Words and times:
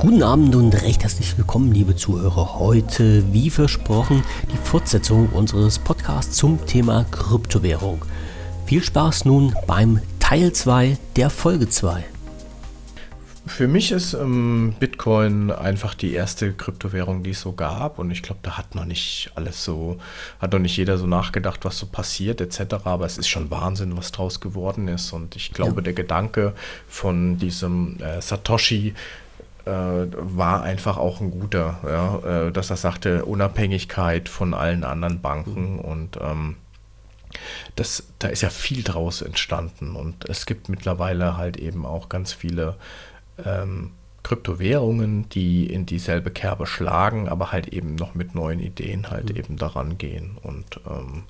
Guten 0.00 0.22
Abend 0.22 0.54
und 0.54 0.80
recht 0.80 1.02
herzlich 1.02 1.36
willkommen, 1.36 1.72
liebe 1.72 1.94
Zuhörer. 1.94 2.58
Heute, 2.58 3.22
wie 3.34 3.50
versprochen, 3.50 4.24
die 4.50 4.56
Fortsetzung 4.56 5.28
unseres 5.28 5.78
Podcasts 5.78 6.36
zum 6.36 6.64
Thema 6.64 7.04
Kryptowährung. 7.10 8.02
Viel 8.64 8.82
Spaß 8.82 9.26
nun 9.26 9.54
beim 9.66 10.00
Teil 10.18 10.54
2 10.54 10.96
der 11.16 11.28
Folge 11.28 11.68
2. 11.68 12.02
Für 13.44 13.68
mich 13.68 13.92
ist 13.92 14.14
ähm, 14.14 14.74
Bitcoin 14.80 15.50
einfach 15.50 15.94
die 15.94 16.14
erste 16.14 16.54
Kryptowährung, 16.54 17.22
die 17.22 17.30
es 17.30 17.42
so 17.42 17.52
gab. 17.52 17.98
Und 17.98 18.10
ich 18.10 18.22
glaube, 18.22 18.40
da 18.42 18.56
hat 18.56 18.74
noch 18.74 18.86
nicht 18.86 19.30
alles 19.34 19.62
so, 19.62 19.98
hat 20.38 20.54
noch 20.54 20.60
nicht 20.60 20.78
jeder 20.78 20.96
so 20.96 21.06
nachgedacht, 21.06 21.66
was 21.66 21.76
so 21.76 21.84
passiert 21.84 22.40
etc. 22.40 22.76
Aber 22.84 23.04
es 23.04 23.18
ist 23.18 23.28
schon 23.28 23.50
Wahnsinn, 23.50 23.98
was 23.98 24.12
draus 24.12 24.40
geworden 24.40 24.88
ist. 24.88 25.12
Und 25.12 25.36
ich 25.36 25.52
glaube, 25.52 25.76
ja. 25.76 25.82
der 25.82 25.92
Gedanke 25.92 26.54
von 26.88 27.36
diesem 27.36 27.98
äh, 28.00 28.22
Satoshi, 28.22 28.94
war 29.66 30.62
einfach 30.62 30.96
auch 30.96 31.20
ein 31.20 31.30
guter, 31.30 31.78
ja, 31.84 32.46
äh, 32.46 32.52
dass 32.52 32.70
er 32.70 32.76
sagte, 32.76 33.24
Unabhängigkeit 33.24 34.28
von 34.28 34.54
allen 34.54 34.84
anderen 34.84 35.20
Banken 35.20 35.74
mhm. 35.74 35.78
und 35.80 36.18
ähm, 36.20 36.56
das, 37.76 38.08
da 38.18 38.28
ist 38.28 38.42
ja 38.42 38.50
viel 38.50 38.82
draus 38.82 39.22
entstanden 39.22 39.96
und 39.96 40.28
es 40.28 40.46
gibt 40.46 40.68
mittlerweile 40.68 41.36
halt 41.36 41.56
eben 41.56 41.86
auch 41.86 42.08
ganz 42.08 42.32
viele 42.32 42.76
ähm, 43.44 43.92
Kryptowährungen, 44.22 45.28
die 45.30 45.66
in 45.66 45.86
dieselbe 45.86 46.30
Kerbe 46.30 46.66
schlagen, 46.66 47.28
aber 47.28 47.52
halt 47.52 47.68
eben 47.68 47.94
noch 47.94 48.14
mit 48.14 48.34
neuen 48.34 48.60
Ideen 48.60 49.10
halt 49.10 49.30
mhm. 49.30 49.36
eben 49.36 49.56
daran 49.56 49.98
gehen 49.98 50.38
und 50.42 50.80
ähm, 50.88 51.24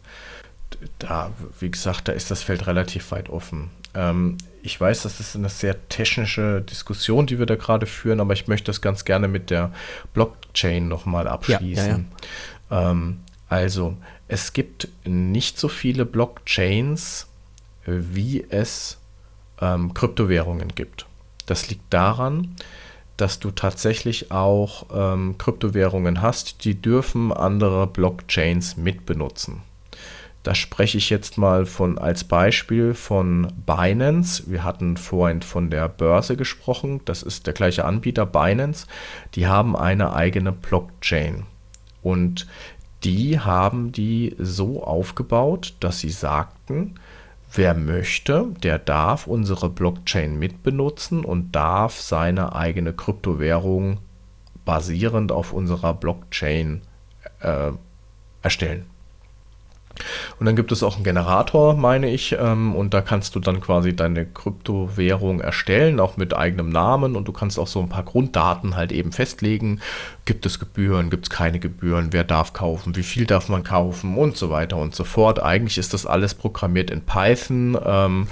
da, 0.99 1.30
wie 1.59 1.71
gesagt, 1.71 2.09
da 2.09 2.12
ist 2.12 2.30
das 2.30 2.43
Feld 2.43 2.66
relativ 2.66 3.10
weit 3.10 3.29
offen. 3.29 3.71
Ähm, 3.95 4.39
ich 4.62 4.80
weiß, 4.80 5.03
das 5.03 5.21
ist 5.21 5.37
eine 5.37 5.49
sehr 5.49 5.89
technische 5.89 6.61
Diskussion, 6.61 7.27
die 7.27 7.39
wir 7.39 7.46
da 7.46 7.57
gerade 7.57 7.87
führen, 7.87 8.21
aber 8.21 8.35
ich 8.35 8.46
möchte 8.46 8.66
das 8.66 8.80
ganz 8.80 9.05
gerne 9.05 9.29
mit 9.29 9.51
der 9.51 9.73
Blockchain 10.13 10.87
nochmal 10.88 11.29
abschließen. 11.29 12.09
Ja, 12.71 12.77
ja, 12.77 12.83
ja. 12.83 12.91
Ähm, 12.91 13.21
also, 13.49 13.96
es 14.29 14.52
gibt 14.52 14.88
nicht 15.05 15.59
so 15.59 15.68
viele 15.68 16.05
Blockchains, 16.05 17.27
wie 17.87 18.45
es 18.49 18.99
ähm, 19.61 19.95
Kryptowährungen 19.95 20.68
gibt. 20.68 21.07
Das 21.46 21.68
liegt 21.68 21.93
daran, 21.93 22.57
dass 23.16 23.38
du 23.38 23.51
tatsächlich 23.51 24.30
auch 24.30 24.87
ähm, 24.95 25.37
Kryptowährungen 25.37 26.23
hast, 26.23 26.65
die 26.65 26.80
dürfen 26.80 27.33
andere 27.33 27.87
Blockchains 27.87 28.77
mitbenutzen. 28.77 29.63
Da 30.43 30.55
spreche 30.55 30.96
ich 30.96 31.10
jetzt 31.10 31.37
mal 31.37 31.66
von 31.66 31.99
als 31.99 32.24
Beispiel 32.24 32.95
von 32.95 33.52
Binance. 33.66 34.45
Wir 34.46 34.65
hatten 34.65 34.96
vorhin 34.96 35.43
von 35.43 35.69
der 35.69 35.88
Börse 35.88 36.37
gesprochen. 36.37 37.02
Das 37.05 37.23
ist 37.23 37.46
der 37.46 37.52
gleiche 37.52 37.85
Anbieter 37.85 38.24
Binance. 38.24 38.87
Die 39.35 39.46
haben 39.46 39.77
eine 39.77 40.15
eigene 40.15 40.52
Blockchain. 40.52 41.45
Und 42.02 42.46
die 43.05 43.38
haben 43.38 43.93
die 43.93 44.35
so 44.38 44.83
aufgebaut, 44.83 45.74
dass 45.80 46.01
sie 46.01 46.11
sagten, 46.11 46.95
wer 47.52 47.74
möchte, 47.74 48.49
der 48.63 48.79
darf 48.79 49.27
unsere 49.27 49.68
Blockchain 49.68 50.38
mitbenutzen 50.38 51.24
und 51.24 51.52
darf 51.52 52.01
seine 52.01 52.55
eigene 52.55 52.93
Kryptowährung 52.93 53.99
basierend 54.65 55.33
auf 55.33 55.52
unserer 55.52 55.95
Blockchain 55.95 56.83
äh, 57.41 57.73
erstellen. 58.43 58.90
Und 60.38 60.46
dann 60.46 60.57
gibt 60.57 60.73
es 60.73 60.83
auch 60.83 60.96
einen 60.96 61.05
Generator, 61.05 61.74
meine 61.74 62.09
ich, 62.10 62.37
ähm, 62.38 62.74
und 62.74 62.95
da 62.95 63.01
kannst 63.01 63.35
du 63.35 63.41
dann 63.41 63.60
quasi 63.60 63.95
deine 63.95 64.25
Kryptowährung 64.27 65.41
erstellen, 65.41 66.00
auch 66.00 66.16
mit 66.16 66.34
eigenem 66.34 66.71
Namen 66.71 67.16
und 67.16 67.28
du 67.28 67.33
kannst 67.33 67.59
auch 67.59 67.66
so 67.66 67.81
ein 67.81 67.88
paar 67.88 68.05
Grunddaten 68.05 68.77
halt 68.77 68.93
eben 68.93 69.12
festlegen. 69.12 69.81
Gibt 70.25 70.47
es 70.47 70.59
Gebühren, 70.59 71.11
gibt 71.11 71.27
es 71.27 71.31
keine 71.31 71.59
Gebühren, 71.59 72.12
wer 72.12 72.25
darf 72.25 72.53
kaufen, 72.53 72.97
wie 72.97 73.03
viel 73.03 73.27
darf 73.27 73.49
man 73.49 73.65
kaufen 73.65 74.17
und 74.17 74.37
so 74.37 74.51
weiter 74.51 74.77
und 74.77 74.95
so 74.95 75.05
fort. 75.05 75.43
Eigentlich 75.43 75.78
ist 75.78 75.93
das 75.93 76.07
alles 76.07 76.34
programmiert 76.34 76.91
in 76.91 77.03
Python, 77.03 77.77
ähm, 77.84 78.28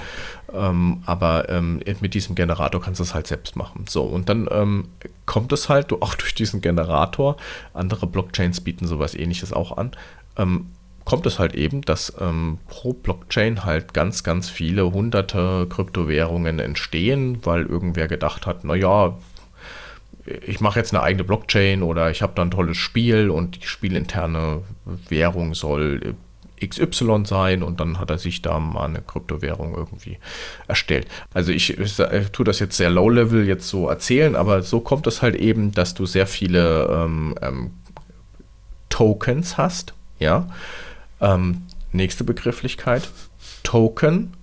ähm, 0.54 1.02
aber 1.04 1.50
ähm, 1.50 1.80
mit 2.00 2.14
diesem 2.14 2.34
Generator 2.34 2.80
kannst 2.80 3.00
du 3.00 3.04
es 3.04 3.14
halt 3.14 3.26
selbst 3.26 3.56
machen. 3.56 3.84
So, 3.88 4.04
und 4.04 4.30
dann 4.30 4.48
ähm, 4.50 4.88
kommt 5.26 5.52
es 5.52 5.69
halt 5.69 5.92
auch 5.92 6.14
durch 6.16 6.34
diesen 6.34 6.60
Generator. 6.60 7.36
Andere 7.75 8.06
Blockchains 8.06 8.60
bieten 8.60 8.86
sowas 8.86 9.14
ähnliches 9.14 9.52
auch 9.52 9.76
an 9.76 9.90
ähm, 10.38 10.66
kommt 11.08 11.24
es 11.24 11.38
halt 11.38 11.54
eben, 11.54 11.80
dass 11.80 12.12
ähm, 12.20 12.58
pro 12.69 12.92
Blockchain 12.92 13.64
halt 13.64 13.94
ganz, 13.94 14.24
ganz 14.24 14.50
viele 14.50 14.92
hunderte 14.92 15.66
Kryptowährungen 15.66 16.58
entstehen, 16.58 17.38
weil 17.44 17.64
irgendwer 17.64 18.08
gedacht 18.08 18.44
hat, 18.44 18.64
naja, 18.64 19.16
ich 20.46 20.60
mache 20.60 20.78
jetzt 20.78 20.92
eine 20.92 21.02
eigene 21.02 21.24
Blockchain 21.24 21.82
oder 21.82 22.10
ich 22.10 22.20
habe 22.20 22.34
da 22.34 22.42
ein 22.42 22.50
tolles 22.50 22.76
Spiel 22.76 23.30
und 23.30 23.62
die 23.62 23.66
spielinterne 23.66 24.60
Währung 25.08 25.54
soll 25.54 26.14
XY 26.62 27.22
sein 27.25 27.62
und 27.62 27.80
dann 27.80 27.98
hat 27.98 28.10
er 28.10 28.19
sich 28.19 28.42
da 28.42 28.58
mal 28.58 28.84
eine 28.84 29.00
Kryptowährung 29.00 29.75
irgendwie 29.75 30.19
erstellt. 30.66 31.06
Also 31.32 31.52
ich, 31.52 31.78
ich, 31.78 31.98
ich 31.98 32.28
tue 32.32 32.44
das 32.44 32.58
jetzt 32.58 32.76
sehr 32.76 32.90
low-level 32.90 33.48
jetzt 33.48 33.66
so 33.66 33.88
erzählen, 33.88 34.36
aber 34.36 34.60
so 34.60 34.80
kommt 34.80 35.06
es 35.06 35.22
halt 35.22 35.36
eben, 35.36 35.72
dass 35.72 35.94
du 35.94 36.04
sehr 36.04 36.26
viele 36.26 36.86
ähm, 36.92 37.34
ähm, 37.40 37.70
Tokens 38.90 39.56
hast, 39.56 39.94
ja, 40.19 40.48
ähm, 41.20 41.62
nächste 41.92 42.24
Begrifflichkeit. 42.24 43.08
Token 43.62 44.34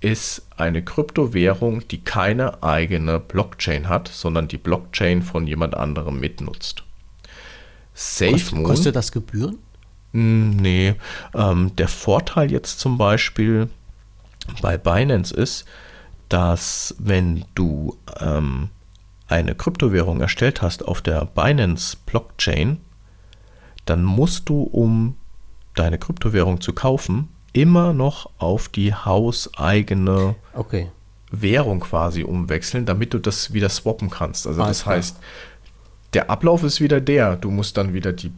ist 0.00 0.42
eine 0.56 0.82
Kryptowährung, 0.82 1.86
die 1.88 2.00
keine 2.02 2.62
eigene 2.62 3.20
Blockchain 3.20 3.88
hat, 3.88 4.08
sondern 4.08 4.48
die 4.48 4.58
Blockchain 4.58 5.22
von 5.22 5.46
jemand 5.46 5.74
anderem 5.74 6.18
mitnutzt. 6.18 6.82
SafeMoon. 7.94 8.64
Kostet 8.64 8.96
das 8.96 9.12
Gebühren? 9.12 9.58
Hm, 10.12 10.56
nee. 10.56 10.94
Ähm, 11.34 11.74
der 11.76 11.88
Vorteil 11.88 12.50
jetzt 12.50 12.80
zum 12.80 12.98
Beispiel 12.98 13.68
bei 14.60 14.76
Binance 14.76 15.34
ist, 15.34 15.64
dass 16.28 16.94
wenn 16.98 17.44
du 17.54 17.96
ähm, 18.18 18.70
eine 19.28 19.54
Kryptowährung 19.54 20.20
erstellt 20.20 20.62
hast 20.62 20.86
auf 20.86 21.00
der 21.00 21.26
Binance 21.26 21.96
Blockchain, 22.06 22.78
dann 23.84 24.02
musst 24.02 24.48
du, 24.48 24.62
um 24.62 25.16
deine 25.74 25.98
Kryptowährung 25.98 26.60
zu 26.60 26.72
kaufen, 26.72 27.28
immer 27.52 27.92
noch 27.92 28.30
auf 28.38 28.68
die 28.68 28.94
hauseigene 28.94 30.36
okay. 30.54 30.90
Währung 31.30 31.80
quasi 31.80 32.24
umwechseln, 32.24 32.86
damit 32.86 33.12
du 33.14 33.18
das 33.18 33.52
wieder 33.52 33.68
swappen 33.68 34.10
kannst. 34.10 34.46
Also 34.46 34.62
das 34.62 34.86
heißt, 34.86 35.16
der 36.14 36.30
Ablauf 36.30 36.62
ist 36.62 36.80
wieder 36.80 37.00
der. 37.00 37.34
Du 37.36 37.50
musst 37.50 37.76
dann 37.76 37.94
wieder 37.94 38.12
die 38.12 38.32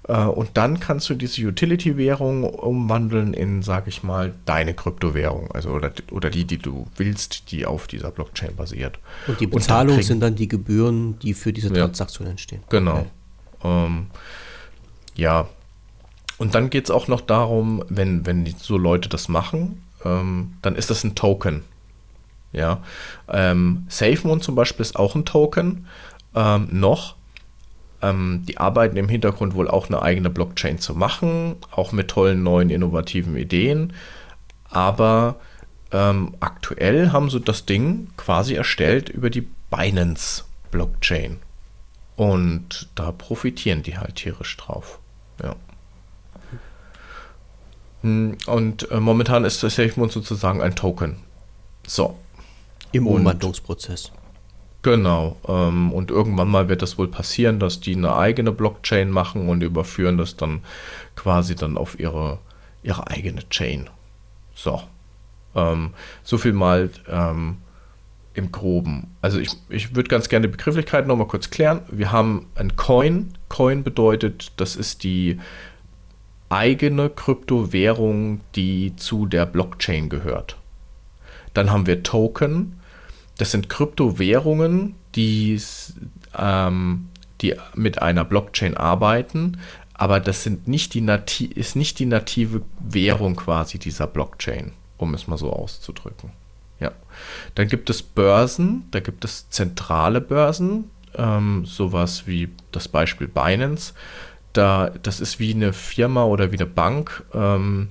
Äh, 0.09 0.25
und 0.25 0.51
dann 0.55 0.81
kannst 0.81 1.09
du 1.09 1.15
diese 1.15 1.43
Utility-Währung 1.47 2.45
umwandeln 2.45 3.35
in, 3.35 3.63
sag 3.63 3.87
ich 3.87 4.03
mal, 4.03 4.35
deine 4.45 4.75
Kryptowährung. 4.75 5.51
Also 5.53 5.71
oder, 5.71 5.93
oder 6.11 6.31
die, 6.31 6.45
die 6.45 6.59
du 6.59 6.87
willst, 6.97 7.51
die 7.51 7.67
auf 7.67 7.87
dieser 7.87 8.11
Blockchain 8.11 8.55
basiert. 8.57 8.99
Und 9.27 9.41
die 9.41 9.47
Bezahlung 9.47 9.95
und 9.95 9.99
dann 9.99 10.07
sind 10.07 10.21
dann 10.21 10.35
die 10.35 10.49
Gebühren, 10.49 11.19
die 11.21 11.35
für 11.35 11.53
diese 11.53 11.73
Transaktion 11.73 12.27
ja, 12.27 12.31
entstehen. 12.33 12.63
Genau. 12.69 13.07
Okay. 13.61 13.87
Ähm, 13.87 14.07
ja. 15.15 15.49
Und 16.37 16.55
dann 16.55 16.69
geht 16.69 16.85
es 16.85 16.91
auch 16.91 17.09
noch 17.09 17.21
darum, 17.21 17.85
wenn, 17.89 18.27
wenn 18.27 18.47
so 18.59 18.77
Leute 18.77 19.09
das 19.09 19.29
machen, 19.29 19.83
ähm, 20.05 20.55
dann 20.63 20.75
ist 20.75 20.91
das 20.91 21.05
ein 21.05 21.15
Token. 21.15 21.63
Ja. 22.53 22.83
Ähm, 23.29 23.87
SafeMoon 23.89 24.41
zum 24.41 24.55
Beispiel 24.55 24.83
ist 24.83 24.97
auch 24.97 25.15
ein 25.15 25.25
Token. 25.25 25.87
Ähm, 26.35 26.69
noch, 26.73 27.17
ähm, 28.05 28.43
die 28.47 28.59
arbeiten 28.59 28.97
im 28.97 29.09
Hintergrund 29.09 29.55
wohl 29.55 29.69
auch 29.69 29.89
eine 29.89 30.03
eigene 30.03 30.31
Blockchain 30.31 30.79
zu 30.79 30.95
machen, 30.95 31.57
auch 31.71 31.93
mit 31.93 32.09
tollen 32.09 32.43
neuen 32.43 32.71
innovativen 32.71 33.37
Ideen. 33.37 33.93
Aber 34.71 35.37
ähm, 35.91 36.35
aktuell 36.41 37.13
haben 37.13 37.31
sie 37.31 37.41
das 37.41 37.65
Ding 37.65 38.09
quasi 38.17 38.55
erstellt 38.55 39.09
über 39.09 39.31
die 39.31 39.49
Binance 39.71 40.45
Blockchain. 40.71 41.39
Und 42.17 42.89
da 42.95 43.11
profitieren 43.11 43.83
die 43.83 43.97
halt 43.99 44.17
tierisch 44.17 44.57
drauf. 44.57 44.99
Ja. 45.43 45.57
Hm, 48.03 48.37
und 48.47 48.91
äh, 48.91 49.01
momentan 49.01 49.45
ist 49.45 49.63
das 49.63 49.77
SafeMoon 49.77 50.11
sozusagen 50.11 50.61
ein 50.61 50.75
Token. 50.77 51.17
So. 51.87 52.19
Im 52.93 53.07
Umwandlungsprozess. 53.07 54.13
Genau. 54.85 55.37
Ähm, 55.49 55.93
und 55.93 56.11
irgendwann 56.11 56.49
mal 56.49 56.69
wird 56.69 56.83
das 56.83 56.99
wohl 56.99 57.09
passieren, 57.09 57.59
dass 57.59 57.81
die 57.81 57.97
eine 57.97 58.15
eigene 58.17 58.53
Blockchain 58.53 59.11
machen 59.11 59.49
und 59.49 59.63
überführen 59.63 60.19
das 60.19 60.37
dann 60.37 60.61
quasi 61.17 61.57
dann 61.57 61.79
auf 61.79 61.99
ihre, 61.99 62.39
ihre 62.83 63.09
eigene 63.09 63.49
Chain. 63.49 63.89
So. 64.55 64.83
Ähm, 65.55 65.95
so 66.23 66.37
viel 66.37 66.53
mal 66.53 66.91
ähm, 67.09 67.57
im 68.35 68.53
Groben. 68.53 69.07
Also 69.23 69.39
ich, 69.39 69.53
ich 69.71 69.97
würde 69.97 70.11
ganz 70.11 70.29
gerne 70.29 70.49
die 70.49 70.53
Begrifflichkeiten 70.53 71.09
nochmal 71.09 71.29
kurz 71.29 71.49
klären. 71.49 71.81
Wir 71.91 72.13
haben 72.13 72.47
ein 72.55 72.77
Coin. 72.77 73.33
Coin 73.49 73.85
bedeutet, 73.85 74.53
das 74.59 74.77
ist 74.77 75.03
die 75.03 75.41
eigene 76.51 77.09
Kryptowährung, 77.09 78.43
die 78.55 78.95
zu 78.97 79.25
der 79.25 79.47
Blockchain 79.47 80.11
gehört. 80.11 80.59
Dann 81.55 81.71
haben 81.71 81.87
wir 81.87 82.03
Token. 82.03 82.81
Das 83.39 83.51
sind 83.51 83.69
Kryptowährungen, 83.69 84.95
die, 85.15 85.61
ähm, 86.37 87.09
die 87.41 87.55
mit 87.75 88.01
einer 88.01 88.25
Blockchain 88.25 88.77
arbeiten, 88.77 89.59
aber 89.95 90.21
das 90.21 90.43
sind 90.43 90.67
nicht 90.67 90.95
die 90.95 91.01
nati 91.01 91.47
ist 91.47 91.77
nicht 91.77 91.99
die 91.99 92.07
native 92.07 92.63
Währung 92.81 93.37
quasi 93.37 93.79
dieser 93.79 94.07
Blockchain, 94.07 94.73
um 94.99 95.15
es 95.15 95.29
mal 95.29 95.39
so 95.39 95.53
auszudrücken. 95.53 96.31
Ja. 96.81 96.93
Dann 97.55 97.69
gibt 97.69 97.89
es 97.91 98.03
Börsen, 98.03 98.85
da 98.91 99.01
gibt 99.01 99.25
es 99.25 99.49
zentrale 99.51 100.21
Börsen, 100.21 100.91
ähm, 101.17 101.65
sowas 101.65 102.27
wie 102.27 102.51
das 102.73 102.89
Beispiel 102.89 103.29
Binance. 103.29 103.95
Da, 104.53 104.91
das 105.03 105.21
ist 105.21 105.39
wie 105.39 105.55
eine 105.55 105.73
Firma 105.73 106.25
oder 106.25 106.53
wie 106.53 106.57
eine 106.57 106.67
Bank, 106.67 107.25
ähm, 107.33 107.91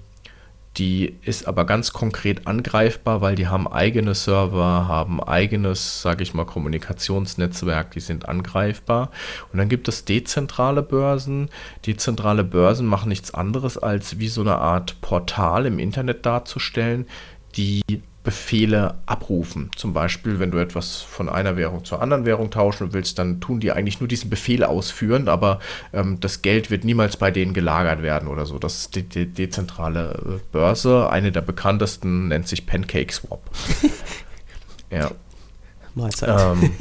die 0.77 1.17
ist 1.21 1.47
aber 1.47 1.65
ganz 1.65 1.93
konkret 1.93 2.47
angreifbar, 2.47 3.21
weil 3.21 3.35
die 3.35 3.47
haben 3.47 3.67
eigene 3.67 4.15
Server, 4.15 4.87
haben 4.87 5.21
eigenes, 5.21 6.01
sage 6.01 6.23
ich 6.23 6.33
mal, 6.33 6.45
Kommunikationsnetzwerk, 6.45 7.91
die 7.91 7.99
sind 7.99 8.27
angreifbar. 8.27 9.11
Und 9.51 9.59
dann 9.59 9.69
gibt 9.69 9.87
es 9.87 10.05
dezentrale 10.05 10.81
Börsen. 10.81 11.49
Dezentrale 11.85 12.43
Börsen 12.43 12.87
machen 12.87 13.09
nichts 13.09 13.33
anderes, 13.33 13.77
als 13.77 14.17
wie 14.17 14.27
so 14.27 14.41
eine 14.41 14.57
Art 14.57 14.99
Portal 15.01 15.67
im 15.67 15.77
Internet 15.77 16.25
darzustellen, 16.25 17.05
die 17.55 17.81
Befehle 18.23 18.95
abrufen. 19.05 19.69
Zum 19.75 19.91
Beispiel, 19.91 20.39
wenn 20.39 20.49
du 20.49 20.57
etwas 20.57 21.01
von 21.01 21.27
einer 21.27 21.57
Währung 21.57 21.83
zur 21.83 22.01
anderen 22.01 22.25
Währung 22.25 22.51
tauschen 22.51 22.93
willst, 22.93 23.19
dann 23.19 23.41
tun 23.41 23.59
die 23.59 23.73
eigentlich 23.73 23.99
nur 23.99 24.07
diesen 24.07 24.29
Befehl 24.29 24.63
ausführen, 24.63 25.27
aber 25.27 25.59
ähm, 25.91 26.19
das 26.21 26.41
Geld 26.41 26.71
wird 26.71 26.85
niemals 26.85 27.17
bei 27.17 27.31
denen 27.31 27.53
gelagert 27.53 28.01
werden 28.01 28.29
oder 28.29 28.45
so. 28.45 28.57
Das 28.59 28.79
ist 28.79 28.95
die, 28.95 29.03
die 29.03 29.25
dezentrale 29.25 30.13
äh, 30.13 30.39
Börse. 30.53 31.09
Eine 31.09 31.33
der 31.33 31.41
bekanntesten 31.41 32.29
nennt 32.29 32.47
sich 32.47 32.65
Pancake 32.65 33.13
Swap. 33.13 33.41
ja. 34.89 35.11
Mahlzeit. 35.93 36.29
Ähm, 36.29 36.71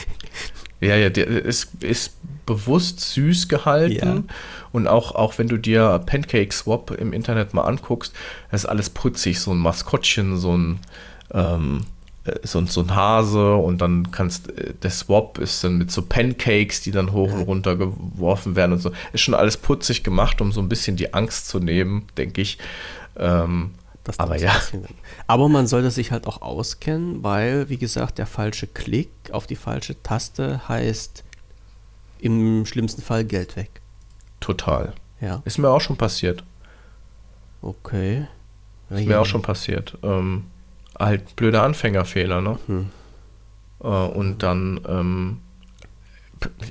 ja, 0.80 0.96
ja, 0.96 1.08
der 1.08 1.26
ist, 1.28 1.82
ist 1.82 2.12
bewusst 2.44 3.00
süß 3.00 3.48
gehalten. 3.48 4.26
Ja. 4.28 4.34
Und 4.72 4.86
auch, 4.86 5.14
auch 5.14 5.38
wenn 5.38 5.48
du 5.48 5.56
dir 5.56 6.00
Pancake 6.04 6.52
Swap 6.52 6.90
im 6.90 7.12
Internet 7.12 7.54
mal 7.54 7.62
anguckst, 7.62 8.14
ist 8.52 8.66
alles 8.66 8.90
putzig, 8.90 9.40
so 9.40 9.52
ein 9.52 9.58
Maskottchen, 9.58 10.36
so 10.36 10.56
ein, 10.56 10.80
ähm, 11.32 11.84
äh, 12.24 12.34
so, 12.42 12.64
so 12.66 12.82
ein 12.82 12.94
Hase 12.94 13.54
und 13.54 13.80
dann 13.80 14.10
kannst, 14.10 14.50
äh, 14.50 14.74
der 14.74 14.90
Swap 14.90 15.38
ist 15.38 15.64
dann 15.64 15.78
mit 15.78 15.90
so 15.90 16.02
Pancakes, 16.02 16.82
die 16.82 16.90
dann 16.90 17.12
hoch 17.12 17.32
und 17.32 17.42
runter 17.42 17.76
geworfen 17.76 18.56
werden 18.56 18.72
und 18.72 18.80
so. 18.80 18.92
Ist 19.12 19.22
schon 19.22 19.34
alles 19.34 19.56
putzig 19.56 20.04
gemacht, 20.04 20.40
um 20.40 20.52
so 20.52 20.60
ein 20.60 20.68
bisschen 20.68 20.96
die 20.96 21.14
Angst 21.14 21.48
zu 21.48 21.58
nehmen, 21.58 22.06
denke 22.16 22.40
ich. 22.40 22.58
Ähm, 23.16 23.70
aber 24.16 24.38
ja. 24.38 24.54
Aber 25.26 25.48
man 25.48 25.66
sollte 25.66 25.90
sich 25.90 26.12
halt 26.12 26.26
auch 26.26 26.40
auskennen, 26.40 27.22
weil, 27.22 27.68
wie 27.68 27.76
gesagt, 27.76 28.16
der 28.16 28.26
falsche 28.26 28.66
Klick 28.66 29.10
auf 29.32 29.46
die 29.46 29.56
falsche 29.56 30.02
Taste 30.02 30.66
heißt 30.66 31.24
im 32.20 32.64
schlimmsten 32.64 33.02
Fall 33.02 33.24
Geld 33.24 33.56
weg. 33.56 33.77
Total. 34.40 34.92
Ja. 35.20 35.42
Ist 35.44 35.58
mir 35.58 35.68
auch 35.68 35.80
schon 35.80 35.96
passiert. 35.96 36.44
Okay. 37.60 38.26
Ist 38.90 39.06
mir 39.06 39.20
auch 39.20 39.26
schon 39.26 39.42
passiert. 39.42 39.98
Ähm, 40.02 40.44
halt 40.98 41.36
blöde 41.36 41.60
Anfängerfehler, 41.60 42.40
ne? 42.40 42.58
Hm. 42.66 42.90
Äh, 43.82 43.86
und 43.86 44.42
dann, 44.42 44.80
ähm, 44.88 45.40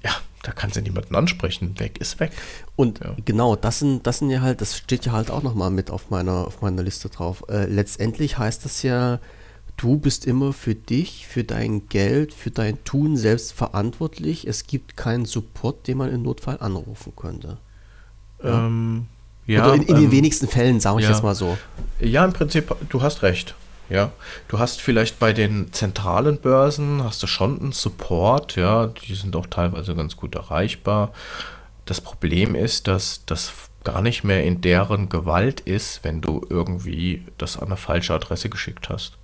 ja, 0.03 0.11
da 0.43 0.51
kannst 0.51 0.77
du 0.77 0.81
niemanden 0.81 1.15
ansprechen. 1.15 1.79
Weg 1.79 1.99
ist 1.99 2.19
weg. 2.19 2.31
Und 2.75 2.99
ja. 2.99 3.15
genau, 3.25 3.55
das 3.55 3.79
sind, 3.79 4.07
das 4.07 4.19
sind 4.19 4.29
ja 4.29 4.41
halt, 4.41 4.61
das 4.61 4.77
steht 4.77 5.05
ja 5.05 5.11
halt 5.11 5.29
auch 5.29 5.43
nochmal 5.43 5.69
mit 5.69 5.91
auf 5.91 6.09
meiner, 6.09 6.47
auf 6.47 6.61
meiner 6.61 6.83
Liste 6.83 7.09
drauf. 7.09 7.43
Äh, 7.49 7.65
letztendlich 7.65 8.37
heißt 8.37 8.65
das 8.65 8.81
ja, 8.81 9.19
du 9.77 9.97
bist 9.97 10.25
immer 10.25 10.53
für 10.53 10.75
dich, 10.75 11.27
für 11.27 11.43
dein 11.43 11.87
Geld, 11.87 12.33
für 12.33 12.51
dein 12.51 12.83
Tun 12.83 13.15
selbst 13.15 13.53
verantwortlich. 13.53 14.47
Es 14.47 14.67
gibt 14.67 14.97
keinen 14.97 15.25
Support, 15.25 15.87
den 15.87 15.99
man 15.99 16.11
im 16.11 16.23
Notfall 16.23 16.57
anrufen 16.59 17.13
könnte. 17.15 17.57
Ja. 18.43 18.65
Ähm, 18.65 19.05
ja 19.45 19.63
Oder 19.63 19.75
in, 19.75 19.83
in 19.83 19.95
ähm, 19.95 20.01
den 20.01 20.11
wenigsten 20.11 20.47
Fällen, 20.47 20.79
sage 20.79 20.99
ich 20.99 21.05
ja. 21.05 21.11
jetzt 21.11 21.23
mal 21.23 21.35
so. 21.35 21.57
Ja, 21.99 22.25
im 22.25 22.33
Prinzip, 22.33 22.75
du 22.89 23.01
hast 23.01 23.21
recht. 23.21 23.55
Ja, 23.89 24.11
du 24.49 24.59
hast 24.59 24.81
vielleicht 24.81 25.17
bei 25.17 25.31
den 25.31 25.71
zentralen 25.71 26.39
Börsen 26.39 27.05
hast 27.05 27.23
du 27.23 27.27
schon 27.27 27.57
einen 27.61 27.71
Support, 27.71 28.57
ja, 28.57 28.87
die 28.87 29.15
sind 29.15 29.33
auch 29.37 29.45
teilweise 29.45 29.95
ganz 29.95 30.17
gut 30.17 30.35
erreichbar. 30.35 31.13
Das 31.85 32.01
Problem 32.01 32.53
ist, 32.53 32.89
dass 32.89 33.21
das 33.25 33.53
gar 33.85 34.01
nicht 34.01 34.25
mehr 34.25 34.43
in 34.43 34.59
deren 34.59 35.07
Gewalt 35.07 35.61
ist, 35.61 36.03
wenn 36.03 36.19
du 36.19 36.45
irgendwie 36.49 37.23
das 37.37 37.57
an 37.57 37.67
eine 37.67 37.77
falsche 37.77 38.13
Adresse 38.13 38.49
geschickt 38.49 38.89
hast. 38.89 39.16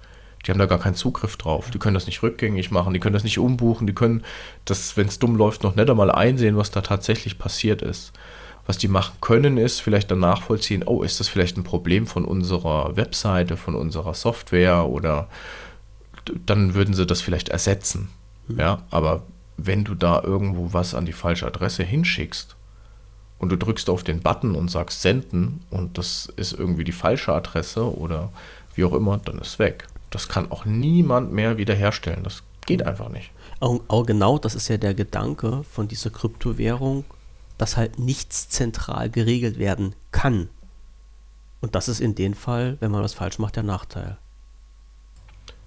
Die 0.46 0.52
haben 0.52 0.60
da 0.60 0.66
gar 0.66 0.80
keinen 0.80 0.96
Zugriff 0.96 1.38
drauf. 1.38 1.70
Die 1.72 1.80
können 1.80 1.94
das 1.94 2.06
nicht 2.06 2.22
rückgängig 2.22 2.72
machen, 2.72 2.94
die 2.94 3.00
können 3.00 3.14
das 3.14 3.24
nicht 3.24 3.40
umbuchen, 3.40 3.88
die 3.88 3.94
können 3.94 4.24
das, 4.66 4.98
wenn 4.98 5.08
es 5.08 5.20
dumm 5.20 5.36
läuft, 5.38 5.64
noch 5.64 5.76
nicht 5.76 5.90
einmal 5.90 6.12
einsehen, 6.12 6.58
was 6.58 6.72
da 6.72 6.82
tatsächlich 6.82 7.40
passiert 7.40 7.82
ist. 7.82 8.12
Was 8.66 8.78
die 8.78 8.88
machen 8.88 9.16
können, 9.20 9.58
ist 9.58 9.82
vielleicht 9.82 10.10
dann 10.12 10.20
nachvollziehen, 10.20 10.84
oh, 10.86 11.04
ist 11.04 11.20
das 11.20 11.28
vielleicht 11.28 11.58
ein 11.58 11.64
Problem 11.64 12.08
von 12.08 12.24
unserer 12.24 12.96
Webseite, 12.96 13.58
von 13.58 13.76
unserer 13.76 14.14
Software 14.14 14.88
oder 14.88 15.28
dann 16.46 16.74
würden 16.74 16.94
sie 16.94 17.06
das 17.06 17.22
vielleicht 17.22 17.50
ersetzen. 17.50 18.10
Mhm. 18.48 18.60
Ja, 18.60 18.82
aber 18.90 19.24
wenn 19.58 19.84
du 19.84 19.96
da 19.96 20.22
irgendwo 20.24 20.74
was 20.74 20.96
an 20.96 21.06
die 21.06 21.14
falsche 21.14 21.46
Adresse 21.46 21.84
hinschickst 21.84 22.56
und 23.40 23.50
du 23.50 23.58
drückst 23.58 23.90
auf 23.90 24.04
den 24.04 24.22
Button 24.22 24.56
und 24.56 24.72
sagst 24.72 25.02
senden 25.02 25.62
und 25.70 25.98
das 25.98 26.32
ist 26.38 26.54
irgendwie 26.54 26.86
die 26.86 26.94
falsche 26.94 27.34
Adresse 27.34 27.84
oder 27.98 28.32
wie 28.76 28.86
auch 28.86 28.94
immer, 28.94 29.18
dann 29.18 29.40
ist 29.40 29.60
weg. 29.60 29.88
Das 30.14 30.28
kann 30.28 30.52
auch 30.52 30.64
niemand 30.64 31.32
mehr 31.34 31.58
wiederherstellen. 31.58 32.24
Das 32.24 32.44
geht 32.68 32.86
einfach 32.86 33.10
nicht. 33.10 33.32
Auch 33.60 34.06
genau, 34.06 34.38
das 34.38 34.54
ist 34.54 34.68
ja 34.68 34.78
der 34.78 34.94
Gedanke 34.94 35.64
von 35.64 35.88
dieser 35.88 36.12
Kryptowährung, 36.12 37.04
dass 37.58 37.78
halt 37.78 37.98
nichts 37.98 38.48
zentral 38.48 39.10
geregelt 39.10 39.58
werden 39.58 39.96
kann. 40.12 40.50
Und 41.62 41.74
das 41.74 41.88
ist 41.88 42.00
in 42.00 42.14
dem 42.14 42.36
Fall, 42.36 42.78
wenn 42.80 42.92
man 42.92 43.02
was 43.02 43.16
falsch 43.16 43.40
macht, 43.40 43.56
der 43.56 43.64
Nachteil. 43.64 44.18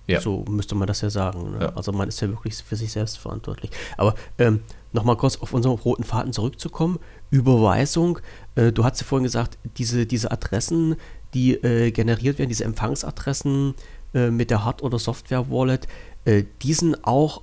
Ja. 0.06 0.20
So 0.20 0.44
müsste 0.48 0.76
man 0.76 0.86
das 0.86 1.00
ja 1.00 1.10
sagen. 1.10 1.52
Ne? 1.52 1.62
Ja. 1.62 1.68
Also 1.74 1.90
man 1.90 2.06
ist 2.06 2.20
ja 2.20 2.28
wirklich 2.28 2.54
für 2.54 2.76
sich 2.76 2.92
selbst 2.92 3.18
verantwortlich. 3.18 3.72
Aber 3.96 4.14
ähm, 4.38 4.60
nochmal 4.92 5.16
kurz 5.16 5.38
auf 5.38 5.52
unseren 5.52 5.74
roten 5.74 6.04
Faden 6.04 6.32
zurückzukommen. 6.32 7.00
Überweisung, 7.30 8.20
äh, 8.54 8.70
du 8.70 8.84
hast 8.84 9.00
ja 9.00 9.06
vorhin 9.06 9.24
gesagt, 9.24 9.58
diese, 9.76 10.06
diese 10.06 10.30
Adressen, 10.30 10.94
die 11.34 11.54
äh, 11.54 11.90
generiert 11.90 12.38
werden, 12.38 12.48
diese 12.48 12.64
Empfangsadressen, 12.64 13.74
äh, 14.16 14.30
mit 14.30 14.50
der 14.50 14.64
Hard- 14.64 14.82
oder 14.82 14.98
Software-Wallet, 14.98 15.86
äh, 16.24 16.44
die 16.62 16.72
sind 16.72 17.04
auch 17.04 17.42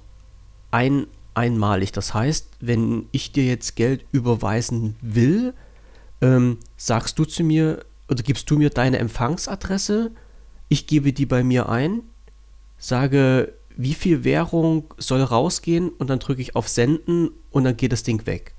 ein, 0.71 1.05
einmalig. 1.35 1.91
Das 1.91 2.15
heißt, 2.15 2.49
wenn 2.61 3.07
ich 3.11 3.31
dir 3.31 3.45
jetzt 3.45 3.75
Geld 3.75 4.05
überweisen 4.11 4.95
will, 4.99 5.53
ähm, 6.21 6.57
sagst 6.75 7.19
du 7.19 7.25
zu 7.25 7.43
mir 7.43 7.85
oder 8.09 8.23
gibst 8.23 8.49
du 8.49 8.57
mir 8.57 8.71
deine 8.71 8.97
Empfangsadresse, 8.97 10.11
ich 10.67 10.87
gebe 10.87 11.13
die 11.13 11.27
bei 11.27 11.43
mir 11.43 11.69
ein, 11.69 12.01
sage, 12.79 13.53
wie 13.77 13.93
viel 13.93 14.23
Währung 14.23 14.93
soll 14.97 15.21
rausgehen 15.21 15.89
und 15.89 16.09
dann 16.09 16.17
drücke 16.17 16.41
ich 16.41 16.55
auf 16.55 16.67
Senden 16.67 17.29
und 17.51 17.65
dann 17.65 17.77
geht 17.77 17.91
das 17.91 18.01
Ding 18.01 18.25
weg. 18.25 18.55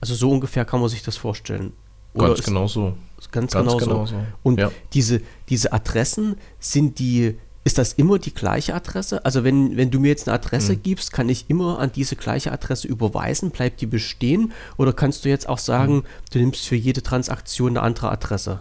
Also 0.00 0.14
so 0.14 0.30
ungefähr 0.30 0.64
kann 0.64 0.80
man 0.80 0.88
sich 0.88 1.02
das 1.02 1.18
vorstellen. 1.18 1.74
Oder 2.14 2.28
ganz 2.28 2.42
genau 2.42 2.66
so. 2.66 2.96
Ganz, 3.32 3.52
ganz 3.52 3.66
genau, 3.72 3.78
genau 3.78 4.06
so. 4.06 4.16
so. 4.16 4.22
Und 4.42 4.58
ja. 4.58 4.70
diese, 4.92 5.20
diese 5.48 5.72
Adressen, 5.72 6.36
sind 6.58 6.98
die, 6.98 7.36
ist 7.64 7.78
das 7.78 7.94
immer 7.94 8.18
die 8.18 8.34
gleiche 8.34 8.74
Adresse? 8.74 9.24
Also 9.24 9.44
wenn, 9.44 9.76
wenn 9.76 9.90
du 9.90 10.00
mir 10.00 10.08
jetzt 10.08 10.28
eine 10.28 10.34
Adresse 10.36 10.74
hm. 10.74 10.82
gibst, 10.82 11.12
kann 11.12 11.28
ich 11.28 11.46
immer 11.48 11.78
an 11.78 11.90
diese 11.92 12.16
gleiche 12.16 12.52
Adresse 12.52 12.88
überweisen? 12.88 13.50
Bleibt 13.50 13.80
die 13.80 13.86
bestehen? 13.86 14.52
Oder 14.76 14.92
kannst 14.92 15.24
du 15.24 15.28
jetzt 15.28 15.48
auch 15.48 15.58
sagen, 15.58 15.96
hm. 15.96 16.04
du 16.32 16.38
nimmst 16.38 16.66
für 16.66 16.76
jede 16.76 17.02
Transaktion 17.02 17.70
eine 17.70 17.82
andere 17.82 18.10
Adresse? 18.10 18.60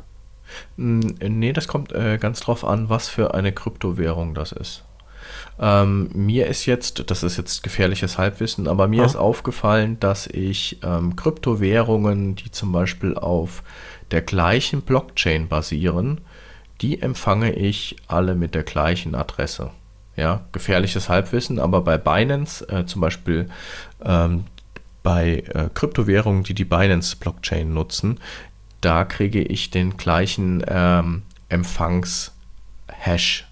Nee, 0.78 1.54
das 1.54 1.68
kommt 1.68 1.94
äh, 1.94 2.18
ganz 2.18 2.40
drauf 2.40 2.64
an, 2.64 2.90
was 2.90 3.08
für 3.08 3.34
eine 3.34 3.52
Kryptowährung 3.52 4.36
das 4.36 4.52
ist. 4.52 4.84
Ähm, 5.60 6.10
mir 6.14 6.48
ist 6.48 6.66
jetzt, 6.66 7.10
das 7.10 7.24
ist 7.24 7.38
jetzt 7.38 7.64
gefährliches 7.64 8.18
Halbwissen, 8.18 8.68
aber 8.68 8.88
mir 8.88 9.04
oh. 9.04 9.06
ist 9.06 9.16
aufgefallen, 9.16 10.00
dass 10.00 10.28
ich 10.28 10.80
ähm, 10.84 11.16
Kryptowährungen, 11.16 12.36
die 12.36 12.52
zum 12.52 12.72
Beispiel 12.72 13.16
auf 13.16 13.64
der 14.14 14.22
gleichen 14.22 14.84
Blockchain 14.84 15.50
basieren, 15.50 16.22
die 16.82 17.02
empfange 17.02 17.52
ich 17.54 17.98
alle 18.08 18.36
mit 18.36 18.56
der 18.56 18.64
gleichen 18.64 19.16
Adresse. 19.16 19.72
Ja, 20.16 20.46
gefährliches 20.52 21.10
Halbwissen, 21.10 21.60
aber 21.60 21.82
bei 21.82 21.98
Binance 21.98 22.70
äh, 22.70 22.86
zum 22.86 23.02
Beispiel 23.02 23.50
ähm, 24.06 24.44
bei 25.02 25.44
äh, 25.54 25.70
Kryptowährungen, 25.74 26.44
die 26.44 26.54
die 26.54 26.66
Binance-Blockchain 26.66 27.74
nutzen, 27.74 28.20
da 28.82 29.04
kriege 29.06 29.42
ich 29.42 29.72
den 29.72 29.98
gleichen 29.98 30.64
ähm, 30.68 31.24
Empfangs-Hash 31.50 33.48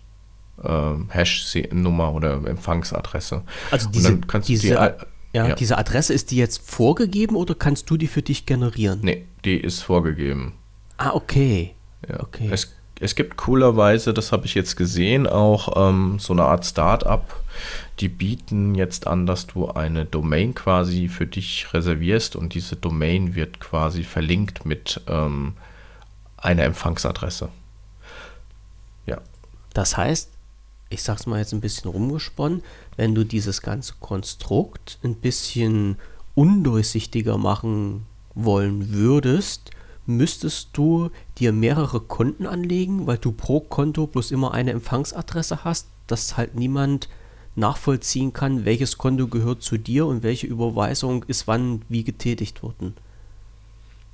ähm, 0.64 1.10
Hash-Nummer 1.10 2.14
oder 2.14 2.34
Empfangsadresse. 2.46 3.42
Also 3.72 3.90
diese, 3.90 4.22
diese, 4.46 4.98
Ja, 5.34 5.48
ja, 5.48 5.56
diese 5.56 5.78
Adresse, 5.78 6.14
ist 6.14 6.32
die 6.32 6.38
jetzt 6.38 6.62
vorgegeben 6.70 7.36
oder 7.36 7.56
kannst 7.56 7.90
du 7.90 7.98
die 7.98 8.08
für 8.08 8.22
dich 8.22 8.46
generieren? 8.46 9.00
Nee, 9.02 9.26
die 9.46 9.58
ist 9.58 9.82
vorgegeben. 9.82 10.54
Ah, 10.98 11.12
okay. 11.14 11.74
Ja. 12.08 12.20
okay. 12.20 12.50
Es, 12.52 12.76
es 13.00 13.16
gibt 13.16 13.38
coolerweise, 13.38 14.14
das 14.14 14.32
habe 14.32 14.46
ich 14.46 14.56
jetzt 14.56 14.76
gesehen, 14.76 15.26
auch 15.26 15.90
ähm, 15.90 16.20
so 16.20 16.34
eine 16.34 16.44
Art 16.44 16.66
Start-up, 16.66 17.44
die 18.00 18.10
bieten 18.10 18.76
jetzt 18.76 19.08
an, 19.08 19.26
dass 19.26 19.48
du 19.48 19.70
eine 19.70 20.06
Domain 20.06 20.54
quasi 20.54 21.08
für 21.08 21.26
dich 21.26 21.74
reservierst 21.74 22.36
und 22.36 22.54
diese 22.54 22.76
Domain 22.76 23.34
wird 23.36 23.60
quasi 23.60 24.04
verlinkt 24.04 24.66
mit 24.66 25.02
ähm, 25.08 25.54
einer 26.38 26.64
Empfangsadresse. 26.64 27.50
Ja. 29.06 29.20
Das 29.74 29.98
heißt, 29.98 30.30
ich 30.90 31.04
sag's 31.04 31.26
mal 31.26 31.40
jetzt 31.40 31.54
ein 31.54 31.62
bisschen 31.62 31.90
rumgesponnen, 31.90 32.64
wenn 32.98 33.16
du 33.16 33.24
dieses 33.24 33.62
ganze 33.62 33.94
Konstrukt 34.00 35.00
ein 35.04 35.16
bisschen 35.16 35.98
undurchsichtiger 36.36 37.38
machen 37.38 38.06
wollen 38.36 38.94
würdest, 38.94 39.72
müsstest 40.06 40.70
du 40.74 41.10
dir 41.38 41.52
mehrere 41.52 42.00
Konten 42.00 42.46
anlegen, 42.46 43.08
weil 43.08 43.18
du 43.18 43.32
pro 43.32 43.60
Konto 43.60 44.08
bloß 44.08 44.32
immer 44.32 44.54
eine 44.54 44.72
Empfangsadresse 44.72 45.64
hast, 45.64 45.88
dass 46.08 46.38
halt 46.38 46.56
niemand 46.56 47.10
nachvollziehen 47.56 48.34
kann, 48.34 48.66
welches 48.66 48.98
Konto 48.98 49.28
gehört 49.28 49.62
zu 49.62 49.78
dir 49.78 50.06
und 50.06 50.24
welche 50.24 50.48
Überweisung 50.48 51.24
ist 51.28 51.48
wann 51.48 51.82
wie 51.90 52.04
getätigt 52.04 52.64
worden. 52.64 52.96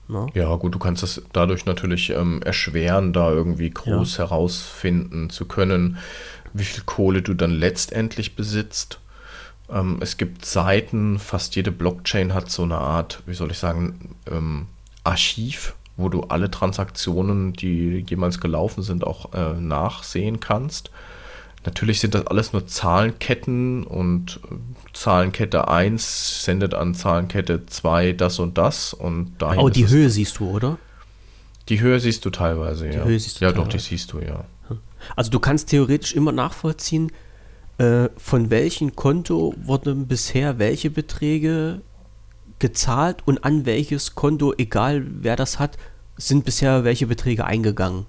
Na? 0.09 0.27
Ja, 0.33 0.55
gut, 0.55 0.73
du 0.73 0.79
kannst 0.79 1.03
das 1.03 1.21
dadurch 1.33 1.65
natürlich 1.65 2.11
ähm, 2.11 2.41
erschweren, 2.41 3.11
da 3.11 3.29
irgendwie 3.29 3.69
groß 3.69 4.17
ja. 4.17 4.23
herausfinden 4.23 5.29
zu 5.29 5.45
können, 5.45 5.97
wie 6.57 6.63
viel 6.63 6.83
Kohle 6.85 7.21
du 7.21 7.33
dann 7.33 7.51
letztendlich 7.51 8.35
besitzt. 8.35 8.99
Ähm, 9.69 9.97
es 10.01 10.17
gibt 10.17 10.45
Seiten, 10.45 11.19
fast 11.19 11.55
jede 11.55 11.71
Blockchain 11.71 12.33
hat 12.33 12.49
so 12.49 12.63
eine 12.63 12.77
Art, 12.77 13.21
wie 13.25 13.33
soll 13.33 13.51
ich 13.51 13.59
sagen, 13.59 14.15
ähm, 14.31 14.67
Archiv, 15.03 15.75
wo 15.95 16.09
du 16.09 16.23
alle 16.23 16.51
Transaktionen, 16.51 17.53
die 17.53 18.05
jemals 18.07 18.39
gelaufen 18.39 18.83
sind, 18.83 19.05
auch 19.05 19.33
äh, 19.33 19.53
nachsehen 19.53 20.39
kannst. 20.39 20.91
Natürlich 21.65 21.99
sind 21.99 22.13
das 22.13 22.27
alles 22.27 22.53
nur 22.53 22.65
Zahlenketten 22.65 23.83
und 23.83 24.39
äh, 24.45 24.55
Zahlenkette 24.93 25.67
1 25.67 26.45
sendet 26.45 26.73
an 26.73 26.93
Zahlenkette 26.93 27.65
2 27.65 28.13
das 28.13 28.39
und 28.39 28.57
das 28.57 28.93
und 28.93 29.41
dahin 29.41 29.59
Oh, 29.59 29.69
die 29.69 29.87
Höhe 29.87 30.09
siehst 30.09 30.39
du, 30.39 30.49
oder? 30.49 30.77
Die 31.67 31.81
Höhe 31.81 31.99
siehst 31.99 32.23
du 32.23 32.29
teilweise, 32.29 32.87
die 32.87 32.95
ja. 32.95 33.03
Höhe 33.03 33.19
siehst 33.19 33.41
du 33.41 33.45
ja, 33.45 33.51
teilweise. 33.51 33.65
doch, 33.65 33.71
die 33.73 33.79
siehst 33.79 34.13
du, 34.13 34.19
ja. 34.19 34.45
Also 35.15 35.31
du 35.31 35.39
kannst 35.39 35.69
theoretisch 35.69 36.13
immer 36.13 36.31
nachvollziehen, 36.31 37.11
äh, 37.77 38.09
von 38.17 38.49
welchem 38.49 38.95
Konto 38.95 39.53
wurden 39.57 40.07
bisher 40.07 40.59
welche 40.59 40.89
Beträge 40.89 41.81
gezahlt 42.59 43.21
und 43.25 43.43
an 43.43 43.65
welches 43.65 44.15
Konto, 44.15 44.53
egal 44.57 45.05
wer 45.07 45.35
das 45.35 45.59
hat, 45.59 45.77
sind 46.17 46.45
bisher 46.45 46.83
welche 46.83 47.07
Beträge 47.07 47.45
eingegangen. 47.45 48.07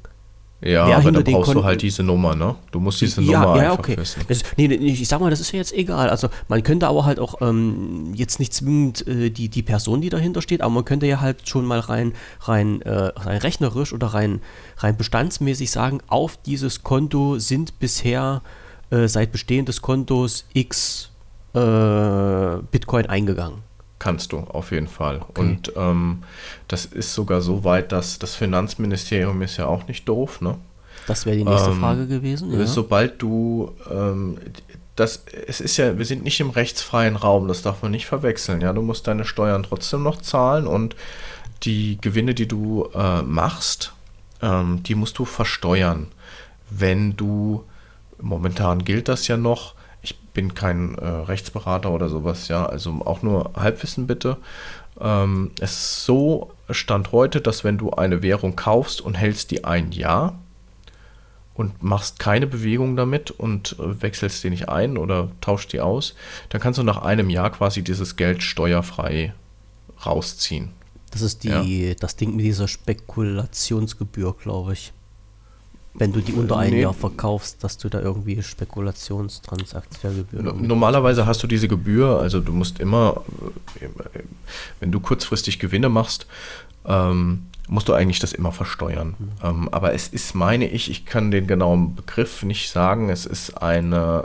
Ja, 0.60 0.96
aber 0.96 1.12
dann 1.12 1.22
brauchst 1.22 1.54
du 1.54 1.62
halt 1.62 1.82
diese 1.82 2.02
Nummer, 2.02 2.34
ne? 2.34 2.56
Du 2.72 2.80
musst 2.80 3.00
diese 3.00 3.22
ja, 3.22 3.40
Nummer 3.40 3.56
ja, 3.56 3.70
einfach 3.70 3.78
okay. 3.78 3.96
wissen. 3.96 4.22
Das, 4.26 4.42
nee, 4.56 4.66
ich 4.66 5.06
sag 5.06 5.20
mal, 5.20 5.30
das 5.30 5.38
ist 5.38 5.52
ja 5.52 5.58
jetzt 5.58 5.72
egal. 5.72 6.10
Also 6.10 6.28
man 6.48 6.64
könnte 6.64 6.88
aber 6.88 7.04
halt 7.04 7.20
auch 7.20 7.40
ähm, 7.40 8.12
jetzt 8.14 8.40
nicht 8.40 8.52
zwingend 8.52 9.06
äh, 9.06 9.30
die, 9.30 9.48
die 9.48 9.62
Person, 9.62 10.00
die 10.00 10.08
dahinter 10.08 10.42
steht, 10.42 10.60
aber 10.60 10.74
man 10.74 10.84
könnte 10.84 11.06
ja 11.06 11.20
halt 11.20 11.48
schon 11.48 11.64
mal 11.64 11.78
rein, 11.78 12.12
rein, 12.40 12.82
äh, 12.82 12.90
rein 12.90 13.38
rechnerisch 13.38 13.92
oder 13.92 14.08
rein, 14.08 14.40
rein 14.78 14.96
bestandsmäßig 14.96 15.70
sagen, 15.70 16.00
auf 16.08 16.36
dieses 16.44 16.82
Konto 16.82 17.38
sind 17.38 17.78
bisher 17.78 18.42
äh, 18.90 19.06
seit 19.06 19.30
Bestehen 19.30 19.64
des 19.64 19.80
Kontos 19.80 20.44
X 20.54 21.10
äh, 21.54 22.58
Bitcoin 22.72 23.06
eingegangen. 23.06 23.67
Kannst 23.98 24.32
du, 24.32 24.38
auf 24.38 24.70
jeden 24.70 24.86
Fall. 24.86 25.20
Okay. 25.28 25.40
Und 25.40 25.72
ähm, 25.76 26.22
das 26.68 26.84
ist 26.84 27.14
sogar 27.14 27.40
so 27.40 27.64
weit, 27.64 27.90
dass 27.90 28.18
das 28.18 28.34
Finanzministerium 28.34 29.42
ist 29.42 29.56
ja 29.56 29.66
auch 29.66 29.88
nicht 29.88 30.08
doof, 30.08 30.40
ne? 30.40 30.56
Das 31.08 31.24
wäre 31.26 31.36
die 31.36 31.44
nächste 31.44 31.70
ähm, 31.70 31.80
Frage 31.80 32.06
gewesen. 32.06 32.52
Ja. 32.52 32.66
Sobald 32.66 33.20
du 33.22 33.72
ähm, 33.90 34.38
das, 34.98 35.22
es 35.46 35.60
ist 35.60 35.76
ja, 35.76 35.96
wir 35.96 36.04
sind 36.04 36.24
nicht 36.24 36.40
im 36.40 36.50
rechtsfreien 36.50 37.16
Raum, 37.16 37.48
das 37.48 37.62
darf 37.62 37.82
man 37.82 37.92
nicht 37.92 38.06
verwechseln. 38.06 38.60
Ja, 38.60 38.72
du 38.72 38.82
musst 38.82 39.06
deine 39.06 39.24
Steuern 39.24 39.62
trotzdem 39.62 40.02
noch 40.02 40.20
zahlen 40.20 40.66
und 40.66 40.96
die 41.62 41.98
Gewinne, 42.00 42.34
die 42.34 42.48
du 42.48 42.88
äh, 42.94 43.22
machst, 43.22 43.92
ähm, 44.42 44.82
die 44.82 44.94
musst 44.94 45.18
du 45.18 45.24
versteuern. 45.24 46.08
Wenn 46.70 47.16
du, 47.16 47.64
momentan 48.20 48.84
gilt 48.84 49.08
das 49.08 49.28
ja 49.28 49.36
noch, 49.36 49.74
bin 50.38 50.54
kein 50.54 50.94
äh, 50.94 51.04
Rechtsberater 51.04 51.90
oder 51.90 52.08
sowas, 52.08 52.46
ja, 52.46 52.64
also 52.64 52.92
auch 53.04 53.22
nur 53.22 53.50
Halbwissen 53.56 54.06
bitte. 54.06 54.36
Ähm, 55.00 55.50
es 55.58 55.72
ist 55.72 56.04
so 56.04 56.52
Stand 56.70 57.10
heute, 57.10 57.40
dass 57.40 57.64
wenn 57.64 57.76
du 57.76 57.90
eine 57.90 58.22
Währung 58.22 58.54
kaufst 58.54 59.00
und 59.00 59.14
hältst 59.14 59.50
die 59.50 59.64
ein 59.64 59.90
Jahr 59.90 60.38
und 61.54 61.82
machst 61.82 62.20
keine 62.20 62.46
Bewegung 62.46 62.94
damit 62.94 63.32
und 63.32 63.74
äh, 63.80 64.00
wechselst 64.00 64.44
die 64.44 64.50
nicht 64.50 64.68
ein 64.68 64.96
oder 64.96 65.28
tauscht 65.40 65.72
die 65.72 65.80
aus, 65.80 66.14
dann 66.50 66.60
kannst 66.60 66.78
du 66.78 66.84
nach 66.84 67.02
einem 67.02 67.30
Jahr 67.30 67.50
quasi 67.50 67.82
dieses 67.82 68.14
Geld 68.14 68.44
steuerfrei 68.44 69.34
rausziehen. 70.06 70.68
Das 71.10 71.20
ist 71.20 71.42
die, 71.42 71.88
ja. 71.88 71.94
das 71.94 72.14
Ding 72.14 72.36
mit 72.36 72.44
dieser 72.44 72.68
Spekulationsgebühr, 72.68 74.36
glaube 74.40 74.74
ich 74.74 74.92
wenn 75.98 76.12
du 76.12 76.20
die 76.20 76.32
unter 76.32 76.56
einem 76.56 76.74
nee. 76.74 76.82
Jahr 76.82 76.94
verkaufst, 76.94 77.62
dass 77.64 77.76
du 77.76 77.88
da 77.88 78.00
irgendwie 78.00 78.40
Spekulationstransaktionsgebühren. 78.42 80.66
Normalerweise 80.66 81.26
hast 81.26 81.42
du 81.42 81.46
diese 81.46 81.68
Gebühr, 81.68 82.20
also 82.20 82.40
du 82.40 82.52
musst 82.52 82.80
immer, 82.80 83.22
wenn 84.80 84.92
du 84.92 85.00
kurzfristig 85.00 85.58
Gewinne 85.58 85.88
machst, 85.88 86.26
ähm, 86.86 87.46
musst 87.68 87.88
du 87.88 87.92
eigentlich 87.92 88.18
das 88.18 88.32
immer 88.32 88.52
versteuern. 88.52 89.14
Mhm. 89.18 89.28
Ähm, 89.42 89.68
aber 89.70 89.92
es 89.92 90.08
ist, 90.08 90.34
meine 90.34 90.68
ich, 90.68 90.90
ich 90.90 91.04
kann 91.04 91.30
den 91.30 91.46
genauen 91.46 91.94
Begriff 91.94 92.42
nicht 92.42 92.70
sagen, 92.70 93.10
es 93.10 93.26
ist 93.26 93.62
ein 93.62 93.92
äh, 93.92 94.22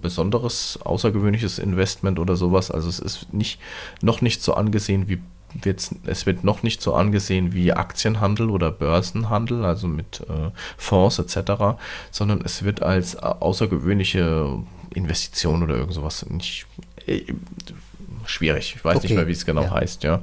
besonderes, 0.00 0.78
außergewöhnliches 0.82 1.58
Investment 1.58 2.18
oder 2.18 2.36
sowas. 2.36 2.70
Also 2.70 2.88
es 2.88 2.98
ist 2.98 3.34
nicht, 3.34 3.60
noch 4.00 4.22
nicht 4.22 4.42
so 4.42 4.54
angesehen 4.54 5.08
wie 5.08 5.18
wird's, 5.64 5.94
es 6.06 6.26
wird 6.26 6.44
noch 6.44 6.62
nicht 6.62 6.82
so 6.82 6.94
angesehen 6.94 7.52
wie 7.52 7.72
Aktienhandel 7.72 8.50
oder 8.50 8.70
Börsenhandel, 8.70 9.64
also 9.64 9.86
mit 9.88 10.20
äh, 10.28 10.50
Fonds 10.76 11.18
etc., 11.18 11.78
sondern 12.10 12.40
es 12.44 12.62
wird 12.62 12.82
als 12.82 13.14
äh, 13.14 13.18
außergewöhnliche 13.18 14.58
Investition 14.94 15.62
oder 15.62 15.76
irgend 15.76 15.94
sowas 15.94 16.26
nicht 16.28 16.66
äh, 17.06 17.22
schwierig. 18.26 18.74
Ich 18.76 18.84
weiß 18.84 18.96
okay. 18.96 19.06
nicht 19.06 19.16
mehr, 19.16 19.26
wie 19.26 19.32
es 19.32 19.46
genau 19.46 19.62
ja. 19.62 19.70
heißt, 19.70 20.02
ja. 20.02 20.20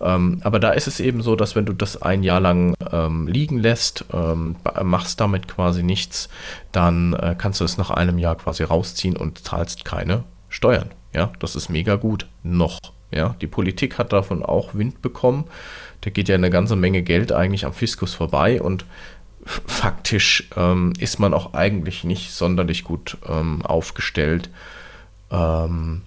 Ähm, 0.00 0.40
aber 0.42 0.58
da 0.58 0.70
ist 0.70 0.86
es 0.86 1.00
eben 1.00 1.22
so, 1.22 1.36
dass 1.36 1.54
wenn 1.54 1.66
du 1.66 1.72
das 1.72 2.00
ein 2.02 2.22
Jahr 2.22 2.40
lang 2.40 2.74
ähm, 2.90 3.26
liegen 3.26 3.58
lässt, 3.58 4.04
ähm, 4.12 4.56
machst 4.82 5.20
damit 5.20 5.48
quasi 5.48 5.82
nichts, 5.82 6.28
dann 6.72 7.14
äh, 7.14 7.34
kannst 7.36 7.60
du 7.60 7.64
es 7.64 7.78
nach 7.78 7.90
einem 7.90 8.18
Jahr 8.18 8.36
quasi 8.36 8.64
rausziehen 8.64 9.16
und 9.16 9.44
zahlst 9.44 9.84
keine 9.84 10.24
Steuern. 10.48 10.90
Ja, 11.12 11.32
das 11.38 11.54
ist 11.54 11.68
mega 11.68 11.96
gut. 11.96 12.26
Noch. 12.42 12.78
Ja, 13.14 13.36
die 13.40 13.46
Politik 13.46 13.98
hat 13.98 14.12
davon 14.12 14.42
auch 14.42 14.74
Wind 14.74 15.00
bekommen. 15.00 15.44
Da 16.00 16.10
geht 16.10 16.28
ja 16.28 16.34
eine 16.34 16.50
ganze 16.50 16.76
Menge 16.76 17.02
Geld 17.02 17.32
eigentlich 17.32 17.64
am 17.64 17.72
Fiskus 17.72 18.12
vorbei 18.12 18.60
und 18.60 18.84
faktisch 19.44 20.48
ähm, 20.56 20.92
ist 20.98 21.18
man 21.18 21.34
auch 21.34 21.54
eigentlich 21.54 22.04
nicht 22.04 22.32
sonderlich 22.32 22.84
gut 22.84 23.18
ähm, 23.28 23.62
aufgestellt, 23.62 24.50
ähm, 25.30 26.02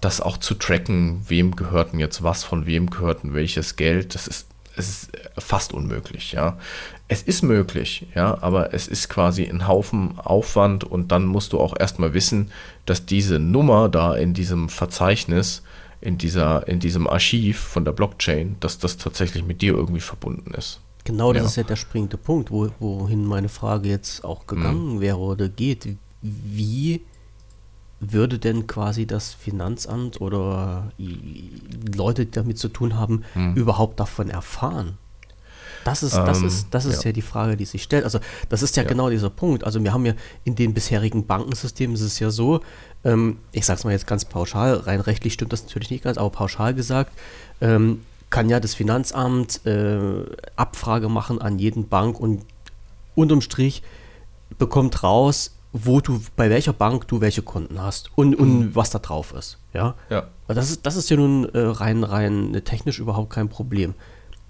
das 0.00 0.20
auch 0.20 0.38
zu 0.38 0.54
tracken, 0.54 1.22
wem 1.28 1.56
gehört 1.56 1.92
denn 1.92 2.00
jetzt 2.00 2.22
was, 2.22 2.44
von 2.44 2.66
wem 2.66 2.88
gehört 2.90 3.22
denn 3.22 3.34
welches 3.34 3.76
Geld. 3.76 4.14
Das 4.14 4.26
ist, 4.26 4.48
es 4.76 4.88
ist 4.88 5.10
fast 5.38 5.74
unmöglich, 5.74 6.32
ja. 6.32 6.56
Es 7.08 7.22
ist 7.22 7.42
möglich, 7.42 8.06
ja, 8.14 8.38
aber 8.40 8.72
es 8.72 8.86
ist 8.88 9.08
quasi 9.08 9.44
ein 9.44 9.66
Haufen 9.66 10.18
Aufwand 10.18 10.84
und 10.84 11.12
dann 11.12 11.26
musst 11.26 11.52
du 11.52 11.60
auch 11.60 11.74
erstmal 11.78 12.14
wissen, 12.14 12.50
dass 12.86 13.04
diese 13.04 13.38
Nummer 13.38 13.88
da 13.88 14.14
in 14.14 14.32
diesem 14.32 14.68
Verzeichnis 14.68 15.62
in, 16.00 16.18
dieser, 16.18 16.66
in 16.68 16.80
diesem 16.80 17.06
Archiv 17.06 17.58
von 17.58 17.84
der 17.84 17.92
Blockchain, 17.92 18.56
dass 18.60 18.78
das 18.78 18.96
tatsächlich 18.96 19.44
mit 19.44 19.62
dir 19.62 19.74
irgendwie 19.74 20.00
verbunden 20.00 20.52
ist. 20.54 20.80
Genau, 21.04 21.32
das 21.32 21.42
ja. 21.42 21.48
ist 21.48 21.56
ja 21.56 21.62
der 21.62 21.76
springende 21.76 22.16
Punkt, 22.16 22.50
wo, 22.50 22.70
wohin 22.78 23.24
meine 23.24 23.48
Frage 23.48 23.88
jetzt 23.88 24.24
auch 24.24 24.46
gegangen 24.46 24.96
mhm. 24.96 25.00
wäre 25.00 25.18
oder 25.18 25.48
geht. 25.48 25.96
Wie 26.22 27.00
würde 28.00 28.38
denn 28.38 28.66
quasi 28.66 29.06
das 29.06 29.32
Finanzamt 29.32 30.20
oder 30.20 30.92
Leute, 30.98 32.26
die 32.26 32.30
damit 32.30 32.58
zu 32.58 32.68
tun 32.68 32.96
haben, 32.96 33.24
mhm. 33.34 33.54
überhaupt 33.54 34.00
davon 34.00 34.30
erfahren? 34.30 34.98
Das 35.84 36.02
ist, 36.02 36.14
das 36.14 36.38
ähm, 36.40 36.46
ist, 36.46 36.68
das 36.70 36.84
ist 36.84 37.04
ja. 37.04 37.08
ja. 37.08 37.12
die 37.12 37.22
Frage, 37.22 37.56
die 37.56 37.64
sich 37.64 37.82
stellt. 37.82 38.04
Also, 38.04 38.20
das 38.48 38.62
ist 38.62 38.76
ja, 38.76 38.82
ja, 38.82 38.88
genau 38.88 39.10
dieser 39.10 39.30
Punkt. 39.30 39.64
Also, 39.64 39.82
wir 39.82 39.92
haben 39.92 40.06
ja 40.06 40.14
in 40.44 40.54
den 40.54 40.74
bisherigen 40.74 41.26
Bankensystemen 41.26 41.94
ist 41.94 42.02
es 42.02 42.18
ja 42.18 42.30
so, 42.30 42.60
ähm, 43.04 43.38
ich 43.52 43.66
sage 43.66 43.78
es 43.78 43.84
mal 43.84 43.92
jetzt 43.92 44.06
ganz 44.06 44.24
pauschal, 44.24 44.74
rein 44.74 45.00
rechtlich 45.00 45.32
stimmt 45.32 45.52
das 45.52 45.62
natürlich 45.64 45.90
nicht 45.90 46.04
ganz, 46.04 46.18
aber 46.18 46.30
pauschal 46.30 46.74
gesagt, 46.74 47.12
ähm, 47.60 48.02
kann 48.30 48.48
ja 48.48 48.60
das 48.60 48.74
Finanzamt 48.74 49.66
äh, 49.66 50.24
Abfrage 50.56 51.08
machen 51.08 51.40
an 51.40 51.58
jeden 51.58 51.88
Bank 51.88 52.20
und 52.20 52.42
unterm 53.14 53.40
Strich 53.40 53.82
bekommt 54.58 55.02
raus, 55.02 55.56
wo 55.72 56.00
du, 56.00 56.20
bei 56.36 56.50
welcher 56.50 56.72
Bank 56.72 57.06
du 57.08 57.20
welche 57.20 57.42
Konten 57.42 57.80
hast 57.80 58.10
und, 58.16 58.34
und 58.34 58.58
Mhm. 58.58 58.74
was 58.74 58.90
da 58.90 58.98
drauf 58.98 59.32
ist. 59.34 59.58
Ja. 59.72 59.94
Ja. 60.08 60.28
Aber 60.46 60.54
Das 60.54 60.70
ist, 60.70 60.84
das 60.84 60.96
ist 60.96 61.10
ja 61.10 61.16
nun 61.16 61.44
äh, 61.54 61.58
rein, 61.58 62.02
rein 62.04 62.60
technisch 62.64 62.98
überhaupt 62.98 63.30
kein 63.30 63.48
Problem. 63.48 63.94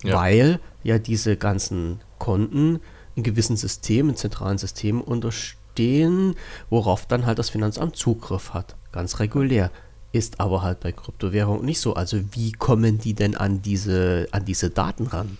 Ja. 0.02 0.16
Weil 0.16 0.60
ja 0.82 0.98
diese 0.98 1.36
ganzen 1.36 2.00
Konten 2.18 2.80
in 3.14 3.22
gewissen 3.22 3.56
Systemen, 3.56 4.10
in 4.10 4.16
zentralen 4.16 4.58
Systemen 4.58 5.00
unterstehen, 5.00 6.36
worauf 6.68 7.06
dann 7.06 7.26
halt 7.26 7.38
das 7.38 7.50
Finanzamt 7.50 7.96
Zugriff 7.96 8.54
hat. 8.54 8.76
Ganz 8.92 9.18
regulär. 9.20 9.70
Ist 10.12 10.40
aber 10.40 10.62
halt 10.62 10.80
bei 10.80 10.90
Kryptowährungen 10.90 11.64
nicht 11.64 11.80
so. 11.80 11.94
Also 11.94 12.18
wie 12.32 12.52
kommen 12.52 12.98
die 12.98 13.14
denn 13.14 13.36
an 13.36 13.62
diese, 13.62 14.26
an 14.32 14.44
diese 14.44 14.70
Daten 14.70 15.06
ran? 15.06 15.38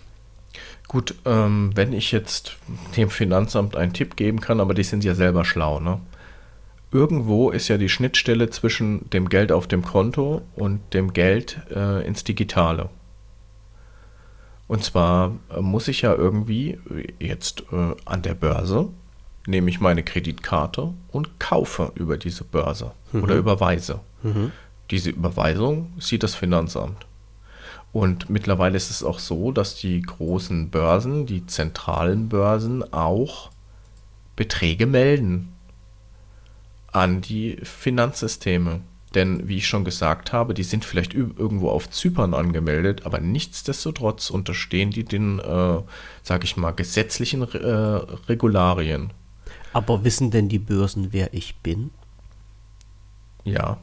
Gut, 0.87 1.15
ähm, 1.25 1.71
wenn 1.75 1.93
ich 1.93 2.11
jetzt 2.11 2.57
dem 2.95 3.09
Finanzamt 3.09 3.75
einen 3.75 3.93
Tipp 3.93 4.15
geben 4.15 4.39
kann, 4.41 4.59
aber 4.59 4.73
die 4.73 4.83
sind 4.83 5.03
ja 5.03 5.15
selber 5.15 5.45
schlau, 5.45 5.79
ne? 5.79 5.99
Irgendwo 6.93 7.51
ist 7.51 7.69
ja 7.69 7.77
die 7.77 7.87
Schnittstelle 7.87 8.49
zwischen 8.49 9.09
dem 9.11 9.29
Geld 9.29 9.53
auf 9.53 9.65
dem 9.65 9.81
Konto 9.81 10.41
und 10.55 10.81
dem 10.93 11.13
Geld 11.13 11.61
äh, 11.73 12.05
ins 12.05 12.25
Digitale. 12.25 12.89
Und 14.71 14.85
zwar 14.85 15.33
äh, 15.49 15.59
muss 15.59 15.89
ich 15.89 16.03
ja 16.03 16.15
irgendwie 16.15 16.79
jetzt 17.19 17.65
äh, 17.73 17.93
an 18.05 18.21
der 18.21 18.35
Börse, 18.35 18.87
nehme 19.45 19.69
ich 19.69 19.81
meine 19.81 20.01
Kreditkarte 20.01 20.93
und 21.11 21.41
kaufe 21.41 21.91
über 21.95 22.15
diese 22.15 22.45
Börse 22.45 22.93
oder 23.11 23.35
überweise. 23.35 23.99
Diese 24.89 25.09
Überweisung 25.09 25.91
sieht 25.99 26.23
das 26.23 26.35
Finanzamt. 26.35 27.05
Und 27.91 28.29
mittlerweile 28.29 28.77
ist 28.77 28.89
es 28.89 29.03
auch 29.03 29.19
so, 29.19 29.51
dass 29.51 29.75
die 29.75 30.01
großen 30.03 30.69
Börsen, 30.69 31.25
die 31.25 31.45
zentralen 31.45 32.29
Börsen 32.29 32.93
auch 32.93 33.51
Beträge 34.37 34.85
melden 34.85 35.51
an 36.93 37.19
die 37.19 37.57
Finanzsysteme. 37.61 38.79
Denn 39.13 39.47
wie 39.47 39.57
ich 39.57 39.67
schon 39.67 39.83
gesagt 39.83 40.31
habe, 40.31 40.53
die 40.53 40.63
sind 40.63 40.85
vielleicht 40.85 41.13
irgendwo 41.13 41.69
auf 41.69 41.89
Zypern 41.89 42.33
angemeldet, 42.33 43.05
aber 43.05 43.19
nichtsdestotrotz 43.19 44.29
unterstehen 44.29 44.91
die 44.91 45.03
den, 45.03 45.39
äh, 45.39 45.81
sag 46.23 46.43
ich 46.45 46.55
mal, 46.55 46.71
gesetzlichen 46.71 47.41
äh, 47.41 47.67
Regularien. 48.29 49.11
Aber 49.73 50.03
wissen 50.05 50.31
denn 50.31 50.47
die 50.47 50.59
Börsen, 50.59 51.09
wer 51.11 51.33
ich 51.33 51.55
bin? 51.57 51.91
Ja. 53.43 53.77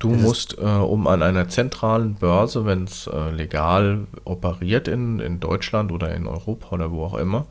Du 0.00 0.10
Das 0.12 0.20
musst, 0.20 0.58
äh, 0.58 0.62
um 0.62 1.06
an 1.06 1.22
einer 1.22 1.48
zentralen 1.48 2.14
Börse, 2.14 2.66
wenn 2.66 2.84
es 2.84 3.06
äh, 3.06 3.30
legal 3.30 4.08
operiert 4.24 4.88
in, 4.88 5.20
in 5.20 5.38
Deutschland 5.38 5.92
oder 5.92 6.12
in 6.12 6.26
Europa 6.26 6.70
oder 6.72 6.90
wo 6.90 7.04
auch 7.04 7.14
immer, 7.14 7.46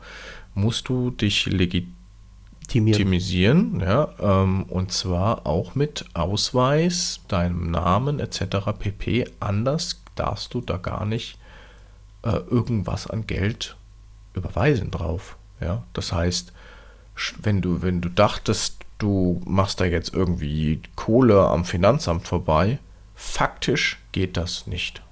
musst 0.54 0.90
du 0.90 1.10
dich 1.10 1.46
Timieren. 2.68 2.98
legitimisieren, 2.98 3.80
ja, 3.80 4.08
ähm, 4.20 4.64
und 4.64 4.92
zwar 4.92 5.46
auch 5.46 5.74
mit 5.74 6.04
Ausweis, 6.14 7.20
deinem 7.28 7.70
Namen 7.70 8.20
etc. 8.20 8.72
pp. 8.78 9.26
Anders 9.40 10.02
darfst 10.14 10.54
du 10.54 10.60
da 10.60 10.76
gar 10.76 11.04
nicht 11.04 11.38
äh, 12.22 12.30
irgendwas 12.30 13.06
an 13.06 13.26
Geld 13.26 13.76
überweisen 14.34 14.90
drauf. 14.90 15.36
Ja, 15.60 15.84
das 15.92 16.12
heißt, 16.12 16.52
wenn 17.40 17.60
du, 17.60 17.82
wenn 17.82 18.00
du 18.00 18.08
dachtest, 18.08 18.78
du 18.98 19.40
machst 19.44 19.80
da 19.80 19.84
jetzt 19.84 20.14
irgendwie 20.14 20.80
Kohle 20.96 21.46
am 21.46 21.64
Finanzamt 21.64 22.26
vorbei, 22.26 22.78
faktisch 23.14 23.98
geht 24.12 24.36
das 24.36 24.66
nicht. 24.66 25.02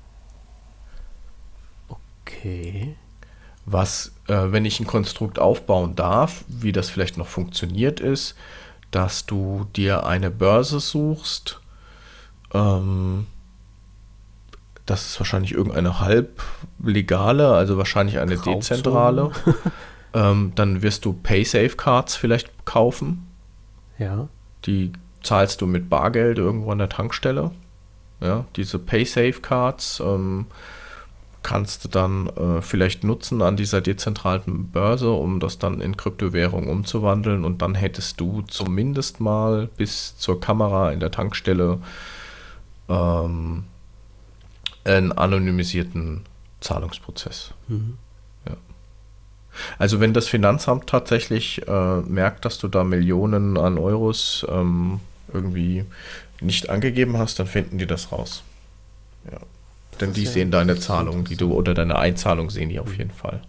Okay. 1.88 2.97
Was, 3.70 4.12
äh, 4.26 4.50
wenn 4.50 4.64
ich 4.64 4.80
ein 4.80 4.86
Konstrukt 4.86 5.38
aufbauen 5.38 5.94
darf, 5.94 6.44
wie 6.48 6.72
das 6.72 6.90
vielleicht 6.90 7.16
noch 7.16 7.28
funktioniert 7.28 8.00
ist, 8.00 8.34
dass 8.90 9.26
du 9.26 9.66
dir 9.76 10.06
eine 10.06 10.30
Börse 10.30 10.80
suchst, 10.80 11.60
ähm, 12.52 13.26
das 14.86 15.06
ist 15.06 15.20
wahrscheinlich 15.20 15.52
irgendeine 15.52 16.00
halblegale, 16.00 17.52
also 17.52 17.78
wahrscheinlich 17.78 18.18
eine 18.18 18.34
Grauzone. 18.34 18.56
dezentrale. 18.56 19.30
ähm, 20.14 20.50
dann 20.56 20.82
wirst 20.82 21.04
du 21.04 21.12
Paysafe-Cards 21.12 22.16
vielleicht 22.16 22.64
kaufen. 22.64 23.28
Ja. 23.99 24.28
Die 24.66 24.92
zahlst 25.23 25.60
du 25.60 25.66
mit 25.66 25.88
Bargeld 25.88 26.38
irgendwo 26.38 26.73
an 26.73 26.78
der 26.78 26.88
Tankstelle. 26.88 27.52
Ja, 28.21 28.47
diese 28.56 28.80
Paysafe-Cards 28.80 30.00
ähm, 30.00 30.47
kannst 31.42 31.84
du 31.84 31.88
dann 31.88 32.28
äh, 32.28 32.62
vielleicht 32.62 33.04
nutzen 33.04 33.42
an 33.42 33.56
dieser 33.56 33.80
dezentralen 33.80 34.70
Börse, 34.70 35.10
um 35.10 35.40
das 35.40 35.58
dann 35.58 35.80
in 35.80 35.96
Kryptowährung 35.96 36.68
umzuwandeln 36.68 37.44
und 37.44 37.62
dann 37.62 37.74
hättest 37.74 38.20
du 38.20 38.42
zumindest 38.42 39.20
mal 39.20 39.68
bis 39.76 40.16
zur 40.18 40.40
Kamera 40.40 40.92
in 40.92 41.00
der 41.00 41.10
Tankstelle 41.10 41.78
ähm, 42.88 43.64
einen 44.84 45.12
anonymisierten 45.12 46.24
Zahlungsprozess. 46.60 47.54
Ja. 48.46 48.56
Also 49.78 50.00
wenn 50.00 50.12
das 50.12 50.28
Finanzamt 50.28 50.88
tatsächlich 50.88 51.66
äh, 51.66 52.00
merkt, 52.00 52.44
dass 52.44 52.58
du 52.58 52.68
da 52.68 52.84
Millionen 52.84 53.56
an 53.56 53.78
Euros 53.78 54.46
ähm, 54.48 55.00
irgendwie 55.32 55.84
nicht 56.40 56.70
angegeben 56.70 57.18
hast, 57.18 57.38
dann 57.38 57.46
finden 57.46 57.78
die 57.78 57.86
das 57.86 58.12
raus. 58.12 58.42
Ja. 59.30 59.38
Denn 60.00 60.13
die 60.13 60.26
sehen 60.26 60.50
deine 60.50 60.78
Zahlung, 60.78 61.25
die 61.25 61.36
du 61.36 61.52
oder 61.52 61.75
deine 61.75 61.99
Einzahlung 61.99 62.50
sehen 62.50 62.69
die 62.69 62.80
auf 62.80 62.97
jeden 62.97 63.10
Fall. 63.10 63.43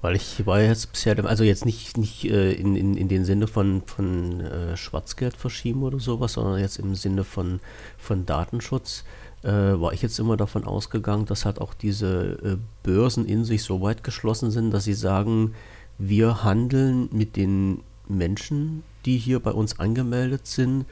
Weil 0.00 0.16
ich 0.16 0.44
war 0.46 0.60
jetzt 0.60 0.92
bisher, 0.92 1.24
also 1.24 1.44
jetzt 1.44 1.64
nicht, 1.64 1.96
nicht 1.96 2.24
äh, 2.24 2.52
in, 2.52 2.76
in, 2.76 2.94
in 2.94 3.08
den 3.08 3.24
Sinne 3.24 3.46
von, 3.46 3.82
von 3.86 4.40
äh, 4.40 4.76
Schwarzgeld 4.76 5.36
verschieben 5.36 5.82
oder 5.82 5.98
sowas, 5.98 6.34
sondern 6.34 6.60
jetzt 6.60 6.78
im 6.78 6.94
Sinne 6.94 7.24
von, 7.24 7.60
von 7.98 8.26
Datenschutz, 8.26 9.04
äh, 9.42 9.50
war 9.50 9.92
ich 9.92 10.02
jetzt 10.02 10.18
immer 10.18 10.36
davon 10.36 10.64
ausgegangen, 10.64 11.26
dass 11.26 11.44
halt 11.44 11.60
auch 11.60 11.74
diese 11.74 12.38
äh, 12.44 12.56
Börsen 12.82 13.26
in 13.26 13.44
sich 13.44 13.62
so 13.62 13.80
weit 13.80 14.04
geschlossen 14.04 14.50
sind, 14.50 14.72
dass 14.72 14.84
sie 14.84 14.94
sagen, 14.94 15.54
wir 15.98 16.44
handeln 16.44 17.08
mit 17.12 17.36
den 17.36 17.80
Menschen, 18.08 18.82
die 19.04 19.18
hier 19.18 19.40
bei 19.40 19.52
uns 19.52 19.80
angemeldet 19.80 20.46
sind 20.46 20.84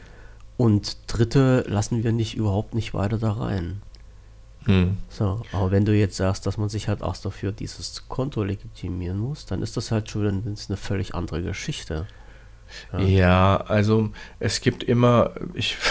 und 0.56 0.96
Dritte 1.06 1.64
lassen 1.68 2.02
wir 2.02 2.12
nicht 2.12 2.36
überhaupt 2.36 2.74
nicht 2.74 2.92
weiter 2.92 3.18
da 3.18 3.32
rein. 3.32 3.82
Hm. 4.66 4.98
So, 5.08 5.42
aber 5.52 5.70
wenn 5.70 5.84
du 5.84 5.94
jetzt 5.94 6.16
sagst, 6.16 6.46
dass 6.46 6.58
man 6.58 6.68
sich 6.68 6.88
halt 6.88 7.02
auch 7.02 7.16
dafür 7.16 7.50
dieses 7.52 8.08
Konto 8.08 8.42
legitimieren 8.44 9.18
muss, 9.18 9.46
dann 9.46 9.62
ist 9.62 9.76
das 9.76 9.90
halt 9.90 10.10
schon 10.10 10.26
eine 10.68 10.76
völlig 10.76 11.14
andere 11.14 11.42
Geschichte. 11.42 12.06
Ja. 12.96 13.56
also 13.66 14.10
es 14.38 14.60
gibt 14.60 14.84
immer, 14.84 15.32
ich 15.54 15.76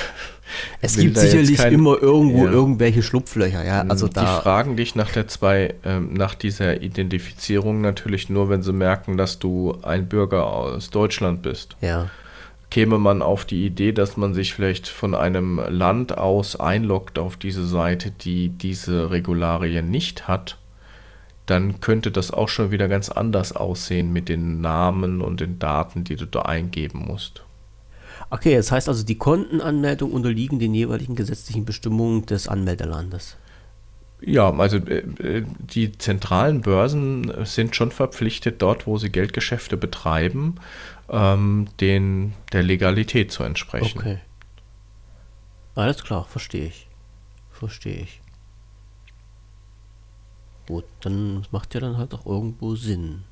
Es 0.81 0.95
gibt 0.97 1.17
sicherlich 1.17 1.57
kein- 1.57 1.73
immer 1.73 2.01
irgendwo 2.01 2.45
Ja. 2.45 2.51
irgendwelche 2.51 3.03
Schlupflöcher, 3.03 3.63
ja. 3.63 3.81
Also 3.87 4.07
die 4.07 4.13
da. 4.13 4.39
fragen 4.41 4.77
dich 4.77 4.95
nach 4.95 5.11
der 5.11 5.27
zwei, 5.27 5.75
ähm, 5.83 6.13
nach 6.13 6.33
dieser 6.35 6.81
Identifizierung 6.81 7.81
natürlich 7.81 8.29
nur, 8.29 8.49
wenn 8.49 8.63
sie 8.63 8.73
merken, 8.73 9.17
dass 9.17 9.37
du 9.39 9.77
ein 9.83 10.07
Bürger 10.07 10.45
aus 10.47 10.89
Deutschland 10.89 11.41
bist. 11.43 11.75
Ja. 11.81 12.09
Käme 12.69 12.99
man 12.99 13.21
auf 13.21 13.45
die 13.45 13.65
Idee, 13.65 13.91
dass 13.91 14.17
man 14.17 14.33
sich 14.33 14.53
vielleicht 14.53 14.87
von 14.87 15.15
einem 15.15 15.59
Land 15.69 16.17
aus 16.17 16.55
einloggt 16.55 17.17
auf 17.17 17.37
diese 17.37 17.65
Seite, 17.65 18.11
die 18.11 18.49
diese 18.49 19.09
Regularien 19.11 19.89
nicht 19.89 20.27
hat, 20.27 20.57
dann 21.45 21.81
könnte 21.81 22.11
das 22.11 22.31
auch 22.31 22.47
schon 22.47 22.69
wieder 22.71 22.87
ganz 22.87 23.09
anders 23.09 23.55
aussehen 23.55 24.13
mit 24.13 24.29
den 24.29 24.61
Namen 24.61 25.21
und 25.21 25.39
den 25.39 25.57
Daten, 25.57 26.03
die 26.03 26.15
du 26.15 26.25
da 26.25 26.43
eingeben 26.43 27.05
musst. 27.07 27.43
Okay, 28.29 28.55
das 28.55 28.71
heißt 28.71 28.87
also, 28.87 29.03
die 29.03 29.17
Kontenanmeldung 29.17 30.11
unterliegen 30.11 30.59
den 30.59 30.75
jeweiligen 30.75 31.15
gesetzlichen 31.15 31.65
Bestimmungen 31.65 32.25
des 32.27 32.47
Anmeldelandes. 32.47 33.37
Ja, 34.21 34.51
also 34.53 34.77
äh, 34.77 34.99
äh, 35.23 35.45
die 35.59 35.97
zentralen 35.97 36.61
Börsen 36.61 37.31
sind 37.45 37.75
schon 37.75 37.91
verpflichtet, 37.91 38.61
dort, 38.61 38.85
wo 38.85 38.97
sie 38.97 39.09
Geldgeschäfte 39.09 39.77
betreiben, 39.77 40.55
ähm, 41.09 41.67
den, 41.79 42.33
der 42.51 42.63
Legalität 42.63 43.31
zu 43.31 43.43
entsprechen. 43.43 43.99
Okay. 43.99 44.19
Alles 45.75 46.03
klar, 46.03 46.25
verstehe 46.25 46.67
ich. 46.67 46.87
Verstehe 47.51 48.01
ich. 48.01 48.21
Gut, 50.67 50.85
dann 51.01 51.45
macht 51.51 51.73
ja 51.73 51.79
dann 51.79 51.97
halt 51.97 52.13
auch 52.13 52.25
irgendwo 52.25 52.75
Sinn. 52.75 53.23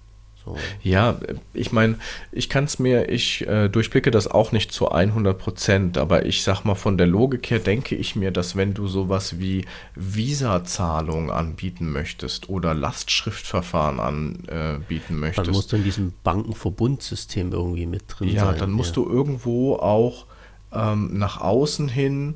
So. 0.48 0.58
Ja, 0.82 1.20
ich 1.54 1.74
meine, 1.74 1.96
ich 2.32 2.48
kann 2.48 2.64
es 2.64 2.80
mir, 2.80 3.10
ich 3.10 3.46
äh, 3.48 3.68
durchblicke 3.68 4.12
das 4.12 4.28
auch 4.28 4.54
nicht 4.54 4.72
zu 4.72 4.90
100 4.90 5.38
Prozent, 5.38 5.98
aber 5.98 6.26
ich 6.26 6.44
sag 6.44 6.64
mal, 6.64 6.76
von 6.76 6.98
der 6.98 7.08
Logik 7.08 7.50
her 7.50 7.60
denke 7.60 7.96
ich 7.96 8.16
mir, 8.16 8.32
dass 8.32 8.56
wenn 8.56 8.74
du 8.74 8.88
sowas 8.88 9.40
wie 9.40 9.66
Visa-Zahlung 9.96 11.32
anbieten 11.32 11.92
möchtest 11.92 12.50
oder 12.50 12.74
Lastschriftverfahren 12.74 14.00
anbieten 14.00 15.04
Dann 15.10 15.20
möchtest, 15.20 15.52
musst 15.52 15.72
du 15.74 15.76
in 15.76 15.84
diesem 15.84 16.14
Bankenverbundsystem 16.24 17.52
irgendwie 17.52 17.86
mit 17.86 18.04
drin 18.08 18.30
ja, 18.30 18.46
sein. 18.46 18.60
dann 18.60 18.72
musst 18.72 18.96
du 18.96 19.06
irgendwo 19.06 19.76
auch 19.76 20.26
ähm, 20.72 21.18
nach 21.18 21.42
außen 21.42 21.90
hin 21.90 22.36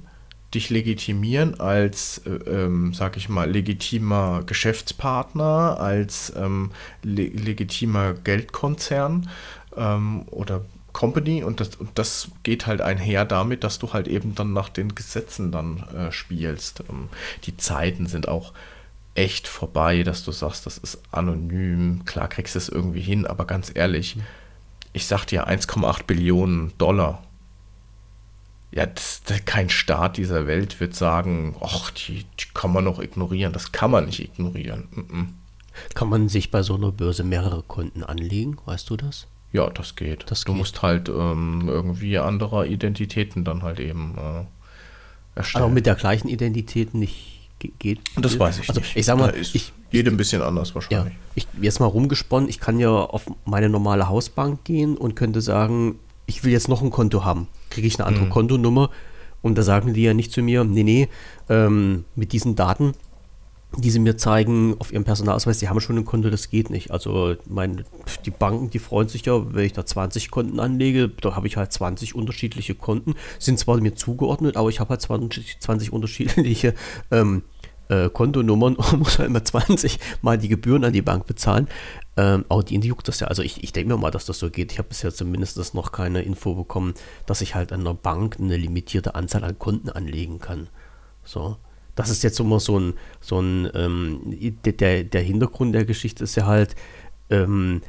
dich 0.53 0.69
legitimieren 0.69 1.59
als, 1.59 2.19
äh, 2.19 2.31
ähm, 2.49 2.93
sag 2.93 3.17
ich 3.17 3.29
mal, 3.29 3.49
legitimer 3.49 4.43
Geschäftspartner, 4.45 5.79
als 5.79 6.33
ähm, 6.35 6.71
le 7.03 7.27
legitimer 7.27 8.13
Geldkonzern 8.13 9.29
ähm, 9.75 10.23
oder 10.29 10.65
Company 10.93 11.43
und 11.43 11.59
das, 11.59 11.75
und 11.77 11.91
das 11.95 12.29
geht 12.43 12.67
halt 12.67 12.81
einher 12.81 13.25
damit, 13.25 13.63
dass 13.63 13.79
du 13.79 13.93
halt 13.93 14.07
eben 14.07 14.35
dann 14.35 14.53
nach 14.53 14.69
den 14.69 14.93
Gesetzen 14.93 15.51
dann 15.51 15.83
äh, 15.95 16.11
spielst. 16.11 16.83
Ähm, 16.89 17.09
die 17.45 17.55
Zeiten 17.57 18.07
sind 18.07 18.27
auch 18.27 18.53
echt 19.15 19.47
vorbei, 19.47 20.03
dass 20.03 20.23
du 20.23 20.31
sagst, 20.31 20.65
das 20.65 20.77
ist 20.77 21.01
anonym. 21.11 22.03
Klar 22.05 22.27
kriegst 22.27 22.55
du 22.55 22.59
es 22.59 22.69
irgendwie 22.69 23.01
hin, 23.01 23.25
aber 23.25 23.45
ganz 23.45 23.71
ehrlich, 23.73 24.17
ich 24.93 25.07
sag 25.07 25.25
dir 25.25 25.47
1,8 25.47 26.03
Billionen 26.03 26.73
Dollar. 26.77 27.23
Ja, 28.71 28.85
das, 28.85 29.21
das, 29.25 29.43
kein 29.45 29.69
Staat 29.69 30.17
dieser 30.17 30.47
Welt 30.47 30.79
wird 30.79 30.95
sagen, 30.95 31.55
ach, 31.61 31.91
die, 31.91 32.25
die, 32.39 32.45
kann 32.53 32.71
man 32.71 32.85
noch 32.85 32.99
ignorieren. 32.99 33.51
Das 33.51 33.71
kann 33.71 33.91
man 33.91 34.05
nicht 34.05 34.19
ignorieren. 34.19 34.87
Mm 34.91 34.99
-mm. 34.99 35.25
Kann 35.93 36.09
man 36.09 36.29
sich 36.29 36.51
bei 36.51 36.63
so 36.63 36.75
einer 36.75 36.91
Börse 36.91 37.23
mehrere 37.23 37.63
Konten 37.63 38.03
anlegen? 38.03 38.57
Weißt 38.65 38.89
du 38.89 38.97
das? 38.97 39.27
Ja, 39.51 39.69
das 39.69 39.95
geht. 39.95 40.25
Das 40.29 40.41
du 40.41 40.53
geht. 40.53 40.57
musst 40.59 40.81
halt 40.81 41.09
ähm, 41.09 41.67
irgendwie 41.67 42.17
andere 42.17 42.67
Identitäten 42.67 43.43
dann 43.43 43.63
halt 43.63 43.79
eben 43.79 44.15
äh, 44.17 44.45
erstellen. 45.35 45.65
Aber 45.65 45.73
mit 45.73 45.85
der 45.85 45.95
gleichen 45.95 46.29
Identität 46.29 46.93
nicht 46.93 47.49
ge- 47.59 47.71
geht. 47.79 47.99
das 48.17 48.39
weiß 48.39 48.59
ich 48.59 48.69
also, 48.69 48.79
nicht. 48.79 48.95
Ich 48.95 49.05
sag 49.05 49.17
mal, 49.17 49.33
ich, 49.35 49.73
jedem 49.91 50.13
ein 50.13 50.17
bisschen 50.17 50.41
anders 50.41 50.69
ja, 50.69 50.75
wahrscheinlich. 50.75 51.15
ich 51.35 51.47
jetzt 51.61 51.79
mal 51.79 51.87
rumgesponnen, 51.87 52.49
ich 52.49 52.59
kann 52.59 52.79
ja 52.79 52.89
auf 52.89 53.29
meine 53.45 53.69
normale 53.69 54.07
Hausbank 54.07 54.63
gehen 54.63 54.97
und 54.97 55.15
könnte 55.15 55.41
sagen, 55.41 55.99
ich 56.31 56.43
will 56.45 56.51
jetzt 56.51 56.69
noch 56.69 56.81
ein 56.81 56.91
Konto 56.91 57.25
haben. 57.25 57.47
Kriege 57.69 57.87
ich 57.87 57.99
eine 57.99 58.07
andere 58.07 58.25
Mhm. 58.25 58.29
Kontonummer 58.29 58.89
und 59.41 59.57
da 59.57 59.63
sagen 59.63 59.93
die 59.93 60.03
ja 60.03 60.13
nicht 60.13 60.31
zu 60.31 60.41
mir, 60.41 60.63
nee, 60.63 60.83
nee, 60.83 61.09
ähm, 61.49 62.05
mit 62.15 62.31
diesen 62.31 62.55
Daten, 62.55 62.93
die 63.77 63.89
sie 63.89 63.99
mir 63.99 64.17
zeigen 64.17 64.75
auf 64.79 64.91
ihrem 64.91 65.03
Personalausweis, 65.03 65.59
die 65.59 65.69
haben 65.69 65.79
schon 65.79 65.97
ein 65.97 66.05
Konto, 66.05 66.29
das 66.29 66.49
geht 66.49 66.69
nicht. 66.69 66.91
Also 66.91 67.35
mein, 67.47 67.83
die 68.25 68.31
Banken, 68.31 68.69
die 68.69 68.79
freuen 68.79 69.07
sich 69.07 69.25
ja, 69.25 69.53
wenn 69.53 69.65
ich 69.65 69.73
da 69.73 69.85
20 69.85 70.29
Konten 70.31 70.59
anlege, 70.59 71.09
da 71.09 71.35
habe 71.35 71.47
ich 71.47 71.57
halt 71.57 71.71
20 71.71 72.15
unterschiedliche 72.15 72.75
Konten, 72.75 73.15
sind 73.39 73.59
zwar 73.59 73.79
mir 73.79 73.95
zugeordnet, 73.95 74.57
aber 74.57 74.69
ich 74.69 74.79
habe 74.79 74.91
halt 74.91 75.01
20, 75.01 75.59
20 75.59 75.93
unterschiedliche 75.93 76.73
ähm, 77.11 77.43
äh, 77.91 78.09
Kontonummern 78.09 78.75
und 78.77 78.99
muss 78.99 79.19
halt 79.19 79.29
immer 79.29 79.43
20 79.43 79.99
mal 80.21 80.37
die 80.37 80.47
Gebühren 80.47 80.83
an 80.83 80.93
die 80.93 81.01
Bank 81.01 81.27
bezahlen. 81.27 81.67
Ähm, 82.17 82.45
aber 82.49 82.63
die 82.63 82.79
juckt 82.79 83.07
das 83.07 83.19
ja. 83.19 83.27
Also 83.27 83.43
ich, 83.43 83.63
ich 83.63 83.73
denke 83.73 83.93
mir 83.93 83.99
mal, 83.99 84.11
dass 84.11 84.25
das 84.25 84.39
so 84.39 84.49
geht. 84.49 84.71
Ich 84.71 84.79
habe 84.79 84.89
bisher 84.89 85.13
zumindest 85.13 85.75
noch 85.75 85.91
keine 85.91 86.21
Info 86.21 86.55
bekommen, 86.55 86.93
dass 87.25 87.41
ich 87.41 87.53
halt 87.53 87.71
an 87.71 87.83
der 87.83 87.93
Bank 87.93 88.37
eine 88.39 88.57
limitierte 88.57 89.15
Anzahl 89.15 89.43
an 89.43 89.59
Konten 89.59 89.89
anlegen 89.89 90.39
kann. 90.39 90.67
So. 91.23 91.57
Das 91.95 92.09
ist 92.09 92.23
jetzt 92.23 92.39
immer 92.39 92.61
so 92.61 92.79
ein, 92.79 92.93
so 93.19 93.39
ein 93.41 93.69
ähm, 93.75 94.53
der, 94.65 95.03
der 95.03 95.21
Hintergrund 95.21 95.75
der 95.75 95.83
Geschichte 95.83 96.23
ist 96.23 96.35
ja 96.35 96.45
halt, 96.45 96.75
ähm, 97.29 97.81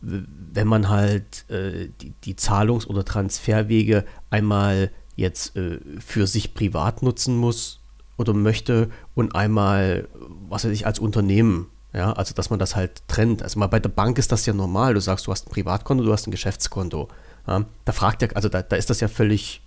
wenn 0.00 0.66
man 0.66 0.88
halt 0.88 1.48
äh, 1.50 1.90
die, 2.00 2.14
die 2.24 2.36
Zahlungs- 2.36 2.86
oder 2.86 3.04
Transferwege 3.04 4.06
einmal 4.30 4.90
jetzt 5.14 5.56
äh, 5.56 5.78
für 5.98 6.26
sich 6.26 6.54
privat 6.54 7.02
nutzen 7.02 7.36
muss 7.36 7.79
oder 8.20 8.34
möchte 8.34 8.90
und 9.14 9.34
einmal, 9.34 10.08
was 10.48 10.64
weiß 10.64 10.72
ich, 10.72 10.86
als 10.86 10.98
Unternehmen. 10.98 11.66
Ja, 11.92 12.12
also 12.12 12.34
dass 12.34 12.50
man 12.50 12.60
das 12.60 12.76
halt 12.76 13.02
trennt. 13.08 13.42
Also 13.42 13.58
mal 13.58 13.66
bei 13.66 13.80
der 13.80 13.88
Bank 13.88 14.18
ist 14.18 14.30
das 14.30 14.46
ja 14.46 14.52
normal. 14.52 14.94
Du 14.94 15.00
sagst, 15.00 15.26
du 15.26 15.32
hast 15.32 15.48
ein 15.48 15.50
Privatkonto, 15.50 16.04
du 16.04 16.12
hast 16.12 16.28
ein 16.28 16.30
Geschäftskonto. 16.30 17.08
Ja, 17.48 17.64
da 17.84 17.92
fragt 17.92 18.22
er, 18.22 18.36
also 18.36 18.48
da, 18.48 18.62
da 18.62 18.76
ist 18.76 18.90
das 18.90 19.00
ja 19.00 19.08
völlig 19.08 19.62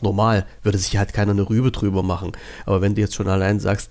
normal. 0.00 0.46
Würde 0.62 0.78
sich 0.78 0.96
halt 0.96 1.12
keiner 1.12 1.32
eine 1.32 1.48
Rübe 1.48 1.72
drüber 1.72 2.04
machen. 2.04 2.32
Aber 2.64 2.80
wenn 2.80 2.94
du 2.94 3.00
jetzt 3.00 3.14
schon 3.16 3.28
allein 3.28 3.58
sagst, 3.58 3.90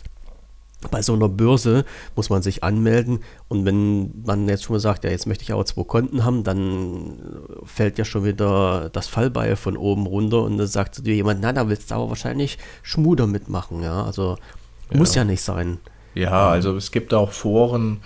bei 0.91 1.01
so 1.01 1.13
einer 1.13 1.29
Börse 1.29 1.85
muss 2.15 2.29
man 2.29 2.41
sich 2.41 2.63
anmelden 2.63 3.19
und 3.47 3.65
wenn 3.65 4.23
man 4.25 4.47
jetzt 4.47 4.63
schon 4.63 4.75
mal 4.75 4.79
sagt, 4.79 5.03
ja, 5.03 5.11
jetzt 5.11 5.27
möchte 5.27 5.43
ich 5.43 5.51
aber 5.51 5.65
zwei 5.65 5.83
Konten 5.83 6.23
haben, 6.23 6.43
dann 6.43 7.17
fällt 7.65 7.97
ja 7.97 8.05
schon 8.05 8.23
wieder 8.23 8.89
das 8.89 9.07
Fallbeil 9.07 9.55
von 9.55 9.77
oben 9.77 10.05
runter 10.05 10.43
und 10.43 10.57
dann 10.57 10.67
sagt 10.67 11.05
dir 11.05 11.15
jemand, 11.15 11.41
na, 11.41 11.53
da 11.53 11.69
willst 11.69 11.91
du 11.91 11.95
aber 11.95 12.09
wahrscheinlich 12.09 12.57
Schmuder 12.81 13.27
mitmachen, 13.27 13.83
ja, 13.83 14.03
also 14.03 14.37
muss 14.91 15.15
ja 15.15 15.23
nicht 15.23 15.41
sein. 15.41 15.79
Ja, 16.13 16.49
also 16.49 16.75
es 16.75 16.91
gibt 16.91 17.13
auch 17.13 17.31
Foren, 17.31 18.01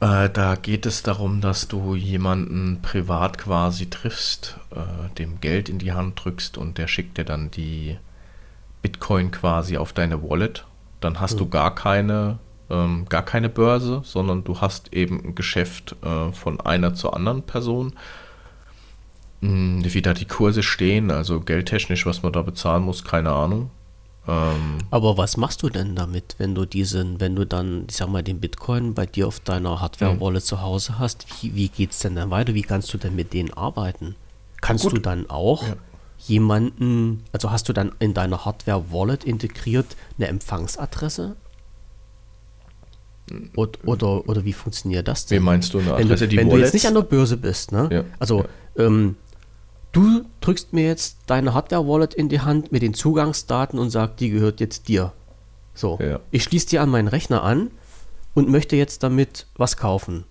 äh, 0.00 0.30
da 0.30 0.56
geht 0.56 0.86
es 0.86 1.02
darum, 1.02 1.40
dass 1.40 1.68
du 1.68 1.94
jemanden 1.94 2.80
privat 2.82 3.38
quasi 3.38 3.88
triffst, 3.88 4.58
äh, 4.70 5.14
dem 5.18 5.40
Geld 5.40 5.68
in 5.68 5.78
die 5.78 5.92
Hand 5.92 6.24
drückst 6.24 6.56
und 6.56 6.78
der 6.78 6.88
schickt 6.88 7.18
dir 7.18 7.24
dann 7.24 7.50
die 7.50 7.98
Bitcoin 8.82 9.30
quasi 9.30 9.76
auf 9.76 9.92
deine 9.92 10.22
Wallet. 10.22 10.64
Dann 11.00 11.20
hast 11.20 11.40
du 11.40 11.48
gar 11.48 11.74
keine, 11.74 12.38
ähm, 12.68 13.06
gar 13.08 13.22
keine 13.22 13.48
Börse, 13.48 14.02
sondern 14.04 14.44
du 14.44 14.60
hast 14.60 14.92
eben 14.92 15.20
ein 15.24 15.34
Geschäft 15.34 15.96
äh, 16.02 16.32
von 16.32 16.60
einer 16.60 16.94
zur 16.94 17.16
anderen 17.16 17.42
Person. 17.42 17.94
Hm, 19.40 19.82
Wie 19.82 20.02
da 20.02 20.12
die 20.12 20.26
Kurse 20.26 20.62
stehen, 20.62 21.10
also 21.10 21.40
geldtechnisch, 21.40 22.04
was 22.04 22.22
man 22.22 22.32
da 22.32 22.42
bezahlen 22.42 22.82
muss, 22.82 23.04
keine 23.04 23.30
Ahnung. 23.32 23.70
Ähm, 24.28 24.78
Aber 24.90 25.16
was 25.16 25.38
machst 25.38 25.62
du 25.62 25.70
denn 25.70 25.96
damit, 25.96 26.34
wenn 26.36 26.54
du 26.54 26.66
diesen, 26.66 27.20
wenn 27.20 27.34
du 27.34 27.46
dann, 27.46 27.86
ich 27.88 27.96
sag 27.96 28.08
mal, 28.10 28.22
den 28.22 28.38
Bitcoin 28.38 28.92
bei 28.92 29.06
dir 29.06 29.26
auf 29.26 29.40
deiner 29.40 29.80
Hardware-Wallet 29.80 30.44
zu 30.44 30.60
Hause 30.60 30.98
hast, 30.98 31.24
wie, 31.42 31.54
wie 31.54 31.68
geht 31.68 31.92
es 31.92 32.00
denn 32.00 32.16
dann 32.16 32.30
weiter? 32.30 32.52
Wie 32.52 32.60
kannst 32.62 32.92
du 32.92 32.98
denn 32.98 33.16
mit 33.16 33.32
denen 33.32 33.50
arbeiten? 33.54 34.14
Kannst 34.60 34.84
Gut. 34.84 34.92
du 34.92 34.98
dann 34.98 35.30
auch 35.30 35.62
Ja. 35.66 35.74
Jemanden, 36.26 37.22
also 37.32 37.50
hast 37.50 37.68
du 37.68 37.72
dann 37.72 37.92
in 37.98 38.14
deiner 38.14 38.44
Hardware-Wallet 38.44 39.24
integriert 39.24 39.86
eine 40.18 40.28
Empfangsadresse? 40.28 41.36
Oder, 43.54 43.78
oder, 43.84 44.28
oder 44.28 44.44
wie 44.44 44.52
funktioniert 44.52 45.06
das 45.06 45.26
denn? 45.26 45.40
Wie 45.40 45.44
meinst 45.44 45.72
du 45.72 45.78
eine 45.78 45.90
wenn 45.96 46.06
Adresse? 46.06 46.24
du, 46.24 46.28
Die 46.30 46.36
wenn 46.36 46.50
du 46.50 46.56
jetzt 46.56 46.74
nicht 46.74 46.86
an 46.86 46.94
der 46.94 47.02
Börse 47.02 47.36
bist, 47.36 47.70
ne? 47.70 47.88
Ja. 47.92 48.04
Also, 48.18 48.44
ähm, 48.76 49.14
du 49.92 50.24
drückst 50.40 50.72
mir 50.72 50.84
jetzt 50.86 51.18
deine 51.26 51.54
Hardware-Wallet 51.54 52.12
in 52.14 52.28
die 52.28 52.40
Hand 52.40 52.72
mit 52.72 52.82
den 52.82 52.92
Zugangsdaten 52.92 53.78
und 53.78 53.90
sagst, 53.90 54.18
die 54.18 54.30
gehört 54.30 54.58
jetzt 54.58 54.88
dir. 54.88 55.12
So, 55.74 55.98
Ja. 56.02 56.18
ich 56.32 56.42
schließe 56.42 56.66
die 56.70 56.80
an 56.80 56.90
meinen 56.90 57.06
Rechner 57.06 57.44
an 57.44 57.70
und 58.34 58.48
möchte 58.48 58.74
jetzt 58.74 59.04
damit 59.04 59.46
was 59.56 59.76
kaufen. 59.76 60.24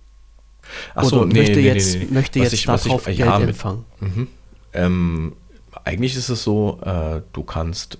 Ach 0.94 1.04
so, 1.04 1.16
oder 1.22 1.26
nee, 1.26 1.38
möchte 1.40 1.56
nee, 1.56 1.62
nee, 1.62 1.68
jetzt, 1.68 1.94
nee. 1.96 2.06
möchte 2.10 2.38
Was 2.40 2.44
jetzt 2.44 2.52
ich- 2.60 2.68
was 2.68 2.82
ich- 2.82 2.88
darauf 2.88 3.08
ja, 3.08 3.26
Geld 3.38 3.40
mit- 3.40 3.48
empfangen. 3.50 3.84
Mhm. 4.00 4.28
Ähm, 4.74 5.32
eigentlich 5.90 6.16
ist 6.16 6.28
es 6.28 6.44
so, 6.44 6.78
äh, 6.84 7.20
du 7.32 7.42
kannst 7.42 7.98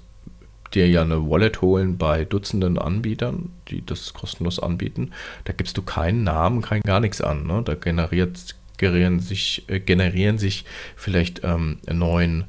dir 0.74 0.88
ja 0.88 1.02
eine 1.02 1.28
Wallet 1.28 1.60
holen 1.60 1.98
bei 1.98 2.24
Dutzenden 2.24 2.78
Anbietern, 2.78 3.50
die 3.68 3.84
das 3.84 4.14
kostenlos 4.14 4.60
anbieten. 4.60 5.10
Da 5.44 5.52
gibst 5.52 5.76
du 5.76 5.82
keinen 5.82 6.22
Namen, 6.22 6.62
kein 6.62 6.82
gar 6.82 7.00
nichts 7.00 7.20
an. 7.20 7.46
Ne? 7.46 7.62
Da 7.64 7.74
generiert, 7.74 8.54
generieren, 8.78 9.18
sich, 9.18 9.64
äh, 9.66 9.80
generieren 9.80 10.38
sich 10.38 10.64
vielleicht 10.94 11.42
ähm, 11.42 11.78
neuen 11.90 12.44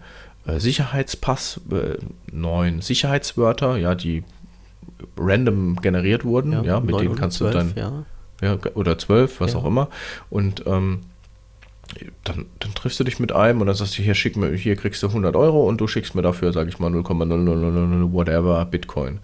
äh, 0.45 0.59
Sicherheitspass, 0.59 1.61
äh, 1.71 1.97
neuen 2.31 2.81
Sicherheitswörter, 2.81 3.77
ja, 3.77 3.95
die 3.95 4.23
random 5.17 5.77
generiert 5.81 6.23
wurden, 6.23 6.63
ja, 6.63 6.79
mit 6.79 6.91
neun 6.91 7.03
denen 7.03 7.15
kannst 7.15 7.37
zwölf, 7.39 7.53
du 7.53 7.57
dann 7.57 8.05
ja. 8.41 8.47
ja, 8.47 8.71
oder 8.75 8.99
zwölf, 8.99 9.39
was 9.39 9.53
Ja. 9.53 9.59
auch 9.59 9.65
immer. 9.65 9.89
Und 10.29 10.63
ähm, 10.67 11.01
dann, 12.23 12.45
dann 12.59 12.73
triffst 12.73 12.99
du 12.99 13.03
dich 13.03 13.19
mit 13.19 13.31
einem 13.31 13.61
und 13.61 13.67
dann 13.67 13.75
sagst 13.75 13.97
du, 13.97 14.01
hier, 14.01 14.15
schick 14.15 14.37
mir, 14.37 14.53
hier 14.53 14.75
kriegst 14.75 15.03
du 15.03 15.07
100 15.07 15.35
Euro 15.35 15.67
und 15.67 15.81
du 15.81 15.87
schickst 15.87 16.15
mir 16.15 16.21
dafür, 16.21 16.53
sage 16.53 16.69
ich 16.69 16.79
mal, 16.79 16.91
0,0000 16.91 18.11
whatever 18.13 18.63
Bitcoin. 18.65 19.19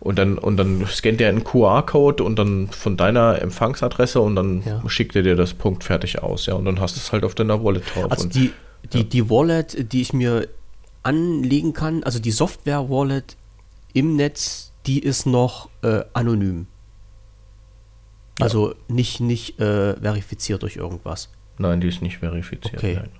Und 0.00 0.18
dann, 0.18 0.38
und 0.38 0.56
dann 0.56 0.86
scannt 0.86 1.20
er 1.20 1.28
einen 1.28 1.44
QR-Code 1.44 2.22
und 2.24 2.38
dann 2.38 2.68
von 2.68 2.96
deiner 2.96 3.40
Empfangsadresse 3.42 4.20
und 4.20 4.36
dann 4.36 4.62
Ja. 4.64 4.82
schickt 4.88 5.16
er 5.16 5.22
dir 5.22 5.36
das 5.36 5.54
Punkt 5.54 5.84
fertig 5.84 6.22
aus. 6.22 6.46
Ja, 6.46 6.54
und 6.54 6.64
dann 6.64 6.80
hast 6.80 6.96
du 6.96 7.00
es 7.00 7.12
halt 7.12 7.24
auf 7.24 7.34
deiner 7.34 7.62
Wallet 7.62 7.82
drauf. 7.94 8.10
Also 8.10 8.28
die, 8.28 8.52
die, 8.92 9.04
die 9.08 9.28
Wallet, 9.28 9.92
die 9.92 10.00
ich 10.02 10.12
mir 10.12 10.48
anlegen 11.02 11.72
kann, 11.72 12.02
also 12.02 12.18
die 12.18 12.30
Software-Wallet 12.32 13.36
im 13.92 14.16
Netz, 14.16 14.72
die 14.86 15.00
ist 15.00 15.26
noch 15.26 15.68
äh, 15.82 16.02
anonym. 16.12 16.66
Also 18.38 18.74
nicht, 18.88 19.20
nicht 19.20 19.58
äh, 19.60 19.96
verifiziert 19.96 20.62
durch 20.62 20.76
irgendwas. 20.76 21.30
Nein, 21.58 21.80
die 21.80 21.88
ist 21.88 22.02
nicht 22.02 22.18
verifiziert. 22.18 22.76
Okay. 22.76 22.94
Nein. 22.96 23.10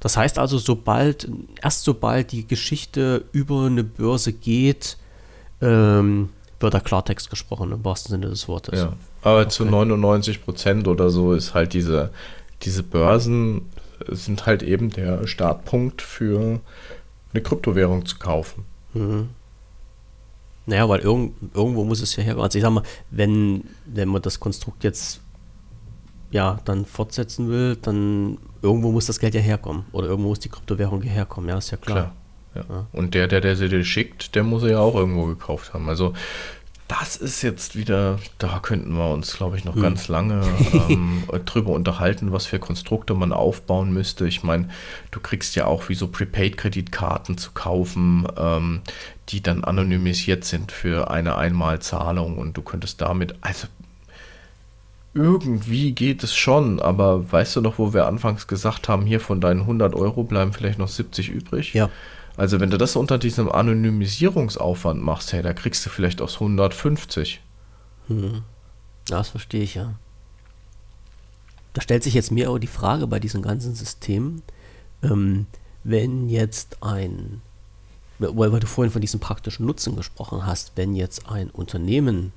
Das 0.00 0.16
heißt 0.16 0.38
also, 0.38 0.58
sobald, 0.58 1.28
erst 1.62 1.84
sobald 1.84 2.32
die 2.32 2.46
Geschichte 2.46 3.26
über 3.32 3.66
eine 3.66 3.84
Börse 3.84 4.32
geht, 4.32 4.96
ähm, 5.60 6.30
wird 6.58 6.74
da 6.74 6.80
Klartext 6.80 7.28
gesprochen, 7.28 7.72
im 7.72 7.84
wahrsten 7.84 8.10
Sinne 8.12 8.28
des 8.28 8.48
Wortes. 8.48 8.78
Ja, 8.78 8.94
aber 9.22 9.48
zu 9.48 9.64
99 9.64 10.44
Prozent 10.44 10.88
oder 10.88 11.10
so 11.10 11.34
ist 11.34 11.52
halt 11.54 11.74
diese, 11.74 12.10
diese 12.62 12.82
Börsen 12.82 13.66
sind 14.08 14.46
halt 14.46 14.62
eben 14.62 14.90
der 14.90 15.26
Startpunkt 15.26 16.00
für 16.00 16.60
eine 17.32 17.42
Kryptowährung 17.42 18.06
zu 18.06 18.18
kaufen. 18.18 18.64
Naja, 20.66 20.88
weil 20.88 21.00
irgend, 21.00 21.34
irgendwo 21.54 21.84
muss 21.84 22.00
es 22.00 22.16
ja 22.16 22.22
herkommen. 22.22 22.44
Also 22.44 22.58
ich 22.58 22.62
sag 22.62 22.70
mal, 22.70 22.82
wenn, 23.10 23.64
wenn 23.86 24.08
man 24.08 24.22
das 24.22 24.40
Konstrukt 24.40 24.84
jetzt 24.84 25.20
ja 26.30 26.58
dann 26.64 26.84
fortsetzen 26.84 27.48
will, 27.48 27.76
dann 27.76 28.38
irgendwo 28.62 28.92
muss 28.92 29.06
das 29.06 29.18
Geld 29.18 29.34
ja 29.34 29.40
herkommen. 29.40 29.84
Oder 29.92 30.08
irgendwo 30.08 30.30
muss 30.30 30.40
die 30.40 30.48
Kryptowährung 30.48 31.02
ja 31.02 31.10
herkommen, 31.10 31.48
ja, 31.48 31.58
ist 31.58 31.70
ja 31.70 31.76
klar. 31.76 32.12
Klar. 32.52 32.66
Ja. 32.68 32.86
Und 32.92 33.14
der, 33.14 33.28
der, 33.28 33.40
der 33.40 33.54
sie 33.56 33.68
dir 33.68 33.84
schickt, 33.84 34.34
der 34.34 34.42
muss 34.42 34.62
sie 34.62 34.70
ja 34.70 34.80
auch 34.80 34.96
irgendwo 34.96 35.26
gekauft 35.26 35.72
haben. 35.72 35.88
Also 35.88 36.14
das 36.90 37.14
ist 37.14 37.42
jetzt 37.42 37.76
wieder, 37.76 38.18
da 38.38 38.58
könnten 38.58 38.94
wir 38.94 39.10
uns, 39.10 39.36
glaube 39.36 39.56
ich, 39.56 39.64
noch 39.64 39.76
hm. 39.76 39.82
ganz 39.82 40.08
lange 40.08 40.42
ähm, 40.88 41.22
drüber 41.44 41.70
unterhalten, 41.70 42.32
was 42.32 42.46
für 42.46 42.58
Konstrukte 42.58 43.14
man 43.14 43.32
aufbauen 43.32 43.92
müsste. 43.92 44.26
Ich 44.26 44.42
meine, 44.42 44.68
du 45.12 45.20
kriegst 45.20 45.54
ja 45.54 45.66
auch 45.66 45.88
wie 45.88 45.94
so 45.94 46.08
Prepaid-Kreditkarten 46.08 47.38
zu 47.38 47.52
kaufen, 47.52 48.26
ähm, 48.36 48.80
die 49.28 49.40
dann 49.40 49.62
anonymisiert 49.62 50.44
sind 50.44 50.72
für 50.72 51.12
eine 51.12 51.36
Einmalzahlung 51.36 52.36
und 52.38 52.56
du 52.56 52.62
könntest 52.62 53.00
damit, 53.00 53.36
also 53.40 53.68
irgendwie 55.12 55.92
geht 55.92 56.22
es 56.22 56.34
schon, 56.34 56.80
aber 56.80 57.30
weißt 57.30 57.56
du 57.56 57.60
noch, 57.60 57.78
wo 57.78 57.92
wir 57.92 58.06
anfangs 58.06 58.46
gesagt 58.46 58.88
haben, 58.88 59.06
hier 59.06 59.20
von 59.20 59.40
deinen 59.40 59.60
100 59.60 59.94
Euro 59.94 60.22
bleiben 60.22 60.52
vielleicht 60.52 60.78
noch 60.78 60.88
70 60.88 61.30
übrig? 61.30 61.74
Ja. 61.74 61.90
Also 62.36 62.60
wenn 62.60 62.70
du 62.70 62.78
das 62.78 62.96
unter 62.96 63.18
diesem 63.18 63.50
Anonymisierungsaufwand 63.50 65.02
machst, 65.02 65.32
hey, 65.32 65.42
da 65.42 65.52
kriegst 65.52 65.84
du 65.84 65.90
vielleicht 65.90 66.22
aus 66.22 66.34
150. 66.34 67.40
Hm. 68.06 68.42
Das 69.06 69.30
verstehe 69.30 69.62
ich 69.62 69.74
ja. 69.74 69.94
Da 71.72 71.80
stellt 71.80 72.04
sich 72.04 72.14
jetzt 72.14 72.30
mir 72.30 72.48
aber 72.48 72.60
die 72.60 72.66
Frage 72.66 73.06
bei 73.06 73.18
diesem 73.20 73.42
ganzen 73.42 73.74
System, 73.74 74.42
ähm, 75.02 75.46
wenn 75.82 76.28
jetzt 76.28 76.82
ein, 76.82 77.42
weil, 78.18 78.52
weil 78.52 78.60
du 78.60 78.66
vorhin 78.66 78.92
von 78.92 79.00
diesem 79.00 79.20
praktischen 79.20 79.66
Nutzen 79.66 79.96
gesprochen 79.96 80.46
hast, 80.46 80.72
wenn 80.76 80.94
jetzt 80.94 81.28
ein 81.28 81.50
Unternehmen 81.50 82.32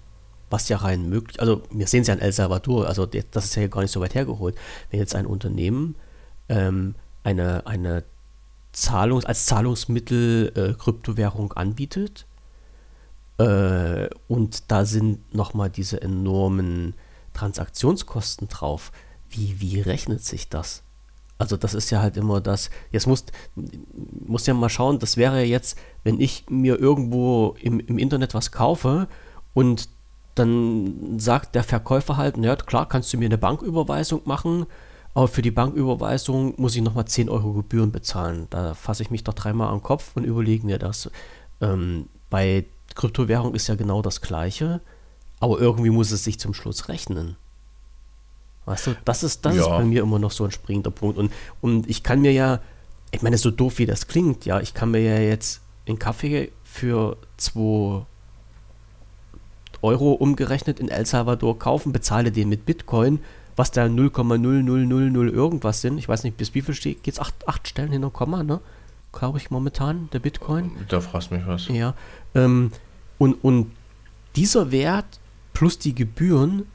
was 0.54 0.70
ja 0.70 0.78
rein 0.78 1.10
möglich, 1.10 1.40
also 1.40 1.64
wir 1.72 1.88
sehen 1.88 2.02
es 2.02 2.08
ja 2.08 2.14
in 2.14 2.20
El 2.20 2.32
Salvador, 2.32 2.88
also 2.88 3.08
das 3.08 3.46
ist 3.46 3.56
ja 3.56 3.66
gar 3.68 3.82
nicht 3.82 3.92
so 3.92 4.00
weit 4.02 4.14
hergeholt, 4.14 4.56
wenn 4.92 5.00
jetzt 5.00 5.16
ein 5.16 5.26
Unternehmen 5.26 5.96
ähm, 6.48 6.94
eine, 7.24 7.66
eine 7.66 8.04
Zahlungs-, 8.72 9.26
als 9.26 9.48
Zahlungsmittel 9.48 10.52
äh, 10.56 10.74
Kryptowährung 10.80 11.54
anbietet 11.54 12.28
äh, 13.40 14.08
und 14.28 14.72
da 14.72 14.86
sind 14.86 15.34
nochmal 15.34 15.72
diese 15.72 16.04
enormen 16.04 16.94
Transaktionskosten 17.34 18.48
drauf, 18.48 18.92
wie, 19.32 19.60
wie 19.60 19.82
rechnet 19.82 20.24
sich 20.24 20.50
das? 20.50 20.84
Also 21.40 21.58
das 21.58 21.74
ist 21.74 21.90
ja 21.90 22.00
halt 22.00 22.16
immer 22.16 22.42
das, 22.42 22.70
jetzt 22.92 23.08
musst, 23.08 23.32
musst 23.56 24.46
ja 24.46 24.54
mal 24.54 24.70
schauen, 24.70 25.00
das 25.00 25.18
wäre 25.18 25.42
jetzt, 25.42 25.80
wenn 26.04 26.22
ich 26.22 26.46
mir 26.48 26.80
irgendwo 26.80 27.56
im, 27.60 27.80
im 27.80 27.98
Internet 27.98 28.36
was 28.36 28.52
kaufe 28.52 29.08
und 29.56 29.90
dann 30.36 31.20
sagt 31.20 31.56
der 31.56 31.64
Verkäufer 31.64 32.18
halt, 32.18 32.38
ja 32.38 32.56
klar, 32.56 32.88
kannst 32.88 33.14
du 33.14 33.18
mir 33.18 33.26
eine 33.26 33.38
Banküberweisung 33.38 34.22
machen, 34.26 34.66
aber 35.14 35.28
für 35.28 35.42
die 35.42 35.52
Banküberweisung 35.52 36.56
muss 36.58 36.76
ich 36.76 36.82
nochmal 36.82 37.06
10 37.06 37.30
Euro 37.30 37.54
Gebühren 37.54 37.92
bezahlen. 37.92 38.48
Da 38.50 38.74
fasse 38.74 39.04
ich 39.04 39.12
mich 39.12 39.24
doch 39.24 39.34
dreimal 39.34 39.70
am 39.70 39.84
Kopf 39.84 40.12
und 40.16 40.24
überlege 40.24 40.66
mir 40.66 40.80
das. 40.80 41.10
Ähm, 41.62 42.08
bei 42.30 42.66
Kryptowährung 42.96 43.54
ist 43.54 43.68
ja 43.68 43.76
genau 43.76 44.02
das 44.02 44.22
Gleiche, 44.22 44.82
aber 45.40 45.60
irgendwie 45.60 45.92
muss 45.92 46.12
es 46.12 46.24
sich 46.24 46.40
zum 46.40 46.54
Schluss 46.54 46.90
rechnen. 46.90 47.36
Weißt 48.66 48.88
du, 48.88 48.96
das 49.06 49.24
ist, 49.24 49.46
das 49.46 49.56
ja. 49.56 49.62
ist 49.62 49.68
bei 49.70 49.84
mir 49.84 50.02
immer 50.02 50.20
noch 50.20 50.32
so 50.32 50.46
ein 50.46 50.52
springender 50.52 50.92
Punkt. 50.92 51.18
Und, 51.18 51.32
und 51.62 51.90
ich 51.90 52.02
kann 52.02 52.22
mir 52.22 52.32
ja, 52.32 52.60
ich 53.12 53.22
meine, 53.22 53.38
so 53.38 53.52
doof 53.52 53.78
wie 53.78 53.86
das 53.86 54.08
klingt, 54.08 54.46
ja, 54.46 54.60
ich 54.62 54.74
kann 54.74 54.92
mir 54.92 55.02
ja 55.02 55.20
jetzt 55.20 55.62
einen 55.88 56.00
Kaffee 56.00 56.52
für 56.64 57.18
2 57.38 58.06
Euro 59.84 60.14
umgerechnet 60.14 60.80
in 60.80 60.90
El 60.90 61.06
Salvador 61.06 61.60
kaufen, 61.60 61.92
bezahle 61.92 62.32
den 62.32 62.50
mit 62.50 62.66
Bitcoin, 62.66 63.20
was 63.56 63.72
da 63.72 63.86
0,0000 63.86 65.32
irgendwas 65.32 65.82
sind. 65.82 65.98
Ich 65.98 66.10
weiß 66.10 66.24
nicht, 66.24 66.38
bis 66.38 66.54
wie 66.56 66.62
viel 66.62 66.74
steht. 66.74 67.04
Geht 67.04 67.16
es 67.16 67.20
acht, 67.20 67.48
acht 67.48 67.68
Stellen 67.68 67.92
hinter 67.92 68.10
Komma, 68.10 68.44
ne? 68.44 68.60
Glaube 69.12 69.38
ich 69.38 69.52
momentan, 69.52 70.10
der 70.12 70.20
Bitcoin. 70.20 70.72
Da 70.88 71.02
fragst 71.02 71.32
mich 71.32 71.46
was. 71.46 71.68
Ja. 71.68 71.94
Ähm, 72.34 72.72
und, 73.20 73.44
und 73.44 73.72
dieser 74.36 74.72
Wert 74.72 75.20
plus 75.54 75.78
die 75.78 75.94
Gebühren, 75.94 76.66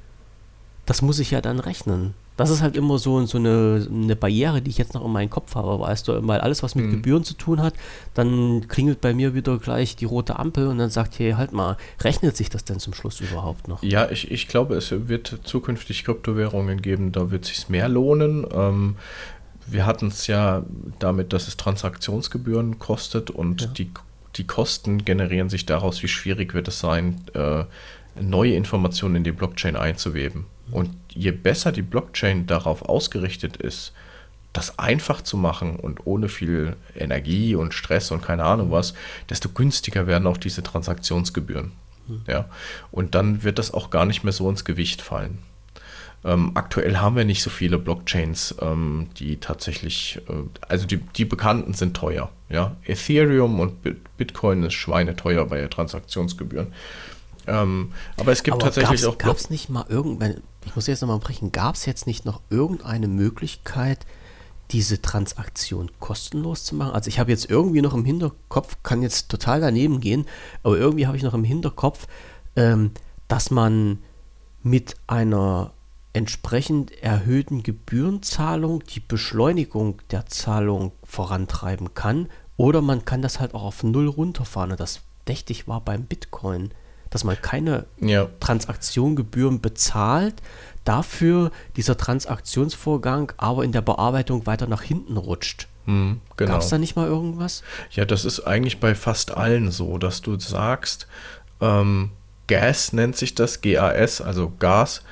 das 0.86 1.02
muss 1.02 1.18
ich 1.18 1.32
ja 1.32 1.40
dann 1.40 1.58
rechnen 1.58 2.14
das 2.38 2.50
ist 2.50 2.62
halt 2.62 2.76
immer 2.76 2.98
so, 2.98 3.26
so 3.26 3.36
eine, 3.36 3.84
eine 3.90 4.14
Barriere, 4.14 4.62
die 4.62 4.70
ich 4.70 4.78
jetzt 4.78 4.94
noch 4.94 5.04
in 5.04 5.10
meinem 5.10 5.28
Kopf 5.28 5.56
habe, 5.56 5.80
weißt 5.80 6.06
du, 6.06 6.26
weil 6.28 6.40
alles, 6.40 6.62
was 6.62 6.76
mit 6.76 6.86
mhm. 6.86 6.90
Gebühren 6.92 7.24
zu 7.24 7.34
tun 7.34 7.60
hat, 7.60 7.74
dann 8.14 8.68
klingelt 8.68 9.00
bei 9.00 9.12
mir 9.12 9.34
wieder 9.34 9.58
gleich 9.58 9.96
die 9.96 10.04
rote 10.04 10.38
Ampel 10.38 10.68
und 10.68 10.78
dann 10.78 10.88
sagt, 10.88 11.18
hey, 11.18 11.32
halt 11.32 11.52
mal, 11.52 11.76
rechnet 12.00 12.36
sich 12.36 12.48
das 12.48 12.64
denn 12.64 12.78
zum 12.78 12.94
Schluss 12.94 13.20
überhaupt 13.20 13.66
noch? 13.66 13.82
Ja, 13.82 14.08
ich, 14.08 14.30
ich 14.30 14.46
glaube, 14.46 14.76
es 14.76 14.94
wird 15.08 15.40
zukünftig 15.42 16.04
Kryptowährungen 16.04 16.80
geben, 16.80 17.10
da 17.10 17.32
wird 17.32 17.44
es 17.44 17.48
sich 17.48 17.68
mehr 17.68 17.88
lohnen. 17.88 18.46
Ähm, 18.52 18.94
wir 19.66 19.84
hatten 19.84 20.06
es 20.06 20.28
ja 20.28 20.62
damit, 21.00 21.32
dass 21.32 21.48
es 21.48 21.56
Transaktionsgebühren 21.56 22.78
kostet 22.78 23.30
und 23.30 23.62
ja. 23.62 23.66
die, 23.66 23.90
die 24.36 24.46
Kosten 24.46 25.04
generieren 25.04 25.48
sich 25.48 25.66
daraus, 25.66 26.04
wie 26.04 26.08
schwierig 26.08 26.54
wird 26.54 26.68
es 26.68 26.78
sein, 26.78 27.20
äh, 27.34 27.64
neue 28.20 28.54
Informationen 28.54 29.16
in 29.16 29.24
die 29.24 29.32
Blockchain 29.32 29.74
einzuweben. 29.74 30.46
Und 30.72 30.90
je 31.12 31.30
besser 31.30 31.72
die 31.72 31.82
Blockchain 31.82 32.46
darauf 32.46 32.82
ausgerichtet 32.82 33.56
ist, 33.56 33.92
das 34.52 34.78
einfach 34.78 35.22
zu 35.22 35.36
machen 35.36 35.76
und 35.76 36.06
ohne 36.06 36.28
viel 36.28 36.76
Energie 36.96 37.54
und 37.54 37.74
Stress 37.74 38.10
und 38.10 38.22
keine 38.22 38.44
Ahnung 38.44 38.70
was, 38.70 38.94
desto 39.28 39.48
günstiger 39.50 40.06
werden 40.06 40.26
auch 40.26 40.38
diese 40.38 40.62
Transaktionsgebühren. 40.62 41.72
Mhm. 42.08 42.22
Ja? 42.26 42.46
Und 42.90 43.14
dann 43.14 43.44
wird 43.44 43.58
das 43.58 43.72
auch 43.72 43.90
gar 43.90 44.06
nicht 44.06 44.24
mehr 44.24 44.32
so 44.32 44.48
ins 44.48 44.64
Gewicht 44.64 45.02
fallen. 45.02 45.38
Ähm, 46.24 46.52
aktuell 46.54 46.96
haben 46.96 47.14
wir 47.14 47.24
nicht 47.24 47.42
so 47.42 47.50
viele 47.50 47.78
Blockchains, 47.78 48.56
ähm, 48.60 49.08
die 49.18 49.36
tatsächlich, 49.36 50.20
äh, 50.28 50.32
also 50.68 50.86
die, 50.86 50.96
die 50.96 51.24
bekannten 51.24 51.74
sind 51.74 51.96
teuer. 51.96 52.30
Ja? 52.48 52.76
Ethereum 52.84 53.60
und 53.60 53.76
Bitcoin 54.16 54.64
ist 54.64 54.74
schweineteuer 54.74 55.46
bei 55.46 55.64
Transaktionsgebühren. 55.68 56.72
Ähm, 57.46 57.92
aber 58.16 58.32
es 58.32 58.42
gibt 58.42 58.54
aber 58.54 58.64
tatsächlich 58.64 59.06
auch. 59.06 59.16
Gab 59.16 59.36
es 59.36 59.48
nicht 59.48 59.68
mal 59.68 59.86
irgendwann, 59.88 60.42
ich 60.68 60.76
muss 60.76 60.86
jetzt 60.86 61.00
nochmal 61.00 61.18
brechen, 61.18 61.50
gab 61.50 61.74
es 61.74 61.86
jetzt 61.86 62.06
nicht 62.06 62.24
noch 62.24 62.40
irgendeine 62.50 63.08
Möglichkeit, 63.08 64.06
diese 64.70 65.00
Transaktion 65.00 65.90
kostenlos 65.98 66.64
zu 66.64 66.74
machen? 66.74 66.92
Also 66.92 67.08
ich 67.08 67.18
habe 67.18 67.30
jetzt 67.30 67.50
irgendwie 67.50 67.80
noch 67.80 67.94
im 67.94 68.04
Hinterkopf, 68.04 68.76
kann 68.82 69.02
jetzt 69.02 69.30
total 69.30 69.60
daneben 69.60 70.00
gehen, 70.00 70.26
aber 70.62 70.76
irgendwie 70.76 71.06
habe 71.06 71.16
ich 71.16 71.22
noch 71.22 71.34
im 71.34 71.44
Hinterkopf, 71.44 72.06
ähm, 72.54 72.90
dass 73.28 73.50
man 73.50 73.98
mit 74.62 74.96
einer 75.06 75.72
entsprechend 76.12 76.90
erhöhten 77.02 77.62
Gebührenzahlung 77.62 78.82
die 78.84 79.00
Beschleunigung 79.00 80.02
der 80.10 80.26
Zahlung 80.26 80.92
vorantreiben 81.02 81.94
kann. 81.94 82.28
Oder 82.56 82.82
man 82.82 83.04
kann 83.04 83.22
das 83.22 83.40
halt 83.40 83.54
auch 83.54 83.62
auf 83.62 83.82
Null 83.84 84.08
runterfahren. 84.08 84.72
Und 84.72 84.80
das 84.80 85.00
dächte 85.28 85.52
ich 85.52 85.68
war 85.68 85.80
beim 85.80 86.04
Bitcoin 86.04 86.70
dass 87.10 87.24
man 87.24 87.40
keine 87.40 87.86
ja. 88.00 88.28
Transaktiongebühren 88.40 89.60
bezahlt, 89.60 90.34
dafür 90.84 91.50
dieser 91.76 91.96
Transaktionsvorgang 91.96 93.32
aber 93.36 93.64
in 93.64 93.72
der 93.72 93.82
Bearbeitung 93.82 94.46
weiter 94.46 94.66
nach 94.66 94.82
hinten 94.82 95.16
rutscht. 95.16 95.68
Hm, 95.84 96.20
genau. 96.36 96.52
Gab 96.52 96.60
es 96.62 96.68
da 96.68 96.78
nicht 96.78 96.96
mal 96.96 97.06
irgendwas? 97.06 97.62
Ja, 97.90 98.04
das 98.04 98.24
ist 98.24 98.40
eigentlich 98.40 98.78
bei 98.80 98.94
fast 98.94 99.36
allen 99.36 99.70
so, 99.70 99.98
dass 99.98 100.20
du 100.20 100.38
sagst, 100.38 101.06
ähm, 101.60 102.10
Gas 102.46 102.92
nennt 102.92 103.16
sich 103.16 103.34
das, 103.34 103.60
GAS, 103.60 104.20
also 104.20 104.52
Gas, 104.58 105.02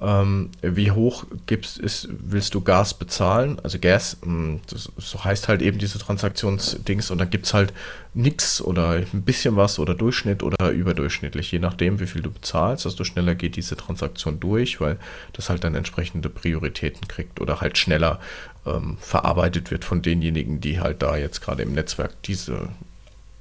ähm, 0.00 0.50
wie 0.62 0.90
hoch 0.90 1.24
gibst, 1.46 1.78
ist, 1.78 2.08
willst 2.10 2.54
du 2.54 2.60
Gas 2.60 2.94
bezahlen? 2.94 3.60
Also 3.62 3.78
Gas, 3.78 4.16
hm, 4.22 4.60
das 4.68 4.90
so 4.96 5.22
heißt 5.22 5.48
halt 5.48 5.62
eben 5.62 5.78
diese 5.78 5.98
Transaktionsdings 5.98 7.10
und 7.10 7.18
dann 7.18 7.30
gibt 7.30 7.46
es 7.46 7.54
halt 7.54 7.72
nichts 8.14 8.60
oder 8.60 9.02
ein 9.12 9.22
bisschen 9.22 9.56
was 9.56 9.78
oder 9.78 9.94
Durchschnitt 9.94 10.42
oder 10.42 10.70
überdurchschnittlich, 10.70 11.52
je 11.52 11.58
nachdem, 11.58 12.00
wie 12.00 12.06
viel 12.06 12.22
du 12.22 12.30
bezahlst, 12.30 12.84
desto 12.84 13.04
schneller 13.04 13.34
geht 13.34 13.56
diese 13.56 13.76
Transaktion 13.76 14.40
durch, 14.40 14.80
weil 14.80 14.98
das 15.34 15.50
halt 15.50 15.62
dann 15.62 15.74
entsprechende 15.74 16.30
Prioritäten 16.30 17.06
kriegt 17.06 17.40
oder 17.40 17.60
halt 17.60 17.78
schneller 17.78 18.18
ähm, 18.66 18.96
verarbeitet 19.00 19.70
wird 19.70 19.84
von 19.84 20.02
denjenigen, 20.02 20.60
die 20.60 20.80
halt 20.80 21.02
da 21.02 21.16
jetzt 21.16 21.42
gerade 21.42 21.62
im 21.62 21.74
Netzwerk 21.74 22.20
diese 22.22 22.70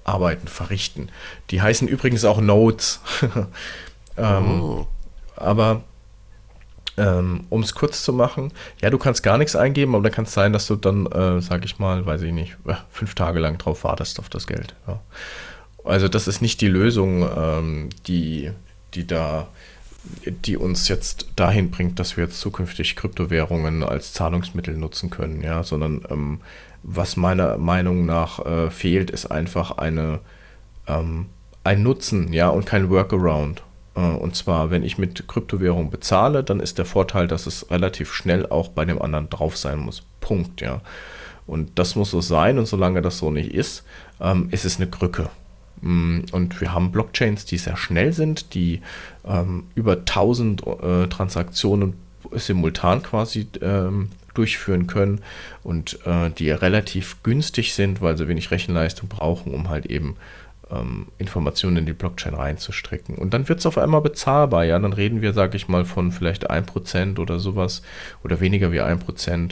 Arbeiten 0.04 0.48
verrichten. 0.48 1.10
Die 1.50 1.62
heißen 1.62 1.88
übrigens 1.88 2.26
auch 2.26 2.42
Nodes. 2.42 3.00
ähm, 4.18 4.62
oh. 4.62 4.88
Aber 5.36 5.84
ähm, 7.02 7.46
um 7.50 7.62
es 7.64 7.74
kurz 7.74 8.04
zu 8.04 8.14
machen, 8.14 8.52
ja, 8.80 8.92
du 8.92 9.00
kannst 9.00 9.24
gar 9.24 9.38
nichts 9.38 9.56
eingeben, 9.56 9.96
aber 9.96 10.04
dann 10.04 10.12
kann 10.12 10.26
es 10.26 10.34
sein, 10.34 10.54
dass 10.54 10.68
du 10.68 10.76
dann, 10.76 11.08
äh, 11.08 11.42
sag 11.42 11.66
ich 11.66 11.80
mal, 11.80 12.06
weiß 12.06 12.22
ich 12.22 12.32
nicht, 12.32 12.58
äh, 12.68 12.76
fünf 12.92 13.16
Tage 13.16 13.40
lang 13.40 13.58
drauf 13.58 13.84
wartest 13.84 14.20
auf 14.20 14.30
das 14.30 14.46
Geld. 14.46 14.76
Ja. 14.88 15.00
Also 15.84 16.08
das 16.08 16.28
ist 16.28 16.42
nicht 16.42 16.62
die 16.62 16.68
Lösung, 16.68 17.28
ähm, 17.36 17.90
die, 18.06 18.52
die 18.94 19.08
da, 19.08 19.48
die 20.26 20.58
uns 20.58 20.88
jetzt 20.88 21.28
dahin 21.36 21.72
bringt, 21.72 21.98
dass 21.98 22.18
wir 22.18 22.26
jetzt 22.26 22.40
zukünftig 22.40 22.96
Kryptowährungen 22.96 23.84
als 23.84 24.14
Zahlungsmittel 24.14 24.78
nutzen 24.78 25.10
können, 25.10 25.42
ja, 25.42 25.64
sondern 25.64 26.06
ähm, 26.10 26.42
was 26.84 27.18
meiner 27.18 27.58
Meinung 27.58 28.06
nach 28.06 28.46
äh, 28.46 28.70
fehlt, 28.70 29.10
ist 29.10 29.28
einfach 29.28 29.72
eine 29.78 30.20
ähm, 30.88 31.28
ein 31.64 31.84
Nutzen, 31.84 32.34
ja, 32.34 32.50
und 32.50 32.66
kein 32.66 32.90
Workaround. 32.90 33.62
Äh, 33.96 34.02
und 34.02 34.36
zwar, 34.36 34.70
wenn 34.70 34.84
ich 34.84 34.98
mit 34.98 35.28
Kryptowährung 35.28 35.90
bezahle, 35.90 36.44
dann 36.44 36.60
ist 36.60 36.78
der 36.78 36.86
Vorteil, 36.86 37.28
dass 37.28 37.48
es 37.48 37.70
relativ 37.70 38.14
schnell 38.14 38.46
auch 38.48 38.70
bei 38.70 38.86
dem 38.86 39.02
anderen 39.02 39.30
drauf 39.30 39.58
sein 39.58 39.80
muss. 39.80 40.04
Punkt, 40.20 40.62
ja. 40.62 40.82
Und 41.48 41.80
das 41.80 41.96
muss 41.96 42.12
so 42.12 42.22
sein 42.22 42.60
und 42.60 42.68
solange 42.68 43.02
das 43.02 43.18
so 43.18 43.32
nicht 43.32 43.54
ist, 43.54 43.84
ähm, 44.20 44.48
ist 44.52 44.66
es 44.66 44.78
eine 44.78 44.90
Krücke. 44.90 45.30
Mm, 45.82 46.22
und 46.32 46.62
wir 46.62 46.74
haben 46.74 46.92
Blockchains, 46.92 47.46
die 47.46 47.58
sehr 47.58 47.78
schnell 47.78 48.14
sind, 48.14 48.54
die 48.54 48.82
ähm, 49.26 49.66
über 49.76 49.94
1000 49.94 50.66
äh, 50.66 51.08
Transaktionen 51.08 51.94
simultan 52.34 53.04
quasi 53.04 53.48
ähm, 53.62 54.10
durchführen 54.34 54.88
können 54.88 55.22
und 55.64 56.00
äh, 56.06 56.30
die 56.30 56.52
relativ 56.52 57.22
günstig 57.24 57.74
sind, 57.74 58.02
weil 58.02 58.18
sie 58.18 58.28
wenig 58.28 58.52
Rechenleistung 58.52 59.10
brauchen, 59.10 59.54
um 59.54 59.70
halt 59.70 59.88
eben 59.88 60.16
ähm, 60.72 61.08
Informationen 61.18 61.78
in 61.78 61.86
die 61.86 61.94
Blockchain 61.94 62.34
reinzustricken. 62.34 63.16
Und 63.16 63.34
dann 63.34 63.50
wird 63.50 63.60
es 63.60 63.66
auf 63.66 63.78
einmal 63.78 64.02
bezahlbar. 64.02 64.64
Ja, 64.66 64.80
dann 64.80 64.94
reden 64.94 65.22
wir, 65.22 65.34
sage 65.34 65.58
ich 65.58 65.68
mal, 65.68 65.86
von 65.86 66.12
vielleicht 66.12 66.50
1% 66.50 67.20
oder 67.20 67.40
sowas 67.40 67.82
oder 68.24 68.40
weniger 68.40 68.72
wie 68.72 68.82
1% 68.82 69.52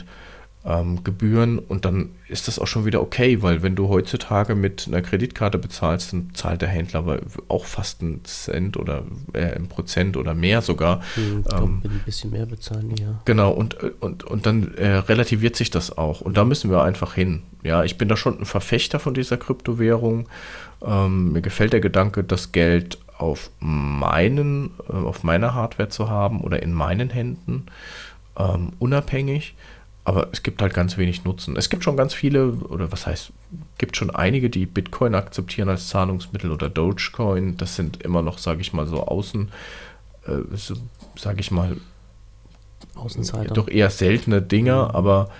ähm, 0.64 1.02
Gebühren 1.04 1.58
und 1.58 1.86
dann 1.86 2.10
ist 2.28 2.46
das 2.46 2.58
auch 2.58 2.66
schon 2.66 2.84
wieder 2.84 3.00
okay, 3.00 3.40
weil 3.42 3.62
wenn 3.62 3.76
du 3.76 3.88
heutzutage 3.88 4.54
mit 4.54 4.86
einer 4.86 5.00
Kreditkarte 5.00 5.56
bezahlst, 5.56 6.12
dann 6.12 6.30
zahlt 6.34 6.60
der 6.60 6.68
Händler 6.68 7.00
aber 7.00 7.20
auch 7.48 7.64
fast 7.64 8.02
einen 8.02 8.24
Cent 8.24 8.76
oder 8.76 9.04
äh, 9.32 9.54
ein 9.54 9.68
Prozent 9.68 10.18
oder 10.18 10.34
mehr 10.34 10.60
sogar. 10.60 11.00
Hm, 11.14 11.44
ich 11.46 11.54
ähm, 11.54 11.82
ein 11.82 12.02
bisschen 12.04 12.30
mehr 12.30 12.44
bezahlen, 12.44 12.94
ja. 12.96 13.20
Genau, 13.24 13.50
und, 13.52 13.74
und, 14.00 14.24
und 14.24 14.44
dann 14.44 14.74
äh, 14.74 14.96
relativiert 14.96 15.56
sich 15.56 15.70
das 15.70 15.96
auch. 15.96 16.20
Und 16.20 16.36
da 16.36 16.44
müssen 16.44 16.70
wir 16.70 16.82
einfach 16.82 17.14
hin. 17.14 17.42
Ja, 17.62 17.82
ich 17.84 17.96
bin 17.96 18.08
da 18.08 18.16
schon 18.16 18.38
ein 18.38 18.46
Verfechter 18.46 19.00
von 19.00 19.14
dieser 19.14 19.38
Kryptowährung. 19.38 20.28
Ähm, 20.82 21.32
mir 21.32 21.42
gefällt 21.42 21.72
der 21.72 21.80
Gedanke, 21.80 22.22
das 22.22 22.52
Geld 22.52 22.98
auf 23.16 23.50
meinen, 23.60 24.72
äh, 24.88 24.92
auf 24.92 25.22
meiner 25.22 25.54
Hardware 25.54 25.88
zu 25.88 26.10
haben 26.10 26.42
oder 26.42 26.62
in 26.62 26.74
meinen 26.74 27.08
Händen, 27.08 27.64
ähm, 28.36 28.72
unabhängig 28.78 29.54
aber 30.10 30.28
es 30.32 30.42
gibt 30.42 30.60
halt 30.60 30.74
ganz 30.74 30.96
wenig 30.96 31.22
Nutzen. 31.22 31.56
Es 31.56 31.70
gibt 31.70 31.84
schon 31.84 31.96
ganz 31.96 32.14
viele, 32.14 32.50
oder 32.50 32.90
was 32.90 33.06
heißt, 33.06 33.30
gibt 33.78 33.96
schon 33.96 34.10
einige, 34.10 34.50
die 34.50 34.66
Bitcoin 34.66 35.14
akzeptieren 35.14 35.68
als 35.68 35.86
Zahlungsmittel 35.86 36.50
oder 36.50 36.68
Dogecoin. 36.68 37.56
Das 37.56 37.76
sind 37.76 38.02
immer 38.02 38.20
noch, 38.20 38.38
sage 38.38 38.60
ich 38.60 38.72
mal, 38.72 38.88
so 38.88 39.06
außen, 39.06 39.52
äh, 40.26 40.56
so, 40.56 40.74
sage 41.16 41.38
ich 41.38 41.52
mal, 41.52 41.76
Außenseiter. 42.96 43.54
doch 43.54 43.68
eher 43.68 43.88
seltene 43.88 44.42
Dinge, 44.42 44.72
mhm. 44.72 44.96
aber 44.96 45.30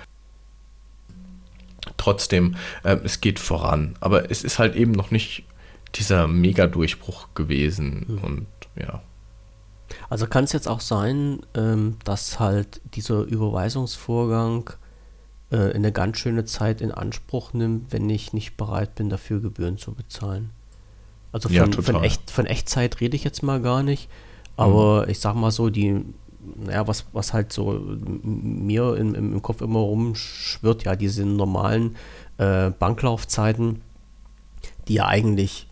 trotzdem, 1.97 2.55
äh, 2.85 2.97
es 3.03 3.21
geht 3.21 3.41
voran. 3.41 3.97
Aber 3.99 4.31
es 4.31 4.45
ist 4.45 4.61
halt 4.61 4.77
eben 4.77 4.93
noch 4.93 5.11
nicht 5.11 5.43
dieser 5.97 6.29
Mega-Durchbruch 6.29 7.27
gewesen 7.35 8.07
mhm. 8.07 8.19
und 8.19 8.47
ja. 8.77 9.03
Also 10.09 10.27
kann 10.27 10.45
es 10.45 10.53
jetzt 10.53 10.69
auch 10.69 10.81
sein, 10.81 11.41
ähm, 11.55 11.97
dass 12.05 12.39
halt 12.39 12.81
dieser 12.95 13.23
Überweisungsvorgang 13.23 14.71
äh, 15.51 15.73
eine 15.73 15.93
ganz 15.93 16.19
schöne 16.19 16.45
Zeit 16.45 16.81
in 16.81 16.93
Anspruch 16.93 17.53
nimmt, 17.53 17.93
wenn 17.93 18.09
ich 18.09 18.33
nicht 18.33 18.57
bereit 18.57 18.95
bin, 18.95 19.11
dafür 19.11 19.41
Gebühren 19.41 19.79
zu 19.79 19.93
bezahlen. 19.93 20.51
Also 21.33 21.49
von, 21.49 21.57
ja, 21.57 21.67
von, 21.71 22.03
Echt, 22.03 22.31
von 22.31 22.47
Echtzeit 22.47 23.01
rede 23.01 23.17
ich 23.17 23.25
jetzt 23.25 23.43
mal 23.43 23.61
gar 23.61 23.83
nicht, 23.83 24.09
aber 24.57 25.05
mhm. 25.05 25.11
ich 25.11 25.21
sag 25.21 25.35
mal 25.35 25.53
so, 25.53 25.71
die, 25.71 26.05
naja, 26.57 26.89
was, 26.89 27.07
was 27.13 27.33
halt 27.33 27.53
so 27.53 27.81
mir 28.23 28.97
im, 28.97 29.15
im 29.15 29.43
Kopf 29.43 29.61
immer 29.61 29.79
rumschwirrt, 29.79 30.85
ja, 30.85 30.97
diese 30.97 31.25
normalen 31.25 31.97
äh, 32.39 32.71
Banklaufzeiten, 32.71 33.83
die 34.89 34.95
ja 34.95 35.07
eigentlich 35.07 35.69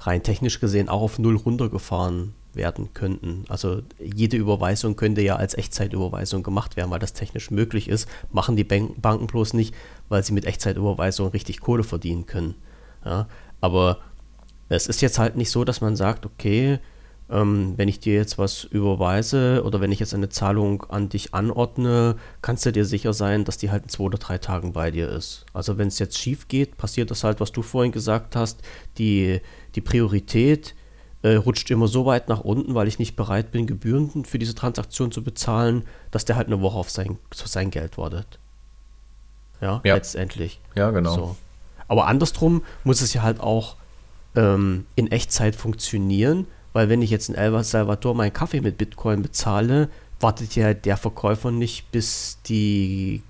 rein 0.00 0.22
technisch 0.22 0.60
gesehen 0.60 0.88
auch 0.88 1.02
auf 1.02 1.18
Null 1.18 1.36
runtergefahren 1.36 2.32
werden 2.56 2.92
könnten. 2.94 3.44
Also 3.48 3.82
jede 3.98 4.36
Überweisung 4.36 4.96
könnte 4.96 5.20
ja 5.20 5.36
als 5.36 5.56
Echtzeitüberweisung 5.56 6.42
gemacht 6.42 6.76
werden, 6.76 6.90
weil 6.90 6.98
das 6.98 7.12
technisch 7.12 7.50
möglich 7.50 7.88
ist. 7.88 8.08
Machen 8.32 8.56
die 8.56 8.64
Banken 8.64 9.26
bloß 9.26 9.54
nicht, 9.54 9.74
weil 10.08 10.24
sie 10.24 10.32
mit 10.32 10.44
Echtzeitüberweisung 10.44 11.28
richtig 11.28 11.60
Kohle 11.60 11.84
verdienen 11.84 12.26
können. 12.26 12.54
Ja, 13.04 13.28
aber 13.60 13.98
es 14.68 14.86
ist 14.86 15.00
jetzt 15.00 15.18
halt 15.18 15.36
nicht 15.36 15.50
so, 15.50 15.64
dass 15.64 15.80
man 15.80 15.94
sagt, 15.96 16.26
okay, 16.26 16.80
ähm, 17.28 17.74
wenn 17.76 17.88
ich 17.88 18.00
dir 18.00 18.14
jetzt 18.14 18.38
was 18.38 18.64
überweise 18.64 19.62
oder 19.64 19.80
wenn 19.80 19.92
ich 19.92 19.98
jetzt 19.98 20.14
eine 20.14 20.28
Zahlung 20.28 20.84
an 20.84 21.08
dich 21.08 21.34
anordne, 21.34 22.16
kannst 22.42 22.66
du 22.66 22.72
dir 22.72 22.84
sicher 22.84 23.12
sein, 23.12 23.44
dass 23.44 23.58
die 23.58 23.70
halt 23.70 23.84
in 23.84 23.88
zwei 23.88 24.04
oder 24.04 24.18
drei 24.18 24.38
Tagen 24.38 24.72
bei 24.72 24.90
dir 24.90 25.08
ist. 25.08 25.46
Also 25.52 25.78
wenn 25.78 25.88
es 25.88 25.98
jetzt 25.98 26.18
schief 26.18 26.48
geht, 26.48 26.76
passiert 26.76 27.10
das 27.10 27.24
halt, 27.24 27.40
was 27.40 27.52
du 27.52 27.62
vorhin 27.62 27.92
gesagt 27.92 28.36
hast, 28.36 28.60
die, 28.98 29.40
die 29.74 29.80
Priorität 29.80 30.74
äh, 31.26 31.34
rutscht 31.34 31.68
immer 31.72 31.88
so 31.88 32.06
weit 32.06 32.28
nach 32.28 32.40
unten, 32.40 32.74
weil 32.76 32.86
ich 32.86 33.00
nicht 33.00 33.16
bereit 33.16 33.50
bin, 33.50 33.66
Gebühren 33.66 34.24
für 34.24 34.38
diese 34.38 34.54
Transaktion 34.54 35.10
zu 35.10 35.24
bezahlen, 35.24 35.82
dass 36.12 36.24
der 36.24 36.36
halt 36.36 36.46
eine 36.46 36.60
Woche 36.60 36.78
auf 36.78 36.88
sein, 36.88 37.18
sein 37.32 37.72
Geld 37.72 37.98
wartet. 37.98 38.38
Ja, 39.60 39.80
ja, 39.84 39.94
letztendlich. 39.94 40.60
Ja, 40.76 40.90
genau. 40.92 41.14
So. 41.14 41.36
Aber 41.88 42.06
andersrum 42.06 42.62
muss 42.84 43.00
es 43.00 43.12
ja 43.12 43.22
halt 43.22 43.40
auch 43.40 43.74
ähm, 44.36 44.86
in 44.94 45.10
Echtzeit 45.10 45.56
funktionieren, 45.56 46.46
weil 46.72 46.88
wenn 46.88 47.02
ich 47.02 47.10
jetzt 47.10 47.28
in 47.28 47.34
El 47.34 47.64
Salvador 47.64 48.14
meinen 48.14 48.32
Kaffee 48.32 48.60
mit 48.60 48.78
Bitcoin 48.78 49.22
bezahle, 49.22 49.88
wartet 50.20 50.54
ja 50.54 50.74
der 50.74 50.96
Verkäufer 50.96 51.50
nicht, 51.50 51.90
bis 51.90 52.38
die 52.46 53.22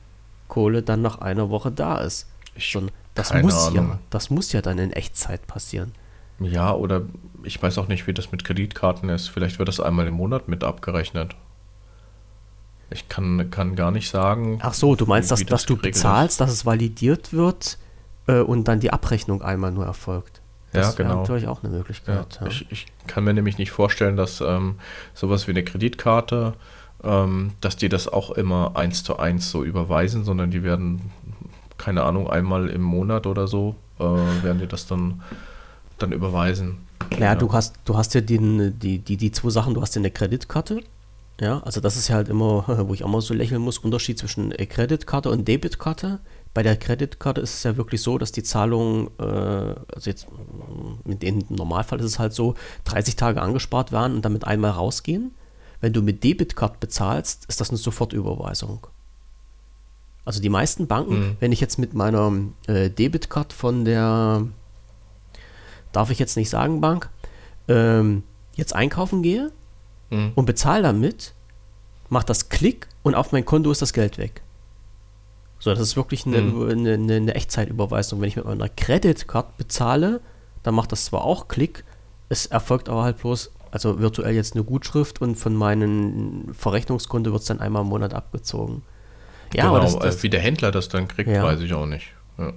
Kohle 0.48 0.82
dann 0.82 1.00
nach 1.00 1.20
einer 1.20 1.48
Woche 1.48 1.72
da 1.72 1.98
ist. 1.98 2.26
Ich, 2.56 2.76
das 3.14 3.32
muss 3.32 3.68
Ahnung. 3.68 3.88
ja, 3.88 3.98
das 4.10 4.28
muss 4.28 4.52
ja 4.52 4.60
dann 4.60 4.78
in 4.78 4.92
Echtzeit 4.92 5.46
passieren. 5.46 5.92
Ja, 6.40 6.74
oder 6.74 7.02
ich 7.42 7.62
weiß 7.62 7.78
auch 7.78 7.88
nicht, 7.88 8.06
wie 8.06 8.12
das 8.12 8.32
mit 8.32 8.44
Kreditkarten 8.44 9.08
ist. 9.08 9.28
Vielleicht 9.28 9.58
wird 9.58 9.68
das 9.68 9.80
einmal 9.80 10.06
im 10.06 10.14
Monat 10.14 10.48
mit 10.48 10.64
abgerechnet. 10.64 11.34
Ich 12.90 13.08
kann, 13.08 13.50
kann 13.50 13.74
gar 13.74 13.90
nicht 13.90 14.10
sagen. 14.10 14.58
Ach 14.62 14.74
so, 14.74 14.94
du 14.94 15.06
meinst, 15.06 15.30
dass, 15.30 15.40
das 15.40 15.48
dass 15.48 15.66
du 15.66 15.76
bezahlst, 15.76 16.34
ist. 16.34 16.40
dass 16.40 16.52
es 16.52 16.66
validiert 16.66 17.32
wird 17.32 17.78
äh, 18.26 18.40
und 18.40 18.68
dann 18.68 18.80
die 18.80 18.92
Abrechnung 18.92 19.42
einmal 19.42 19.72
nur 19.72 19.84
erfolgt. 19.84 20.40
Das 20.72 20.88
ja, 20.96 21.04
genau. 21.04 21.20
natürlich 21.20 21.48
auch 21.48 21.62
eine 21.62 21.72
Möglichkeit. 21.72 22.38
Ja, 22.40 22.46
ja. 22.46 22.50
Ich, 22.50 22.70
ich, 22.70 22.86
kann 23.06 23.24
mir 23.24 23.34
nämlich 23.34 23.58
nicht 23.58 23.70
vorstellen, 23.70 24.16
dass 24.16 24.40
ähm, 24.40 24.76
sowas 25.14 25.46
wie 25.46 25.52
eine 25.52 25.64
Kreditkarte, 25.64 26.54
ähm, 27.02 27.52
dass 27.60 27.76
die 27.76 27.88
das 27.88 28.08
auch 28.08 28.30
immer 28.30 28.76
eins 28.76 29.02
zu 29.02 29.18
eins 29.18 29.50
so 29.50 29.64
überweisen, 29.64 30.24
sondern 30.24 30.50
die 30.50 30.62
werden, 30.62 31.12
keine 31.78 32.02
Ahnung, 32.02 32.28
einmal 32.28 32.68
im 32.68 32.82
Monat 32.82 33.26
oder 33.26 33.48
so, 33.48 33.76
äh, 33.98 34.02
werden 34.02 34.58
die 34.58 34.66
das 34.66 34.86
dann 34.86 35.22
dann 35.98 36.12
überweisen. 36.12 36.78
Naja, 37.10 37.26
ja. 37.26 37.34
du 37.34 37.52
hast, 37.52 37.76
du 37.84 37.96
hast 37.96 38.14
ja 38.14 38.20
die, 38.20 38.38
die, 38.72 38.98
die, 38.98 39.16
die 39.16 39.30
zwei 39.30 39.50
Sachen, 39.50 39.74
du 39.74 39.82
hast 39.82 39.94
ja 39.94 40.00
eine 40.00 40.10
Kreditkarte. 40.10 40.82
Ja, 41.40 41.60
also 41.60 41.80
das 41.80 41.96
ist 41.96 42.08
ja 42.08 42.16
halt 42.16 42.28
immer, 42.28 42.64
wo 42.88 42.94
ich 42.94 43.04
auch 43.04 43.08
mal 43.08 43.20
so 43.20 43.34
lächeln 43.34 43.60
muss, 43.60 43.78
Unterschied 43.78 44.18
zwischen 44.18 44.50
Kreditkarte 44.50 45.30
und 45.30 45.46
Debitkarte. 45.46 46.20
Bei 46.54 46.62
der 46.62 46.76
Kreditkarte 46.76 47.42
ist 47.42 47.54
es 47.54 47.62
ja 47.64 47.76
wirklich 47.76 48.00
so, 48.00 48.16
dass 48.16 48.32
die 48.32 48.42
Zahlungen, 48.42 49.08
äh, 49.18 49.22
also 49.22 50.10
jetzt 50.10 50.26
im 51.20 51.44
Normalfall 51.50 52.00
ist 52.00 52.06
es 52.06 52.18
halt 52.18 52.32
so, 52.32 52.54
30 52.84 53.16
Tage 53.16 53.42
angespart 53.42 53.92
werden 53.92 54.16
und 54.16 54.24
damit 54.24 54.44
einmal 54.44 54.70
rausgehen. 54.70 55.34
Wenn 55.82 55.92
du 55.92 56.00
mit 56.00 56.24
Debitkarte 56.24 56.76
bezahlst, 56.80 57.44
ist 57.46 57.60
das 57.60 57.68
eine 57.68 57.76
Sofortüberweisung. 57.76 58.86
Also 60.24 60.40
die 60.40 60.48
meisten 60.48 60.86
Banken, 60.86 61.18
mhm. 61.18 61.36
wenn 61.40 61.52
ich 61.52 61.60
jetzt 61.60 61.78
mit 61.78 61.92
meiner 61.92 62.32
äh, 62.66 62.88
Debitkarte 62.88 63.54
von 63.54 63.84
der 63.84 64.46
darf 65.96 66.10
ich 66.10 66.18
jetzt 66.18 66.36
nicht 66.36 66.50
sagen, 66.50 66.80
Bank, 66.80 67.08
ähm, 67.68 68.22
jetzt 68.54 68.74
einkaufen 68.74 69.22
gehe 69.22 69.50
mhm. 70.10 70.32
und 70.34 70.44
bezahle 70.44 70.82
damit, 70.82 71.32
macht 72.10 72.28
das 72.28 72.48
Klick 72.48 72.86
und 73.02 73.14
auf 73.14 73.32
mein 73.32 73.44
Konto 73.44 73.70
ist 73.70 73.82
das 73.82 73.92
Geld 73.92 74.18
weg. 74.18 74.42
So, 75.58 75.70
das 75.70 75.80
ist 75.80 75.96
wirklich 75.96 76.26
eine, 76.26 76.42
mhm. 76.42 76.68
eine, 76.68 76.92
eine, 76.94 77.14
eine 77.14 77.34
Echtzeitüberweisung. 77.34 78.20
Wenn 78.20 78.28
ich 78.28 78.36
mit 78.36 78.44
meiner 78.44 78.68
Credit-Card 78.68 79.56
bezahle, 79.56 80.20
dann 80.62 80.74
macht 80.74 80.92
das 80.92 81.06
zwar 81.06 81.24
auch 81.24 81.48
Klick, 81.48 81.84
es 82.28 82.46
erfolgt 82.46 82.88
aber 82.88 83.04
halt 83.04 83.18
bloß, 83.18 83.52
also 83.70 84.00
virtuell 84.00 84.34
jetzt 84.34 84.54
eine 84.54 84.64
Gutschrift 84.64 85.22
und 85.22 85.36
von 85.36 85.54
meinem 85.54 86.52
Verrechnungskonto 86.52 87.32
wird 87.32 87.40
es 87.40 87.48
dann 87.48 87.60
einmal 87.60 87.82
im 87.82 87.88
Monat 87.88 88.12
abgezogen. 88.12 88.82
Ja, 89.54 89.62
genau, 89.62 89.76
aber 89.76 89.80
das, 89.80 89.98
das, 89.98 90.22
wie 90.22 90.28
der 90.28 90.40
Händler 90.40 90.72
das 90.72 90.88
dann 90.88 91.08
kriegt, 91.08 91.30
ja. 91.30 91.42
weiß 91.42 91.60
ich 91.60 91.72
auch 91.72 91.86
nicht. 91.86 92.12
Ja. 92.36 92.52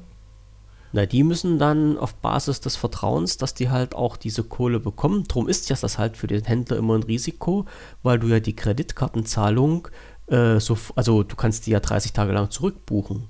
Na, 0.92 1.06
die 1.06 1.24
müssen 1.24 1.60
dann 1.60 1.98
auf 1.98 2.16
Basis 2.16 2.62
des 2.62 2.76
Vertrauens, 2.76 3.38
dass 3.38 3.54
die 3.54 3.70
halt 3.70 3.94
auch 3.94 4.18
diese 4.18 4.44
Kohle 4.44 4.80
bekommen. 4.80 5.26
Drum 5.28 5.48
ist 5.48 5.70
ja 5.70 5.76
das 5.80 6.00
halt 6.00 6.18
für 6.18 6.28
den 6.28 6.44
Händler 6.44 6.78
immer 6.78 6.96
ein 6.96 7.04
Risiko, 7.04 7.66
weil 8.02 8.18
du 8.18 8.28
ja 8.28 8.40
die 8.40 8.56
Kreditkartenzahlung 8.56 9.88
äh, 10.28 10.60
so, 10.60 10.78
also 10.96 11.24
du 11.24 11.36
kannst 11.36 11.68
die 11.68 11.72
ja 11.72 11.80
30 11.80 12.14
Tage 12.14 12.32
lang 12.32 12.50
zurückbuchen. 12.50 13.28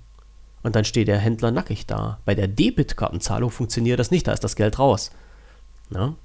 Und 0.64 0.76
dann 0.76 0.86
steht 0.86 1.08
der 1.08 1.18
Händler 1.18 1.52
nackig 1.52 1.86
da. 1.86 2.20
Bei 2.26 2.36
der 2.36 2.48
Debitkartenzahlung 2.48 3.52
funktioniert 3.52 4.00
das 4.00 4.12
nicht, 4.12 4.28
da 4.28 4.34
ist 4.34 4.44
das 4.44 4.56
Geld 4.56 4.80
raus. 4.80 5.12
Na? 5.90 6.16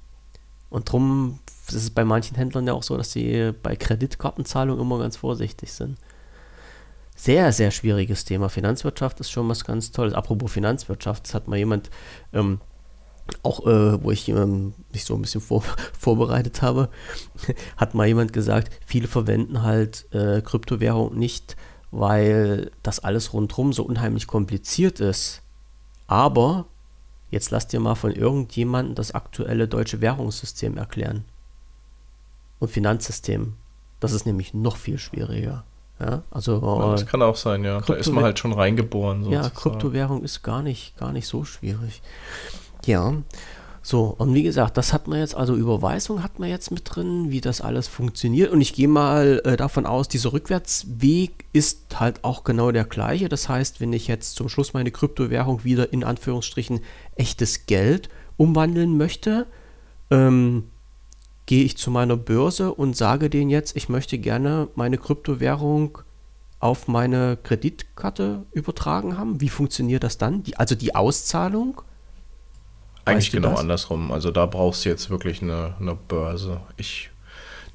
Und 0.69 0.91
drum 0.91 1.39
ist 1.67 1.73
es 1.73 1.89
bei 1.89 2.05
manchen 2.05 2.35
Händlern 2.35 2.67
ja 2.67 2.73
auch 2.73 2.83
so, 2.83 2.97
dass 2.97 3.11
sie 3.11 3.53
bei 3.63 3.75
Kreditkartenzahlung 3.75 4.79
immer 4.79 4.99
ganz 4.99 5.17
vorsichtig 5.17 5.71
sind 5.73 5.97
sehr, 7.15 7.51
sehr 7.51 7.71
schwieriges 7.71 8.25
Thema. 8.25 8.49
Finanzwirtschaft 8.49 9.19
ist 9.19 9.31
schon 9.31 9.49
was 9.49 9.63
ganz 9.63 9.91
Tolles. 9.91 10.13
Apropos 10.13 10.51
Finanzwirtschaft, 10.51 11.25
das 11.25 11.33
hat 11.33 11.47
mal 11.47 11.57
jemand, 11.57 11.89
ähm, 12.33 12.59
auch 13.41 13.65
äh, 13.65 14.03
wo 14.03 14.11
ich 14.11 14.29
ähm, 14.29 14.73
mich 14.91 15.05
so 15.05 15.15
ein 15.15 15.21
bisschen 15.21 15.41
vor, 15.41 15.63
vorbereitet 15.99 16.61
habe, 16.61 16.89
hat 17.77 17.95
mal 17.95 18.07
jemand 18.07 18.33
gesagt, 18.33 18.71
viele 18.85 19.07
verwenden 19.07 19.63
halt 19.63 20.05
äh, 20.13 20.41
Kryptowährung 20.41 21.17
nicht, 21.17 21.55
weil 21.91 22.71
das 22.83 22.99
alles 22.99 23.33
rundherum 23.33 23.73
so 23.73 23.83
unheimlich 23.83 24.27
kompliziert 24.27 24.99
ist. 24.99 25.41
Aber 26.07 26.65
Jetzt 27.35 27.51
lass 27.51 27.67
dir 27.67 27.81
mal 27.81 27.95
von 27.95 28.11
irgendjemandem 28.11 28.95
das 28.95 29.11
aktuelle 29.11 29.67
deutsche 29.67 29.99
Währungssystem 29.99 30.77
erklären. 30.77 31.25
Und 32.59 32.71
Finanzsystem. 32.71 33.55
Das 33.99 34.13
ist 34.13 34.25
nämlich 34.25 34.53
noch 34.53 34.77
viel 34.77 34.97
schwieriger. 34.97 35.65
Ja, 35.99 36.23
also 36.29 36.61
ja, 36.61 36.91
das 36.91 37.05
kann 37.05 37.21
auch 37.21 37.37
sein, 37.37 37.63
ja. 37.63 37.79
Da 37.79 37.93
ist 37.93 38.11
man 38.11 38.23
halt 38.23 38.37
schon 38.37 38.51
reingeboren. 38.51 39.23
Sozusagen. 39.23 39.43
Ja, 39.43 39.49
Kryptowährung 39.49 40.23
ist 40.23 40.43
gar 40.43 40.61
nicht, 40.61 40.97
gar 40.97 41.13
nicht 41.13 41.27
so 41.27 41.45
schwierig. 41.45 42.01
Ja, 42.85 43.13
so, 43.87 44.15
und 44.17 44.33
wie 44.33 44.41
gesagt, 44.41 44.77
das 44.77 44.93
hat 44.93 45.07
man 45.07 45.19
jetzt, 45.19 45.35
also 45.35 45.55
Überweisung 45.55 46.23
hat 46.23 46.39
man 46.39 46.49
jetzt 46.49 46.71
mit 46.71 46.81
drin, 46.85 47.29
wie 47.29 47.39
das 47.39 47.61
alles 47.61 47.87
funktioniert. 47.87 48.51
Und 48.51 48.59
ich 48.59 48.73
gehe 48.73 48.87
mal 48.87 49.43
äh, 49.45 49.57
davon 49.57 49.85
aus, 49.85 50.07
dieser 50.07 50.33
Rückwärtsweg 50.33 51.45
ist 51.53 51.99
halt 51.99 52.23
auch 52.23 52.43
genau 52.43 52.71
der 52.71 52.85
gleiche. 52.85 53.29
Das 53.29 53.47
heißt, 53.47 53.81
wenn 53.81 53.93
ich 53.93 54.07
jetzt 54.07 54.37
zum 54.37 54.49
Schluss 54.49 54.73
meine 54.73 54.89
Kryptowährung 54.89 55.63
wieder 55.63 55.93
in 55.93 56.03
Anführungsstrichen 56.03 56.79
echtes 57.15 57.67
Geld 57.67 58.09
umwandeln 58.37 58.97
möchte, 58.97 59.45
ähm, 60.09 60.63
gehe 61.45 61.63
ich 61.63 61.77
zu 61.77 61.91
meiner 61.91 62.17
Börse 62.17 62.73
und 62.73 62.95
sage 62.95 63.29
denen 63.29 63.49
jetzt, 63.49 63.75
ich 63.75 63.89
möchte 63.89 64.17
gerne 64.17 64.67
meine 64.75 64.97
Kryptowährung 64.97 65.99
auf 66.59 66.87
meine 66.87 67.37
Kreditkarte 67.41 68.45
übertragen 68.51 69.17
haben. 69.17 69.41
Wie 69.41 69.49
funktioniert 69.49 70.03
das 70.03 70.17
dann? 70.17 70.43
Die, 70.43 70.57
also 70.57 70.73
die 70.73 70.95
Auszahlung? 70.95 71.81
Eigentlich 73.05 73.31
genau 73.31 73.51
das? 73.51 73.59
andersrum. 73.59 74.11
Also 74.11 74.31
da 74.31 74.47
brauchst 74.47 74.83
du 74.83 74.89
jetzt 74.89 75.11
wirklich 75.11 75.43
eine, 75.43 75.75
eine 75.79 75.95
Börse. 75.95 76.61
Ich, 76.77 77.11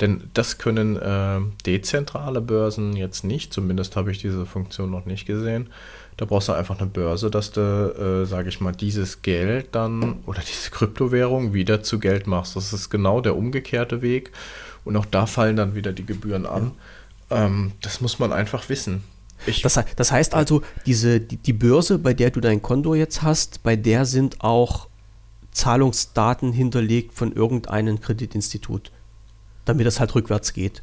denn 0.00 0.28
das 0.34 0.58
können 0.58 0.96
äh, 0.96 1.40
dezentrale 1.64 2.40
Börsen 2.40 2.96
jetzt 2.96 3.22
nicht. 3.22 3.52
Zumindest 3.52 3.94
habe 3.94 4.10
ich 4.10 4.18
diese 4.18 4.44
Funktion 4.44 4.90
noch 4.90 5.06
nicht 5.06 5.26
gesehen. 5.26 5.70
Da 6.16 6.26
brauchst 6.26 6.48
du 6.48 6.52
einfach 6.52 6.78
eine 6.78 6.88
Börse, 6.88 7.30
dass 7.30 7.50
du, 7.50 7.60
äh, 7.60 8.26
sage 8.26 8.50
ich 8.50 8.60
mal, 8.60 8.72
dieses 8.72 9.22
Geld 9.22 9.68
dann 9.72 10.18
oder 10.26 10.40
diese 10.40 10.70
Kryptowährung 10.70 11.54
wieder 11.54 11.82
zu 11.82 11.98
Geld 11.98 12.26
machst. 12.26 12.56
Das 12.56 12.72
ist 12.72 12.90
genau 12.90 13.20
der 13.20 13.36
umgekehrte 13.36 14.02
Weg. 14.02 14.32
Und 14.84 14.96
auch 14.96 15.06
da 15.06 15.26
fallen 15.26 15.56
dann 15.56 15.74
wieder 15.74 15.92
die 15.92 16.04
Gebühren 16.04 16.46
an. 16.46 16.72
Ja. 17.30 17.46
Ähm, 17.46 17.72
das 17.80 18.00
muss 18.00 18.18
man 18.18 18.32
einfach 18.32 18.68
wissen. 18.68 19.02
Das, 19.62 19.78
das, 19.96 20.12
heißt 20.12 20.34
also, 20.34 20.62
diese, 20.84 21.20
die, 21.20 21.36
die 21.38 21.52
Börse, 21.54 21.98
bei 21.98 22.12
der 22.12 22.30
du 22.30 22.40
dein 22.40 22.60
Konto 22.60 22.94
jetzt 22.94 23.22
hast, 23.22 23.62
bei 23.62 23.74
der 23.74 24.04
sind 24.04 24.42
auch 24.42 24.88
Zahlungsdaten 25.52 26.52
hinterlegt 26.52 27.14
von 27.14 27.32
irgendeinem 27.32 28.00
Kreditinstitut, 28.00 28.92
damit 29.64 29.86
das 29.86 29.98
halt 29.98 30.14
rückwärts 30.14 30.52
geht. 30.52 30.82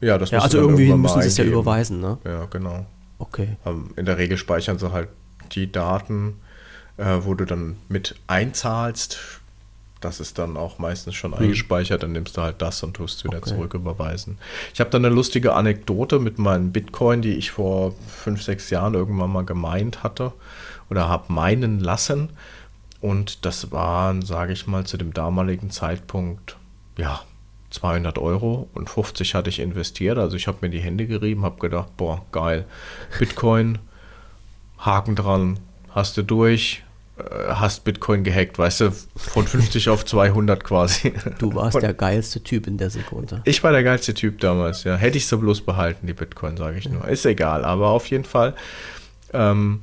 Ja, 0.00 0.18
das 0.18 0.30
ja, 0.30 0.40
Also 0.40 0.58
irgendwie 0.58 0.92
müssen 0.92 1.22
sie 1.22 1.28
es 1.28 1.36
ja 1.36 1.44
überweisen, 1.44 2.00
ne? 2.00 2.18
Ja, 2.24 2.44
genau. 2.46 2.86
Okay. 3.18 3.56
Ähm, 3.66 3.90
in 3.96 4.06
der 4.06 4.18
Regel 4.18 4.36
speichern 4.36 4.78
sie 4.78 4.92
halt 4.92 5.08
die 5.52 5.70
Daten, 5.70 6.40
äh, 6.96 7.18
wo 7.20 7.34
du 7.34 7.44
dann 7.44 7.76
mit 7.88 8.16
einzahlst. 8.26 9.18
Das 10.00 10.20
ist 10.20 10.38
dann 10.38 10.56
auch 10.56 10.78
meistens 10.78 11.16
schon 11.16 11.32
hm. 11.32 11.42
eingespeichert, 11.42 12.04
dann 12.04 12.12
nimmst 12.12 12.36
du 12.36 12.42
halt 12.42 12.62
das 12.62 12.82
und 12.84 12.94
tust 12.94 13.18
es 13.18 13.24
wieder 13.24 13.38
okay. 13.38 13.50
zurücküberweisen. 13.50 14.38
Ich 14.72 14.80
habe 14.80 14.90
da 14.90 14.98
eine 14.98 15.08
lustige 15.08 15.54
Anekdote 15.54 16.20
mit 16.20 16.38
meinen 16.38 16.70
Bitcoin, 16.70 17.20
die 17.20 17.34
ich 17.34 17.50
vor 17.50 17.94
fünf, 18.06 18.42
sechs 18.42 18.70
Jahren 18.70 18.94
irgendwann 18.94 19.32
mal 19.32 19.44
gemeint 19.44 20.04
hatte 20.04 20.32
oder 20.88 21.08
habe 21.08 21.32
meinen 21.32 21.80
lassen. 21.80 22.30
Und 23.00 23.44
das 23.44 23.70
waren, 23.72 24.22
sage 24.22 24.52
ich 24.52 24.66
mal, 24.66 24.84
zu 24.84 24.96
dem 24.96 25.12
damaligen 25.12 25.70
Zeitpunkt, 25.70 26.56
ja, 26.96 27.22
200 27.70 28.18
Euro 28.18 28.68
und 28.74 28.88
50 28.88 29.34
hatte 29.34 29.50
ich 29.50 29.60
investiert. 29.60 30.18
Also 30.18 30.36
ich 30.36 30.46
habe 30.46 30.58
mir 30.62 30.70
die 30.70 30.80
Hände 30.80 31.06
gerieben, 31.06 31.42
habe 31.42 31.60
gedacht, 31.60 31.96
boah, 31.96 32.24
geil. 32.32 32.64
Bitcoin, 33.18 33.78
Haken 34.78 35.16
dran, 35.16 35.58
hast 35.90 36.16
du 36.16 36.22
durch, 36.22 36.82
äh, 37.18 37.22
hast 37.48 37.84
Bitcoin 37.84 38.24
gehackt, 38.24 38.58
weißt 38.58 38.80
du, 38.80 38.92
von 39.16 39.46
50 39.46 39.90
auf 39.90 40.04
200 40.04 40.64
quasi. 40.64 41.12
Du 41.38 41.54
warst 41.54 41.76
und 41.76 41.82
der 41.82 41.94
geilste 41.94 42.42
Typ 42.42 42.66
in 42.66 42.78
der 42.78 42.90
Sekunde. 42.90 43.42
Ich 43.44 43.62
war 43.62 43.72
der 43.72 43.82
geilste 43.82 44.14
Typ 44.14 44.40
damals, 44.40 44.84
ja. 44.84 44.96
Hätte 44.96 45.18
ich 45.18 45.26
so 45.26 45.38
bloß 45.38 45.60
behalten, 45.62 46.06
die 46.06 46.14
Bitcoin, 46.14 46.56
sage 46.56 46.78
ich 46.78 46.88
nur. 46.88 47.06
Ist 47.06 47.26
egal, 47.26 47.64
aber 47.64 47.88
auf 47.88 48.06
jeden 48.06 48.24
Fall 48.24 48.54
ähm, 49.32 49.82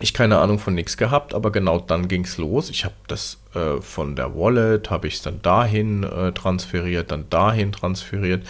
ich 0.00 0.12
keine 0.12 0.38
Ahnung 0.38 0.58
von 0.58 0.74
nichts 0.74 0.96
gehabt, 0.96 1.32
aber 1.32 1.50
genau 1.50 1.78
dann 1.78 2.08
ging 2.08 2.24
es 2.24 2.36
los. 2.36 2.68
Ich 2.68 2.84
habe 2.84 2.94
das 3.08 3.38
äh, 3.54 3.80
von 3.80 4.14
der 4.14 4.34
Wallet, 4.34 4.90
habe 4.90 5.06
ich 5.08 5.14
es 5.14 5.22
dann 5.22 5.40
dahin 5.40 6.04
äh, 6.04 6.32
transferiert, 6.32 7.10
dann 7.10 7.30
dahin 7.30 7.72
transferiert, 7.72 8.46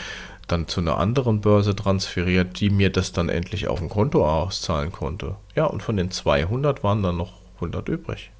dann 0.48 0.66
zu 0.66 0.80
einer 0.80 0.98
anderen 0.98 1.40
Börse 1.40 1.76
transferiert, 1.76 2.58
die 2.60 2.70
mir 2.70 2.90
das 2.90 3.12
dann 3.12 3.28
endlich 3.28 3.68
auf 3.68 3.78
dem 3.78 3.88
Konto 3.88 4.28
auszahlen 4.28 4.90
konnte. 4.90 5.36
Ja, 5.54 5.66
und 5.66 5.82
von 5.82 5.96
den 5.96 6.10
200 6.10 6.82
waren 6.82 7.02
dann 7.02 7.16
noch 7.16 7.34
100 7.56 7.88
übrig. 7.88 8.30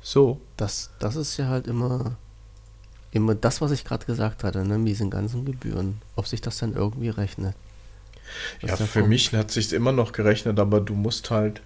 So. 0.00 0.40
Das, 0.56 0.90
das 0.98 1.16
ist 1.16 1.36
ja 1.36 1.48
halt 1.48 1.66
immer, 1.66 2.16
immer 3.10 3.34
das, 3.34 3.60
was 3.60 3.72
ich 3.72 3.84
gerade 3.84 4.06
gesagt 4.06 4.42
hatte, 4.42 4.64
ne, 4.64 4.78
mit 4.78 4.88
diesen 4.88 5.10
ganzen 5.10 5.44
Gebühren. 5.44 6.00
Ob 6.16 6.26
sich 6.26 6.40
das 6.40 6.58
dann 6.58 6.74
irgendwie 6.74 7.10
rechnet. 7.10 7.54
Ja, 8.60 8.76
für 8.76 9.04
mich 9.04 9.32
hat 9.32 9.48
es 9.48 9.54
sich 9.54 9.72
immer 9.72 9.92
noch 9.92 10.12
gerechnet, 10.12 10.58
aber 10.58 10.80
du 10.80 10.94
musst 10.94 11.30
halt 11.30 11.62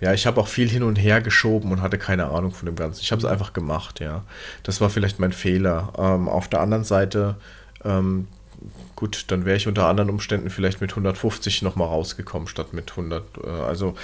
ja, 0.00 0.12
ich 0.12 0.26
habe 0.26 0.40
auch 0.40 0.48
viel 0.48 0.68
hin 0.68 0.82
und 0.82 0.96
her 0.96 1.22
geschoben 1.22 1.72
und 1.72 1.80
hatte 1.80 1.98
keine 1.98 2.26
Ahnung 2.26 2.52
von 2.52 2.66
dem 2.66 2.76
Ganzen. 2.76 3.00
Ich 3.00 3.12
habe 3.12 3.20
es 3.20 3.24
einfach 3.24 3.52
gemacht, 3.52 4.00
ja. 4.00 4.24
Das 4.62 4.80
war 4.80 4.90
vielleicht 4.90 5.18
mein 5.18 5.32
Fehler. 5.32 5.92
Ähm, 5.96 6.28
auf 6.28 6.48
der 6.48 6.60
anderen 6.60 6.84
Seite, 6.84 7.36
ähm, 7.84 8.28
gut, 8.94 9.24
dann 9.28 9.46
wäre 9.46 9.56
ich 9.56 9.66
unter 9.66 9.86
anderen 9.86 10.10
Umständen 10.10 10.50
vielleicht 10.50 10.82
mit 10.82 10.90
150 10.90 11.62
nochmal 11.62 11.88
rausgekommen 11.88 12.46
statt 12.46 12.74
mit 12.74 12.90
100. 12.90 13.24
Äh, 13.42 13.48
also 13.48 13.94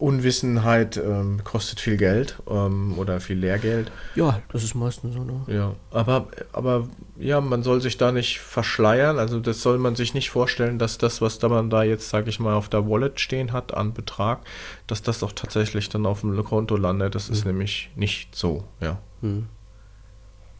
Unwissenheit 0.00 0.96
ähm, 0.96 1.44
kostet 1.44 1.78
viel 1.78 1.96
Geld 1.96 2.38
ähm, 2.48 2.98
oder 2.98 3.20
viel 3.20 3.38
Lehrgeld. 3.38 3.92
Ja, 4.14 4.40
das 4.50 4.64
ist 4.64 4.74
meistens 4.74 5.14
so. 5.14 5.22
Ne? 5.22 5.42
Ja, 5.46 5.74
aber, 5.90 6.28
aber 6.52 6.88
ja, 7.18 7.40
man 7.40 7.62
soll 7.62 7.82
sich 7.82 7.98
da 7.98 8.10
nicht 8.10 8.40
verschleiern. 8.40 9.18
Also 9.18 9.40
das 9.40 9.60
soll 9.60 9.78
man 9.78 9.96
sich 9.96 10.14
nicht 10.14 10.30
vorstellen, 10.30 10.78
dass 10.78 10.96
das, 10.96 11.20
was 11.20 11.38
da 11.38 11.48
man 11.48 11.68
da 11.68 11.82
jetzt, 11.82 12.08
sage 12.08 12.30
ich 12.30 12.40
mal, 12.40 12.54
auf 12.54 12.70
der 12.70 12.88
Wallet 12.88 13.20
stehen 13.20 13.52
hat 13.52 13.74
an 13.74 13.92
Betrag, 13.92 14.40
dass 14.86 15.02
das 15.02 15.22
auch 15.22 15.32
tatsächlich 15.32 15.90
dann 15.90 16.06
auf 16.06 16.22
dem 16.22 16.42
Konto 16.44 16.76
landet. 16.76 17.14
Das 17.14 17.28
mhm. 17.28 17.34
ist 17.34 17.44
nämlich 17.44 17.90
nicht 17.94 18.34
so, 18.34 18.64
ja. 18.80 18.98
Mhm. 19.20 19.48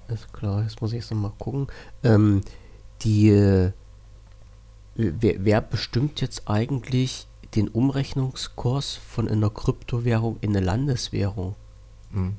Ist 0.09 0.33
klar, 0.33 0.63
jetzt 0.63 0.83
muss 0.83 0.93
ich 0.93 1.05
es 1.05 1.11
nochmal 1.11 1.33
gucken. 1.39 1.69
Ähm, 2.03 2.43
die, 3.03 3.31
äh, 3.31 3.73
wer, 4.97 5.35
wer 5.39 5.61
bestimmt 5.63 6.21
jetzt 6.21 6.43
eigentlich 6.47 7.27
den 7.55 7.69
Umrechnungskurs 7.69 8.95
von 8.95 9.29
einer 9.29 9.51
Kryptowährung 9.51 10.39
in 10.41 10.51
eine 10.51 10.65
Landeswährung. 10.65 11.57
Hm. 12.13 12.37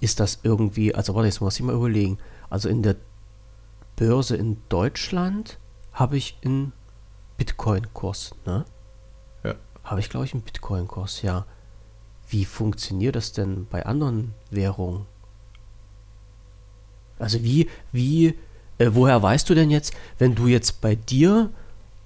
Ist 0.00 0.20
das 0.20 0.40
irgendwie, 0.42 0.94
also 0.94 1.14
warte, 1.14 1.26
jetzt 1.26 1.40
muss 1.40 1.56
ich 1.56 1.62
mal 1.62 1.74
überlegen. 1.74 2.18
Also 2.50 2.68
in 2.68 2.82
der 2.82 2.96
Börse 3.96 4.36
in 4.36 4.58
Deutschland 4.68 5.58
habe 5.92 6.16
ich 6.16 6.38
einen 6.44 6.72
Bitcoin-Kurs, 7.38 8.34
ne? 8.44 8.64
Ja. 9.42 9.54
Habe 9.84 10.00
ich, 10.00 10.10
glaube 10.10 10.26
ich, 10.26 10.34
einen 10.34 10.42
Bitcoin-Kurs, 10.42 11.22
ja. 11.22 11.46
Wie 12.28 12.44
funktioniert 12.44 13.16
das 13.16 13.32
denn 13.32 13.66
bei 13.66 13.86
anderen 13.86 14.34
Währungen? 14.50 15.06
Also 17.18 17.42
wie, 17.42 17.70
wie, 17.92 18.34
äh, 18.78 18.90
woher 18.92 19.22
weißt 19.22 19.48
du 19.48 19.54
denn 19.54 19.70
jetzt, 19.70 19.94
wenn 20.18 20.34
du 20.34 20.46
jetzt 20.46 20.80
bei 20.80 20.94
dir 20.94 21.50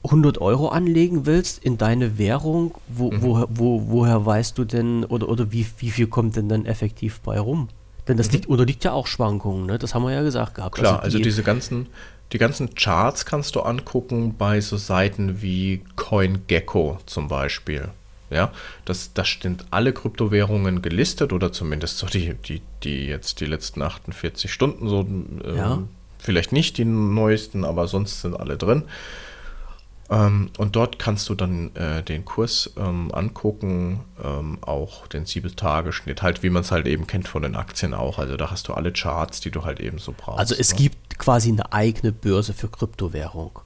100 0.05 0.41
Euro 0.41 0.69
anlegen 0.69 1.27
willst 1.27 1.63
in 1.63 1.77
deine 1.77 2.19
Währung, 2.19 2.75
wo, 2.89 3.11
mhm. 3.11 3.23
wo, 3.23 3.45
wo, 3.51 3.85
woher 3.89 4.25
weißt 4.25 4.57
du 4.57 4.65
denn 4.65 5.05
oder, 5.05 5.29
oder 5.29 5.53
wie, 5.53 5.67
wie 5.79 5.91
viel 5.91 6.07
kommt 6.07 6.37
denn 6.37 6.49
dann 6.49 6.65
effektiv 6.65 7.21
bei 7.21 7.39
rum? 7.39 7.69
Denn 8.09 8.17
das 8.17 8.29
mhm. 8.29 8.33
liegt, 8.33 8.47
unterliegt 8.47 8.85
ja 8.85 8.93
auch 8.93 9.07
Schwankungen, 9.07 9.67
ne? 9.67 9.79
das 9.79 9.95
haben 9.95 10.05
wir 10.05 10.13
ja 10.13 10.23
gesagt 10.23 10.55
gehabt. 10.55 10.77
Klar, 10.77 11.03
also, 11.03 11.19
die, 11.19 11.23
also 11.23 11.25
diese 11.25 11.43
ganzen, 11.43 11.87
die 12.33 12.39
ganzen 12.39 12.75
Charts 12.75 13.27
kannst 13.27 13.57
du 13.57 13.61
angucken 13.61 14.35
bei 14.39 14.61
so 14.61 14.77
Seiten 14.79 15.43
wie 15.43 15.83
CoinGecko 15.97 16.99
zum 17.05 17.29
Beispiel. 17.29 17.89
Ja, 18.31 18.53
das, 18.85 19.13
das 19.13 19.39
sind 19.43 19.65
alle 19.73 19.93
Kryptowährungen 19.93 20.83
gelistet 20.83 21.33
oder 21.33 21.51
zumindest 21.51 21.99
so 21.99 22.07
die, 22.07 22.35
die, 22.35 22.63
die 22.85 23.07
jetzt 23.07 23.41
die 23.41 23.47
letzten 23.47 23.83
48 23.83 24.53
Stunden 24.53 24.89
so, 24.89 25.01
ähm, 25.01 25.41
ja. 25.45 25.83
vielleicht 26.19 26.53
nicht 26.53 26.79
die 26.79 26.85
neuesten, 26.85 27.65
aber 27.65 27.89
sonst 27.89 28.21
sind 28.21 28.39
alle 28.39 28.57
drin. 28.57 28.85
Ähm, 30.11 30.51
und 30.59 30.75
dort 30.75 30.99
kannst 30.99 31.29
du 31.29 31.37
dann 31.37 31.75
äh, 31.77 32.03
den 32.03 32.25
Kurs 32.25 32.73
ähm, 32.77 33.15
angucken, 33.15 34.01
ähm, 34.23 34.59
auch 34.61 35.07
den 35.07 35.25
7-Tage-Schnitt, 35.25 36.23
halt 36.23 36.43
wie 36.43 36.51
man 36.51 36.63
es 36.63 36.73
halt 36.73 36.89
eben 36.89 37.07
kennt 37.07 37.29
von 37.29 37.43
den 37.43 37.55
Aktien 37.55 37.95
auch. 37.95 38.19
Also 38.19 38.37
da 38.37 38.51
hast 38.51 38.67
du 38.67 38.75
alle 38.75 38.93
Charts, 38.93 39.41
die 39.41 39.53
du 39.53 39.65
halt 39.65 39.79
eben 39.79 39.99
so 39.99 40.13
brauchst. 40.17 40.41
Also 40.41 40.55
es 40.59 40.73
ne? 40.73 40.79
gibt 40.79 41.19
quasi 41.19 41.51
eine 41.51 41.73
eigene 41.73 42.11
Börse 42.11 42.53
für 42.55 42.69
Kryptowährung. 42.69 43.61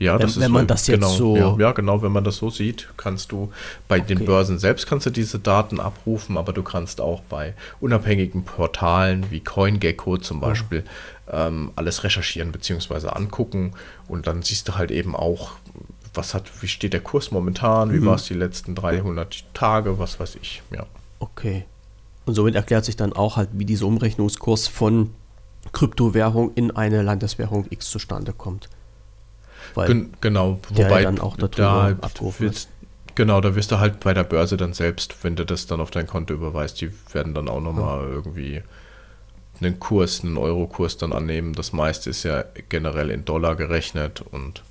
Ja, 0.00 0.14
wenn, 0.14 0.20
das 0.20 0.36
ist 0.36 0.40
wenn 0.40 0.50
man 0.50 0.66
das 0.66 0.86
genau, 0.86 1.08
jetzt 1.08 1.18
so. 1.18 1.36
Ja, 1.36 1.56
ja, 1.58 1.72
genau, 1.72 2.00
wenn 2.00 2.10
man 2.10 2.24
das 2.24 2.36
so 2.36 2.48
sieht, 2.48 2.88
kannst 2.96 3.32
du 3.32 3.52
bei 3.86 3.98
okay. 3.98 4.14
den 4.14 4.24
Börsen 4.24 4.58
selbst 4.58 4.86
kannst 4.86 5.04
du 5.04 5.10
diese 5.10 5.38
Daten 5.38 5.78
abrufen, 5.78 6.38
aber 6.38 6.54
du 6.54 6.62
kannst 6.62 7.02
auch 7.02 7.20
bei 7.28 7.52
unabhängigen 7.80 8.44
Portalen 8.44 9.30
wie 9.30 9.40
CoinGecko 9.40 10.16
zum 10.16 10.40
Beispiel 10.40 10.84
oh. 10.86 10.90
Ähm, 11.30 11.72
alles 11.76 12.04
recherchieren 12.04 12.52
bzw. 12.52 13.08
angucken 13.08 13.72
und 14.08 14.26
dann 14.26 14.42
siehst 14.42 14.68
du 14.68 14.76
halt 14.76 14.90
eben 14.90 15.14
auch, 15.14 15.52
was 16.14 16.34
hat, 16.34 16.50
wie 16.62 16.68
steht 16.68 16.92
der 16.92 17.00
Kurs 17.00 17.30
momentan, 17.30 17.92
wie 17.92 18.00
mhm. 18.00 18.06
war 18.06 18.16
es 18.16 18.24
die 18.24 18.34
letzten 18.34 18.74
300 18.74 19.44
Tage, 19.54 19.98
was 19.98 20.18
weiß 20.18 20.36
ich, 20.40 20.62
ja. 20.70 20.86
Okay, 21.20 21.64
Und 22.26 22.34
somit 22.34 22.54
erklärt 22.54 22.84
sich 22.84 22.96
dann 22.96 23.12
auch 23.12 23.36
halt, 23.36 23.50
wie 23.52 23.64
dieser 23.64 23.86
Umrechnungskurs 23.86 24.68
von 24.68 25.10
Kryptowährung 25.72 26.52
in 26.54 26.70
eine 26.70 27.02
Landeswährung 27.02 27.66
X 27.70 27.90
zustande 27.90 28.32
kommt. 28.32 28.68
Weil 29.74 29.88
Gen 29.88 30.14
genau, 30.20 30.58
wobei 30.70 31.02
dann 31.02 31.20
auch 31.20 31.36
darüber 31.36 31.56
da 31.56 31.86
abgerufen 32.00 32.46
wird. 32.46 32.68
Genau, 33.14 33.40
da 33.40 33.54
wirst 33.54 33.70
du 33.70 33.78
halt 33.78 34.00
bei 34.00 34.14
der 34.14 34.24
Börse 34.24 34.56
dann 34.56 34.72
selbst, 34.72 35.22
wenn 35.22 35.36
du 35.36 35.44
das 35.44 35.66
dann 35.66 35.80
auf 35.80 35.90
dein 35.90 36.06
Konto 36.06 36.32
überweist, 36.32 36.80
die 36.80 36.90
werden 37.12 37.34
dann 37.34 37.48
auch 37.48 37.60
nochmal 37.60 38.04
ja. 38.04 38.08
irgendwie 38.08 38.62
einen 39.60 39.78
Kurs, 39.78 40.24
einen 40.24 40.38
Eurokurs 40.38 40.96
dann 40.96 41.12
annehmen. 41.12 41.54
Das 41.54 41.72
meiste 41.72 42.10
ist 42.10 42.22
ja 42.22 42.44
generell 42.68 43.10
in 43.10 43.24
Dollar 43.24 43.56
gerechnet 43.56 44.22
und 44.22 44.62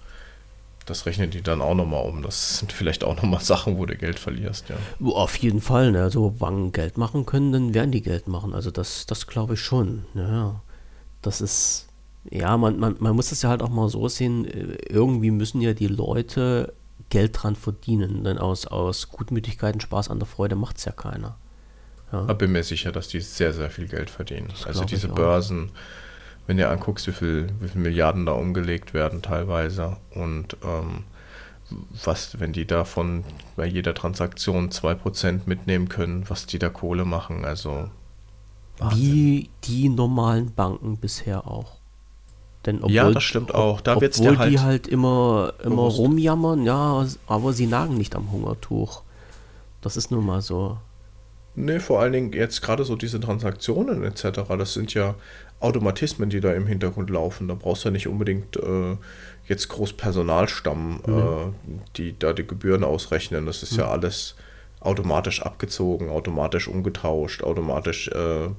das 0.89 1.05
rechnen 1.05 1.29
die 1.29 1.41
dann 1.41 1.61
auch 1.61 1.75
nochmal 1.75 2.05
um. 2.05 2.23
Das 2.23 2.57
sind 2.57 2.71
vielleicht 2.71 3.03
auch 3.03 3.15
nochmal 3.15 3.41
Sachen, 3.41 3.77
wo 3.77 3.85
du 3.85 3.95
Geld 3.95 4.17
verlierst, 4.17 4.69
ja. 4.69 4.75
Auf 5.07 5.35
jeden 5.37 5.61
Fall, 5.61 5.91
ne? 5.91 6.01
Also 6.01 6.35
wann 6.39 6.71
Geld 6.71 6.97
machen 6.97 7.25
können, 7.25 7.51
dann 7.51 7.73
werden 7.73 7.91
die 7.91 8.01
Geld 8.01 8.27
machen. 8.27 8.53
Also 8.53 8.71
das, 8.71 9.05
das 9.05 9.27
glaube 9.27 9.53
ich 9.53 9.61
schon. 9.61 10.05
Ja. 10.15 10.61
Das 11.21 11.41
ist, 11.41 11.87
ja, 12.29 12.57
man, 12.57 12.79
man, 12.79 12.95
man 12.99 13.15
muss 13.15 13.29
das 13.29 13.41
ja 13.43 13.49
halt 13.49 13.61
auch 13.61 13.69
mal 13.69 13.89
so 13.89 14.07
sehen, 14.07 14.45
äh, 14.45 14.77
irgendwie 14.89 15.31
müssen 15.31 15.61
ja 15.61 15.73
die 15.73 15.87
Leute 15.87 16.73
Geld 17.09 17.41
dran 17.41 17.55
verdienen, 17.55 18.23
denn 18.23 18.37
aus, 18.37 18.65
aus 18.67 19.09
Gutmütigkeit 19.09 19.75
und 19.75 19.81
Spaß 19.81 20.09
an 20.09 20.19
der 20.19 20.27
Freude 20.27 20.55
macht 20.55 20.77
es 20.77 20.85
ja 20.85 20.91
keiner. 20.91 21.37
Ja. 22.11 22.27
Ich 22.29 22.37
bin 22.37 22.51
mir 22.51 22.63
sicher, 22.63 22.91
dass 22.91 23.07
die 23.07 23.21
sehr, 23.21 23.53
sehr 23.53 23.69
viel 23.69 23.87
Geld 23.87 24.09
verdienen. 24.09 24.47
Das 24.49 24.65
also 24.65 24.83
diese 24.83 25.07
Börsen, 25.07 25.71
wenn 26.47 26.57
du 26.57 26.67
anguckst, 26.67 27.07
wie 27.07 27.11
viel, 27.11 27.47
wie 27.59 27.67
viel 27.67 27.81
Milliarden 27.81 28.25
da 28.25 28.31
umgelegt 28.31 28.93
werden 28.93 29.21
teilweise 29.21 29.97
und 30.11 30.57
ähm, 30.63 31.03
was, 32.03 32.39
wenn 32.39 32.51
die 32.51 32.65
davon 32.65 33.23
bei 33.55 33.65
jeder 33.65 33.93
Transaktion 33.93 34.69
2% 34.69 35.41
mitnehmen 35.45 35.87
können, 35.87 36.27
was 36.27 36.47
die 36.47 36.57
da 36.57 36.69
Kohle 36.69 37.05
machen, 37.05 37.45
also 37.45 37.89
Wahnsinn. 38.79 38.99
Wie 38.99 39.49
die 39.65 39.89
normalen 39.89 40.53
Banken 40.53 40.97
bisher 40.97 41.45
auch. 41.47 41.73
Denn 42.65 42.77
obwohl, 42.77 42.91
ja, 42.91 43.11
das 43.11 43.23
stimmt 43.23 43.53
auch. 43.53 43.81
Da 43.81 43.99
wird's 44.01 44.19
obwohl 44.19 44.37
halt 44.37 44.51
die 44.51 44.59
halt 44.59 44.87
immer, 44.87 45.53
immer 45.63 45.83
rumjammern, 45.83 46.65
ja, 46.65 47.05
aber 47.27 47.53
sie 47.53 47.67
nagen 47.67 47.97
nicht 47.97 48.15
am 48.15 48.31
Hungertuch. 48.31 49.03
Das 49.81 49.95
ist 49.95 50.11
nun 50.11 50.25
mal 50.25 50.41
so. 50.41 50.77
Nee, 51.55 51.79
vor 51.79 51.99
allen 51.99 52.13
Dingen 52.13 52.33
jetzt 52.33 52.61
gerade 52.61 52.83
so 52.83 52.95
diese 52.95 53.19
Transaktionen 53.19 54.03
etc., 54.03 54.41
das 54.57 54.73
sind 54.73 54.93
ja 54.93 55.15
Automatismen, 55.59 56.29
die 56.29 56.39
da 56.39 56.53
im 56.53 56.67
Hintergrund 56.67 57.09
laufen. 57.09 57.47
Da 57.47 57.53
brauchst 57.53 57.83
du 57.83 57.89
ja 57.89 57.91
nicht 57.91 58.07
unbedingt 58.07 58.55
äh, 58.55 58.95
jetzt 59.47 59.67
groß 59.67 59.93
Personalstamm, 59.93 61.01
mhm. 61.05 61.17
äh, 61.17 61.79
die 61.97 62.17
da 62.17 62.31
die 62.33 62.47
Gebühren 62.47 62.83
ausrechnen. 62.83 63.45
Das 63.45 63.61
ist 63.63 63.73
mhm. 63.73 63.79
ja 63.79 63.89
alles 63.89 64.35
automatisch 64.79 65.41
abgezogen, 65.41 66.09
automatisch 66.09 66.69
umgetauscht, 66.69 67.43
automatisch 67.43 68.07
äh, 68.07 68.49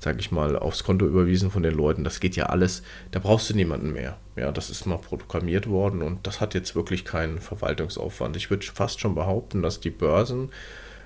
sage 0.00 0.18
ich 0.18 0.32
mal, 0.32 0.58
aufs 0.58 0.84
Konto 0.84 1.06
überwiesen 1.06 1.50
von 1.50 1.62
den 1.62 1.74
Leuten. 1.74 2.04
Das 2.04 2.20
geht 2.20 2.34
ja 2.34 2.46
alles, 2.46 2.82
da 3.10 3.18
brauchst 3.18 3.50
du 3.50 3.54
niemanden 3.54 3.92
mehr. 3.92 4.16
Ja, 4.36 4.50
das 4.50 4.70
ist 4.70 4.86
mal 4.86 4.98
programmiert 4.98 5.68
worden 5.68 6.02
und 6.02 6.26
das 6.26 6.40
hat 6.40 6.54
jetzt 6.54 6.74
wirklich 6.74 7.04
keinen 7.04 7.38
Verwaltungsaufwand. 7.38 8.36
Ich 8.36 8.50
würde 8.50 8.64
fast 8.66 9.00
schon 9.00 9.14
behaupten, 9.14 9.62
dass 9.62 9.80
die 9.80 9.90
Börsen 9.90 10.50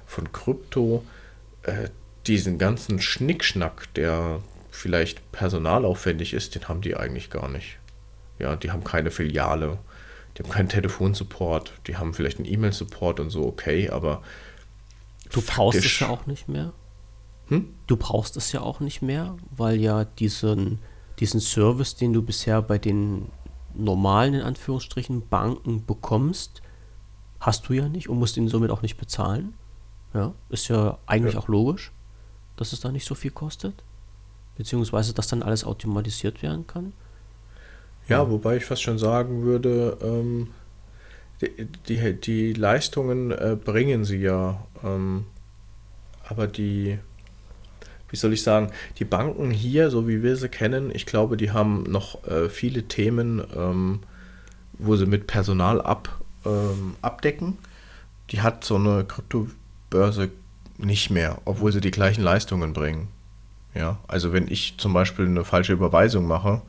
von 0.06 0.32
Krypto 0.32 1.04
äh, 1.62 1.88
diesen 2.26 2.58
ganzen 2.58 3.00
Schnickschnack, 3.00 3.92
der 3.94 4.40
vielleicht 4.70 5.30
personalaufwendig 5.32 6.34
ist, 6.34 6.54
den 6.54 6.68
haben 6.68 6.80
die 6.80 6.96
eigentlich 6.96 7.30
gar 7.30 7.48
nicht. 7.48 7.78
Ja, 8.38 8.56
die 8.56 8.70
haben 8.70 8.82
keine 8.82 9.10
Filiale, 9.10 9.78
die 10.36 10.42
haben 10.42 10.50
keinen 10.50 10.68
Telefonsupport, 10.68 11.72
die 11.86 11.96
haben 11.96 12.14
vielleicht 12.14 12.38
einen 12.38 12.50
E-Mail-Support 12.50 13.20
und 13.20 13.30
so, 13.30 13.44
okay, 13.44 13.90
aber. 13.90 14.22
Du 15.30 15.40
brauchst 15.40 15.84
es 15.84 16.00
ja 16.00 16.08
auch 16.08 16.26
nicht 16.26 16.48
mehr. 16.48 16.72
Hm? 17.48 17.74
Du 17.86 17.96
brauchst 17.96 18.36
es 18.36 18.52
ja 18.52 18.62
auch 18.62 18.80
nicht 18.80 19.02
mehr, 19.02 19.36
weil 19.50 19.76
ja 19.80 20.04
diesen, 20.04 20.80
diesen 21.18 21.40
Service, 21.40 21.94
den 21.94 22.12
du 22.12 22.22
bisher 22.22 22.62
bei 22.62 22.78
den 22.78 23.30
normalen, 23.74 24.34
in 24.34 24.42
Anführungsstrichen, 24.42 25.28
Banken 25.28 25.84
bekommst, 25.84 26.62
hast 27.40 27.68
du 27.68 27.74
ja 27.74 27.88
nicht 27.88 28.08
und 28.08 28.18
musst 28.18 28.36
ihn 28.36 28.48
somit 28.48 28.70
auch 28.70 28.82
nicht 28.82 28.96
bezahlen. 28.96 29.54
Ja, 30.14 30.32
ist 30.48 30.68
ja 30.68 30.96
eigentlich 31.06 31.34
ja. 31.34 31.40
auch 31.40 31.48
logisch, 31.48 31.90
dass 32.56 32.72
es 32.72 32.80
da 32.80 32.92
nicht 32.92 33.06
so 33.06 33.14
viel 33.14 33.32
kostet. 33.32 33.74
Beziehungsweise, 34.56 35.12
dass 35.12 35.26
dann 35.26 35.42
alles 35.42 35.64
automatisiert 35.64 36.40
werden 36.42 36.66
kann. 36.66 36.92
Ja, 38.08 38.18
ja. 38.18 38.30
wobei 38.30 38.56
ich 38.56 38.64
fast 38.64 38.82
schon 38.82 38.98
sagen 38.98 39.42
würde, 39.42 39.98
ähm, 40.00 40.48
die, 41.40 41.66
die, 41.88 42.20
die, 42.20 42.52
Leistungen 42.52 43.32
äh, 43.32 43.56
bringen 43.62 44.04
sie 44.04 44.18
ja. 44.18 44.64
Ähm, 44.84 45.26
aber 46.28 46.46
die, 46.46 46.98
wie 48.08 48.16
soll 48.16 48.32
ich 48.32 48.42
sagen, 48.42 48.70
die 48.98 49.04
Banken 49.04 49.50
hier, 49.50 49.90
so 49.90 50.06
wie 50.06 50.22
wir 50.22 50.36
sie 50.36 50.48
kennen, 50.48 50.92
ich 50.94 51.06
glaube, 51.06 51.36
die 51.36 51.50
haben 51.50 51.82
noch 51.84 52.24
äh, 52.28 52.48
viele 52.48 52.84
Themen, 52.84 53.42
ähm, 53.56 54.00
wo 54.74 54.94
sie 54.94 55.06
mit 55.06 55.26
Personal 55.26 55.80
ab, 55.80 56.20
ähm, 56.46 56.94
abdecken. 57.02 57.58
Die 58.30 58.40
hat 58.40 58.64
so 58.64 58.76
eine 58.76 59.04
Kryptobörse 59.94 60.30
nicht 60.76 61.10
mehr, 61.10 61.38
obwohl 61.44 61.72
sie 61.72 61.80
die 61.80 61.90
gleichen 61.90 62.22
Leistungen 62.22 62.72
bringen. 62.72 63.08
Ja, 63.74 63.98
also 64.06 64.32
wenn 64.32 64.48
ich 64.48 64.76
zum 64.78 64.92
Beispiel 64.92 65.26
eine 65.26 65.44
falsche 65.44 65.72
Überweisung 65.72 66.26
mache, 66.26 66.62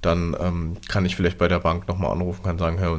dann 0.00 0.34
ähm, 0.40 0.76
kann 0.88 1.04
ich 1.04 1.14
vielleicht 1.14 1.36
bei 1.36 1.48
der 1.48 1.60
Bank 1.60 1.86
nochmal 1.86 2.12
anrufen, 2.12 2.42
kann 2.42 2.58
sagen, 2.58 2.78
Herr, 2.78 2.98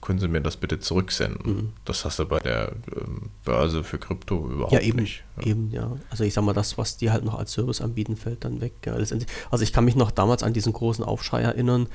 können 0.00 0.18
Sie 0.18 0.28
mir 0.28 0.40
das 0.40 0.56
bitte 0.56 0.80
zurücksenden? 0.80 1.52
Mhm. 1.52 1.72
Das 1.84 2.06
hast 2.06 2.18
du 2.18 2.24
bei 2.24 2.38
der 2.38 2.72
ähm, 2.96 3.28
Börse 3.44 3.84
für 3.84 3.98
Krypto 3.98 4.48
überhaupt 4.48 4.72
ja, 4.72 4.80
eben, 4.80 5.00
nicht. 5.00 5.24
Ja. 5.38 5.46
Eben, 5.46 5.70
ja. 5.70 5.96
Also 6.08 6.24
ich 6.24 6.32
sag 6.32 6.44
mal, 6.44 6.54
das, 6.54 6.78
was 6.78 6.96
die 6.96 7.10
halt 7.10 7.22
noch 7.24 7.38
als 7.38 7.52
Service 7.52 7.82
anbieten, 7.82 8.16
fällt 8.16 8.46
dann 8.46 8.62
weg. 8.62 8.72
Ja. 8.86 8.94
Also 8.94 9.62
ich 9.62 9.72
kann 9.74 9.84
mich 9.84 9.96
noch 9.96 10.10
damals 10.10 10.42
an 10.42 10.54
diesen 10.54 10.72
großen 10.72 11.04
Aufschrei 11.04 11.42
erinnern, 11.42 11.86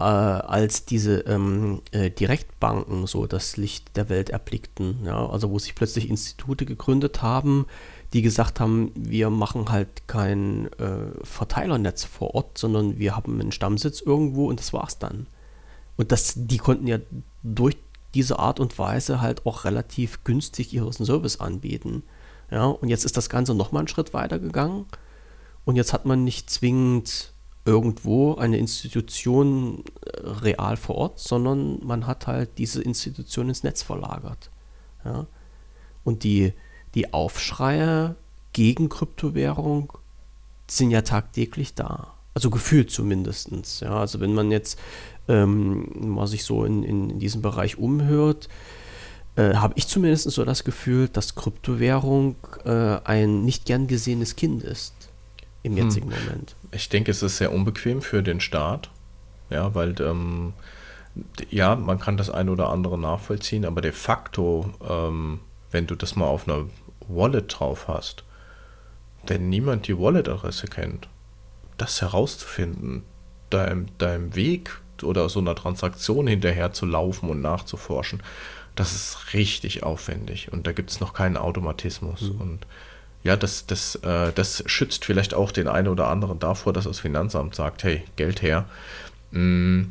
äh, 0.00 0.02
als 0.02 0.86
diese 0.86 1.20
ähm, 1.20 1.82
äh, 1.92 2.10
Direktbanken 2.10 3.06
so 3.06 3.26
das 3.26 3.56
Licht 3.56 3.96
der 3.96 4.08
Welt 4.08 4.30
erblickten. 4.30 5.04
Ja. 5.04 5.28
Also 5.28 5.50
wo 5.50 5.58
sich 5.58 5.74
plötzlich 5.74 6.08
Institute 6.08 6.64
gegründet 6.64 7.22
haben, 7.22 7.66
die 8.12 8.22
gesagt 8.22 8.58
haben, 8.58 8.92
wir 8.94 9.30
machen 9.30 9.70
halt 9.70 10.08
kein 10.08 10.72
äh, 10.78 11.12
Verteilernetz 11.22 12.04
vor 12.04 12.34
Ort, 12.34 12.58
sondern 12.58 12.98
wir 12.98 13.14
haben 13.14 13.38
einen 13.40 13.52
Stammsitz 13.52 14.00
irgendwo 14.00 14.48
und 14.48 14.58
das 14.58 14.72
war's 14.72 14.98
dann. 14.98 15.26
Und 15.96 16.10
das, 16.10 16.32
die 16.34 16.58
konnten 16.58 16.86
ja 16.86 16.98
durch 17.42 17.76
diese 18.14 18.38
Art 18.38 18.58
und 18.58 18.78
Weise 18.78 19.20
halt 19.20 19.46
auch 19.46 19.64
relativ 19.64 20.24
günstig 20.24 20.72
ihren 20.72 20.92
Service 20.92 21.38
anbieten. 21.38 22.02
Ja, 22.50 22.64
und 22.64 22.88
jetzt 22.88 23.04
ist 23.04 23.16
das 23.16 23.28
Ganze 23.28 23.54
nochmal 23.54 23.80
einen 23.80 23.88
Schritt 23.88 24.12
weiter 24.14 24.38
gegangen. 24.38 24.86
Und 25.64 25.76
jetzt 25.76 25.92
hat 25.92 26.06
man 26.06 26.24
nicht 26.24 26.50
zwingend 26.50 27.32
irgendwo 27.70 28.34
eine 28.34 28.58
Institution 28.58 29.84
äh, 30.04 30.20
real 30.26 30.76
vor 30.76 30.96
Ort, 30.96 31.18
sondern 31.20 31.78
man 31.86 32.06
hat 32.06 32.26
halt 32.26 32.58
diese 32.58 32.82
Institution 32.82 33.48
ins 33.48 33.62
Netz 33.62 33.82
verlagert. 33.82 34.50
Ja. 35.04 35.26
Und 36.02 36.24
die, 36.24 36.52
die 36.96 37.14
Aufschreie 37.14 38.16
gegen 38.52 38.88
Kryptowährung 38.88 39.92
sind 40.66 40.90
ja 40.90 41.02
tagtäglich 41.02 41.74
da. 41.74 42.14
Also 42.34 42.50
gefühlt 42.50 42.90
zumindest. 42.90 43.50
Ja, 43.80 44.00
also 44.00 44.18
wenn 44.20 44.34
man 44.34 44.50
jetzt 44.50 44.78
ähm, 45.28 45.88
mal 46.14 46.26
sich 46.26 46.44
so 46.44 46.64
in, 46.64 46.82
in, 46.82 47.10
in 47.10 47.18
diesem 47.20 47.40
Bereich 47.40 47.78
umhört, 47.78 48.48
äh, 49.36 49.54
habe 49.54 49.74
ich 49.76 49.86
zumindest 49.86 50.28
so 50.28 50.44
das 50.44 50.64
Gefühl, 50.64 51.08
dass 51.08 51.36
Kryptowährung 51.36 52.34
äh, 52.64 52.98
ein 53.04 53.44
nicht 53.44 53.64
gern 53.64 53.86
gesehenes 53.86 54.34
Kind 54.34 54.64
ist 54.64 54.94
im 55.62 55.76
hm. 55.76 55.84
jetzigen 55.84 56.10
hm. 56.10 56.24
Moment. 56.24 56.56
Ich 56.72 56.88
denke, 56.88 57.10
es 57.10 57.22
ist 57.22 57.38
sehr 57.38 57.52
unbequem 57.52 58.02
für 58.02 58.22
den 58.22 58.40
Staat. 58.40 58.90
Ja, 59.48 59.74
weil 59.74 60.00
ähm, 60.00 60.52
ja, 61.50 61.74
man 61.74 61.98
kann 61.98 62.16
das 62.16 62.30
eine 62.30 62.52
oder 62.52 62.68
andere 62.68 62.96
nachvollziehen, 62.96 63.64
aber 63.64 63.80
de 63.80 63.90
facto 63.90 64.72
ähm, 64.88 65.40
wenn 65.70 65.86
du 65.86 65.94
das 65.94 66.16
mal 66.16 66.26
auf 66.26 66.48
einer 66.48 66.66
Wallet 67.08 67.58
drauf 67.58 67.88
hast, 67.88 68.24
denn 69.28 69.48
niemand 69.48 69.86
die 69.88 69.98
Wallet-Adresse 69.98 70.66
kennt, 70.68 71.08
das 71.76 72.00
herauszufinden, 72.00 73.04
deinem, 73.50 73.86
deinem 73.98 74.34
Weg 74.34 74.80
oder 75.02 75.28
so 75.28 75.40
einer 75.40 75.54
Transaktion 75.54 76.26
hinterher 76.26 76.72
zu 76.72 76.86
laufen 76.86 77.30
und 77.30 77.40
nachzuforschen, 77.40 78.22
das 78.76 78.94
ist 78.94 79.34
richtig 79.34 79.82
aufwendig 79.82 80.52
und 80.52 80.66
da 80.66 80.72
gibt 80.72 80.90
es 80.90 81.00
noch 81.00 81.12
keinen 81.12 81.36
Automatismus. 81.36 82.22
Mhm. 82.22 82.40
Und 82.40 82.66
ja, 83.22 83.36
das, 83.36 83.66
das, 83.66 83.96
äh, 83.96 84.32
das 84.34 84.62
schützt 84.66 85.04
vielleicht 85.04 85.34
auch 85.34 85.52
den 85.52 85.68
einen 85.68 85.88
oder 85.88 86.08
anderen 86.08 86.38
davor, 86.38 86.72
dass 86.72 86.84
das 86.84 87.00
Finanzamt 87.00 87.54
sagt, 87.54 87.84
hey, 87.84 88.02
Geld 88.16 88.42
her. 88.42 88.64
Mm, 89.30 89.84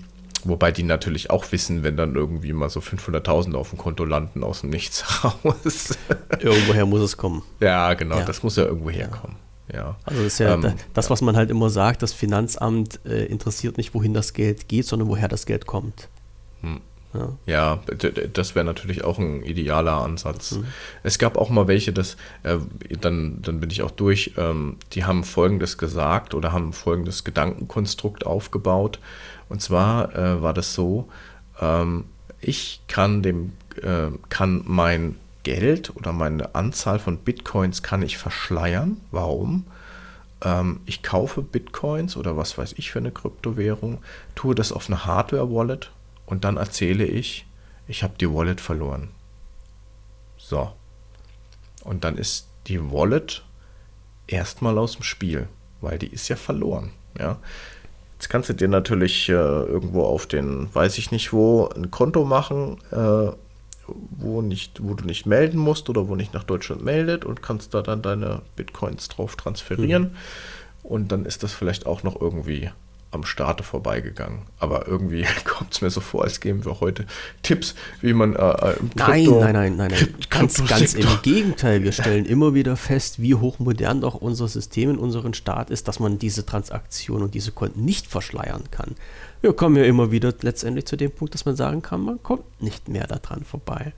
Wobei 0.44 0.72
die 0.72 0.84
natürlich 0.84 1.30
auch 1.30 1.52
wissen, 1.52 1.84
wenn 1.84 1.98
dann 1.98 2.16
irgendwie 2.16 2.54
mal 2.54 2.70
so 2.70 2.80
500.000 2.80 3.56
auf 3.56 3.70
dem 3.70 3.78
Konto 3.78 4.06
landen 4.06 4.44
aus 4.44 4.62
dem 4.62 4.70
Nichts 4.70 5.04
raus. 5.24 5.98
Irgendwoher 6.40 6.86
muss 6.86 7.02
es 7.02 7.18
kommen. 7.18 7.44
Ja, 7.60 7.94
genau, 7.94 8.20
ja. 8.20 8.26
das 8.26 8.42
muss 8.42 8.56
ja 8.56 8.64
irgendwo 8.64 8.90
herkommen. 8.90 9.36
Ja. 9.72 9.98
Also 10.06 10.24
das 10.24 10.34
ist 10.34 10.40
ja 10.40 10.54
ähm, 10.54 10.74
das, 10.94 11.10
was 11.10 11.22
man 11.22 11.36
halt 11.36 11.50
immer 11.52 11.70
sagt, 11.70 12.02
das 12.02 12.14
Finanzamt 12.14 13.02
äh, 13.06 13.26
interessiert 13.26 13.78
nicht, 13.78 13.94
wohin 13.94 14.14
das 14.14 14.34
Geld 14.34 14.68
geht, 14.68 14.86
sondern 14.86 15.10
woher 15.10 15.28
das 15.28 15.46
Geld 15.46 15.66
kommt. 15.66 16.08
Hm. 16.62 16.82
Ja, 17.14 17.38
ja 17.46 17.80
das 18.34 18.56
wäre 18.56 18.66
natürlich 18.66 19.04
auch 19.04 19.18
ein 19.18 19.44
idealer 19.44 20.02
Ansatz. 20.02 20.54
Mhm. 20.54 20.66
Es 21.04 21.18
gab 21.18 21.38
auch 21.38 21.50
mal 21.50 21.68
welche, 21.68 21.94
das, 21.94 22.18
äh, 22.44 22.58
dann, 23.02 23.42
dann 23.42 23.60
bin 23.60 23.70
ich 23.70 23.82
auch 23.82 23.92
durch, 23.92 24.34
ähm, 24.38 24.78
die 24.94 25.06
haben 25.06 25.24
Folgendes 25.24 25.78
gesagt 25.78 26.34
oder 26.34 26.52
haben 26.52 26.74
folgendes 26.74 27.24
Gedankenkonstrukt 27.24 28.26
aufgebaut. 28.26 29.00
Und 29.50 29.62
zwar 29.62 30.16
äh, 30.16 30.42
war 30.42 30.54
das 30.54 30.74
so, 30.74 31.10
ähm, 31.60 32.06
ich 32.42 32.82
kann 32.88 33.24
dem, 33.24 33.54
äh, 33.82 34.10
kann 34.30 34.64
mein 34.66 35.16
Geld 35.44 35.96
oder 35.96 36.14
meine 36.14 36.54
Anzahl 36.54 37.00
von 37.00 37.18
Bitcoins 37.18 37.82
kann 37.82 38.02
ich 38.02 38.18
verschleiern. 38.18 38.98
Warum? 39.12 39.66
Ähm, 40.44 40.82
ich 40.86 41.02
kaufe 41.02 41.42
Bitcoins 41.42 42.16
oder 42.18 42.38
was 42.38 42.58
weiß 42.58 42.76
ich 42.78 42.92
für 42.92 43.00
eine 43.00 43.12
Kryptowährung, 43.12 44.00
tue 44.36 44.54
das 44.54 44.72
auf 44.72 44.88
eine 44.88 45.06
Hardware-Wallet 45.06 45.92
und 46.30 46.44
dann 46.44 46.58
erzähle 46.58 47.06
ich, 47.06 47.48
ich 47.88 48.04
habe 48.04 48.14
die 48.20 48.32
Wallet 48.32 48.62
verloren. 48.62 49.10
So. 50.38 50.72
Und 51.84 52.04
dann 52.04 52.18
ist 52.18 52.48
die 52.68 52.92
Wallet 52.92 53.44
erstmal 54.28 54.78
aus 54.78 54.94
dem 54.94 55.02
Spiel, 55.02 55.48
weil 55.82 55.98
die 55.98 56.08
ist 56.08 56.28
ja 56.28 56.36
verloren. 56.36 56.92
Ja. 57.18 57.40
Jetzt 58.14 58.30
kannst 58.30 58.48
du 58.48 58.54
dir 58.54 58.68
natürlich 58.68 59.28
äh, 59.30 59.34
irgendwo 59.34 60.04
auf 60.04 60.28
den, 60.28 60.74
weiß 60.74 61.00
ich 61.00 61.10
nicht 61.10 61.34
wo, 61.34 61.68
ein 61.70 61.90
Konto 61.90 62.26
machen, 62.26 62.78
äh, 62.92 63.32
wo, 63.88 64.44
nicht, 64.44 64.84
wo 64.84 64.94
du 64.94 65.06
nicht 65.06 65.26
melden 65.26 65.58
musst 65.58 65.90
oder 65.90 66.08
wo 66.08 66.16
nicht 66.16 66.36
nach 66.36 66.44
Deutschland 66.44 66.84
meldet 66.84 67.26
und 67.26 67.42
kannst 67.42 67.74
da 67.74 67.82
dann 67.82 68.04
deine 68.04 68.44
Bitcoins 68.56 69.08
drauf 69.08 69.36
transferieren. 69.36 70.04
Mhm. 70.04 70.18
Und 70.84 71.12
dann 71.12 71.26
ist 71.26 71.42
das 71.42 71.54
vielleicht 71.54 71.88
auch 71.88 72.04
noch 72.04 72.22
irgendwie 72.22 72.70
am 73.12 73.24
Starte 73.24 73.64
vorbeigegangen. 73.64 74.44
Aber 74.60 74.88
irgendwie 74.88 75.26
kommt 75.46 75.74
es 75.74 75.82
mir 75.82 75.90
so 75.90 76.02
vor, 76.02 76.24
als 76.24 76.40
geben 76.40 76.64
wir 76.66 76.80
heute 76.80 77.06
Tipps, 77.42 77.76
wie 78.02 78.14
man 78.14 78.36
äh, 78.36 78.40
äh 78.40 78.80
im 78.80 78.90
Krypto 78.96 79.40
Nein, 79.40 79.54
nein, 79.54 79.76
nein, 79.78 79.92
nein. 79.92 80.16
Ganz, 80.30 80.66
ganz 80.68 80.94
im 80.94 81.08
Gegenteil. 81.24 81.84
Wir 81.84 81.92
stellen 81.92 82.26
immer 82.26 82.54
wieder 82.54 82.78
fest, 82.78 83.22
wie 83.22 83.36
hochmodern 83.36 84.02
doch 84.02 84.16
unser 84.16 84.48
System 84.48 84.92
in 84.92 84.98
unserem 84.98 85.34
Staat 85.34 85.70
ist, 85.70 85.88
dass 85.88 86.00
man 86.00 86.20
diese 86.20 86.46
Transaktionen 86.46 87.24
und 87.24 87.34
diese 87.34 87.52
Konten 87.52 87.84
nicht 87.84 88.08
verschleiern 88.08 88.64
kann. 88.72 88.96
Wir 89.42 89.54
kommen 89.54 89.76
ja 89.76 89.84
immer 89.84 90.12
wieder 90.12 90.34
letztendlich 90.42 90.86
zu 90.86 90.96
dem 90.96 91.12
Punkt, 91.12 91.34
dass 91.34 91.46
man 91.46 91.56
sagen 91.56 91.82
kann, 91.82 92.02
man 92.02 92.22
kommt 92.22 92.62
nicht 92.62 92.90
mehr 92.90 93.08
daran 93.08 93.44
vorbei. 93.44 93.94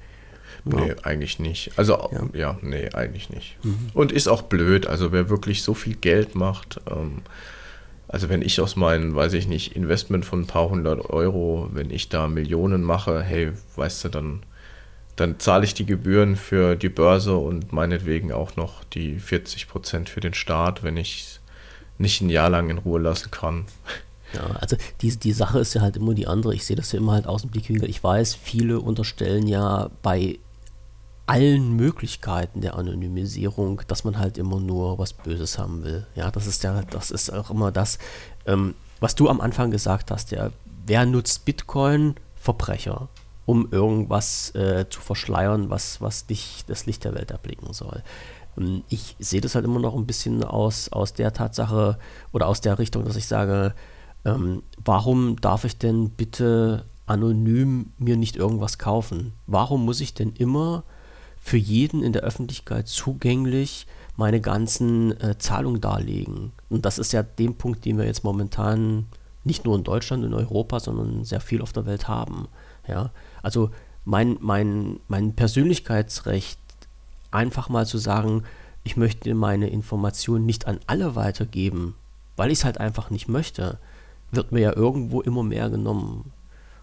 Ja. 0.65 0.79
Nee, 0.79 0.95
eigentlich 1.03 1.39
nicht. 1.39 1.71
Also, 1.77 2.09
ja, 2.11 2.39
ja 2.39 2.59
nee, 2.61 2.89
eigentlich 2.93 3.29
nicht. 3.29 3.57
Mhm. 3.63 3.89
Und 3.93 4.11
ist 4.11 4.27
auch 4.27 4.43
blöd. 4.43 4.85
Also, 4.85 5.11
wer 5.11 5.29
wirklich 5.29 5.63
so 5.63 5.73
viel 5.73 5.95
Geld 5.95 6.35
macht, 6.35 6.79
ähm, 6.89 7.21
also 8.11 8.27
wenn 8.27 8.41
ich 8.41 8.59
aus 8.59 8.75
meinem, 8.75 9.15
weiß 9.15 9.33
ich 9.33 9.47
nicht, 9.47 9.75
Investment 9.75 10.25
von 10.25 10.41
ein 10.41 10.47
paar 10.47 10.69
hundert 10.69 11.09
Euro, 11.09 11.69
wenn 11.71 11.89
ich 11.91 12.09
da 12.09 12.27
Millionen 12.27 12.83
mache, 12.83 13.23
hey, 13.23 13.53
weißt 13.77 14.03
du, 14.03 14.09
dann, 14.09 14.43
dann 15.15 15.39
zahle 15.39 15.63
ich 15.63 15.73
die 15.73 15.85
Gebühren 15.85 16.35
für 16.35 16.75
die 16.75 16.89
Börse 16.89 17.37
und 17.37 17.71
meinetwegen 17.71 18.33
auch 18.33 18.57
noch 18.57 18.83
die 18.83 19.17
40 19.17 19.69
Prozent 19.69 20.09
für 20.09 20.19
den 20.19 20.33
Staat, 20.33 20.83
wenn 20.83 20.97
ich 20.97 21.39
nicht 21.97 22.21
ein 22.21 22.29
Jahr 22.29 22.49
lang 22.49 22.69
in 22.69 22.79
Ruhe 22.79 22.99
lassen 22.99 23.31
kann. 23.31 23.65
Ja, 24.33 24.45
also 24.59 24.75
die, 25.01 25.15
die 25.17 25.33
Sache 25.33 25.59
ist 25.59 25.73
ja 25.73 25.81
halt 25.81 25.95
immer 25.95 26.13
die 26.13 26.27
andere. 26.27 26.53
Ich 26.53 26.65
sehe 26.65 26.75
das 26.75 26.91
ja 26.91 26.99
immer 26.99 27.13
halt 27.13 27.27
aus 27.27 27.41
dem 27.41 27.51
Blickwinkel. 27.51 27.89
Ich 27.89 28.03
weiß, 28.03 28.35
viele 28.35 28.79
unterstellen 28.79 29.47
ja 29.47 29.89
bei 30.01 30.37
allen 31.31 31.77
Möglichkeiten 31.77 32.59
der 32.59 32.75
Anonymisierung, 32.75 33.83
dass 33.87 34.03
man 34.03 34.19
halt 34.19 34.37
immer 34.37 34.59
nur 34.59 34.97
was 34.97 35.13
Böses 35.13 35.57
haben 35.57 35.81
will. 35.81 36.05
Ja, 36.13 36.29
das 36.29 36.45
ist 36.45 36.61
ja, 36.65 36.81
das 36.81 37.09
ist 37.09 37.29
auch 37.31 37.49
immer 37.49 37.71
das, 37.71 37.99
ähm, 38.45 38.75
was 38.99 39.15
du 39.15 39.29
am 39.29 39.39
Anfang 39.39 39.71
gesagt 39.71 40.11
hast, 40.11 40.31
ja, 40.31 40.49
wer 40.85 41.05
nutzt 41.05 41.45
Bitcoin? 41.45 42.15
Verbrecher, 42.35 43.07
um 43.45 43.71
irgendwas 43.71 44.53
äh, 44.55 44.87
zu 44.89 44.99
verschleiern, 44.99 45.69
was, 45.69 46.01
was 46.01 46.27
nicht 46.27 46.69
das 46.69 46.85
Licht 46.85 47.05
der 47.05 47.15
Welt 47.15 47.31
erblicken 47.31 47.71
soll. 47.71 48.03
Ähm, 48.57 48.83
ich 48.89 49.15
sehe 49.19 49.39
das 49.39 49.55
halt 49.55 49.63
immer 49.63 49.79
noch 49.79 49.95
ein 49.95 50.05
bisschen 50.05 50.43
aus, 50.43 50.89
aus 50.91 51.13
der 51.13 51.31
Tatsache 51.31 51.97
oder 52.33 52.47
aus 52.47 52.59
der 52.59 52.77
Richtung, 52.77 53.05
dass 53.05 53.15
ich 53.15 53.27
sage, 53.27 53.73
ähm, 54.25 54.63
warum 54.83 55.39
darf 55.39 55.63
ich 55.63 55.77
denn 55.77 56.09
bitte 56.09 56.83
anonym 57.05 57.93
mir 57.99 58.17
nicht 58.17 58.35
irgendwas 58.35 58.77
kaufen? 58.77 59.31
Warum 59.47 59.85
muss 59.85 60.01
ich 60.01 60.13
denn 60.13 60.33
immer 60.33 60.83
für 61.41 61.57
jeden 61.57 62.03
in 62.03 62.13
der 62.13 62.21
Öffentlichkeit 62.21 62.87
zugänglich 62.87 63.87
meine 64.15 64.39
ganzen 64.39 65.19
äh, 65.19 65.37
Zahlungen 65.37 65.81
darlegen. 65.81 66.51
Und 66.69 66.85
das 66.85 66.99
ist 66.99 67.11
ja 67.11 67.23
dem 67.23 67.55
Punkt, 67.55 67.83
den 67.83 67.97
wir 67.97 68.05
jetzt 68.05 68.23
momentan 68.23 69.07
nicht 69.43 69.65
nur 69.65 69.75
in 69.75 69.83
Deutschland, 69.83 70.23
in 70.23 70.35
Europa, 70.35 70.79
sondern 70.79 71.25
sehr 71.25 71.41
viel 71.41 71.61
auf 71.61 71.73
der 71.73 71.87
Welt 71.87 72.07
haben. 72.07 72.47
Ja, 72.87 73.09
also 73.41 73.71
mein, 74.05 74.37
mein, 74.39 74.99
mein 75.07 75.33
Persönlichkeitsrecht, 75.33 76.59
einfach 77.31 77.69
mal 77.69 77.87
zu 77.87 77.97
sagen, 77.97 78.43
ich 78.83 78.97
möchte 78.97 79.33
meine 79.33 79.69
Informationen 79.69 80.45
nicht 80.45 80.67
an 80.67 80.79
alle 80.85 81.15
weitergeben, 81.15 81.95
weil 82.35 82.51
ich 82.51 82.59
es 82.59 82.65
halt 82.65 82.79
einfach 82.79 83.09
nicht 83.09 83.27
möchte, 83.27 83.79
wird 84.31 84.51
mir 84.51 84.59
ja 84.59 84.75
irgendwo 84.75 85.21
immer 85.21 85.43
mehr 85.43 85.69
genommen. 85.69 86.31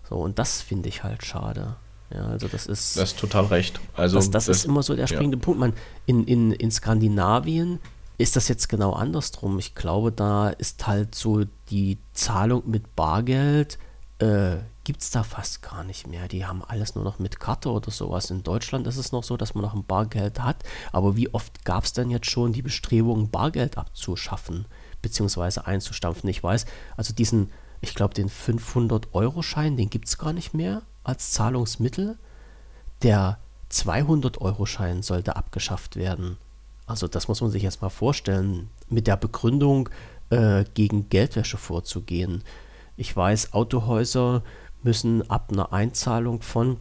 So, 0.09 0.17
und 0.17 0.39
das 0.39 0.63
finde 0.63 0.89
ich 0.89 1.05
halt 1.05 1.25
schade. 1.25 1.77
Ja, 2.13 2.27
also 2.27 2.49
das 2.49 2.67
ist. 2.67 2.97
Das 2.97 3.11
ist 3.11 3.19
total 3.19 3.47
recht. 3.47 3.81
Also 3.95 4.17
das, 4.17 4.31
das, 4.31 4.47
das 4.47 4.59
ist 4.59 4.65
immer 4.65 4.83
so 4.83 4.97
der 4.97 5.07
springende 5.07 5.37
ja. 5.37 5.43
Punkt. 5.43 5.61
Man, 5.61 5.73
in, 6.07 6.25
in, 6.25 6.53
in 6.53 6.71
Skandinavien 6.71 7.79
ist 8.17 8.35
das 8.35 8.49
jetzt 8.49 8.69
genau 8.69 8.93
andersrum. 8.93 9.59
Ich 9.59 9.75
glaube, 9.75 10.11
da 10.11 10.49
ist 10.49 10.87
halt 10.87 11.15
so 11.15 11.45
die 11.71 11.99
Zahlung 12.15 12.63
mit 12.67 12.97
Bargeld, 12.97 13.79
äh, 14.19 14.57
gibt 14.85 15.03
es 15.03 15.11
da 15.11 15.23
fast 15.23 15.63
gar 15.63 15.85
nicht 15.85 16.07
mehr. 16.07 16.29
Die 16.29 16.47
haben 16.47 16.65
alles 16.65 16.95
nur 16.95 17.05
noch 17.05 17.19
mit 17.19 17.39
Karte 17.39 17.71
oder 17.71 17.91
sowas. 17.91 18.31
In 18.31 18.43
Deutschland 18.43 18.87
ist 18.87 18.97
es 18.97 19.13
noch 19.13 19.23
so, 19.23 19.37
dass 19.37 19.55
man 19.55 19.63
noch 19.63 19.75
ein 19.75 19.85
Bargeld 19.85 20.41
hat. 20.41 20.65
Aber 20.93 21.15
wie 21.15 21.33
oft 21.33 21.65
gab 21.65 21.85
es 21.85 21.93
denn 21.93 22.11
jetzt 22.11 22.31
schon 22.31 22.53
die 22.53 22.63
Bestrebungen, 22.63 23.31
Bargeld 23.31 23.77
abzuschaffen, 23.77 24.65
beziehungsweise 25.03 25.67
einzustampfen? 25.67 26.29
Ich 26.31 26.43
weiß, 26.43 26.65
also 26.97 27.13
diesen, 27.13 27.53
ich 27.83 27.95
glaube, 27.95 28.15
den 28.15 28.31
500-Euro-Schein, 28.31 29.77
den 29.77 29.91
gibt 29.91 30.09
es 30.09 30.17
gar 30.17 30.33
nicht 30.33 30.55
mehr 30.55 30.83
als 31.09 31.33
Zahlungsmittel. 31.33 32.19
Der 33.03 33.39
200-Euro-Schein 33.73 35.03
sollte 35.03 35.37
abgeschafft 35.37 35.97
werden. 35.97 36.37
Also 36.87 37.09
das 37.09 37.29
muss 37.29 37.41
man 37.41 37.51
sich 37.51 37.63
jetzt 37.63 37.83
mal 37.83 37.91
vorstellen, 37.91 38.71
mit 38.89 39.07
der 39.07 39.17
Begründung, 39.17 39.89
äh, 40.31 40.65
gegen 40.75 41.09
Geldwäsche 41.09 41.57
vorzugehen. 41.57 42.43
Ich 42.97 43.15
weiß, 43.17 43.53
Autohäuser 43.53 44.43
müssen 44.83 45.29
ab 45.31 45.51
einer 45.53 45.73
Einzahlung 45.73 46.43
von, 46.43 46.79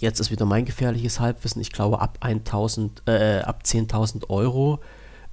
jetzt 0.00 0.20
ist 0.20 0.30
wieder 0.30 0.46
mein 0.46 0.64
gefährliches 0.64 1.20
Halbwissen, 1.20 1.60
ich 1.60 1.72
glaube 1.72 2.00
ab, 2.00 2.18
1000, 2.20 3.02
äh, 3.06 3.40
ab 3.40 3.62
10.000 3.64 4.30
Euro 4.30 4.80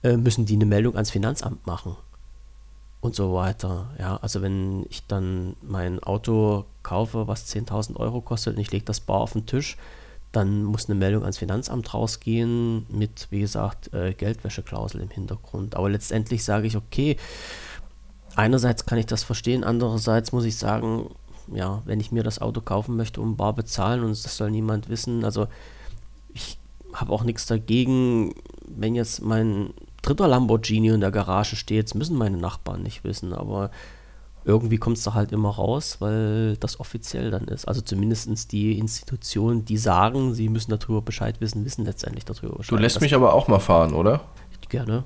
äh, 0.03 0.17
müssen 0.17 0.45
die 0.45 0.55
eine 0.55 0.65
Meldung 0.65 0.95
ans 0.95 1.11
Finanzamt 1.11 1.65
machen 1.67 1.95
und 3.01 3.15
so 3.15 3.33
weiter. 3.33 3.87
Ja, 3.99 4.17
also 4.17 4.41
wenn 4.41 4.85
ich 4.89 5.05
dann 5.07 5.55
mein 5.61 6.01
Auto 6.01 6.65
kaufe, 6.83 7.27
was 7.27 7.47
10.000 7.53 7.97
Euro 7.97 8.21
kostet 8.21 8.55
und 8.55 8.61
ich 8.61 8.71
lege 8.71 8.85
das 8.85 8.99
bar 8.99 9.21
auf 9.21 9.33
den 9.33 9.45
Tisch, 9.45 9.77
dann 10.31 10.63
muss 10.63 10.85
eine 10.85 10.97
Meldung 10.97 11.23
ans 11.23 11.39
Finanzamt 11.39 11.93
rausgehen 11.93 12.85
mit, 12.89 13.27
wie 13.31 13.41
gesagt, 13.41 13.93
äh, 13.93 14.13
Geldwäscheklausel 14.13 15.01
im 15.01 15.09
Hintergrund. 15.09 15.75
Aber 15.75 15.89
letztendlich 15.89 16.45
sage 16.45 16.67
ich, 16.67 16.77
okay, 16.77 17.17
einerseits 18.35 18.85
kann 18.85 18.97
ich 18.97 19.07
das 19.07 19.23
verstehen, 19.23 19.63
andererseits 19.63 20.31
muss 20.31 20.45
ich 20.45 20.55
sagen, 20.55 21.09
ja, 21.53 21.81
wenn 21.85 21.99
ich 21.99 22.11
mir 22.11 22.23
das 22.23 22.39
Auto 22.39 22.61
kaufen 22.61 22.95
möchte, 22.95 23.19
um 23.19 23.35
bar 23.35 23.53
bezahlen 23.53 24.03
und 24.03 24.11
das 24.11 24.37
soll 24.37 24.51
niemand 24.51 24.87
wissen, 24.87 25.25
also 25.25 25.47
ich 26.33 26.57
habe 26.93 27.11
auch 27.11 27.23
nichts 27.23 27.45
dagegen, 27.45 28.33
wenn 28.65 28.95
jetzt 28.95 29.21
mein 29.21 29.73
dritter 30.01 30.27
Lamborghini 30.27 30.89
in 30.89 31.01
der 31.01 31.11
Garage 31.11 31.55
steht, 31.55 31.93
müssen 31.95 32.17
meine 32.17 32.37
Nachbarn 32.37 32.83
nicht 32.83 33.03
wissen, 33.03 33.33
aber 33.33 33.71
irgendwie 34.43 34.77
kommt 34.77 34.97
es 34.97 35.03
da 35.03 35.13
halt 35.13 35.31
immer 35.31 35.49
raus, 35.49 35.97
weil 35.99 36.57
das 36.57 36.79
offiziell 36.79 37.29
dann 37.29 37.45
ist. 37.45 37.67
Also 37.67 37.81
zumindest 37.81 38.51
die 38.51 38.77
Institutionen, 38.79 39.65
die 39.65 39.77
sagen, 39.77 40.33
sie 40.33 40.49
müssen 40.49 40.71
darüber 40.71 41.01
Bescheid 41.01 41.39
wissen, 41.41 41.63
wissen 41.63 41.85
letztendlich 41.85 42.25
darüber 42.25 42.55
Bescheid. 42.55 42.71
Du 42.71 42.81
lässt 42.81 42.95
das 42.95 43.01
mich 43.01 43.13
aber 43.13 43.33
auch 43.33 43.47
mal 43.47 43.59
fahren, 43.59 43.93
oder? 43.93 44.21
Gerne. 44.69 45.03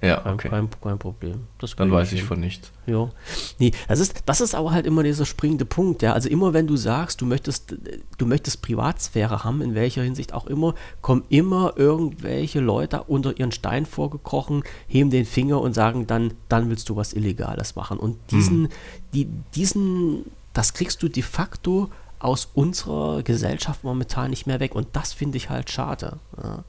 Ja, 0.00 0.24
okay. 0.26 0.48
Kein, 0.48 0.68
kein 0.80 0.98
Problem. 0.98 1.48
Dann 1.76 1.90
weiß 1.90 2.12
ich 2.12 2.22
von 2.22 2.38
nichts. 2.38 2.70
Ja. 2.86 3.10
Nee, 3.58 3.72
das 3.88 3.98
ist, 3.98 4.22
das 4.26 4.40
ist 4.40 4.54
aber 4.54 4.70
halt 4.70 4.86
immer 4.86 5.02
dieser 5.02 5.26
springende 5.26 5.64
Punkt, 5.64 6.02
ja. 6.02 6.12
Also 6.12 6.28
immer 6.28 6.52
wenn 6.52 6.68
du 6.68 6.76
sagst, 6.76 7.20
du 7.20 7.26
möchtest, 7.26 7.74
du 8.16 8.26
möchtest 8.26 8.62
Privatsphäre 8.62 9.42
haben, 9.42 9.60
in 9.60 9.74
welcher 9.74 10.02
Hinsicht 10.02 10.32
auch 10.34 10.46
immer, 10.46 10.74
kommen 11.02 11.24
immer 11.30 11.72
irgendwelche 11.76 12.60
Leute 12.60 13.02
unter 13.04 13.38
ihren 13.38 13.50
Stein 13.50 13.86
vorgekrochen, 13.86 14.62
heben 14.86 15.10
den 15.10 15.24
Finger 15.24 15.60
und 15.60 15.74
sagen 15.74 16.06
dann, 16.06 16.34
dann 16.48 16.70
willst 16.70 16.88
du 16.88 16.94
was 16.94 17.12
Illegales 17.12 17.74
machen. 17.74 17.98
Und 17.98 18.18
diesen, 18.30 18.64
hm. 18.64 18.70
die, 19.14 19.28
diesen, 19.56 20.26
das 20.52 20.74
kriegst 20.74 21.02
du 21.02 21.08
de 21.08 21.24
facto 21.24 21.90
aus 22.20 22.48
unserer 22.54 23.24
Gesellschaft 23.24 23.82
momentan 23.82 24.30
nicht 24.30 24.46
mehr 24.46 24.60
weg. 24.60 24.76
Und 24.76 24.88
das 24.92 25.12
finde 25.12 25.38
ich 25.38 25.50
halt 25.50 25.70
schade. 25.70 26.18
Ja. 26.40 26.64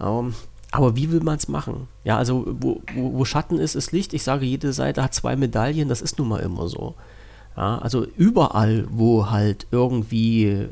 Um, 0.00 0.28
ähm, 0.28 0.34
aber 0.70 0.96
wie 0.96 1.10
will 1.10 1.20
man 1.20 1.36
es 1.36 1.48
machen? 1.48 1.88
Ja, 2.04 2.18
also 2.18 2.44
wo, 2.60 2.82
wo, 2.94 3.14
wo, 3.14 3.24
Schatten 3.24 3.58
ist, 3.58 3.74
ist 3.74 3.92
Licht. 3.92 4.12
Ich 4.12 4.22
sage, 4.22 4.44
jede 4.44 4.72
Seite 4.72 5.02
hat 5.02 5.14
zwei 5.14 5.36
Medaillen, 5.36 5.88
das 5.88 6.02
ist 6.02 6.18
nun 6.18 6.28
mal 6.28 6.40
immer 6.40 6.68
so. 6.68 6.94
Ja, 7.56 7.78
also 7.78 8.06
überall, 8.16 8.86
wo 8.90 9.30
halt 9.30 9.66
irgendwie 9.70 10.68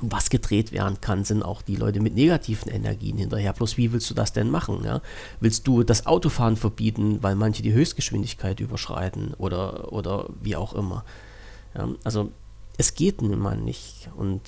was 0.00 0.30
gedreht 0.30 0.72
werden 0.72 1.00
kann, 1.00 1.24
sind 1.24 1.42
auch 1.42 1.62
die 1.62 1.76
Leute 1.76 2.00
mit 2.00 2.14
negativen 2.14 2.70
Energien 2.70 3.18
hinterher. 3.18 3.52
Bloß 3.52 3.76
wie 3.76 3.92
willst 3.92 4.08
du 4.10 4.14
das 4.14 4.32
denn 4.32 4.50
machen? 4.50 4.84
Ja? 4.84 5.00
Willst 5.40 5.66
du 5.66 5.82
das 5.82 6.06
Autofahren 6.06 6.56
verbieten, 6.56 7.18
weil 7.22 7.34
manche 7.34 7.62
die 7.62 7.72
Höchstgeschwindigkeit 7.72 8.60
überschreiten 8.60 9.34
oder, 9.38 9.92
oder 9.92 10.28
wie 10.40 10.56
auch 10.56 10.74
immer? 10.74 11.04
Ja? 11.74 11.88
Also 12.04 12.30
es 12.76 12.94
geht 12.94 13.22
nun 13.22 13.38
mal 13.38 13.56
nicht. 13.56 14.08
Und 14.16 14.40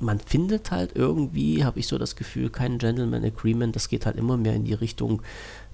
man 0.00 0.20
findet 0.20 0.70
halt 0.70 0.94
irgendwie, 0.94 1.64
habe 1.64 1.78
ich 1.78 1.86
so 1.86 1.98
das 1.98 2.16
Gefühl, 2.16 2.50
kein 2.50 2.78
Gentleman 2.78 3.24
Agreement. 3.24 3.74
Das 3.74 3.88
geht 3.88 4.06
halt 4.06 4.16
immer 4.16 4.36
mehr 4.36 4.54
in 4.54 4.64
die 4.64 4.74
Richtung 4.74 5.22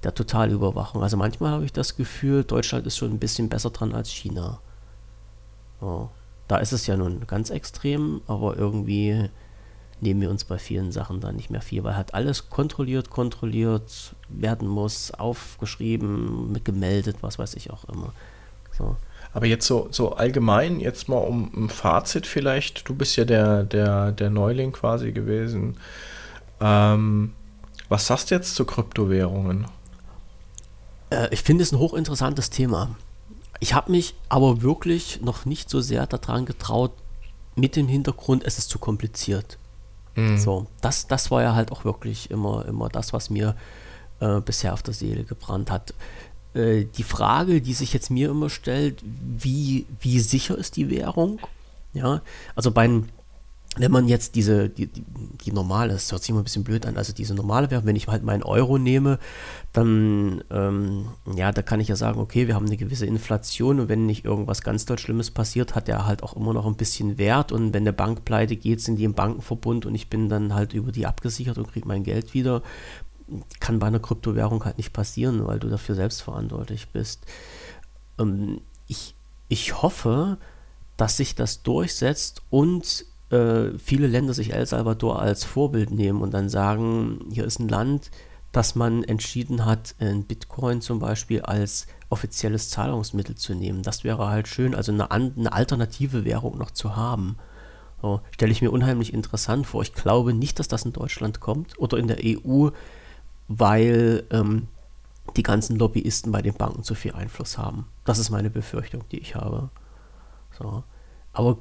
der 0.03 0.14
Totalüberwachung. 0.14 1.03
Also 1.03 1.16
manchmal 1.16 1.53
habe 1.53 1.64
ich 1.64 1.72
das 1.72 1.97
Gefühl, 1.97 2.45
Deutschland 2.45 2.87
ist 2.87 2.97
schon 2.97 3.11
ein 3.11 3.18
bisschen 3.18 3.49
besser 3.49 3.70
dran 3.70 3.95
als 3.95 4.11
China. 4.11 4.61
Oh. 5.81 6.09
Da 6.49 6.59
ist 6.59 6.72
es 6.72 6.87
ja 6.87 6.97
nun 6.97 7.27
ganz 7.27 7.51
extrem, 7.51 8.20
aber 8.27 8.57
irgendwie 8.57 9.31
nehmen 10.01 10.20
wir 10.20 10.31
uns 10.31 10.45
bei 10.45 10.59
vielen 10.59 10.93
Sachen 10.93 11.20
da 11.20 11.33
nicht 11.33 11.51
mehr 11.51 11.62
viel, 11.62 11.83
weil 11.85 11.97
halt 11.97 12.12
alles 12.12 12.51
kontrolliert, 12.51 13.09
kontrolliert 13.11 14.14
werden 14.29 14.68
muss, 14.68 15.11
aufgeschrieben, 15.12 16.61
gemeldet, 16.64 17.16
was 17.22 17.39
weiß 17.39 17.55
ich 17.55 17.70
auch 17.70 17.85
immer. 17.85 18.12
So. 18.72 18.97
Aber 19.35 19.47
jetzt 19.47 19.66
so, 19.66 19.89
so 19.91 20.12
allgemein, 20.12 20.78
jetzt 20.80 21.09
mal 21.09 21.18
um 21.18 21.51
ein 21.55 21.68
Fazit 21.68 22.26
vielleicht, 22.26 22.89
du 22.89 22.95
bist 22.95 23.16
ja 23.16 23.24
der, 23.24 23.64
der, 23.64 24.12
der 24.12 24.30
Neuling 24.30 24.72
quasi 24.72 25.11
gewesen. 25.11 25.76
Ähm, 26.61 27.35
was 27.89 28.07
sagst 28.07 28.30
du 28.30 28.37
jetzt 28.37 28.55
zu 28.55 28.64
Kryptowährungen? 28.64 29.66
Äh, 31.11 31.28
ich 31.32 31.43
finde 31.43 31.64
es 31.64 31.72
ein 31.72 31.80
hochinteressantes 31.80 32.51
Thema. 32.51 32.97
Ich 33.59 33.74
habe 33.74 33.91
mich 33.91 34.14
aber 34.28 34.62
wirklich 34.62 35.20
noch 35.20 35.45
nicht 35.45 35.68
so 35.68 35.80
sehr 35.80 36.07
daran 36.07 36.47
getraut, 36.47 36.93
mit 37.57 37.76
dem 37.76 37.89
Hintergrund, 37.89 38.45
es 38.45 38.59
ist 38.59 38.68
zu 38.68 38.78
kompliziert. 38.78 39.59
Mhm. 40.16 40.39
So, 40.39 40.66
das, 40.80 41.07
das 41.07 41.30
war 41.30 41.43
ja 41.43 41.55
halt 41.55 41.72
auch 41.72 41.85
wirklich 41.85 42.30
immer, 42.30 42.64
immer 42.66 42.89
das, 42.89 43.12
was 43.12 43.30
mir 43.30 43.57
äh, 44.20 44.41
bisher 44.41 44.72
auf 44.72 44.82
der 44.82 44.95
Seele 44.95 45.24
gebrannt 45.24 45.70
hat. 45.70 45.95
Äh, 46.55 46.85
die 46.85 47.03
Frage, 47.03 47.61
die 47.61 47.75
sich 47.75 47.93
jetzt 47.93 48.11
mir 48.11 48.31
immer 48.31 48.51
stellt, 48.51 49.03
wie, 49.03 49.87
wie 50.01 50.21
sicher 50.21 50.57
ist 50.57 50.77
die 50.77 50.91
Währung? 50.91 51.39
Ja, 51.93 52.23
also 52.55 52.71
beim, 52.71 53.07
wenn 53.77 53.91
man 53.91 54.07
jetzt 54.07 54.37
diese, 54.37 54.69
die, 54.69 54.87
die, 54.87 55.05
die 55.45 55.53
normale, 55.53 55.93
das 55.93 56.11
hört 56.13 56.23
sich 56.23 56.31
immer 56.31 56.41
ein 56.41 56.45
bisschen 56.45 56.63
blöd 56.65 56.87
an, 56.87 56.97
also 56.97 57.13
diese 57.13 57.35
normale 57.35 57.71
Währung, 57.71 57.87
wenn 57.87 57.97
ich 57.97 58.07
halt 58.07 58.23
meinen 58.23 58.45
Euro 58.45 58.79
nehme, 58.79 59.19
dann, 59.73 60.45
ähm, 60.51 61.09
ja, 61.35 61.51
da 61.51 61.63
kann 61.63 61.81
ich 61.81 61.89
ja 61.89 61.97
sagen, 61.97 62.21
okay, 62.21 62.47
wir 62.47 62.55
haben 62.55 62.67
eine 62.67 62.77
gewisse 62.77 63.07
Inflation 63.07 63.81
und 63.81 63.89
wenn 63.89 64.07
nicht 64.07 64.25
irgendwas 64.25 64.63
ganz 64.63 64.87
doll 64.87 64.99
Schlimmes 64.99 65.33
passiert, 65.33 65.75
hat 65.75 65.89
der 65.89 66.07
halt 66.07 66.23
auch 66.23 66.37
immer 66.37 66.53
noch 66.53 66.67
ein 66.67 66.77
bisschen 66.77 67.19
Wert 67.19 67.51
und 67.51 67.75
wenn 67.75 67.85
der 67.85 67.93
Bank 67.93 68.25
pleite 68.25 68.57
geht, 68.57 68.81
sind 68.81 68.97
die 68.97 69.05
im 69.05 69.15
Bankenverbund 69.15 69.87
und 69.87 69.95
ich 69.95 70.09
bin 70.09 70.29
dann 70.29 70.55
halt 70.55 70.73
über 70.73 70.93
die 70.93 71.07
abgesichert 71.07 71.59
und 71.59 71.67
kriege 71.67 71.89
mein 71.89 72.05
Geld 72.05 72.33
wieder. 72.33 72.63
Kann 73.61 73.79
bei 73.79 73.87
einer 73.87 74.01
Kryptowährung 74.01 74.64
halt 74.64 74.77
nicht 74.77 74.93
passieren, 74.93 75.47
weil 75.47 75.59
du 75.59 75.68
dafür 75.68 75.95
selbst 75.95 76.22
verantwortlich 76.22 76.89
bist. 76.89 77.25
Ähm, 78.18 78.61
ich, 78.87 79.14
ich 79.49 79.83
hoffe, 79.83 80.39
dass 80.97 81.16
sich 81.16 81.35
das 81.35 81.62
durchsetzt 81.62 82.43
und 82.51 83.07
äh, 83.31 83.77
viele 83.79 84.07
Länder 84.07 84.35
sich 84.35 84.53
El 84.53 84.66
Salvador 84.66 85.20
als 85.20 85.45
Vorbild 85.45 85.91
nehmen 85.91 86.22
und 86.22 86.33
dann 86.33 86.49
sagen, 86.49 87.27
hier 87.31 87.45
ist 87.45 87.59
ein 87.59 87.68
Land, 87.68 88.11
das 88.53 88.77
man 88.77 89.03
entschieden 89.03 89.64
hat, 89.64 89.97
in 89.99 90.25
Bitcoin 90.25 90.81
zum 90.81 91.01
Beispiel 91.01 91.43
als 91.43 91.89
offizielles 92.09 92.70
Zahlungsmittel 92.70 93.35
zu 93.35 93.55
nehmen. 93.55 93.83
Das 93.83 94.05
wäre 94.05 94.29
halt 94.29 94.47
schön, 94.47 94.75
also 94.75 94.93
eine, 94.93 95.11
eine 95.11 95.53
alternative 95.53 96.25
Währung 96.25 96.57
noch 96.57 96.70
zu 96.70 96.95
haben. 96.95 97.37
So, 98.01 98.20
stelle 98.31 98.53
ich 98.53 98.62
mir 98.62 98.70
unheimlich 98.70 99.12
interessant 99.12 99.66
vor. 99.66 99.83
Ich 99.83 99.95
glaube 99.95 100.33
nicht, 100.35 100.59
dass 100.61 100.68
das 100.68 100.85
in 100.85 100.93
Deutschland 100.93 101.41
kommt 101.41 101.79
oder 101.79 101.99
in 101.99 102.07
der 102.07 102.18
EU, 102.22 102.68
weil 103.49 104.24
ähm, 104.30 104.68
die 105.36 105.42
ganzen 105.42 105.76
Lobbyisten 105.76 106.32
bei 106.32 106.42
den 106.42 106.55
Banken 106.55 106.82
zu 106.82 106.95
viel 106.95 107.12
Einfluss 107.12 107.59
haben. 107.59 107.86
Das 108.05 108.18
ist 108.18 108.30
meine 108.30 108.51
Befürchtung, 108.51 109.03
die 109.11 109.18
ich 109.18 109.34
habe. 109.34 109.70
So. 110.59 110.84
Aber 111.32 111.59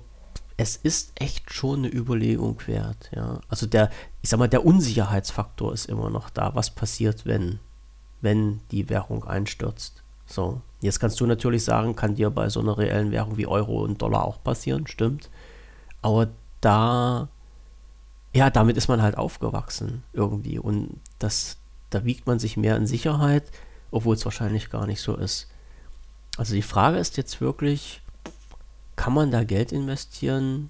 es 0.58 0.76
ist 0.76 1.14
echt 1.16 1.52
schon 1.52 1.80
eine 1.80 1.94
Überlegung 1.94 2.58
wert. 2.68 3.10
Ja. 3.16 3.40
Also 3.50 3.66
der, 3.66 3.90
ich 4.22 4.30
sag 4.30 4.40
mal, 4.40 4.50
der 4.50 4.66
Unsicherheitsfaktor 4.66 5.74
ist 5.74 5.86
immer 5.86 6.10
noch 6.10 6.30
da. 6.30 6.54
Was 6.56 6.70
passiert, 6.70 7.26
wenn, 7.26 7.60
wenn 8.22 8.62
die 8.72 8.90
Währung 8.90 9.24
einstürzt? 9.24 10.04
So, 10.26 10.62
jetzt 10.82 11.00
kannst 11.00 11.20
du 11.20 11.26
natürlich 11.26 11.64
sagen, 11.64 11.96
kann 11.96 12.16
dir 12.16 12.30
bei 12.30 12.50
so 12.50 12.60
einer 12.60 12.78
reellen 12.78 13.12
Währung 13.12 13.38
wie 13.38 13.48
Euro 13.48 13.84
und 13.84 14.02
Dollar 14.02 14.26
auch 14.26 14.42
passieren, 14.44 14.88
stimmt. 14.88 15.30
Aber 16.02 16.30
da, 16.62 17.28
ja, 18.34 18.50
damit 18.50 18.78
ist 18.78 18.88
man 18.88 19.02
halt 19.02 19.18
aufgewachsen 19.18 20.04
irgendwie 20.14 20.60
und 20.60 21.00
das, 21.20 21.58
da 21.94 22.06
wiegt 22.06 22.28
man 22.28 22.40
sich 22.40 22.58
mehr 22.58 22.78
in 22.78 22.88
Sicherheit, 22.88 23.44
obwohl 23.92 24.16
es 24.16 24.26
wahrscheinlich 24.26 24.70
gar 24.70 24.86
nicht 24.88 25.02
so 25.02 25.16
ist. 25.16 25.48
Also 26.38 26.56
die 26.56 26.62
Frage 26.62 26.98
ist 26.98 27.18
jetzt 27.18 27.42
wirklich, 27.42 28.02
kann 28.96 29.14
man 29.14 29.32
da 29.32 29.44
Geld 29.44 29.72
investieren, 29.72 30.70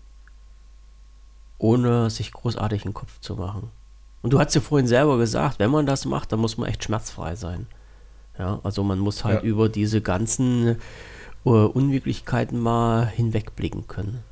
ohne 1.58 2.10
sich 2.10 2.34
großartig 2.34 2.84
einen 2.84 2.94
Kopf 2.94 3.20
zu 3.22 3.36
machen. 3.36 3.70
Und 4.22 4.34
du 4.34 4.40
hast 4.40 4.56
ja 4.56 4.62
vorhin 4.62 4.88
selber 4.88 5.18
gesagt, 5.18 5.60
wenn 5.60 5.72
man 5.72 5.86
das 5.86 6.06
macht, 6.06 6.32
dann 6.32 6.40
muss 6.40 6.58
man 6.58 6.70
echt 6.70 6.84
schmerzfrei 6.84 7.36
sein. 7.36 7.68
Ja, 8.38 8.60
also 8.64 8.84
man 8.84 9.00
muss 9.00 9.24
halt 9.24 9.44
ja. 9.44 9.50
über 9.50 9.70
diese 9.70 10.02
ganzen 10.02 10.78
uh, 11.46 11.66
Unwirklichkeiten 11.66 12.60
mal 12.60 13.06
hinwegblicken 13.06 13.88
können. 13.88 14.24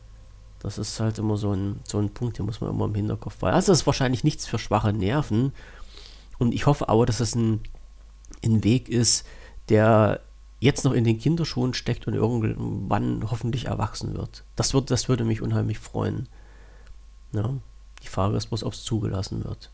Das 0.59 0.77
ist 0.77 0.99
halt 0.99 1.17
immer 1.19 1.37
so 1.37 1.53
ein, 1.53 1.79
so 1.83 1.97
ein 1.97 2.09
Punkt, 2.09 2.37
den 2.37 2.45
muss 2.45 2.61
man 2.61 2.69
immer 2.69 2.85
im 2.85 2.95
Hinterkopf 2.95 3.37
behalten. 3.37 3.55
Also 3.55 3.71
das 3.71 3.81
ist 3.81 3.85
wahrscheinlich 3.85 4.23
nichts 4.23 4.47
für 4.47 4.59
schwache 4.59 4.93
Nerven. 4.93 5.53
Und 6.41 6.55
ich 6.55 6.65
hoffe 6.65 6.89
aber, 6.89 7.05
dass 7.05 7.19
es 7.19 7.35
ein, 7.35 7.59
ein 8.43 8.63
Weg 8.63 8.89
ist, 8.89 9.27
der 9.69 10.21
jetzt 10.59 10.83
noch 10.83 10.93
in 10.93 11.03
den 11.03 11.19
Kinderschuhen 11.19 11.75
steckt 11.75 12.07
und 12.07 12.15
irgendwann 12.15 13.29
hoffentlich 13.29 13.65
erwachsen 13.65 14.15
wird. 14.15 14.43
Das, 14.55 14.73
wird, 14.73 14.89
das 14.89 15.07
würde 15.07 15.23
mich 15.23 15.43
unheimlich 15.43 15.77
freuen. 15.77 16.27
Ja, 17.31 17.53
die 18.01 18.07
Frage 18.07 18.37
ist 18.37 18.47
bloß, 18.47 18.63
ob 18.63 18.73
es 18.73 18.83
zugelassen 18.83 19.43
wird. 19.43 19.69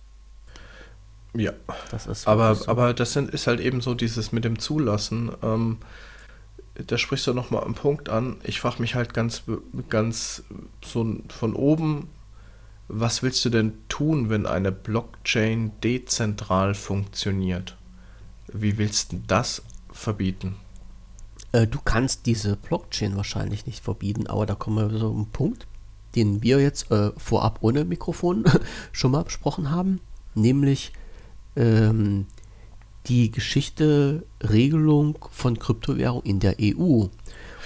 Ja, 1.34 1.54
das 1.90 2.28
aber, 2.28 2.54
so. 2.54 2.68
aber 2.68 2.94
das 2.94 3.14
sind, 3.14 3.30
ist 3.30 3.48
halt 3.48 3.62
eben 3.62 3.80
so 3.80 3.94
dieses 3.94 4.34
mit 4.34 4.44
dem 4.44 4.60
Zulassen. 4.60 5.32
Ähm, 5.42 5.78
da 6.76 6.98
sprichst 6.98 7.28
du 7.28 7.34
nochmal 7.34 7.64
einen 7.64 7.76
Punkt 7.76 8.10
an. 8.10 8.42
Ich 8.44 8.60
frage 8.60 8.82
mich 8.82 8.94
halt 8.94 9.14
ganz, 9.14 9.44
ganz 9.88 10.44
so 10.84 11.16
von 11.30 11.54
oben, 11.54 12.10
was 12.88 13.22
willst 13.22 13.44
du 13.46 13.50
denn 13.50 13.74
tun, 13.90 14.30
wenn 14.30 14.46
eine 14.46 14.72
Blockchain 14.72 15.72
dezentral 15.84 16.74
funktioniert? 16.74 17.76
Wie 18.48 18.78
willst 18.78 19.12
du 19.12 19.22
das 19.28 19.62
verbieten? 19.92 20.56
Äh, 21.52 21.68
du 21.68 21.80
kannst 21.84 22.26
diese 22.26 22.56
Blockchain 22.56 23.16
wahrscheinlich 23.16 23.66
nicht 23.66 23.84
verbieten, 23.84 24.28
aber 24.28 24.46
da 24.46 24.56
kommen 24.56 24.92
wir 24.92 24.98
so 24.98 25.12
einen 25.12 25.28
Punkt, 25.28 25.68
den 26.16 26.42
wir 26.44 26.62
jetzt 26.62 26.92
äh, 26.92 27.12
vorab 27.18 27.60
ohne 27.62 27.84
Mikrofon 27.86 28.46
schon 28.92 29.12
mal 29.12 29.24
besprochen 29.24 29.72
haben, 29.72 30.00
nämlich 30.34 30.94
ähm, 31.56 32.28
die 33.08 33.32
Geschichte 33.32 34.24
Regelung 34.42 35.18
von 35.32 35.60
Kryptowährung 35.60 36.24
in 36.24 36.40
der 36.40 36.56
EU. 36.62 37.08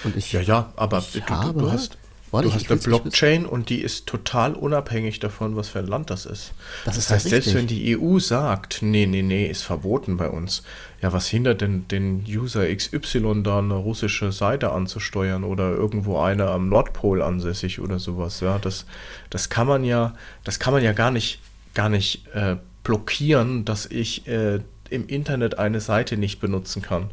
Und 0.03 0.15
ich, 0.15 0.31
ja, 0.31 0.41
ja, 0.41 0.73
aber 0.75 1.03
du, 1.13 1.21
habe, 1.21 1.59
du, 1.59 1.71
hast, 1.71 1.97
Warte, 2.31 2.47
du 2.47 2.53
hast 2.53 2.71
eine 2.71 2.79
Blockchain 2.79 3.45
und 3.45 3.69
die 3.69 3.81
ist 3.81 4.07
total 4.07 4.53
unabhängig 4.53 5.19
davon, 5.19 5.57
was 5.57 5.67
für 5.67 5.79
ein 5.79 5.87
Land 5.87 6.09
das 6.09 6.25
ist. 6.25 6.53
Das, 6.85 6.95
das 6.95 7.05
ist 7.05 7.11
heißt, 7.11 7.29
selbst 7.29 7.53
wenn 7.53 7.67
die 7.67 7.97
EU 7.97 8.19
sagt, 8.19 8.81
nee, 8.81 9.05
nee, 9.05 9.21
nee, 9.21 9.47
ist 9.47 9.63
verboten 9.63 10.15
bei 10.15 10.29
uns, 10.29 10.63
ja, 11.01 11.11
was 11.11 11.27
hindert 11.27 11.59
denn 11.59 11.87
den 11.89 12.23
User 12.25 12.73
XY 12.73 13.43
da 13.43 13.59
eine 13.59 13.73
russische 13.73 14.31
Seite 14.31 14.71
anzusteuern 14.71 15.43
oder 15.43 15.71
irgendwo 15.71 16.19
eine 16.19 16.47
am 16.47 16.69
Nordpol 16.69 17.21
ansässig 17.21 17.81
oder 17.81 17.99
sowas? 17.99 18.39
Ja, 18.39 18.59
das, 18.59 18.85
das 19.29 19.49
kann 19.49 19.67
man 19.67 19.83
ja, 19.83 20.15
das 20.45 20.59
kann 20.59 20.73
man 20.73 20.83
ja 20.83 20.93
gar 20.93 21.11
nicht, 21.11 21.39
gar 21.73 21.89
nicht 21.89 22.27
äh, 22.33 22.55
blockieren, 22.83 23.65
dass 23.65 23.85
ich 23.85 24.27
äh, 24.27 24.59
im 24.91 25.07
Internet 25.07 25.57
eine 25.57 25.79
Seite 25.79 26.17
nicht 26.17 26.39
benutzen 26.39 26.81
kann. 26.81 27.09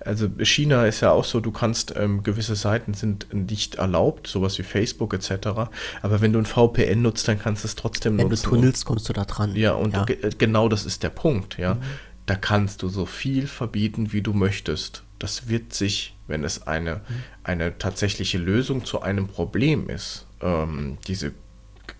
Also 0.00 0.28
China 0.42 0.86
ist 0.86 1.00
ja 1.00 1.12
auch 1.12 1.24
so, 1.24 1.40
du 1.40 1.52
kannst, 1.52 1.94
ähm, 1.96 2.22
gewisse 2.22 2.56
Seiten 2.56 2.94
sind 2.94 3.32
nicht 3.32 3.76
erlaubt, 3.76 4.26
sowas 4.26 4.58
wie 4.58 4.62
Facebook 4.62 5.14
etc. 5.14 5.48
Aber 6.02 6.20
wenn 6.20 6.32
du 6.32 6.38
ein 6.38 6.46
VPN 6.46 7.02
nutzt, 7.02 7.28
dann 7.28 7.38
kannst 7.38 7.64
du 7.64 7.68
es 7.68 7.76
trotzdem 7.76 8.18
wenn 8.18 8.28
nutzen. 8.28 8.44
Wenn 8.44 8.50
du 8.50 8.56
tunnelst, 8.56 8.84
kommst 8.84 9.08
du 9.08 9.12
da 9.12 9.24
dran. 9.24 9.54
Ja, 9.54 9.72
und 9.72 9.94
ja. 9.94 10.04
Du, 10.04 10.14
genau 10.38 10.68
das 10.68 10.84
ist 10.84 11.02
der 11.02 11.10
Punkt, 11.10 11.58
ja. 11.58 11.74
Mhm. 11.74 11.82
Da 12.26 12.34
kannst 12.34 12.82
du 12.82 12.88
so 12.88 13.06
viel 13.06 13.46
verbieten, 13.46 14.12
wie 14.12 14.22
du 14.22 14.32
möchtest. 14.32 15.02
Das 15.18 15.48
wird 15.48 15.72
sich, 15.72 16.16
wenn 16.26 16.44
es 16.44 16.66
eine, 16.66 16.96
mhm. 16.96 17.00
eine 17.44 17.78
tatsächliche 17.78 18.38
Lösung 18.38 18.84
zu 18.84 19.02
einem 19.02 19.28
Problem 19.28 19.88
ist, 19.88 20.26
ähm, 20.40 20.98
diese 21.06 21.32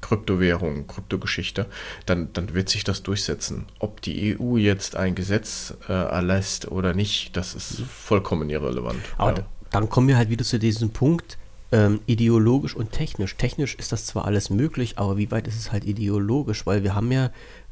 Kryptowährung, 0.01 0.87
Kryptogeschichte, 0.87 1.67
dann, 2.07 2.33
dann 2.33 2.55
wird 2.55 2.69
sich 2.69 2.85
das 2.85 3.03
durchsetzen. 3.03 3.67
Ob 3.79 4.01
die 4.03 4.39
EU 4.39 4.57
jetzt 4.57 4.97
ein 4.97 5.15
Gesetz 5.15 5.75
äh, 5.89 5.93
erlässt 5.93 6.71
oder 6.71 6.95
nicht, 6.95 7.37
das 7.37 7.55
ist 7.55 7.83
vollkommen 7.83 8.51
irrelevant. 8.51 9.01
Aber 9.19 9.39
ja. 9.39 9.47
dann 9.71 9.89
kommen 9.89 10.09
wir 10.09 10.17
halt 10.17 10.31
wieder 10.31 10.45
zu 10.45 10.59
diesem 10.59 10.91
Punkt, 10.91 11.39
ähm, 11.73 12.01
ideologisch 12.07 12.75
und 12.75 12.93
technisch. 12.93 13.37
Technisch 13.37 13.75
ist 13.77 13.93
das 13.93 14.07
zwar 14.07 14.25
alles 14.25 14.51
möglich, 14.51 14.99
aber 14.99 15.17
wie 15.17 15.31
weit 15.31 15.47
ist 15.47 15.57
es 15.57 15.73
halt 15.73 15.85
ideologisch? 15.85 16.67
Weil 16.67 16.83
wir 16.83 16.95
haben 16.95 17.13
ja 17.13 17.31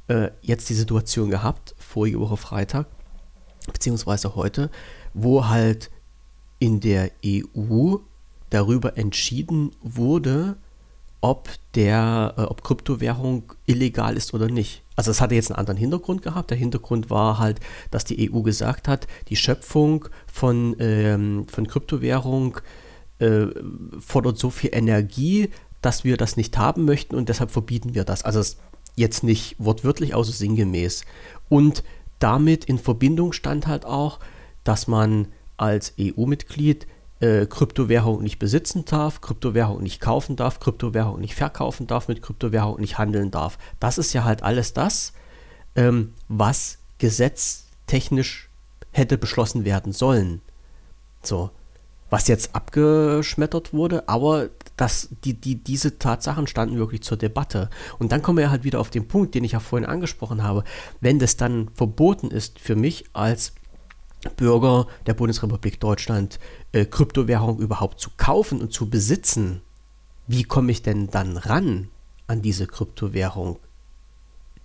äh, 0.08 0.30
jetzt 0.42 0.68
die 0.68 0.74
Situation 0.74 1.30
gehabt, 1.30 1.74
vorige 1.78 2.20
Woche 2.20 2.36
Freitag, 2.36 2.86
beziehungsweise 3.72 4.34
heute, 4.34 4.70
wo 5.14 5.48
halt 5.48 5.90
in 6.58 6.80
der 6.80 7.10
EU 7.24 7.96
darüber 8.50 8.96
entschieden 8.96 9.72
wurde, 9.82 10.56
ob 11.20 11.48
der, 11.74 12.34
äh, 12.36 12.42
ob 12.42 12.62
Kryptowährung 12.62 13.52
illegal 13.66 14.16
ist 14.16 14.34
oder 14.34 14.48
nicht. 14.48 14.82
Also 14.96 15.10
es 15.10 15.20
hatte 15.20 15.34
jetzt 15.34 15.50
einen 15.50 15.58
anderen 15.58 15.78
Hintergrund 15.78 16.22
gehabt. 16.22 16.50
Der 16.50 16.58
Hintergrund 16.58 17.10
war 17.10 17.38
halt, 17.38 17.60
dass 17.90 18.04
die 18.04 18.30
EU 18.32 18.42
gesagt 18.42 18.88
hat, 18.88 19.06
die 19.28 19.36
Schöpfung 19.36 20.06
von, 20.32 20.76
ähm, 20.78 21.46
von 21.48 21.66
Kryptowährung 21.66 22.58
äh, 23.18 23.46
fordert 24.00 24.38
so 24.38 24.50
viel 24.50 24.70
Energie, 24.72 25.50
dass 25.82 26.04
wir 26.04 26.16
das 26.16 26.36
nicht 26.36 26.56
haben 26.58 26.84
möchten 26.84 27.14
und 27.14 27.28
deshalb 27.28 27.50
verbieten 27.50 27.94
wir 27.94 28.04
das. 28.04 28.24
Also 28.24 28.42
jetzt 28.96 29.22
nicht 29.22 29.54
wortwörtlich, 29.58 30.14
außer 30.14 30.32
sinngemäß. 30.32 31.04
Und 31.48 31.84
damit 32.18 32.64
in 32.64 32.78
Verbindung 32.78 33.32
stand 33.32 33.66
halt 33.66 33.84
auch, 33.84 34.18
dass 34.64 34.88
man 34.88 35.28
als 35.56 35.94
EU-Mitglied 35.98 36.86
äh, 37.20 37.46
Kryptowährung 37.46 38.22
nicht 38.22 38.38
besitzen 38.38 38.84
darf, 38.84 39.20
Kryptowährung 39.20 39.82
nicht 39.82 40.00
kaufen 40.00 40.36
darf, 40.36 40.60
Kryptowährung 40.60 41.20
nicht 41.20 41.34
verkaufen 41.34 41.86
darf, 41.86 42.08
mit 42.08 42.22
Kryptowährung 42.22 42.80
nicht 42.80 42.98
handeln 42.98 43.30
darf. 43.30 43.58
Das 43.80 43.98
ist 43.98 44.12
ja 44.12 44.24
halt 44.24 44.42
alles 44.42 44.72
das, 44.72 45.12
ähm, 45.74 46.14
was 46.28 46.78
gesetztechnisch 46.98 48.48
hätte 48.92 49.18
beschlossen 49.18 49.64
werden 49.64 49.92
sollen. 49.92 50.40
So, 51.22 51.50
was 52.10 52.28
jetzt 52.28 52.54
abgeschmettert 52.54 53.72
wurde, 53.72 54.08
aber 54.08 54.48
das, 54.76 55.08
die, 55.24 55.34
die, 55.34 55.56
diese 55.56 55.98
Tatsachen 55.98 56.46
standen 56.46 56.78
wirklich 56.78 57.02
zur 57.02 57.16
Debatte. 57.16 57.68
Und 57.98 58.12
dann 58.12 58.22
kommen 58.22 58.38
wir 58.38 58.50
halt 58.50 58.64
wieder 58.64 58.80
auf 58.80 58.90
den 58.90 59.08
Punkt, 59.08 59.34
den 59.34 59.44
ich 59.44 59.52
ja 59.52 59.60
vorhin 59.60 59.88
angesprochen 59.88 60.42
habe. 60.42 60.64
Wenn 61.00 61.18
das 61.18 61.36
dann 61.36 61.68
verboten 61.74 62.30
ist 62.30 62.58
für 62.58 62.76
mich 62.76 63.04
als 63.12 63.52
Bürger 64.36 64.86
der 65.06 65.14
Bundesrepublik 65.14 65.80
Deutschland 65.80 66.38
äh, 66.72 66.84
Kryptowährung 66.84 67.58
überhaupt 67.58 68.00
zu 68.00 68.10
kaufen 68.16 68.60
und 68.60 68.72
zu 68.72 68.90
besitzen, 68.90 69.62
wie 70.26 70.44
komme 70.44 70.72
ich 70.72 70.82
denn 70.82 71.08
dann 71.08 71.36
ran 71.36 71.88
an 72.26 72.42
diese 72.42 72.66
Kryptowährung? 72.66 73.58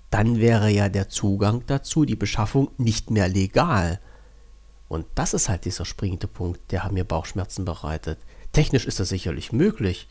Dann 0.09 0.39
wäre 0.39 0.69
ja 0.69 0.89
der 0.89 1.09
Zugang 1.09 1.63
dazu, 1.67 2.05
die 2.05 2.15
Beschaffung 2.15 2.69
nicht 2.77 3.09
mehr 3.09 3.27
legal. 3.27 3.99
Und 4.89 5.05
das 5.15 5.33
ist 5.33 5.49
halt 5.49 5.65
dieser 5.65 5.85
springende 5.85 6.27
Punkt, 6.27 6.71
der 6.71 6.91
mir 6.91 7.03
Bauchschmerzen 7.03 7.65
bereitet. 7.65 8.19
Technisch 8.51 8.85
ist 8.85 8.99
das 8.99 9.09
sicherlich 9.09 9.51
möglich, 9.51 10.07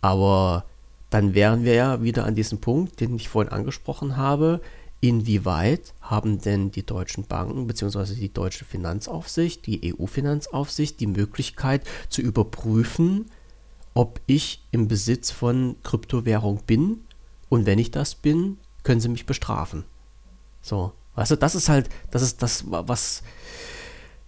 aber 0.00 0.66
dann 1.10 1.34
wären 1.34 1.64
wir 1.64 1.74
ja 1.74 2.02
wieder 2.02 2.24
an 2.24 2.34
diesem 2.34 2.60
Punkt, 2.60 3.00
den 3.00 3.16
ich 3.16 3.28
vorhin 3.28 3.52
angesprochen 3.52 4.16
habe, 4.16 4.60
Inwieweit 5.00 5.94
haben 6.00 6.40
denn 6.40 6.72
die 6.72 6.84
deutschen 6.84 7.24
Banken 7.24 7.66
bzw. 7.68 8.14
die 8.14 8.32
deutsche 8.32 8.64
Finanzaufsicht, 8.64 9.66
die 9.66 9.94
EU-Finanzaufsicht 9.94 10.98
die 10.98 11.06
Möglichkeit 11.06 11.86
zu 12.08 12.20
überprüfen, 12.20 13.26
ob 13.94 14.20
ich 14.26 14.64
im 14.72 14.88
Besitz 14.88 15.30
von 15.30 15.76
Kryptowährung 15.84 16.62
bin 16.66 17.00
und 17.48 17.64
wenn 17.64 17.78
ich 17.78 17.92
das 17.92 18.16
bin, 18.16 18.58
können 18.82 19.00
sie 19.00 19.08
mich 19.08 19.26
bestrafen. 19.26 19.84
So, 20.62 20.92
weißt 21.14 21.32
du, 21.32 21.36
das 21.36 21.54
ist 21.54 21.68
halt, 21.68 21.88
das 22.10 22.22
ist 22.22 22.42
das, 22.42 22.64
was, 22.66 23.22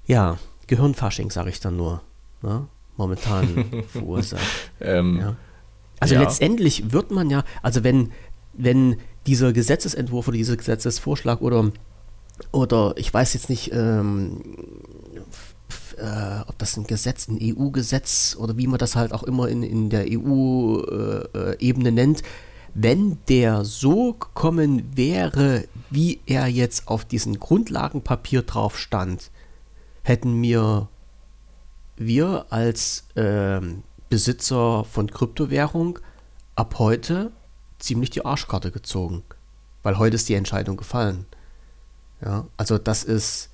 ja, 0.06 0.38
Gehirnfasching, 0.68 1.30
sage 1.30 1.50
ich 1.50 1.58
dann 1.58 1.76
nur, 1.76 2.02
ne? 2.42 2.68
momentan 2.96 3.84
verursacht. 3.88 4.42
ähm, 4.80 5.18
ja. 5.20 5.36
Also 5.98 6.14
ja. 6.14 6.22
letztendlich 6.22 6.92
wird 6.92 7.10
man 7.10 7.28
ja, 7.28 7.44
also 7.62 7.84
wenn, 7.84 8.12
wenn 8.52 8.96
dieser 9.26 9.52
Gesetzesentwurf 9.52 10.28
oder 10.28 10.36
dieser 10.36 10.56
Gesetzesvorschlag 10.56 11.40
oder, 11.40 11.70
oder 12.52 12.94
ich 12.96 13.12
weiß 13.12 13.34
jetzt 13.34 13.50
nicht, 13.50 13.72
ähm, 13.72 14.40
äh, 15.98 16.40
ob 16.46 16.58
das 16.58 16.76
ein 16.76 16.86
Gesetz, 16.86 17.28
ein 17.28 17.38
EU-Gesetz 17.40 18.36
oder 18.38 18.56
wie 18.56 18.66
man 18.66 18.78
das 18.78 18.96
halt 18.96 19.12
auch 19.12 19.22
immer 19.22 19.48
in, 19.48 19.62
in 19.62 19.90
der 19.90 20.06
EU-Ebene 20.08 21.88
äh, 21.88 21.92
nennt, 21.92 22.22
wenn 22.74 23.18
der 23.28 23.64
so 23.64 24.14
gekommen 24.14 24.96
wäre, 24.96 25.64
wie 25.90 26.20
er 26.26 26.46
jetzt 26.46 26.88
auf 26.88 27.04
diesem 27.04 27.38
Grundlagenpapier 27.38 28.42
drauf 28.42 28.78
stand, 28.78 29.30
hätten 30.02 30.34
mir 30.34 30.88
wir 31.96 32.46
als 32.48 33.04
äh, 33.14 33.60
Besitzer 34.08 34.84
von 34.84 35.10
Kryptowährung 35.10 35.98
ab 36.56 36.76
heute 36.78 37.30
ziemlich 37.82 38.10
die 38.10 38.24
Arschkarte 38.24 38.70
gezogen. 38.70 39.22
Weil 39.82 39.98
heute 39.98 40.16
ist 40.16 40.28
die 40.28 40.34
Entscheidung 40.34 40.76
gefallen. 40.76 41.26
Ja, 42.22 42.46
also 42.56 42.78
das 42.78 43.02
ist, 43.02 43.50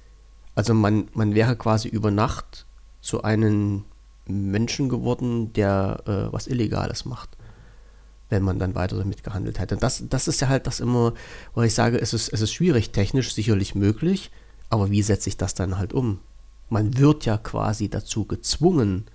also 0.55 0.75
man, 0.75 1.09
man 1.15 1.35
wäre 1.35 1.57
quasi 1.57 1.89
über 1.89 2.11
Nacht 2.11 2.67
zu 3.01 3.23
einem 3.23 3.85
Menschen 4.27 4.89
geworden, 4.89 5.53
der 5.53 6.03
äh, 6.07 6.33
was 6.33 6.49
Illegales 6.49 7.05
macht, 7.05 7.31
wenn 8.29 8.43
man 8.43 8.59
dann 8.59 8.75
weiter 8.75 8.99
damit 8.99 9.23
gehandelt 9.23 9.61
hätte. 9.61 9.77
Das, 9.77 10.03
das 10.09 10.27
ist 10.27 10.41
ja 10.41 10.49
halt 10.49 10.67
das 10.67 10.81
immer, 10.81 11.15
wo 11.55 11.63
ich 11.63 11.75
sage, 11.75 12.01
es 12.01 12.13
ist, 12.13 12.33
es 12.33 12.41
ist 12.41 12.53
schwierig, 12.53 12.91
technisch 12.91 13.33
sicherlich 13.33 13.77
möglich, 13.77 14.33
aber 14.69 14.91
wie 14.91 15.03
setze 15.03 15.29
ich 15.29 15.37
das 15.37 15.55
dann 15.55 15.79
halt 15.79 15.93
um? 15.93 16.19
Man 16.69 16.99
wird 16.99 17.25
ja 17.25 17.39
quasi 17.39 17.89
dazu 17.89 18.25
gezwungen, 18.25 19.07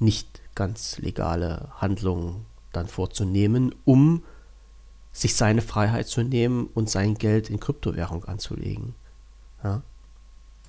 nicht 0.00 0.40
ganz 0.56 0.98
legale 0.98 1.68
Handlungen 1.76 2.46
dann 2.72 2.88
vorzunehmen, 2.88 3.72
um 3.84 4.24
sich 5.12 5.34
seine 5.34 5.62
Freiheit 5.62 6.06
zu 6.06 6.22
nehmen 6.22 6.68
und 6.74 6.90
sein 6.90 7.14
Geld 7.14 7.50
in 7.50 7.60
Kryptowährung 7.60 8.24
anzulegen. 8.24 8.94
Ja? 9.64 9.82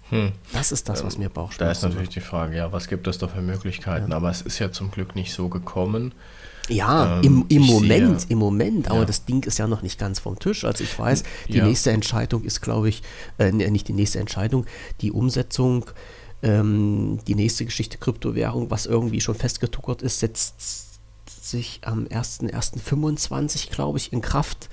Hm. 0.10 0.32
Das 0.54 0.72
ist 0.72 0.90
das, 0.90 1.04
was 1.04 1.18
mir 1.18 1.30
Bauchschmerzen 1.30 1.66
Da 1.66 1.72
ist 1.72 1.84
natürlich 1.84 2.10
die 2.10 2.22
Frage, 2.22 2.58
ja, 2.58 2.72
was 2.72 2.88
gibt 2.88 3.08
es 3.08 3.20
da 3.20 3.28
für 3.28 3.42
Möglichkeiten? 3.42 4.12
Ja. 4.12 4.18
Aber 4.18 4.30
es 4.30 4.42
ist 4.42 4.58
ja 4.60 4.72
zum 4.72 4.90
Glück 4.90 5.16
nicht 5.16 5.34
so 5.34 5.50
gekommen. 5.50 6.14
Ja, 6.68 7.20
ähm, 7.20 7.46
im, 7.50 7.58
im 7.58 7.62
Moment, 7.64 8.22
sehe, 8.22 8.32
im 8.32 8.38
Moment, 8.38 8.90
aber 8.90 9.00
ja. 9.00 9.06
das 9.06 9.26
Ding 9.26 9.44
ist 9.46 9.58
ja 9.58 9.68
noch 9.68 9.82
nicht 9.82 10.00
ganz 10.00 10.20
vom 10.20 10.38
Tisch. 10.38 10.66
Also 10.66 10.84
ich 10.84 10.98
weiß, 10.98 11.24
die 11.48 11.58
ja. 11.58 11.66
nächste 11.66 11.92
Entscheidung 11.92 12.44
ist, 12.44 12.62
glaube 12.62 12.90
ich, 12.90 13.02
äh, 13.38 13.52
nicht 13.52 13.88
die 13.88 13.94
nächste 13.94 14.20
Entscheidung, 14.20 14.66
die 15.02 15.12
Umsetzung, 15.12 15.86
ähm, 16.44 17.20
die 17.28 17.36
nächste 17.36 17.66
Geschichte 17.66 17.98
Kryptowährung, 17.98 18.70
was 18.72 18.86
irgendwie 18.86 19.22
schon 19.22 19.36
festgetuckert 19.36 20.02
ist, 20.02 20.20
setzt 20.20 20.89
sich 21.50 21.82
am 21.84 22.06
1.1.25, 22.06 23.72
glaube 23.72 23.98
ich, 23.98 24.14
in 24.14 24.22
Kraft, 24.22 24.70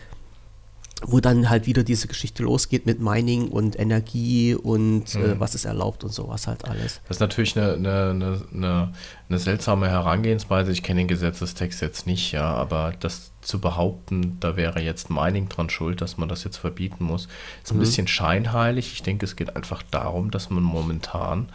wo 1.03 1.21
dann 1.21 1.51
halt 1.51 1.67
wieder 1.67 1.83
diese 1.85 2.09
Geschichte 2.09 2.43
losgeht 2.43 2.87
mit 2.87 3.01
Mining 3.01 3.49
und 3.49 3.79
Energie 3.79 4.55
und 4.55 5.15
äh, 5.15 5.19
mhm. 5.19 5.25
äh, 5.25 5.41
was 5.41 5.55
ist 5.55 5.67
erlaubt 5.67 6.05
und 6.05 6.11
sowas 6.11 6.47
halt 6.47 6.65
alles. 6.65 7.03
Das 7.07 7.17
ist 7.17 7.21
natürlich 7.21 7.57
eine, 7.59 7.75
eine, 7.75 8.43
eine, 8.53 8.93
eine 9.29 9.39
seltsame 9.39 9.89
Herangehensweise. 9.89 10.73
Ich 10.73 10.83
kenne 10.83 11.01
den 11.01 11.09
Gesetzestext 11.09 11.83
jetzt 11.83 12.07
nicht, 12.07 12.33
ja, 12.33 12.47
aber 12.47 12.95
das 12.99 13.33
zu 13.43 13.61
behaupten, 13.61 14.39
da 14.41 14.57
wäre 14.57 14.81
jetzt 14.81 15.11
Mining 15.11 15.49
dran 15.51 15.69
schuld, 15.69 16.01
dass 16.01 16.17
man 16.17 16.31
das 16.31 16.45
jetzt 16.45 16.57
verbieten 16.57 17.05
muss, 17.05 17.29
ist 17.63 17.73
ein 17.73 17.77
mhm. 17.77 17.81
bisschen 17.81 18.09
scheinheilig. 18.09 18.95
Ich 18.95 19.03
denke, 19.03 19.27
es 19.27 19.37
geht 19.37 19.55
einfach 19.55 19.83
darum, 19.91 20.31
dass 20.31 20.49
man 20.49 20.63
momentan 20.63 21.51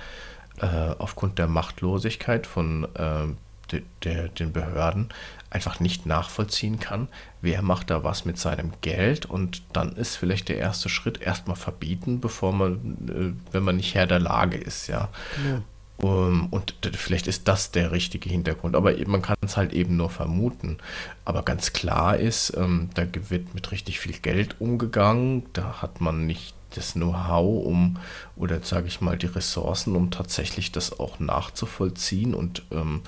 äh, 0.60 0.94
aufgrund 1.00 1.40
der 1.40 1.48
Machtlosigkeit 1.48 2.46
von 2.46 2.88
äh, 2.96 3.28
de, 3.72 3.84
de, 4.04 4.30
den 4.30 4.52
Behörden 4.54 5.10
einfach 5.50 5.80
nicht 5.80 6.06
nachvollziehen 6.06 6.80
kann, 6.80 7.10
wer 7.42 7.62
macht 7.62 7.90
da 7.90 8.04
was 8.04 8.26
mit 8.26 8.38
seinem 8.38 8.72
Geld 8.82 9.26
und 9.26 9.64
dann 9.74 9.94
ist 9.94 10.16
vielleicht 10.16 10.50
der 10.50 10.58
erste 10.58 10.88
Schritt 10.90 11.22
erstmal 11.22 11.58
verbieten, 11.58 12.22
bevor 12.22 12.54
man, 12.54 12.98
äh, 13.08 13.54
wenn 13.54 13.64
man 13.64 13.78
nicht 13.78 13.94
Herr 13.94 14.08
der 14.08 14.20
Lage 14.20 14.58
ist, 14.58 14.88
ja. 14.88 15.10
ja. 15.46 15.62
Um, 15.98 16.48
und 16.48 16.74
vielleicht 16.94 17.28
ist 17.28 17.48
das 17.48 17.70
der 17.70 17.92
richtige 17.92 18.28
Hintergrund, 18.28 18.76
aber 18.76 18.94
man 19.06 19.22
kann 19.22 19.36
es 19.46 19.56
halt 19.56 19.72
eben 19.72 19.98
nur 19.98 20.10
vermuten. 20.10 20.78
Aber 21.26 21.44
ganz 21.44 21.74
klar 21.74 22.18
ist, 22.18 22.58
ähm, 22.58 22.90
da 22.96 23.04
wird 23.30 23.54
mit 23.54 23.72
richtig 23.72 24.00
viel 24.00 24.18
Geld 24.18 24.60
umgegangen, 24.60 25.44
da 25.54 25.82
hat 25.84 26.02
man 26.02 26.26
nicht 26.26 26.56
das 26.76 26.94
Know-how, 26.94 27.66
um, 27.66 27.98
oder 28.36 28.62
sage 28.64 28.88
ich 28.88 29.02
mal, 29.02 29.18
die 29.18 29.28
Ressourcen, 29.28 29.96
um 29.96 30.10
tatsächlich 30.10 30.72
das 30.72 31.00
auch 31.00 31.20
nachzuvollziehen 31.20 32.34
und 32.34 32.64
ähm, 32.72 33.02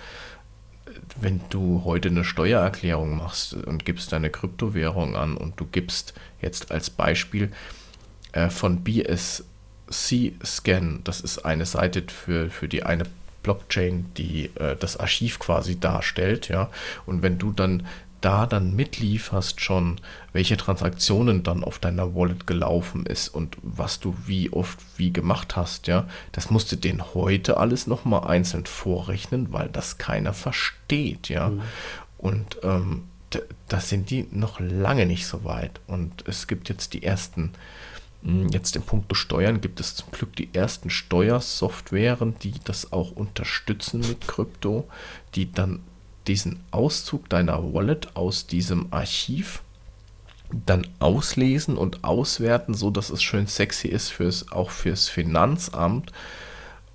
wenn 1.20 1.42
du 1.50 1.84
heute 1.86 2.10
eine 2.10 2.24
Steuererklärung 2.24 3.18
machst 3.18 3.54
und 3.54 3.86
gibst 3.86 4.12
deine 4.12 4.30
Kryptowährung 4.30 5.16
an 5.16 5.38
und 5.38 5.60
du 5.60 5.66
gibst 5.66 6.14
jetzt 6.42 6.72
als 6.72 6.90
Beispiel 6.90 7.52
äh, 8.32 8.50
von 8.50 8.84
BSC 8.84 10.34
Scan, 10.44 11.00
das 11.04 11.22
ist 11.22 11.46
eine 11.46 11.66
Seite 11.66 12.04
für, 12.08 12.50
für 12.50 12.68
die 12.68 12.84
eine 12.84 13.06
Blockchain, 13.44 14.06
die 14.18 14.50
äh, 14.56 14.76
das 14.78 14.98
Archiv 14.98 15.40
quasi 15.40 15.80
darstellt, 15.80 16.48
ja, 16.48 16.70
und 17.06 17.22
wenn 17.22 17.38
du 17.38 17.52
dann 17.52 17.86
da 18.24 18.46
dann 18.46 18.74
mitlieferst 18.74 19.60
schon, 19.60 20.00
welche 20.32 20.56
Transaktionen 20.56 21.44
dann 21.44 21.64
auf 21.64 21.78
deiner 21.78 22.16
Wallet 22.16 22.48
gelaufen 22.48 23.06
ist 23.06 23.28
und 23.28 23.58
was 23.62 24.00
du 24.00 24.16
wie 24.26 24.52
oft 24.52 24.80
wie 24.98 25.12
gemacht 25.12 25.58
hast, 25.58 25.88
ja, 25.88 26.08
das 26.32 26.50
musst 26.50 26.72
du 26.72 26.78
denen 26.78 27.14
heute 27.14 27.58
alles 27.58 27.86
nochmal 27.86 28.26
einzeln 28.28 28.66
vorrechnen, 28.66 29.52
weil 29.52 29.68
das 29.68 29.98
keiner 29.98 30.34
versteht, 30.34 31.28
ja. 31.28 31.50
Mhm. 31.50 31.62
Und 32.18 32.58
ähm, 32.64 33.04
da 33.68 33.82
sind 33.82 34.10
die 34.10 34.28
noch 34.32 34.60
lange 34.60 35.06
nicht 35.06 35.26
so 35.26 35.44
weit. 35.44 35.82
Und 35.88 36.26
es 36.28 36.48
gibt 36.48 36.70
jetzt 36.70 36.94
die 36.94 37.04
ersten, 37.04 37.52
hm, 38.24 38.48
jetzt 38.50 38.76
im 38.78 38.84
Punkt 38.84 39.16
Steuern 39.18 39.60
gibt 39.60 39.82
es 39.82 39.96
zum 39.96 40.12
Glück 40.12 40.36
die 40.36 40.54
ersten 40.54 40.90
Steuersoftwaren, 40.90 42.40
die 42.40 42.54
das 42.64 42.94
auch 42.94 43.12
unterstützen 43.12 44.00
mit 44.02 44.28
Krypto, 44.28 44.88
die 45.36 45.52
dann 45.52 45.82
diesen 46.28 46.60
Auszug 46.72 47.30
deiner 47.30 47.74
Wallet 47.74 48.16
aus 48.16 48.48
diesem 48.48 48.88
Archiv 48.92 49.62
dann 50.66 50.88
auslesen 51.00 51.78
und 51.78 52.04
auswerten, 52.04 52.74
so 52.74 52.92
dass 52.92 53.10
es 53.10 53.24
schön 53.24 53.48
sexy 53.48 53.88
ist 53.88 54.10
fürs 54.10 54.52
auch 54.52 54.70
fürs 54.70 55.10
Finanzamt. 55.10 56.12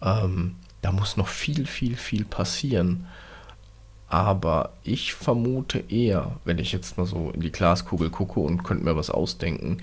Ähm, 0.00 0.56
da 0.82 0.92
muss 0.92 1.16
noch 1.16 1.28
viel, 1.28 1.66
viel, 1.66 1.96
viel 1.96 2.24
passieren. 2.24 3.06
Aber 4.08 4.72
ich 4.84 5.12
vermute 5.12 5.84
eher, 5.88 6.36
wenn 6.44 6.58
ich 6.58 6.72
jetzt 6.72 6.96
mal 6.96 7.06
so 7.06 7.30
in 7.30 7.40
die 7.40 7.52
Glaskugel 7.52 8.10
gucke 8.10 8.40
und 8.40 8.62
könnte 8.62 8.84
mir 8.84 8.96
was 8.96 9.10
ausdenken, 9.10 9.78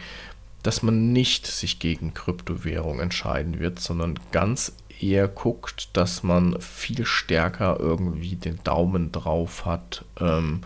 dass 0.64 0.82
man 0.82 1.14
nicht 1.14 1.46
sich 1.46 1.78
gegen 1.78 2.16
Kryptowährung 2.16 3.00
entscheiden 3.00 3.60
wird, 3.60 3.80
sondern 3.80 4.20
ganz 4.32 4.72
eher 5.10 5.28
guckt, 5.28 5.96
dass 5.98 6.24
man 6.24 6.60
viel 6.60 7.06
stärker 7.06 7.78
irgendwie 7.80 8.36
den 8.36 8.60
Daumen 8.64 9.12
drauf 9.12 9.66
hat, 9.66 10.06
ähm, 10.20 10.62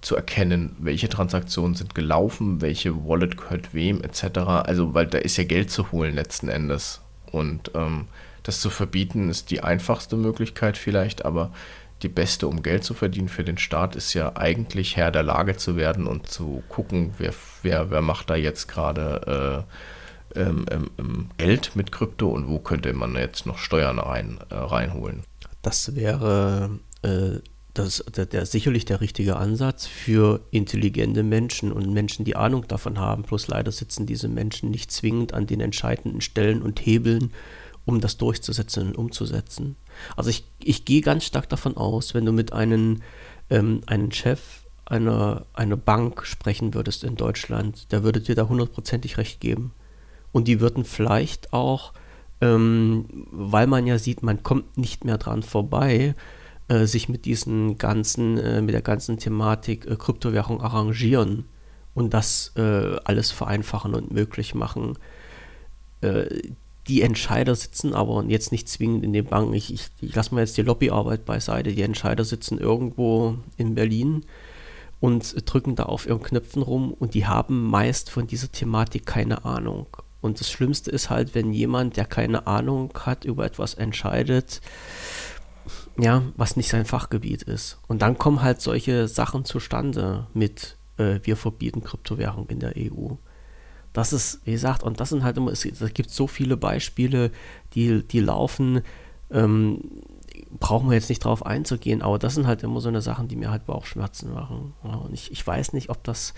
zu 0.00 0.14
erkennen, 0.14 0.76
welche 0.78 1.08
Transaktionen 1.08 1.74
sind 1.74 1.94
gelaufen, 1.94 2.60
welche 2.60 3.06
Wallet 3.06 3.36
gehört 3.36 3.74
wem, 3.74 4.02
etc. 4.02 4.38
Also, 4.64 4.94
weil 4.94 5.06
da 5.06 5.18
ist 5.18 5.36
ja 5.36 5.44
Geld 5.44 5.70
zu 5.70 5.90
holen 5.90 6.14
letzten 6.14 6.48
Endes. 6.48 7.00
Und 7.32 7.72
ähm, 7.74 8.06
das 8.44 8.60
zu 8.60 8.70
verbieten 8.70 9.28
ist 9.28 9.50
die 9.50 9.64
einfachste 9.64 10.16
Möglichkeit 10.16 10.78
vielleicht, 10.78 11.24
aber 11.24 11.50
die 12.02 12.08
beste, 12.08 12.46
um 12.46 12.62
Geld 12.62 12.84
zu 12.84 12.94
verdienen 12.94 13.28
für 13.28 13.42
den 13.42 13.58
Staat, 13.58 13.96
ist 13.96 14.14
ja 14.14 14.36
eigentlich 14.36 14.96
Herr 14.96 15.10
der 15.10 15.22
Lage 15.22 15.56
zu 15.56 15.76
werden 15.76 16.06
und 16.06 16.28
zu 16.28 16.62
gucken, 16.68 17.14
wer, 17.18 17.32
wer, 17.62 17.90
wer 17.90 18.02
macht 18.02 18.30
da 18.30 18.36
jetzt 18.36 18.68
gerade 18.68 19.64
äh, 19.66 19.72
ähm, 20.34 20.66
ähm, 20.70 20.90
ähm, 20.98 21.28
Geld 21.36 21.76
mit 21.76 21.92
Krypto 21.92 22.28
und 22.28 22.48
wo 22.48 22.58
könnte 22.58 22.92
man 22.92 23.14
jetzt 23.14 23.46
noch 23.46 23.58
Steuern 23.58 23.98
rein, 23.98 24.38
äh, 24.50 24.54
reinholen? 24.54 25.22
Das 25.62 25.94
wäre 25.94 26.78
äh, 27.02 27.40
das, 27.74 28.04
der, 28.14 28.26
der, 28.26 28.46
sicherlich 28.46 28.84
der 28.84 29.00
richtige 29.00 29.36
Ansatz 29.36 29.86
für 29.86 30.40
intelligente 30.50 31.22
Menschen 31.22 31.72
und 31.72 31.92
Menschen, 31.92 32.24
die 32.24 32.36
Ahnung 32.36 32.66
davon 32.68 32.98
haben. 32.98 33.22
Bloß 33.22 33.48
leider 33.48 33.72
sitzen 33.72 34.06
diese 34.06 34.28
Menschen 34.28 34.70
nicht 34.70 34.90
zwingend 34.90 35.34
an 35.34 35.46
den 35.46 35.60
entscheidenden 35.60 36.20
Stellen 36.20 36.62
und 36.62 36.84
Hebeln, 36.84 37.32
um 37.84 38.00
das 38.00 38.16
durchzusetzen 38.16 38.88
und 38.88 38.96
umzusetzen. 38.96 39.76
Also 40.16 40.30
ich, 40.30 40.44
ich 40.62 40.84
gehe 40.84 41.00
ganz 41.00 41.24
stark 41.24 41.48
davon 41.48 41.76
aus, 41.76 42.14
wenn 42.14 42.24
du 42.24 42.32
mit 42.32 42.52
einem, 42.52 43.02
ähm, 43.50 43.82
einem 43.86 44.10
Chef 44.10 44.40
einer, 44.86 45.46
einer 45.52 45.76
Bank 45.76 46.24
sprechen 46.24 46.74
würdest 46.74 47.04
in 47.04 47.16
Deutschland, 47.16 47.92
der 47.92 48.04
würde 48.04 48.20
dir 48.20 48.34
da 48.34 48.48
hundertprozentig 48.48 49.18
recht 49.18 49.40
geben. 49.40 49.72
Und 50.36 50.48
die 50.48 50.60
würden 50.60 50.84
vielleicht 50.84 51.54
auch, 51.54 51.94
ähm, 52.42 53.06
weil 53.30 53.66
man 53.66 53.86
ja 53.86 53.96
sieht, 53.96 54.22
man 54.22 54.42
kommt 54.42 54.76
nicht 54.76 55.06
mehr 55.06 55.16
dran 55.16 55.42
vorbei, 55.42 56.14
äh, 56.68 56.84
sich 56.84 57.08
mit 57.08 57.24
diesen 57.24 57.78
ganzen, 57.78 58.36
äh, 58.36 58.60
mit 58.60 58.74
der 58.74 58.82
ganzen 58.82 59.16
Thematik 59.16 59.86
äh, 59.86 59.96
Kryptowährung 59.96 60.60
arrangieren 60.60 61.46
und 61.94 62.12
das 62.12 62.52
äh, 62.54 62.96
alles 63.04 63.30
vereinfachen 63.30 63.94
und 63.94 64.12
möglich 64.12 64.54
machen. 64.54 64.98
Äh, 66.02 66.26
die 66.86 67.00
Entscheider 67.00 67.54
sitzen 67.54 67.94
aber 67.94 68.22
jetzt 68.28 68.52
nicht 68.52 68.68
zwingend 68.68 69.04
in 69.04 69.14
den 69.14 69.24
Banken. 69.24 69.54
Ich, 69.54 69.72
ich, 69.72 69.88
ich 70.02 70.14
lasse 70.14 70.34
mal 70.34 70.42
jetzt 70.42 70.58
die 70.58 70.62
Lobbyarbeit 70.62 71.24
beiseite. 71.24 71.72
Die 71.72 71.80
Entscheider 71.80 72.24
sitzen 72.26 72.58
irgendwo 72.58 73.38
in 73.56 73.74
Berlin 73.74 74.26
und 75.00 75.34
drücken 75.50 75.76
da 75.76 75.84
auf 75.84 76.06
ihren 76.06 76.22
Knöpfen 76.22 76.60
rum 76.60 76.92
und 76.92 77.14
die 77.14 77.24
haben 77.24 77.64
meist 77.70 78.10
von 78.10 78.26
dieser 78.26 78.52
Thematik 78.52 79.06
keine 79.06 79.46
Ahnung. 79.46 79.86
Und 80.26 80.40
das 80.40 80.50
Schlimmste 80.50 80.90
ist 80.90 81.08
halt, 81.08 81.34
wenn 81.34 81.52
jemand, 81.52 81.96
der 81.96 82.04
keine 82.04 82.46
Ahnung 82.46 82.92
hat, 82.98 83.24
über 83.24 83.46
etwas 83.46 83.74
entscheidet, 83.74 84.60
ja, 85.98 86.22
was 86.36 86.56
nicht 86.56 86.68
sein 86.68 86.84
Fachgebiet 86.84 87.42
ist. 87.44 87.78
Und 87.86 88.02
dann 88.02 88.18
kommen 88.18 88.42
halt 88.42 88.60
solche 88.60 89.08
Sachen 89.08 89.44
zustande 89.44 90.26
mit, 90.34 90.76
äh, 90.98 91.20
wir 91.22 91.36
verbieten 91.36 91.82
Kryptowährung 91.82 92.48
in 92.48 92.60
der 92.60 92.74
EU. 92.76 93.14
Das 93.92 94.12
ist, 94.12 94.40
wie 94.44 94.52
gesagt, 94.52 94.82
und 94.82 95.00
das 95.00 95.08
sind 95.08 95.24
halt 95.24 95.36
immer, 95.38 95.52
es, 95.52 95.62
gibt 95.94 96.10
so 96.10 96.26
viele 96.26 96.56
Beispiele, 96.56 97.30
die, 97.72 98.06
die 98.06 98.20
laufen, 98.20 98.82
ähm, 99.30 99.80
brauchen 100.58 100.90
wir 100.90 100.96
jetzt 100.96 101.08
nicht 101.08 101.24
drauf 101.24 101.46
einzugehen, 101.46 102.02
aber 102.02 102.18
das 102.18 102.34
sind 102.34 102.46
halt 102.46 102.62
immer 102.62 102.80
so 102.80 102.88
eine 102.88 103.00
Sachen, 103.00 103.28
die 103.28 103.36
mir 103.36 103.50
halt 103.50 103.64
Bauchschmerzen 103.64 104.34
machen. 104.34 104.74
Und 104.82 105.14
ich, 105.14 105.32
ich 105.32 105.46
weiß 105.46 105.72
nicht, 105.72 105.88
ob 105.88 106.04
das, 106.04 106.34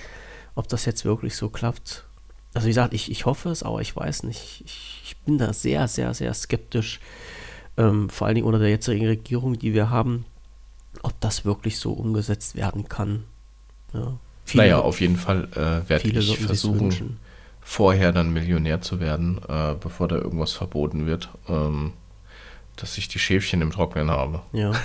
ob 0.54 0.68
das 0.68 0.84
jetzt 0.84 1.04
wirklich 1.04 1.34
so 1.34 1.48
klappt 1.48 2.07
also 2.54 2.66
wie 2.66 2.70
gesagt, 2.70 2.94
ich, 2.94 3.10
ich 3.10 3.26
hoffe 3.26 3.50
es, 3.50 3.62
aber 3.62 3.80
ich 3.80 3.94
weiß 3.94 4.22
nicht. 4.24 4.62
Ich, 4.64 5.00
ich 5.04 5.16
bin 5.18 5.38
da 5.38 5.52
sehr, 5.52 5.88
sehr, 5.88 6.14
sehr 6.14 6.32
skeptisch, 6.34 7.00
ähm, 7.76 8.08
vor 8.08 8.26
allen 8.26 8.34
Dingen 8.34 8.46
unter 8.46 8.58
der 8.58 8.70
jetzigen 8.70 9.06
Regierung, 9.06 9.58
die 9.58 9.74
wir 9.74 9.90
haben, 9.90 10.24
ob 11.02 11.20
das 11.20 11.44
wirklich 11.44 11.78
so 11.78 11.92
umgesetzt 11.92 12.56
werden 12.56 12.88
kann. 12.88 13.24
Ja, 13.92 14.18
viele, 14.44 14.64
naja, 14.64 14.80
auf 14.80 15.00
jeden 15.00 15.16
Fall 15.16 15.48
äh, 15.52 15.88
werde 15.88 16.08
ich 16.08 16.38
versuchen, 16.38 17.18
vorher 17.60 18.12
dann 18.12 18.32
Millionär 18.32 18.80
zu 18.80 19.00
werden, 19.00 19.40
äh, 19.48 19.74
bevor 19.78 20.08
da 20.08 20.16
irgendwas 20.16 20.52
verboten 20.52 21.06
wird, 21.06 21.28
ähm, 21.48 21.92
dass 22.76 22.96
ich 22.98 23.08
die 23.08 23.18
Schäfchen 23.18 23.60
im 23.60 23.70
Trocknen 23.70 24.10
habe. 24.10 24.42
Ja. 24.52 24.72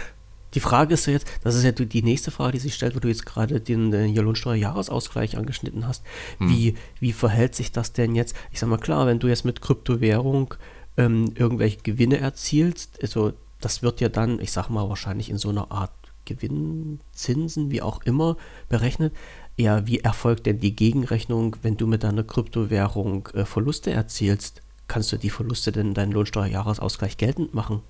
Die 0.53 0.59
Frage 0.59 0.93
ist 0.93 1.05
ja 1.05 1.13
jetzt, 1.13 1.27
das 1.43 1.55
ist 1.55 1.63
ja 1.63 1.71
die 1.71 2.03
nächste 2.03 2.31
Frage, 2.31 2.53
die 2.53 2.59
sich 2.59 2.75
stellt, 2.75 2.95
wo 2.95 2.99
du 2.99 3.07
jetzt 3.07 3.25
gerade 3.25 3.59
den, 3.59 3.91
den 3.91 4.15
Lohnsteuer-Jahresausgleich 4.15 5.37
angeschnitten 5.37 5.87
hast. 5.87 6.03
Hm. 6.37 6.49
Wie, 6.49 6.75
wie 6.99 7.13
verhält 7.13 7.55
sich 7.55 7.71
das 7.71 7.93
denn 7.93 8.15
jetzt? 8.15 8.35
Ich 8.51 8.59
sag 8.59 8.69
mal, 8.69 8.77
klar, 8.77 9.07
wenn 9.07 9.19
du 9.19 9.27
jetzt 9.27 9.45
mit 9.45 9.61
Kryptowährung 9.61 10.53
ähm, 10.97 11.33
irgendwelche 11.35 11.81
Gewinne 11.81 12.17
erzielst, 12.19 13.01
also 13.01 13.33
das 13.59 13.81
wird 13.81 14.01
ja 14.01 14.09
dann, 14.09 14.39
ich 14.39 14.51
sag 14.51 14.69
mal, 14.69 14.89
wahrscheinlich 14.89 15.29
in 15.29 15.37
so 15.37 15.49
einer 15.49 15.71
Art 15.71 15.91
Gewinnzinsen, 16.25 17.71
wie 17.71 17.81
auch 17.81 18.01
immer, 18.03 18.37
berechnet. 18.69 19.13
Ja, 19.57 19.85
wie 19.87 19.99
erfolgt 19.99 20.45
denn 20.45 20.59
die 20.59 20.75
Gegenrechnung, 20.75 21.55
wenn 21.61 21.77
du 21.77 21.87
mit 21.87 22.03
deiner 22.03 22.23
Kryptowährung 22.23 23.27
äh, 23.33 23.45
Verluste 23.45 23.91
erzielst? 23.91 24.61
Kannst 24.87 25.11
du 25.11 25.17
die 25.17 25.29
Verluste 25.29 25.71
denn 25.71 25.89
in 25.89 25.93
deinen 25.93 26.11
Lohnsteuerjahresausgleich 26.11 27.17
geltend 27.17 27.53
machen? 27.53 27.81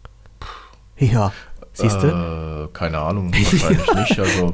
Ja, 0.98 1.34
Siehst 1.74 2.04
du? 2.04 2.08
Äh, 2.08 2.68
keine 2.74 3.00
Ahnung, 3.00 3.34
wahrscheinlich 3.34 3.94
nicht. 3.96 4.20
Also 4.20 4.54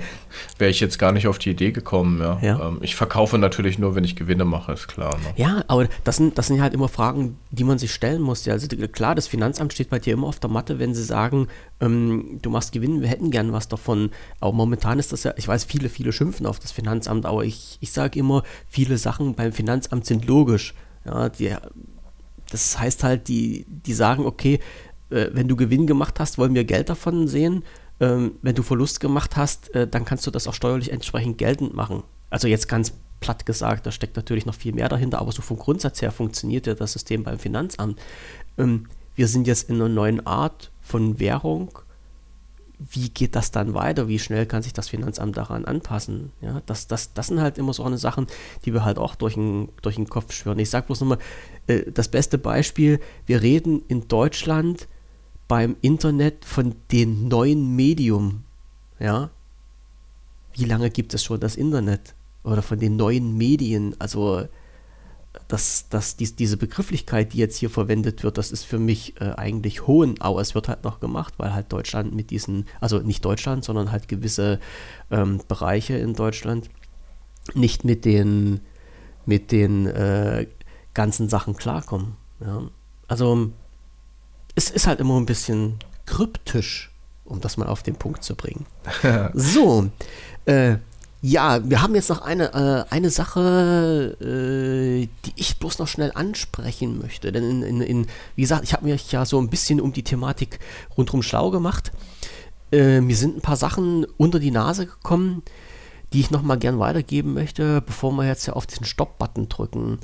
wäre 0.57 0.71
ich 0.71 0.79
jetzt 0.79 0.97
gar 0.97 1.11
nicht 1.11 1.27
auf 1.27 1.37
die 1.37 1.49
Idee 1.49 1.71
gekommen. 1.71 2.21
Ja. 2.21 2.39
ja. 2.41 2.67
Ähm, 2.67 2.79
ich 2.81 2.95
verkaufe 2.95 3.37
natürlich 3.37 3.77
nur, 3.77 3.93
wenn 3.95 4.05
ich 4.05 4.15
Gewinne 4.15 4.45
mache, 4.45 4.71
ist 4.71 4.87
klar. 4.87 5.17
Ne? 5.17 5.33
Ja, 5.35 5.63
aber 5.67 5.87
das 6.05 6.15
sind, 6.15 6.37
das 6.37 6.47
sind 6.47 6.61
halt 6.61 6.73
immer 6.73 6.87
Fragen, 6.87 7.37
die 7.51 7.65
man 7.65 7.77
sich 7.77 7.93
stellen 7.93 8.21
muss. 8.21 8.45
Ja, 8.45 8.53
also 8.53 8.67
klar, 8.87 9.15
das 9.15 9.27
Finanzamt 9.27 9.73
steht 9.73 9.89
bei 9.89 9.99
dir 9.99 10.13
immer 10.13 10.27
auf 10.27 10.39
der 10.39 10.49
Matte, 10.49 10.79
wenn 10.79 10.95
sie 10.95 11.03
sagen, 11.03 11.47
ähm, 11.81 12.39
du 12.41 12.49
machst 12.49 12.71
Gewinn, 12.71 13.01
wir 13.01 13.09
hätten 13.09 13.31
gern 13.31 13.51
was 13.51 13.67
davon. 13.67 14.11
Aber 14.39 14.53
momentan 14.53 14.97
ist 14.97 15.11
das 15.11 15.23
ja, 15.23 15.33
ich 15.35 15.47
weiß, 15.47 15.65
viele, 15.65 15.89
viele 15.89 16.13
schimpfen 16.13 16.45
auf 16.45 16.59
das 16.59 16.71
Finanzamt, 16.71 17.25
aber 17.25 17.43
ich, 17.43 17.77
ich 17.81 17.91
sage 17.91 18.17
immer, 18.17 18.43
viele 18.67 18.97
Sachen 18.97 19.35
beim 19.35 19.51
Finanzamt 19.51 20.05
sind 20.05 20.25
logisch. 20.25 20.73
Ja, 21.05 21.27
die, 21.27 21.53
das 22.49 22.79
heißt 22.79 23.03
halt, 23.03 23.27
die, 23.27 23.65
die 23.67 23.93
sagen, 23.93 24.25
okay, 24.25 24.59
wenn 25.09 25.47
du 25.47 25.55
Gewinn 25.55 25.87
gemacht 25.87 26.19
hast, 26.19 26.37
wollen 26.37 26.53
wir 26.53 26.63
Geld 26.63 26.89
davon 26.89 27.27
sehen. 27.27 27.63
Ähm, 27.99 28.33
wenn 28.41 28.55
du 28.55 28.63
Verlust 28.63 28.99
gemacht 28.99 29.35
hast, 29.35 29.73
äh, 29.75 29.87
dann 29.87 30.05
kannst 30.05 30.25
du 30.25 30.31
das 30.31 30.47
auch 30.47 30.53
steuerlich 30.53 30.91
entsprechend 30.91 31.37
geltend 31.37 31.73
machen. 31.73 32.03
Also 32.29 32.47
jetzt 32.47 32.69
ganz 32.69 32.93
platt 33.19 33.45
gesagt, 33.45 33.85
da 33.85 33.91
steckt 33.91 34.15
natürlich 34.15 34.45
noch 34.45 34.55
viel 34.55 34.73
mehr 34.73 34.87
dahinter, 34.87 35.19
aber 35.19 35.31
so 35.31 35.41
vom 35.41 35.57
Grundsatz 35.57 36.01
her 36.01 36.11
funktioniert 36.11 36.67
ja 36.67 36.75
das 36.75 36.93
System 36.93 37.23
beim 37.23 37.39
Finanzamt. 37.39 37.99
Ähm, 38.57 38.87
wir 39.15 39.27
sind 39.27 39.47
jetzt 39.47 39.69
in 39.69 39.75
einer 39.75 39.89
neuen 39.89 40.25
Art 40.25 40.71
von 40.81 41.19
Währung. 41.19 41.79
Wie 42.77 43.09
geht 43.09 43.35
das 43.35 43.51
dann 43.51 43.73
weiter? 43.73 44.07
Wie 44.07 44.19
schnell 44.19 44.45
kann 44.45 44.63
sich 44.63 44.71
das 44.71 44.87
Finanzamt 44.87 45.35
daran 45.35 45.65
anpassen? 45.65 46.31
Ja, 46.39 46.61
das, 46.65 46.87
das, 46.87 47.13
das 47.13 47.27
sind 47.27 47.41
halt 47.41 47.57
immer 47.57 47.73
so 47.73 47.83
eine 47.83 47.97
Sachen, 47.97 48.27
die 48.63 48.73
wir 48.73 48.85
halt 48.85 48.97
auch 48.97 49.15
durch 49.15 49.33
den, 49.33 49.67
durch 49.81 49.95
den 49.95 50.07
Kopf 50.07 50.31
schwören. 50.31 50.59
Ich 50.59 50.69
sage 50.69 50.85
bloß 50.85 51.01
nochmal, 51.01 51.17
äh, 51.67 51.91
das 51.91 52.07
beste 52.07 52.37
Beispiel, 52.37 53.01
wir 53.25 53.41
reden 53.41 53.83
in 53.89 54.07
Deutschland 54.07 54.87
beim 55.49 55.75
Internet 55.81 56.45
von 56.45 56.75
dem 56.93 57.27
neuen 57.27 57.75
Medium. 57.75 58.45
Ja? 58.99 59.31
Wie 60.53 60.63
lange 60.63 60.89
gibt 60.89 61.13
es 61.13 61.23
schon 61.23 61.41
das 61.41 61.57
Internet? 61.57 62.15
Oder 62.43 62.61
von 62.61 62.79
den 62.79 62.95
neuen 62.95 63.35
Medien? 63.37 63.95
Also 63.99 64.47
dass, 65.47 65.89
dass 65.89 66.15
dies, 66.15 66.35
diese 66.35 66.57
Begrifflichkeit, 66.57 67.33
die 67.33 67.37
jetzt 67.37 67.57
hier 67.57 67.69
verwendet 67.69 68.23
wird, 68.23 68.37
das 68.37 68.51
ist 68.51 68.63
für 68.63 68.79
mich 68.79 69.19
äh, 69.19 69.33
eigentlich 69.35 69.87
Hohenau. 69.87 70.39
Es 70.39 70.55
wird 70.55 70.67
halt 70.67 70.83
noch 70.83 70.99
gemacht, 70.99 71.33
weil 71.37 71.53
halt 71.53 71.71
Deutschland 71.71 72.13
mit 72.13 72.29
diesen, 72.31 72.65
also 72.79 72.99
nicht 72.99 73.25
Deutschland, 73.25 73.63
sondern 73.63 73.91
halt 73.91 74.07
gewisse 74.07 74.59
ähm, 75.11 75.39
Bereiche 75.47 75.97
in 75.97 76.13
Deutschland 76.13 76.69
nicht 77.53 77.83
mit 77.83 78.05
den, 78.05 78.61
mit 79.25 79.51
den 79.51 79.87
äh, 79.87 80.47
ganzen 80.93 81.29
Sachen 81.29 81.55
klarkommen. 81.55 82.15
Ja. 82.41 82.63
Also 83.07 83.51
es 84.59 84.69
ist 84.69 84.87
halt 84.87 84.99
immer 84.99 85.17
ein 85.17 85.25
bisschen 85.25 85.79
kryptisch, 86.05 86.91
um 87.23 87.39
das 87.39 87.55
mal 87.55 87.67
auf 87.67 87.81
den 87.81 87.95
Punkt 87.95 88.25
zu 88.25 88.35
bringen. 88.35 88.65
so, 89.33 89.89
äh, 90.43 90.75
ja, 91.21 91.61
wir 91.69 91.81
haben 91.81 91.95
jetzt 91.95 92.09
noch 92.09 92.21
eine, 92.21 92.53
äh, 92.53 92.93
eine 92.93 93.09
Sache, 93.09 94.17
äh, 94.19 95.07
die 95.25 95.33
ich 95.37 95.59
bloß 95.59 95.79
noch 95.79 95.87
schnell 95.87 96.11
ansprechen 96.13 96.99
möchte. 96.99 97.31
Denn 97.31 97.49
in, 97.49 97.61
in, 97.63 97.81
in 97.81 98.07
wie 98.35 98.41
gesagt, 98.41 98.65
ich 98.65 98.73
habe 98.73 98.85
mich 98.85 99.13
ja 99.13 99.25
so 99.25 99.39
ein 99.39 99.49
bisschen 99.49 99.79
um 99.79 99.93
die 99.93 100.03
Thematik 100.03 100.59
rundherum 100.97 101.23
schlau 101.23 101.51
gemacht. 101.51 101.93
Äh, 102.73 102.99
mir 102.99 103.15
sind 103.15 103.37
ein 103.37 103.41
paar 103.41 103.55
Sachen 103.55 104.05
unter 104.17 104.39
die 104.39 104.51
Nase 104.51 104.87
gekommen, 104.87 105.41
die 106.11 106.19
ich 106.19 106.31
nochmal 106.31 106.57
gern 106.57 106.79
weitergeben 106.79 107.33
möchte, 107.33 107.81
bevor 107.81 108.11
wir 108.11 108.27
jetzt 108.27 108.45
ja 108.45 108.53
auf 108.53 108.67
den 108.67 108.83
Stop-Button 108.83 109.47
drücken. 109.47 109.99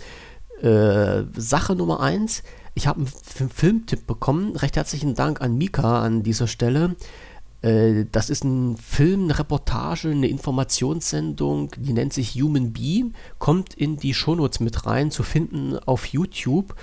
Äh, 0.62 1.24
Sache 1.36 1.76
Nummer 1.76 2.00
eins, 2.00 2.42
ich 2.76 2.88
habe 2.88 3.00
einen 3.00 3.08
Filmtipp 3.08 4.06
bekommen. 4.06 4.56
Recht 4.58 4.76
herzlichen 4.76 5.16
Dank 5.16 5.42
an 5.42 5.58
Mika 5.58 6.02
an 6.02 6.24
dieser 6.24 6.48
Stelle. 6.48 6.96
Äh, 7.62 8.06
das 8.12 8.30
ist 8.30 8.44
ein 8.44 8.76
Film, 8.78 9.24
eine 9.24 9.40
Reportage, 9.40 10.10
eine 10.10 10.28
Informationssendung, 10.28 11.72
die 11.78 11.94
nennt 11.94 12.14
sich 12.14 12.36
Human 12.36 12.74
Bee, 12.74 13.06
kommt 13.40 13.74
in 13.74 13.98
die 13.98 14.14
Shownotes 14.14 14.60
mit 14.60 14.86
rein, 14.86 15.10
zu 15.10 15.24
finden 15.24 15.80
auf 15.80 16.06
YouTube, 16.08 16.76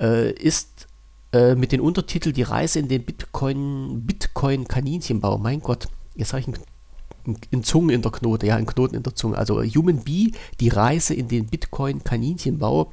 äh, 0.00 0.32
ist 0.32 0.86
äh, 1.32 1.56
mit 1.56 1.72
dem 1.72 1.80
Untertitel 1.80 2.32
Die 2.32 2.42
Reise 2.42 2.78
in 2.78 2.86
den 2.86 3.04
Bitcoin, 3.04 4.06
Bitcoin 4.06 4.68
Kaninchenbau. 4.68 5.38
Mein 5.38 5.60
Gott, 5.60 5.88
jetzt 6.14 6.32
habe 6.32 6.40
ich 6.40 6.46
einen, 6.46 7.36
einen 7.52 7.64
Zungen 7.64 7.90
in 7.90 8.02
der 8.02 8.12
Knote, 8.12 8.46
ja, 8.46 8.54
einen 8.54 8.66
Knoten 8.66 8.94
in 8.94 9.02
der 9.02 9.16
Zunge. 9.16 9.36
Also 9.36 9.60
Human 9.60 10.04
Bee, 10.04 10.30
die 10.60 10.68
Reise 10.68 11.14
in 11.14 11.26
den 11.26 11.46
Bitcoin 11.46 12.04
Kaninchenbau, 12.04 12.92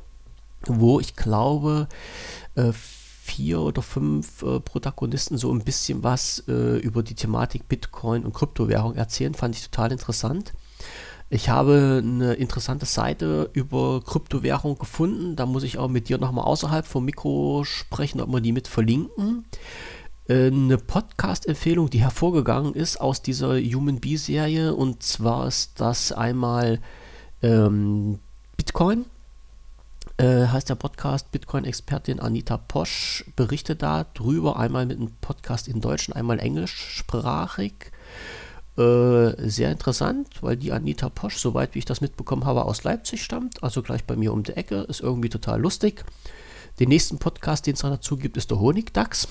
wo 0.66 1.00
ich 1.00 1.16
glaube, 1.16 1.88
äh, 2.56 2.72
vier 2.74 3.62
oder 3.62 3.82
fünf 3.82 4.42
äh, 4.42 4.60
Protagonisten 4.60 5.38
so 5.38 5.52
ein 5.54 5.64
bisschen 5.64 6.04
was 6.04 6.44
äh, 6.48 6.78
über 6.80 7.04
die 7.04 7.14
Thematik 7.14 7.68
Bitcoin 7.68 8.26
und 8.26 8.34
Kryptowährung 8.34 8.96
erzählen. 8.96 9.34
Fand 9.34 9.56
ich 9.56 9.70
total 9.70 9.92
interessant. 9.92 10.54
Ich 11.30 11.48
habe 11.48 12.02
eine 12.04 12.34
interessante 12.34 12.88
Seite 12.88 13.52
über 13.54 14.02
Kryptowährung 14.02 14.80
gefunden. 14.80 15.36
Da 15.36 15.46
muss 15.46 15.62
ich 15.62 15.78
auch 15.78 15.88
mit 15.88 16.10
dir 16.10 16.18
nochmal 16.18 16.46
außerhalb 16.46 16.88
vom 16.88 17.06
Mikro 17.06 17.64
sprechen, 17.66 18.20
ob 18.20 18.30
wir 18.30 18.42
die 18.42 18.52
mit 18.52 18.68
verlinken. 18.68 19.46
Eine 20.28 20.78
Podcast-Empfehlung, 20.80 21.92
die 21.92 22.02
hervorgegangen 22.02 22.74
ist 22.74 23.00
aus 23.00 23.22
dieser 23.22 23.60
Human 23.60 24.00
Bee-Serie. 24.00 24.74
Und 24.74 25.04
zwar 25.04 25.48
ist 25.48 25.80
das 25.80 26.12
einmal 26.12 26.80
ähm, 27.44 28.18
Bitcoin 28.58 29.06
äh, 30.20 30.48
heißt 30.48 30.70
der 30.70 30.76
Podcast 30.76 31.32
Bitcoin-Expertin 31.32 32.20
Anita 32.20 32.58
Posch 32.58 33.24
berichtet 33.36 33.82
darüber, 33.82 34.58
einmal 34.58 34.86
mit 34.86 34.98
einem 34.98 35.12
Podcast 35.22 35.68
in 35.68 35.80
Deutsch 35.80 36.10
und 36.10 36.16
einmal 36.16 36.40
englischsprachig. 36.40 37.92
Äh, 38.78 39.50
sehr 39.50 39.72
interessant, 39.72 40.28
weil 40.42 40.58
die 40.58 40.74
Anita 40.74 41.08
Posch, 41.10 41.38
soweit 41.38 41.74
wie 41.74 41.80
ich 41.80 41.86
das 41.86 42.02
mitbekommen 42.02 42.46
habe, 42.46 42.66
aus 42.66 42.84
Leipzig 42.84 43.24
stammt, 43.24 43.64
also 43.64 43.82
gleich 43.82 44.04
bei 44.04 44.18
mir 44.18 44.34
um 44.34 44.44
die 44.44 44.58
Ecke, 44.58 44.82
ist 44.82 45.00
irgendwie 45.00 45.30
total 45.30 45.62
lustig. 45.62 46.04
Den 46.80 46.90
nächsten 46.90 47.18
Podcast, 47.18 47.66
den 47.66 47.76
es 47.76 47.80
dazu 47.80 48.18
gibt, 48.18 48.36
ist 48.36 48.52
der 48.52 48.60
Honigdachs. 48.60 49.30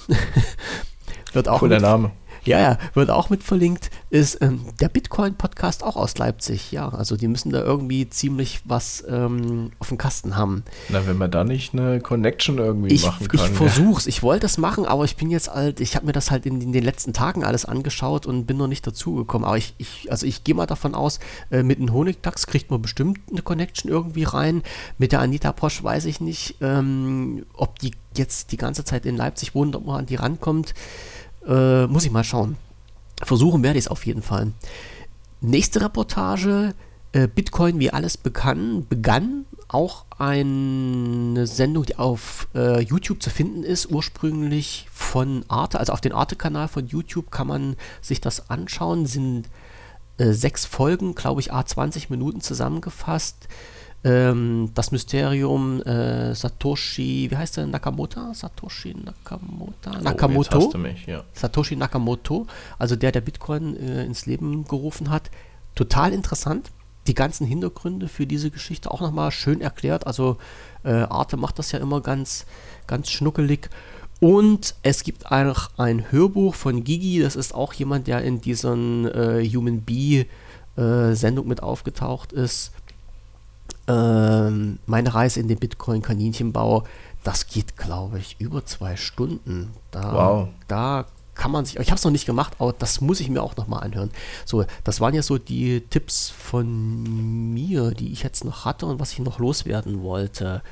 Wird 1.34 1.48
auch 1.48 1.60
Cooler 1.60 1.80
Name. 1.80 2.12
Ja, 2.44 2.60
ja, 2.60 2.78
wird 2.94 3.10
auch 3.10 3.30
mit 3.30 3.42
verlinkt, 3.42 3.90
ist 4.10 4.40
ähm, 4.40 4.64
der 4.80 4.88
Bitcoin-Podcast 4.88 5.84
auch 5.84 5.96
aus 5.96 6.16
Leipzig. 6.18 6.72
Ja, 6.72 6.88
also 6.88 7.16
die 7.16 7.28
müssen 7.28 7.50
da 7.50 7.62
irgendwie 7.62 8.08
ziemlich 8.08 8.60
was 8.64 9.04
ähm, 9.08 9.70
auf 9.78 9.88
dem 9.88 9.98
Kasten 9.98 10.36
haben. 10.36 10.64
Na, 10.88 11.06
wenn 11.06 11.18
man 11.18 11.30
da 11.30 11.44
nicht 11.44 11.74
eine 11.74 12.00
Connection 12.00 12.58
irgendwie 12.58 12.94
ich, 12.94 13.04
machen 13.04 13.28
kann. 13.28 13.40
Ich 13.40 13.50
versuch's. 13.50 14.06
Ich 14.06 14.22
wollte 14.22 14.42
das 14.42 14.58
machen, 14.58 14.86
aber 14.86 15.04
ich 15.04 15.16
bin 15.16 15.30
jetzt 15.30 15.52
halt, 15.52 15.80
ich 15.80 15.96
habe 15.96 16.06
mir 16.06 16.12
das 16.12 16.30
halt 16.30 16.46
in, 16.46 16.60
in, 16.60 16.72
den 16.72 16.84
letzten 16.84 17.12
Tagen 17.12 17.44
alles 17.44 17.64
angeschaut 17.64 18.26
und 18.26 18.46
bin 18.46 18.56
noch 18.56 18.68
nicht 18.68 18.86
dazugekommen. 18.86 19.46
Aber 19.46 19.56
ich, 19.56 19.74
ich 19.78 20.10
also 20.10 20.26
ich 20.26 20.44
gehe 20.44 20.54
mal 20.54 20.66
davon 20.66 20.94
aus, 20.94 21.20
äh, 21.50 21.62
mit 21.62 21.78
einem 21.78 21.92
Honigdachs 21.92 22.46
kriegt 22.46 22.70
man 22.70 22.80
bestimmt 22.80 23.18
eine 23.30 23.42
Connection 23.42 23.90
irgendwie 23.90 24.24
rein. 24.24 24.62
Mit 24.98 25.12
der 25.12 25.20
Anita 25.20 25.52
Posch 25.52 25.82
weiß 25.82 26.06
ich 26.06 26.20
nicht, 26.20 26.56
ähm, 26.60 27.44
ob 27.54 27.78
die 27.78 27.92
jetzt 28.16 28.52
die 28.52 28.56
ganze 28.56 28.84
Zeit 28.84 29.06
in 29.06 29.16
Leipzig 29.16 29.54
wohnt, 29.54 29.76
ob 29.76 29.86
man 29.86 30.00
an 30.00 30.06
die 30.06 30.16
rankommt. 30.16 30.74
Äh, 31.48 31.86
muss 31.86 32.04
ich 32.04 32.10
mal 32.10 32.24
schauen. 32.24 32.56
Versuchen 33.22 33.62
werde 33.62 33.78
ich 33.78 33.86
es 33.86 33.90
auf 33.90 34.06
jeden 34.06 34.22
Fall. 34.22 34.52
Nächste 35.40 35.80
Reportage. 35.80 36.74
Äh, 37.12 37.26
Bitcoin, 37.26 37.78
wie 37.78 37.90
alles 37.90 38.18
begann, 38.18 38.86
begann 38.86 39.46
auch 39.68 40.04
eine 40.18 41.46
Sendung, 41.46 41.84
die 41.84 41.96
auf 41.96 42.48
äh, 42.54 42.80
YouTube 42.80 43.22
zu 43.22 43.30
finden 43.30 43.62
ist, 43.62 43.90
ursprünglich 43.90 44.86
von 44.92 45.44
Arte, 45.48 45.78
also 45.78 45.92
auf 45.92 46.00
den 46.00 46.12
Arte-Kanal 46.12 46.68
von 46.68 46.86
YouTube 46.86 47.30
kann 47.30 47.46
man 47.46 47.76
sich 48.02 48.20
das 48.20 48.50
anschauen, 48.50 49.06
sind 49.06 49.48
äh, 50.18 50.32
sechs 50.32 50.66
Folgen, 50.66 51.14
glaube 51.14 51.40
ich, 51.40 51.52
A20 51.52 52.06
Minuten 52.10 52.40
zusammengefasst 52.40 53.48
ähm, 54.04 54.70
das 54.74 54.92
Mysterium 54.92 55.82
äh, 55.82 56.34
Satoshi, 56.34 57.30
wie 57.30 57.36
heißt 57.36 57.56
der? 57.56 57.66
Nakamoto? 57.66 58.32
Satoshi 58.32 58.94
Nakamoto? 58.94 59.90
Oh, 59.90 60.02
Nakamoto? 60.02 60.70
Oh, 60.72 60.78
mich, 60.78 61.06
ja. 61.06 61.24
Satoshi 61.32 61.74
Nakamoto, 61.74 62.46
also 62.78 62.94
der, 62.94 63.10
der 63.10 63.22
Bitcoin 63.22 63.76
äh, 63.76 64.04
ins 64.04 64.26
Leben 64.26 64.64
gerufen 64.64 65.10
hat. 65.10 65.30
Total 65.74 66.12
interessant. 66.12 66.70
Die 67.08 67.14
ganzen 67.14 67.46
Hintergründe 67.46 68.06
für 68.06 68.26
diese 68.26 68.50
Geschichte 68.50 68.90
auch 68.90 69.00
nochmal 69.00 69.32
schön 69.32 69.60
erklärt. 69.60 70.06
Also 70.06 70.36
äh, 70.84 70.92
Arte 70.92 71.36
macht 71.36 71.58
das 71.58 71.72
ja 71.72 71.80
immer 71.80 72.00
ganz, 72.00 72.46
ganz 72.86 73.10
schnuckelig. 73.10 73.68
Und 74.20 74.74
es 74.82 75.02
gibt 75.02 75.26
auch 75.26 75.70
ein 75.76 76.10
Hörbuch 76.12 76.54
von 76.54 76.84
Gigi, 76.84 77.20
das 77.20 77.34
ist 77.34 77.54
auch 77.54 77.72
jemand, 77.72 78.06
der 78.06 78.22
in 78.22 78.40
dieser 78.40 78.74
äh, 78.74 79.48
Human 79.48 79.80
Bee 79.82 80.26
äh, 80.76 81.14
Sendung 81.14 81.48
mit 81.48 81.62
aufgetaucht 81.62 82.32
ist 82.32 82.72
ähm, 83.88 84.78
meine 84.86 85.14
Reise 85.14 85.40
in 85.40 85.48
den 85.48 85.58
Bitcoin-Kaninchenbau, 85.58 86.84
das 87.24 87.46
geht, 87.46 87.76
glaube 87.76 88.18
ich, 88.18 88.36
über 88.38 88.64
zwei 88.64 88.96
Stunden. 88.96 89.72
Da, 89.90 90.12
wow. 90.12 90.48
Da 90.68 91.06
kann 91.34 91.50
man 91.50 91.64
sich, 91.64 91.78
ich 91.78 91.88
habe 91.88 91.96
es 91.96 92.04
noch 92.04 92.10
nicht 92.10 92.26
gemacht, 92.26 92.54
aber 92.58 92.74
das 92.74 93.00
muss 93.00 93.20
ich 93.20 93.30
mir 93.30 93.42
auch 93.42 93.56
nochmal 93.56 93.82
anhören. 93.82 94.10
So, 94.44 94.64
das 94.84 95.00
waren 95.00 95.14
ja 95.14 95.22
so 95.22 95.38
die 95.38 95.80
Tipps 95.88 96.28
von 96.30 97.54
mir, 97.54 97.92
die 97.92 98.12
ich 98.12 98.22
jetzt 98.22 98.44
noch 98.44 98.64
hatte 98.64 98.86
und 98.86 99.00
was 99.00 99.12
ich 99.12 99.20
noch 99.20 99.38
loswerden 99.38 100.02
wollte. 100.02 100.62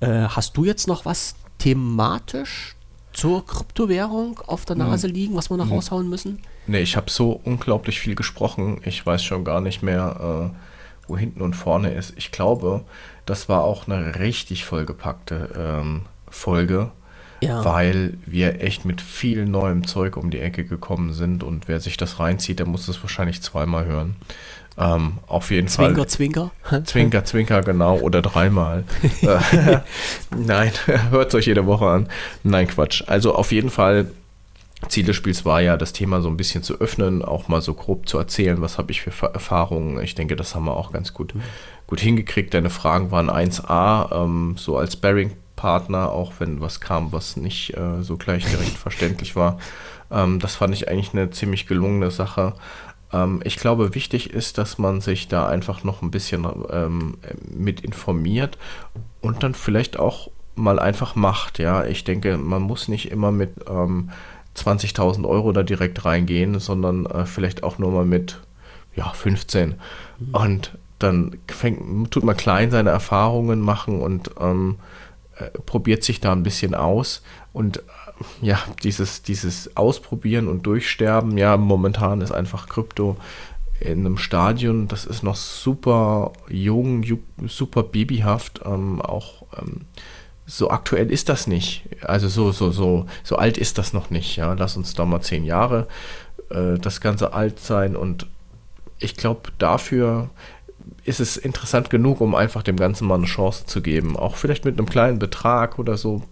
Äh, 0.00 0.24
hast 0.28 0.56
du 0.56 0.64
jetzt 0.64 0.88
noch 0.88 1.04
was 1.04 1.36
thematisch 1.58 2.74
zur 3.12 3.46
Kryptowährung 3.46 4.40
auf 4.46 4.64
der 4.64 4.76
Nase 4.76 5.06
liegen, 5.06 5.36
was 5.36 5.50
wir 5.50 5.56
noch 5.56 5.70
raushauen 5.70 6.08
müssen? 6.08 6.42
Nee, 6.66 6.80
ich 6.80 6.96
habe 6.96 7.10
so 7.10 7.40
unglaublich 7.44 8.00
viel 8.00 8.14
gesprochen. 8.14 8.80
Ich 8.84 9.06
weiß 9.06 9.22
schon 9.22 9.44
gar 9.44 9.60
nicht 9.60 9.82
mehr. 9.82 10.50
Äh 10.52 10.75
wo 11.08 11.16
hinten 11.16 11.42
und 11.42 11.54
vorne 11.54 11.92
ist. 11.92 12.14
Ich 12.16 12.32
glaube, 12.32 12.84
das 13.24 13.48
war 13.48 13.62
auch 13.64 13.88
eine 13.88 14.18
richtig 14.18 14.64
vollgepackte 14.64 15.50
ähm, 15.56 16.02
Folge, 16.28 16.90
ja. 17.40 17.64
weil 17.64 18.14
wir 18.26 18.62
echt 18.62 18.84
mit 18.84 19.00
viel 19.00 19.46
neuem 19.46 19.86
Zeug 19.86 20.16
um 20.16 20.30
die 20.30 20.40
Ecke 20.40 20.64
gekommen 20.64 21.12
sind 21.12 21.42
und 21.42 21.68
wer 21.68 21.80
sich 21.80 21.96
das 21.96 22.18
reinzieht, 22.20 22.58
der 22.58 22.66
muss 22.66 22.88
es 22.88 23.02
wahrscheinlich 23.02 23.42
zweimal 23.42 23.84
hören. 23.86 24.16
Ähm, 24.78 25.18
auf 25.26 25.50
jeden 25.50 25.68
Zwinker, 25.68 25.94
Fall. 25.96 26.06
Zwinker, 26.06 26.50
Zwinker. 26.64 26.84
Zwinker, 26.84 27.24
Zwinker, 27.24 27.60
genau, 27.62 27.98
oder 27.98 28.22
dreimal. 28.22 28.84
Äh, 29.22 29.78
Nein, 30.36 30.72
hört 31.10 31.28
es 31.28 31.34
euch 31.34 31.46
jede 31.46 31.66
Woche 31.66 31.86
an. 31.86 32.08
Nein, 32.42 32.68
Quatsch. 32.68 33.02
Also 33.06 33.34
auf 33.34 33.52
jeden 33.52 33.70
Fall 33.70 34.10
Ziel 34.88 35.04
des 35.04 35.16
Spiels 35.16 35.44
war 35.44 35.60
ja, 35.60 35.76
das 35.76 35.92
Thema 35.92 36.20
so 36.20 36.28
ein 36.28 36.36
bisschen 36.36 36.62
zu 36.62 36.80
öffnen, 36.80 37.24
auch 37.24 37.48
mal 37.48 37.60
so 37.60 37.74
grob 37.74 38.08
zu 38.08 38.18
erzählen, 38.18 38.60
was 38.60 38.78
habe 38.78 38.92
ich 38.92 39.02
für 39.02 39.26
Erfahrungen. 39.26 40.02
Ich 40.02 40.14
denke, 40.14 40.36
das 40.36 40.54
haben 40.54 40.64
wir 40.64 40.76
auch 40.76 40.92
ganz 40.92 41.12
gut, 41.12 41.34
gut 41.86 42.00
hingekriegt. 42.00 42.54
Deine 42.54 42.70
Fragen 42.70 43.10
waren 43.10 43.30
1a, 43.30 44.24
ähm, 44.24 44.54
so 44.58 44.76
als 44.76 44.96
Bearing-Partner, 44.96 46.10
auch 46.10 46.34
wenn 46.38 46.60
was 46.60 46.80
kam, 46.80 47.12
was 47.12 47.36
nicht 47.36 47.76
äh, 47.76 48.02
so 48.02 48.16
gleich 48.16 48.44
direkt 48.44 48.70
verständlich 48.78 49.36
war. 49.36 49.58
Ähm, 50.10 50.38
das 50.38 50.56
fand 50.56 50.74
ich 50.74 50.88
eigentlich 50.88 51.12
eine 51.12 51.30
ziemlich 51.30 51.66
gelungene 51.66 52.10
Sache. 52.10 52.54
Ähm, 53.12 53.40
ich 53.44 53.56
glaube, 53.56 53.94
wichtig 53.94 54.30
ist, 54.30 54.58
dass 54.58 54.78
man 54.78 55.00
sich 55.00 55.28
da 55.28 55.48
einfach 55.48 55.84
noch 55.84 56.02
ein 56.02 56.10
bisschen 56.10 56.46
ähm, 56.70 57.18
mit 57.48 57.80
informiert 57.80 58.58
und 59.20 59.42
dann 59.42 59.54
vielleicht 59.54 59.98
auch 59.98 60.30
mal 60.54 60.78
einfach 60.78 61.14
macht. 61.14 61.58
Ja, 61.58 61.84
ich 61.84 62.04
denke, 62.04 62.38
man 62.38 62.62
muss 62.62 62.88
nicht 62.88 63.10
immer 63.10 63.30
mit 63.30 63.52
ähm, 63.68 64.10
20.000 64.56 65.26
Euro 65.28 65.52
da 65.52 65.62
direkt 65.62 66.04
reingehen, 66.04 66.58
sondern 66.58 67.06
äh, 67.06 67.26
vielleicht 67.26 67.62
auch 67.62 67.78
nur 67.78 67.92
mal 67.92 68.04
mit 68.04 68.40
ja, 68.94 69.10
15. 69.10 69.74
Mhm. 70.18 70.34
Und 70.34 70.78
dann 70.98 71.36
fängt, 71.46 72.10
tut 72.10 72.24
man 72.24 72.36
klein 72.36 72.70
seine 72.70 72.90
Erfahrungen 72.90 73.60
machen 73.60 74.00
und 74.00 74.30
ähm, 74.40 74.76
äh, 75.36 75.50
probiert 75.66 76.02
sich 76.02 76.20
da 76.20 76.32
ein 76.32 76.42
bisschen 76.42 76.74
aus. 76.74 77.22
Und 77.52 77.78
äh, 77.78 77.82
ja, 78.40 78.58
dieses, 78.82 79.22
dieses 79.22 79.76
Ausprobieren 79.76 80.48
und 80.48 80.64
Durchsterben, 80.64 81.36
ja, 81.36 81.56
momentan 81.56 82.22
ist 82.22 82.32
einfach 82.32 82.68
Krypto 82.68 83.16
in 83.78 84.00
einem 84.00 84.16
Stadion, 84.16 84.88
das 84.88 85.04
ist 85.04 85.22
noch 85.22 85.36
super 85.36 86.32
jung, 86.48 87.04
super 87.46 87.82
babyhaft, 87.82 88.62
ähm, 88.64 89.02
auch 89.02 89.42
ähm, 89.58 89.82
so 90.46 90.70
aktuell 90.70 91.10
ist 91.10 91.28
das 91.28 91.46
nicht. 91.46 91.84
Also 92.02 92.28
so, 92.28 92.52
so, 92.52 92.70
so, 92.70 93.06
so 93.24 93.36
alt 93.36 93.58
ist 93.58 93.78
das 93.78 93.92
noch 93.92 94.10
nicht. 94.10 94.36
Ja, 94.36 94.52
lass 94.54 94.76
uns 94.76 94.94
da 94.94 95.04
mal 95.04 95.20
zehn 95.20 95.44
Jahre 95.44 95.88
äh, 96.50 96.78
das 96.78 97.00
Ganze 97.00 97.32
alt 97.32 97.60
sein 97.60 97.96
und 97.96 98.26
ich 98.98 99.16
glaube, 99.16 99.50
dafür 99.58 100.30
ist 101.04 101.20
es 101.20 101.36
interessant 101.36 101.90
genug, 101.90 102.20
um 102.20 102.34
einfach 102.34 102.62
dem 102.62 102.76
Ganzen 102.76 103.06
mal 103.06 103.16
eine 103.16 103.26
Chance 103.26 103.66
zu 103.66 103.82
geben. 103.82 104.16
Auch 104.16 104.36
vielleicht 104.36 104.64
mit 104.64 104.78
einem 104.78 104.88
kleinen 104.88 105.18
Betrag 105.18 105.78
oder 105.78 105.96
so. 105.96 106.22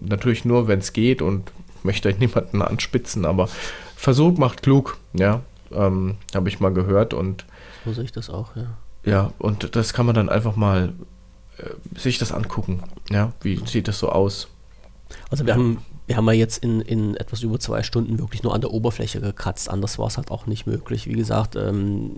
Natürlich 0.00 0.44
nur, 0.44 0.68
wenn 0.68 0.80
es 0.80 0.92
geht 0.92 1.22
und 1.22 1.52
möchte 1.82 2.10
ich 2.10 2.18
niemanden 2.18 2.62
anspitzen, 2.62 3.24
aber 3.24 3.48
Versuch 3.96 4.38
macht 4.38 4.62
klug, 4.62 4.98
ja. 5.12 5.42
Ähm, 5.72 6.16
Habe 6.34 6.48
ich 6.48 6.58
mal 6.58 6.72
gehört 6.72 7.14
und. 7.14 7.44
So 7.84 7.92
sehe 7.92 8.04
ich 8.04 8.12
das 8.12 8.28
auch, 8.28 8.56
ja. 8.56 8.76
Ja, 9.04 9.32
und 9.38 9.76
das 9.76 9.92
kann 9.94 10.04
man 10.04 10.14
dann 10.14 10.28
einfach 10.28 10.56
mal 10.56 10.88
äh, 10.88 10.92
sich 11.96 12.18
das 12.18 12.32
angucken. 12.32 12.82
Ja, 13.10 13.32
wie 13.42 13.60
sieht 13.66 13.88
das 13.88 13.98
so 13.98 14.08
aus? 14.08 14.48
Also 15.30 15.46
wir 15.46 15.54
haben, 15.54 15.78
wir 16.06 16.16
haben 16.16 16.26
ja 16.26 16.32
jetzt 16.32 16.62
in, 16.62 16.80
in 16.80 17.16
etwas 17.16 17.42
über 17.42 17.58
zwei 17.58 17.82
Stunden 17.82 18.18
wirklich 18.18 18.42
nur 18.42 18.54
an 18.54 18.60
der 18.60 18.72
Oberfläche 18.72 19.20
gekratzt. 19.20 19.68
Anders 19.68 19.98
war 19.98 20.06
es 20.06 20.16
halt 20.16 20.30
auch 20.30 20.46
nicht 20.46 20.66
möglich. 20.66 21.06
Wie 21.06 21.14
gesagt, 21.14 21.56
ähm, 21.56 22.16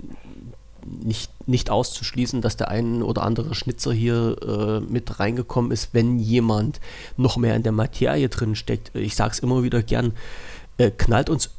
nicht, 0.85 1.31
nicht 1.47 1.71
auszuschließen, 1.71 2.41
dass 2.41 2.57
der 2.57 2.69
ein 2.69 3.03
oder 3.03 3.23
andere 3.23 3.55
Schnitzer 3.55 3.93
hier 3.93 4.37
äh, 4.43 4.81
mit 4.81 5.21
reingekommen 5.21 5.71
ist, 5.71 5.91
wenn 5.93 6.19
jemand 6.19 6.81
noch 7.17 7.37
mehr 7.37 7.55
in 7.55 7.63
der 7.63 7.73
Materie 7.73 8.29
drin 8.29 8.57
steckt. 8.57 8.95
Ich 8.95 9.15
sage 9.15 9.33
es 9.33 9.39
immer 9.39 9.63
wieder 9.63 9.83
gern, 9.83 10.13
äh, 10.79 10.91
knallt 10.91 11.31
uns 11.31 11.51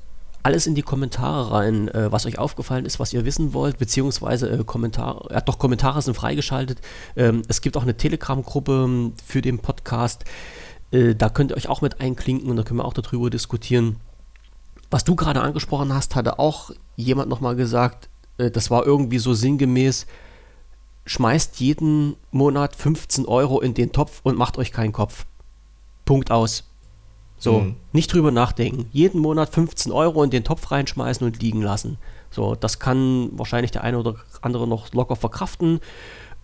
alles 0.44 0.68
in 0.68 0.76
die 0.76 0.82
Kommentare 0.82 1.52
rein, 1.52 1.88
äh, 1.88 2.12
was 2.12 2.26
euch 2.26 2.38
aufgefallen 2.38 2.86
ist, 2.86 3.00
was 3.00 3.14
ihr 3.14 3.24
wissen 3.26 3.54
wollt, 3.54 3.78
beziehungsweise 3.78 4.50
äh, 4.50 4.64
Kommentare, 4.66 5.34
ja 5.34 5.42
doch, 5.42 5.58
Kommentare 5.58 6.02
sind 6.02 6.16
freigeschaltet. 6.16 6.80
Ähm, 7.16 7.44
es 7.48 7.62
gibt 7.62 7.78
auch 7.78 7.84
eine 7.84 7.96
Telegram-Gruppe 7.96 8.84
ähm, 8.86 9.14
für 9.26 9.42
den 9.42 9.60
Podcast. 9.60 10.26
Äh, 10.92 11.16
da 11.16 11.30
könnt 11.30 11.52
ihr 11.52 11.58
euch 11.58 11.70
auch 11.70 11.82
mit 11.82 12.02
einklinken 12.02 12.50
und 12.50 12.58
da 12.58 12.64
können 12.64 12.80
wir 12.80 12.86
auch 12.86 12.94
darüber 12.94 13.30
diskutieren. 13.30 13.96
Was 14.92 15.06
du 15.06 15.16
gerade 15.16 15.42
angesprochen 15.42 15.94
hast, 15.94 16.16
hatte 16.16 16.38
auch 16.40 16.72
jemand 16.98 17.30
nochmal 17.30 17.56
gesagt, 17.56 18.10
äh, 18.38 18.52
das 18.52 18.70
war 18.70 18.86
irgendwie 18.86 19.20
so 19.20 19.34
sinngemäß, 19.34 20.06
schmeißt 21.06 21.60
jeden 21.62 22.16
Monat 22.32 22.76
15 22.76 23.26
Euro 23.26 23.62
in 23.62 23.74
den 23.74 23.94
Topf 23.94 24.20
und 24.24 24.38
macht 24.38 24.58
euch 24.58 24.74
keinen 24.74 24.92
Kopf. 24.92 25.26
Punkt 26.04 26.32
aus. 26.32 26.66
So, 27.44 27.60
mhm. 27.60 27.76
nicht 27.92 28.14
drüber 28.14 28.32
nachdenken. 28.32 28.86
Jeden 28.94 29.20
Monat 29.20 29.50
15 29.50 29.92
Euro 29.92 30.24
in 30.24 30.30
den 30.30 30.46
Topf 30.46 30.72
reinschmeißen 30.72 31.28
und 31.28 31.42
liegen 31.42 31.62
lassen. 31.62 31.98
So, 32.32 32.56
das 32.56 32.80
kann 32.80 33.32
wahrscheinlich 33.34 33.72
der 33.72 33.84
eine 33.84 34.00
oder 34.00 34.16
andere 34.42 34.66
noch 34.66 34.94
locker 34.94 35.18
verkraften 35.18 35.82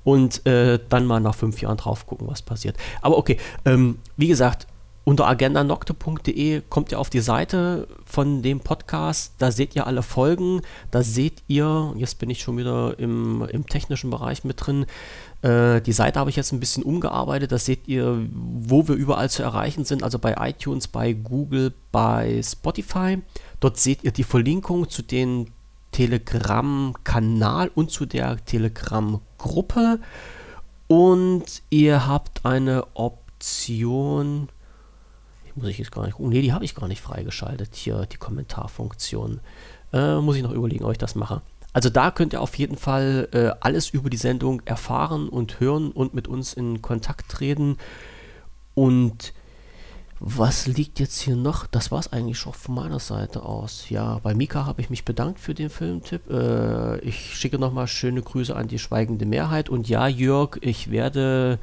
und 0.03 0.45
äh, 0.45 0.77
dann 0.89 1.05
mal 1.05 1.21
nach 1.21 1.35
fünf 1.35 1.61
Jahren 1.61 1.77
drauf 1.77 2.05
gucken, 2.05 2.27
was 2.27 2.41
passiert. 2.41 2.75
Aber 3.01 3.17
okay, 3.17 3.37
ähm, 3.63 3.99
wie 4.17 4.27
gesagt, 4.27 4.67
unter 5.05 5.25
agendanocte.de 5.25 6.63
kommt 6.69 6.91
ihr 6.91 6.99
auf 6.99 7.09
die 7.09 7.21
Seite 7.21 7.87
von 8.05 8.41
dem 8.41 8.59
Podcast, 8.59 9.35
da 9.37 9.51
seht 9.51 9.75
ihr 9.77 9.87
alle 9.87 10.03
Folgen, 10.03 10.61
da 10.91 11.01
seht 11.01 11.43
ihr, 11.47 11.93
jetzt 11.95 12.19
bin 12.19 12.29
ich 12.29 12.41
schon 12.41 12.57
wieder 12.57 12.99
im, 12.99 13.47
im 13.49 13.65
technischen 13.65 14.09
Bereich 14.09 14.43
mit 14.43 14.63
drin, 14.63 14.85
äh, 15.41 15.79
die 15.81 15.93
Seite 15.93 16.19
habe 16.19 16.29
ich 16.29 16.35
jetzt 16.35 16.51
ein 16.51 16.59
bisschen 16.59 16.83
umgearbeitet. 16.83 17.51
Da 17.51 17.57
seht 17.57 17.87
ihr, 17.87 18.27
wo 18.31 18.87
wir 18.87 18.95
überall 18.95 19.29
zu 19.29 19.43
erreichen 19.43 19.85
sind. 19.85 20.03
Also 20.03 20.19
bei 20.19 20.35
iTunes, 20.39 20.87
bei 20.87 21.13
Google, 21.13 21.73
bei 21.91 22.41
Spotify. 22.43 23.19
Dort 23.59 23.77
seht 23.77 24.03
ihr 24.03 24.11
die 24.11 24.23
Verlinkung 24.23 24.89
zu 24.89 25.01
dem 25.01 25.47
Telegram-Kanal 25.91 27.71
und 27.73 27.91
zu 27.91 28.05
der 28.05 28.43
Telegram-Gruppe. 28.43 29.99
Und 30.87 31.45
ihr 31.69 32.07
habt 32.07 32.45
eine 32.45 32.85
Option. 32.95 34.49
Muss 35.55 35.67
ich 35.67 35.77
jetzt 35.77 35.91
gar 35.91 36.05
nicht 36.05 36.15
gucken. 36.15 36.31
Ne, 36.31 36.41
die 36.41 36.53
habe 36.53 36.65
ich 36.65 36.75
gar 36.75 36.87
nicht 36.87 37.01
freigeschaltet. 37.01 37.75
Hier 37.75 38.05
die 38.05 38.17
Kommentarfunktion. 38.17 39.41
Äh, 39.91 40.15
muss 40.17 40.35
ich 40.35 40.43
noch 40.43 40.51
überlegen, 40.51 40.85
ob 40.85 40.91
ich 40.91 40.97
das 40.97 41.15
mache. 41.15 41.41
Also 41.79 41.89
da 41.89 42.11
könnt 42.11 42.33
ihr 42.33 42.41
auf 42.41 42.55
jeden 42.55 42.75
Fall 42.75 43.29
äh, 43.31 43.51
alles 43.61 43.91
über 43.91 44.09
die 44.09 44.17
Sendung 44.17 44.61
erfahren 44.65 45.29
und 45.29 45.61
hören 45.61 45.93
und 45.93 46.13
mit 46.13 46.27
uns 46.27 46.51
in 46.51 46.81
Kontakt 46.81 47.31
treten. 47.31 47.77
Und 48.75 49.33
was 50.19 50.67
liegt 50.67 50.99
jetzt 50.99 51.21
hier 51.21 51.37
noch? 51.37 51.67
Das 51.67 51.89
war 51.89 51.99
es 51.99 52.11
eigentlich 52.11 52.37
schon 52.37 52.51
von 52.51 52.75
meiner 52.75 52.99
Seite 52.99 53.43
aus. 53.43 53.89
Ja, 53.89 54.19
bei 54.21 54.33
Mika 54.33 54.65
habe 54.65 54.81
ich 54.81 54.89
mich 54.89 55.05
bedankt 55.05 55.39
für 55.39 55.53
den 55.53 55.69
Filmtipp. 55.69 56.29
Äh, 56.29 56.99
ich 56.99 57.37
schicke 57.37 57.57
nochmal 57.57 57.87
schöne 57.87 58.23
Grüße 58.23 58.53
an 58.53 58.67
die 58.67 58.77
schweigende 58.77 59.25
Mehrheit. 59.25 59.69
Und 59.69 59.87
ja, 59.87 60.05
Jörg, 60.05 60.57
ich 60.59 60.91
werde 60.91 61.59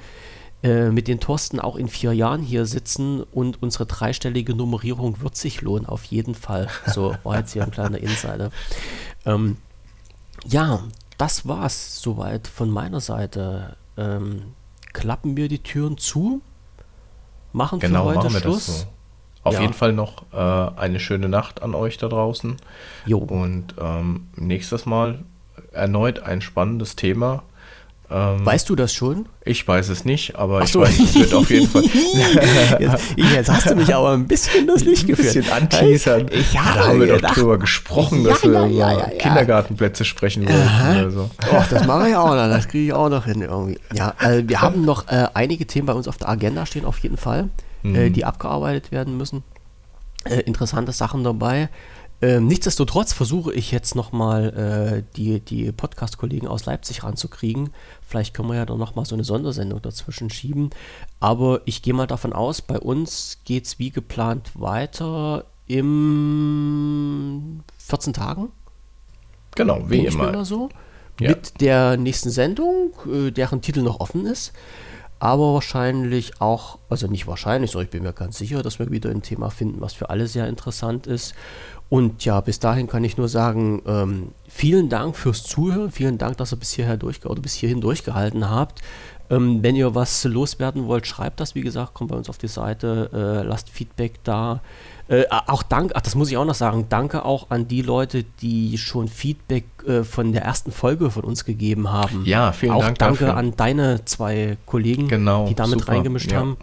äh, 0.62 0.88
mit 0.88 1.08
den 1.08 1.20
Thorsten 1.20 1.60
auch 1.60 1.76
in 1.76 1.88
vier 1.88 2.14
Jahren 2.14 2.40
hier 2.40 2.64
sitzen 2.64 3.22
und 3.22 3.62
unsere 3.62 3.84
dreistellige 3.84 4.54
Nummerierung 4.54 5.20
wird 5.20 5.36
sich 5.36 5.60
lohnen, 5.60 5.84
auf 5.84 6.04
jeden 6.04 6.34
Fall. 6.34 6.68
So 6.86 7.14
war 7.22 7.36
jetzt 7.36 7.52
hier 7.52 7.64
ein 7.64 7.70
kleiner 7.70 7.98
Insider. 7.98 8.50
Ähm, 9.28 9.56
ja, 10.48 10.80
das 11.18 11.46
war's 11.46 12.00
soweit 12.00 12.46
von 12.48 12.70
meiner 12.70 13.00
Seite. 13.00 13.76
Ähm, 13.96 14.54
klappen 14.92 15.36
wir 15.36 15.48
die 15.48 15.62
Türen 15.62 15.98
zu, 15.98 16.40
machen 17.52 17.80
genau, 17.80 18.08
für 18.10 18.16
heute 18.16 18.30
machen 18.30 18.40
Schluss. 18.40 18.80
So. 18.80 18.86
Auf 19.42 19.54
ja. 19.54 19.60
jeden 19.60 19.74
Fall 19.74 19.92
noch 19.92 20.24
äh, 20.32 20.36
eine 20.36 20.98
schöne 20.98 21.28
Nacht 21.28 21.62
an 21.62 21.74
euch 21.74 21.98
da 21.98 22.08
draußen. 22.08 22.56
Jo. 23.04 23.18
Und 23.18 23.74
ähm, 23.80 24.28
nächstes 24.34 24.86
Mal 24.86 25.20
erneut 25.72 26.20
ein 26.20 26.40
spannendes 26.40 26.96
Thema. 26.96 27.44
Ähm, 28.08 28.46
weißt 28.46 28.68
du 28.68 28.76
das 28.76 28.92
schon? 28.92 29.26
Ich 29.44 29.66
weiß 29.66 29.88
es 29.88 30.04
nicht, 30.04 30.36
aber 30.36 30.62
ich 30.62 30.70
so. 30.70 30.80
weiß, 30.80 30.98
es 30.98 31.14
wird 31.16 31.34
auf 31.34 31.50
jeden 31.50 31.68
Fall. 31.70 31.82
jetzt, 32.78 33.04
jetzt, 33.16 33.50
hast 33.50 33.70
du 33.70 33.74
mich 33.74 33.92
aber 33.92 34.12
ein 34.12 34.28
bisschen 34.28 34.66
das 34.66 34.84
Licht 34.84 35.08
geführt. 35.08 35.28
Ein 35.28 35.42
bisschen 35.42 35.52
anteasern. 35.52 36.26
Ich 36.30 36.56
habe 36.56 36.78
da 36.78 36.86
haben 36.86 37.00
wir 37.00 37.06
gedacht, 37.08 37.32
doch 37.32 37.42
drüber 37.42 37.58
gesprochen, 37.58 38.22
dass 38.22 38.42
ja, 38.42 38.50
wir 38.50 38.66
ja, 38.68 38.92
über 38.92 39.02
Kindergartenplätze 39.18 40.04
sprechen 40.04 40.46
wollten. 40.48 41.10
So. 41.10 41.30
Och, 41.50 41.66
das 41.68 41.86
mache 41.86 42.10
ich 42.10 42.16
auch 42.16 42.28
noch, 42.28 42.48
das 42.48 42.68
kriege 42.68 42.86
ich 42.86 42.92
auch 42.92 43.08
noch 43.08 43.24
hin 43.24 43.42
irgendwie. 43.42 43.78
Ja, 43.92 44.14
äh, 44.20 44.44
wir 44.46 44.60
haben 44.60 44.84
noch 44.84 45.08
äh, 45.08 45.26
einige 45.34 45.66
Themen 45.66 45.86
bei 45.86 45.94
uns 45.94 46.06
auf 46.06 46.16
der 46.16 46.28
Agenda 46.28 46.64
stehen, 46.64 46.84
auf 46.84 46.98
jeden 47.00 47.16
Fall, 47.16 47.48
äh, 47.82 47.88
mhm. 47.88 47.94
äh, 47.96 48.10
die 48.10 48.24
abgearbeitet 48.24 48.92
werden 48.92 49.16
müssen. 49.16 49.42
Äh, 50.24 50.40
interessante 50.40 50.92
Sachen 50.92 51.24
dabei. 51.24 51.68
Ähm, 52.22 52.46
nichtsdestotrotz 52.46 53.12
versuche 53.12 53.52
ich 53.52 53.70
jetzt 53.70 53.94
nochmal 53.94 55.02
äh, 55.04 55.16
die, 55.16 55.40
die 55.40 55.70
Podcast-Kollegen 55.70 56.48
aus 56.48 56.64
Leipzig 56.64 57.04
ranzukriegen. 57.04 57.70
Vielleicht 58.06 58.32
können 58.32 58.48
wir 58.48 58.56
ja 58.56 58.64
dann 58.64 58.78
nochmal 58.78 59.04
so 59.04 59.14
eine 59.14 59.24
Sondersendung 59.24 59.82
dazwischen 59.82 60.30
schieben. 60.30 60.70
Aber 61.20 61.60
ich 61.66 61.82
gehe 61.82 61.92
mal 61.92 62.06
davon 62.06 62.32
aus, 62.32 62.62
bei 62.62 62.78
uns 62.78 63.40
geht 63.44 63.66
es 63.66 63.78
wie 63.78 63.90
geplant 63.90 64.52
weiter 64.54 65.44
im 65.66 67.60
14 67.78 68.14
Tagen. 68.14 68.50
Genau, 69.54 69.82
wie 69.88 70.06
immer. 70.06 70.44
So, 70.44 70.70
ja. 71.20 71.30
Mit 71.30 71.60
der 71.60 71.98
nächsten 71.98 72.30
Sendung, 72.30 72.92
äh, 73.12 73.30
deren 73.30 73.60
Titel 73.60 73.82
noch 73.82 74.00
offen 74.00 74.24
ist 74.24 74.52
aber 75.18 75.54
wahrscheinlich 75.54 76.40
auch, 76.40 76.78
also 76.90 77.06
nicht 77.06 77.26
wahrscheinlich, 77.26 77.70
sondern 77.70 77.86
ich 77.86 77.90
bin 77.90 78.02
mir 78.02 78.12
ganz 78.12 78.36
sicher, 78.36 78.62
dass 78.62 78.78
wir 78.78 78.90
wieder 78.90 79.10
ein 79.10 79.22
Thema 79.22 79.50
finden, 79.50 79.80
was 79.80 79.94
für 79.94 80.10
alle 80.10 80.26
sehr 80.26 80.46
interessant 80.46 81.06
ist. 81.06 81.34
Und 81.88 82.24
ja, 82.24 82.40
bis 82.40 82.58
dahin 82.58 82.88
kann 82.88 83.04
ich 83.04 83.16
nur 83.16 83.28
sagen, 83.28 83.82
ähm, 83.86 84.28
vielen 84.48 84.88
Dank 84.88 85.16
fürs 85.16 85.44
Zuhören, 85.44 85.92
vielen 85.92 86.18
Dank, 86.18 86.36
dass 86.36 86.52
ihr 86.52 86.56
bis 86.56 86.72
hierher 86.72 86.96
durch 86.96 87.24
oder 87.24 87.40
bis 87.40 87.54
hierhin 87.54 87.80
durchgehalten 87.80 88.50
habt. 88.50 88.82
Ähm, 89.28 89.62
wenn 89.62 89.74
ihr 89.74 89.94
was 89.94 90.24
loswerden 90.24 90.86
wollt, 90.86 91.06
schreibt 91.06 91.40
das, 91.40 91.54
wie 91.54 91.60
gesagt, 91.60 91.94
kommt 91.94 92.10
bei 92.10 92.16
uns 92.16 92.28
auf 92.28 92.38
die 92.38 92.48
Seite, 92.48 93.10
äh, 93.12 93.46
lasst 93.46 93.70
Feedback 93.70 94.14
da. 94.24 94.60
Äh, 95.08 95.24
auch 95.28 95.62
Dank, 95.62 95.92
ach, 95.94 96.00
das 96.00 96.14
muss 96.14 96.30
ich 96.30 96.36
auch 96.36 96.44
noch 96.44 96.54
sagen, 96.54 96.86
danke 96.88 97.24
auch 97.24 97.50
an 97.50 97.68
die 97.68 97.82
Leute, 97.82 98.24
die 98.40 98.76
schon 98.78 99.08
Feedback 99.08 99.64
äh, 99.86 100.02
von 100.02 100.32
der 100.32 100.42
ersten 100.42 100.72
Folge 100.72 101.10
von 101.10 101.24
uns 101.24 101.44
gegeben 101.44 101.92
haben. 101.92 102.24
Ja, 102.24 102.52
vielen 102.52 102.72
auch 102.72 102.82
Dank. 102.82 102.98
Danke 102.98 103.26
dafür. 103.26 103.36
an 103.36 103.54
deine 103.56 104.04
zwei 104.04 104.56
Kollegen, 104.66 105.08
genau, 105.08 105.46
die 105.46 105.54
damit 105.54 105.80
super, 105.80 105.92
reingemischt 105.92 106.32
ja. 106.32 106.38
haben. 106.38 106.56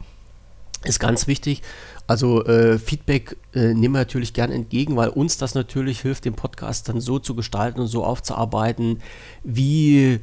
Ist 0.83 0.99
ganz 0.99 1.27
wichtig. 1.27 1.61
Also 2.05 2.43
äh, 2.45 2.77
Feedback 2.77 3.37
äh, 3.53 3.73
nehmen 3.73 3.93
wir 3.93 3.99
natürlich 3.99 4.33
gern 4.33 4.51
entgegen, 4.51 4.95
weil 4.95 5.09
uns 5.09 5.37
das 5.37 5.55
natürlich 5.55 6.01
hilft, 6.01 6.25
den 6.25 6.33
Podcast 6.33 6.89
dann 6.89 6.99
so 6.99 7.17
zu 7.17 7.33
gestalten 7.33 7.79
und 7.79 7.87
so 7.87 8.03
aufzuarbeiten, 8.03 9.01
wie 9.43 10.19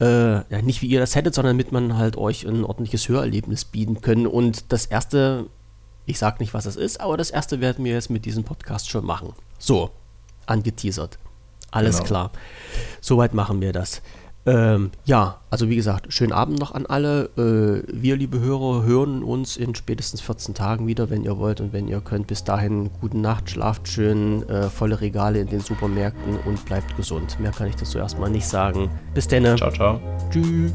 äh, 0.00 0.04
ja, 0.04 0.62
nicht 0.62 0.82
wie 0.82 0.86
ihr 0.86 1.00
das 1.00 1.14
hättet, 1.14 1.34
sondern 1.34 1.56
damit 1.56 1.72
man 1.72 1.96
halt 1.96 2.16
euch 2.16 2.46
ein 2.46 2.64
ordentliches 2.64 3.08
Hörerlebnis 3.08 3.64
bieten 3.64 4.00
können. 4.00 4.26
Und 4.26 4.72
das 4.72 4.86
erste, 4.86 5.46
ich 6.04 6.18
sage 6.18 6.36
nicht, 6.40 6.52
was 6.52 6.66
es 6.66 6.76
ist, 6.76 7.00
aber 7.00 7.16
das 7.16 7.30
erste 7.30 7.60
werden 7.60 7.84
wir 7.84 7.92
jetzt 7.92 8.10
mit 8.10 8.24
diesem 8.24 8.44
Podcast 8.44 8.90
schon 8.90 9.06
machen. 9.06 9.32
So, 9.58 9.90
angeteasert. 10.46 11.18
Alles 11.70 11.96
genau. 11.96 12.06
klar. 12.06 12.32
Soweit 13.00 13.34
machen 13.34 13.60
wir 13.60 13.72
das. 13.72 14.02
Ähm, 14.46 14.90
ja, 15.04 15.38
also 15.50 15.68
wie 15.68 15.76
gesagt, 15.76 16.12
schönen 16.12 16.32
Abend 16.32 16.58
noch 16.58 16.74
an 16.74 16.86
alle. 16.86 17.30
Äh, 17.36 17.82
wir, 17.92 18.16
liebe 18.16 18.40
Hörer, 18.40 18.82
hören 18.84 19.22
uns 19.22 19.56
in 19.56 19.74
spätestens 19.74 20.20
14 20.20 20.54
Tagen 20.54 20.86
wieder, 20.86 21.10
wenn 21.10 21.24
ihr 21.24 21.38
wollt 21.38 21.60
und 21.60 21.72
wenn 21.72 21.88
ihr 21.88 22.00
könnt. 22.00 22.26
Bis 22.26 22.44
dahin, 22.44 22.90
gute 23.00 23.18
Nacht, 23.18 23.50
schlaft 23.50 23.88
schön, 23.88 24.48
äh, 24.48 24.68
volle 24.68 25.00
Regale 25.00 25.40
in 25.40 25.48
den 25.48 25.60
Supermärkten 25.60 26.38
und 26.44 26.64
bleibt 26.66 26.96
gesund. 26.96 27.38
Mehr 27.40 27.52
kann 27.52 27.68
ich 27.68 27.76
dazu 27.76 27.98
erstmal 27.98 28.30
nicht 28.30 28.46
sagen. 28.46 28.90
Bis 29.14 29.28
dann. 29.28 29.56
Ciao, 29.56 29.70
ciao. 29.70 30.00
Tschüss. 30.30 30.72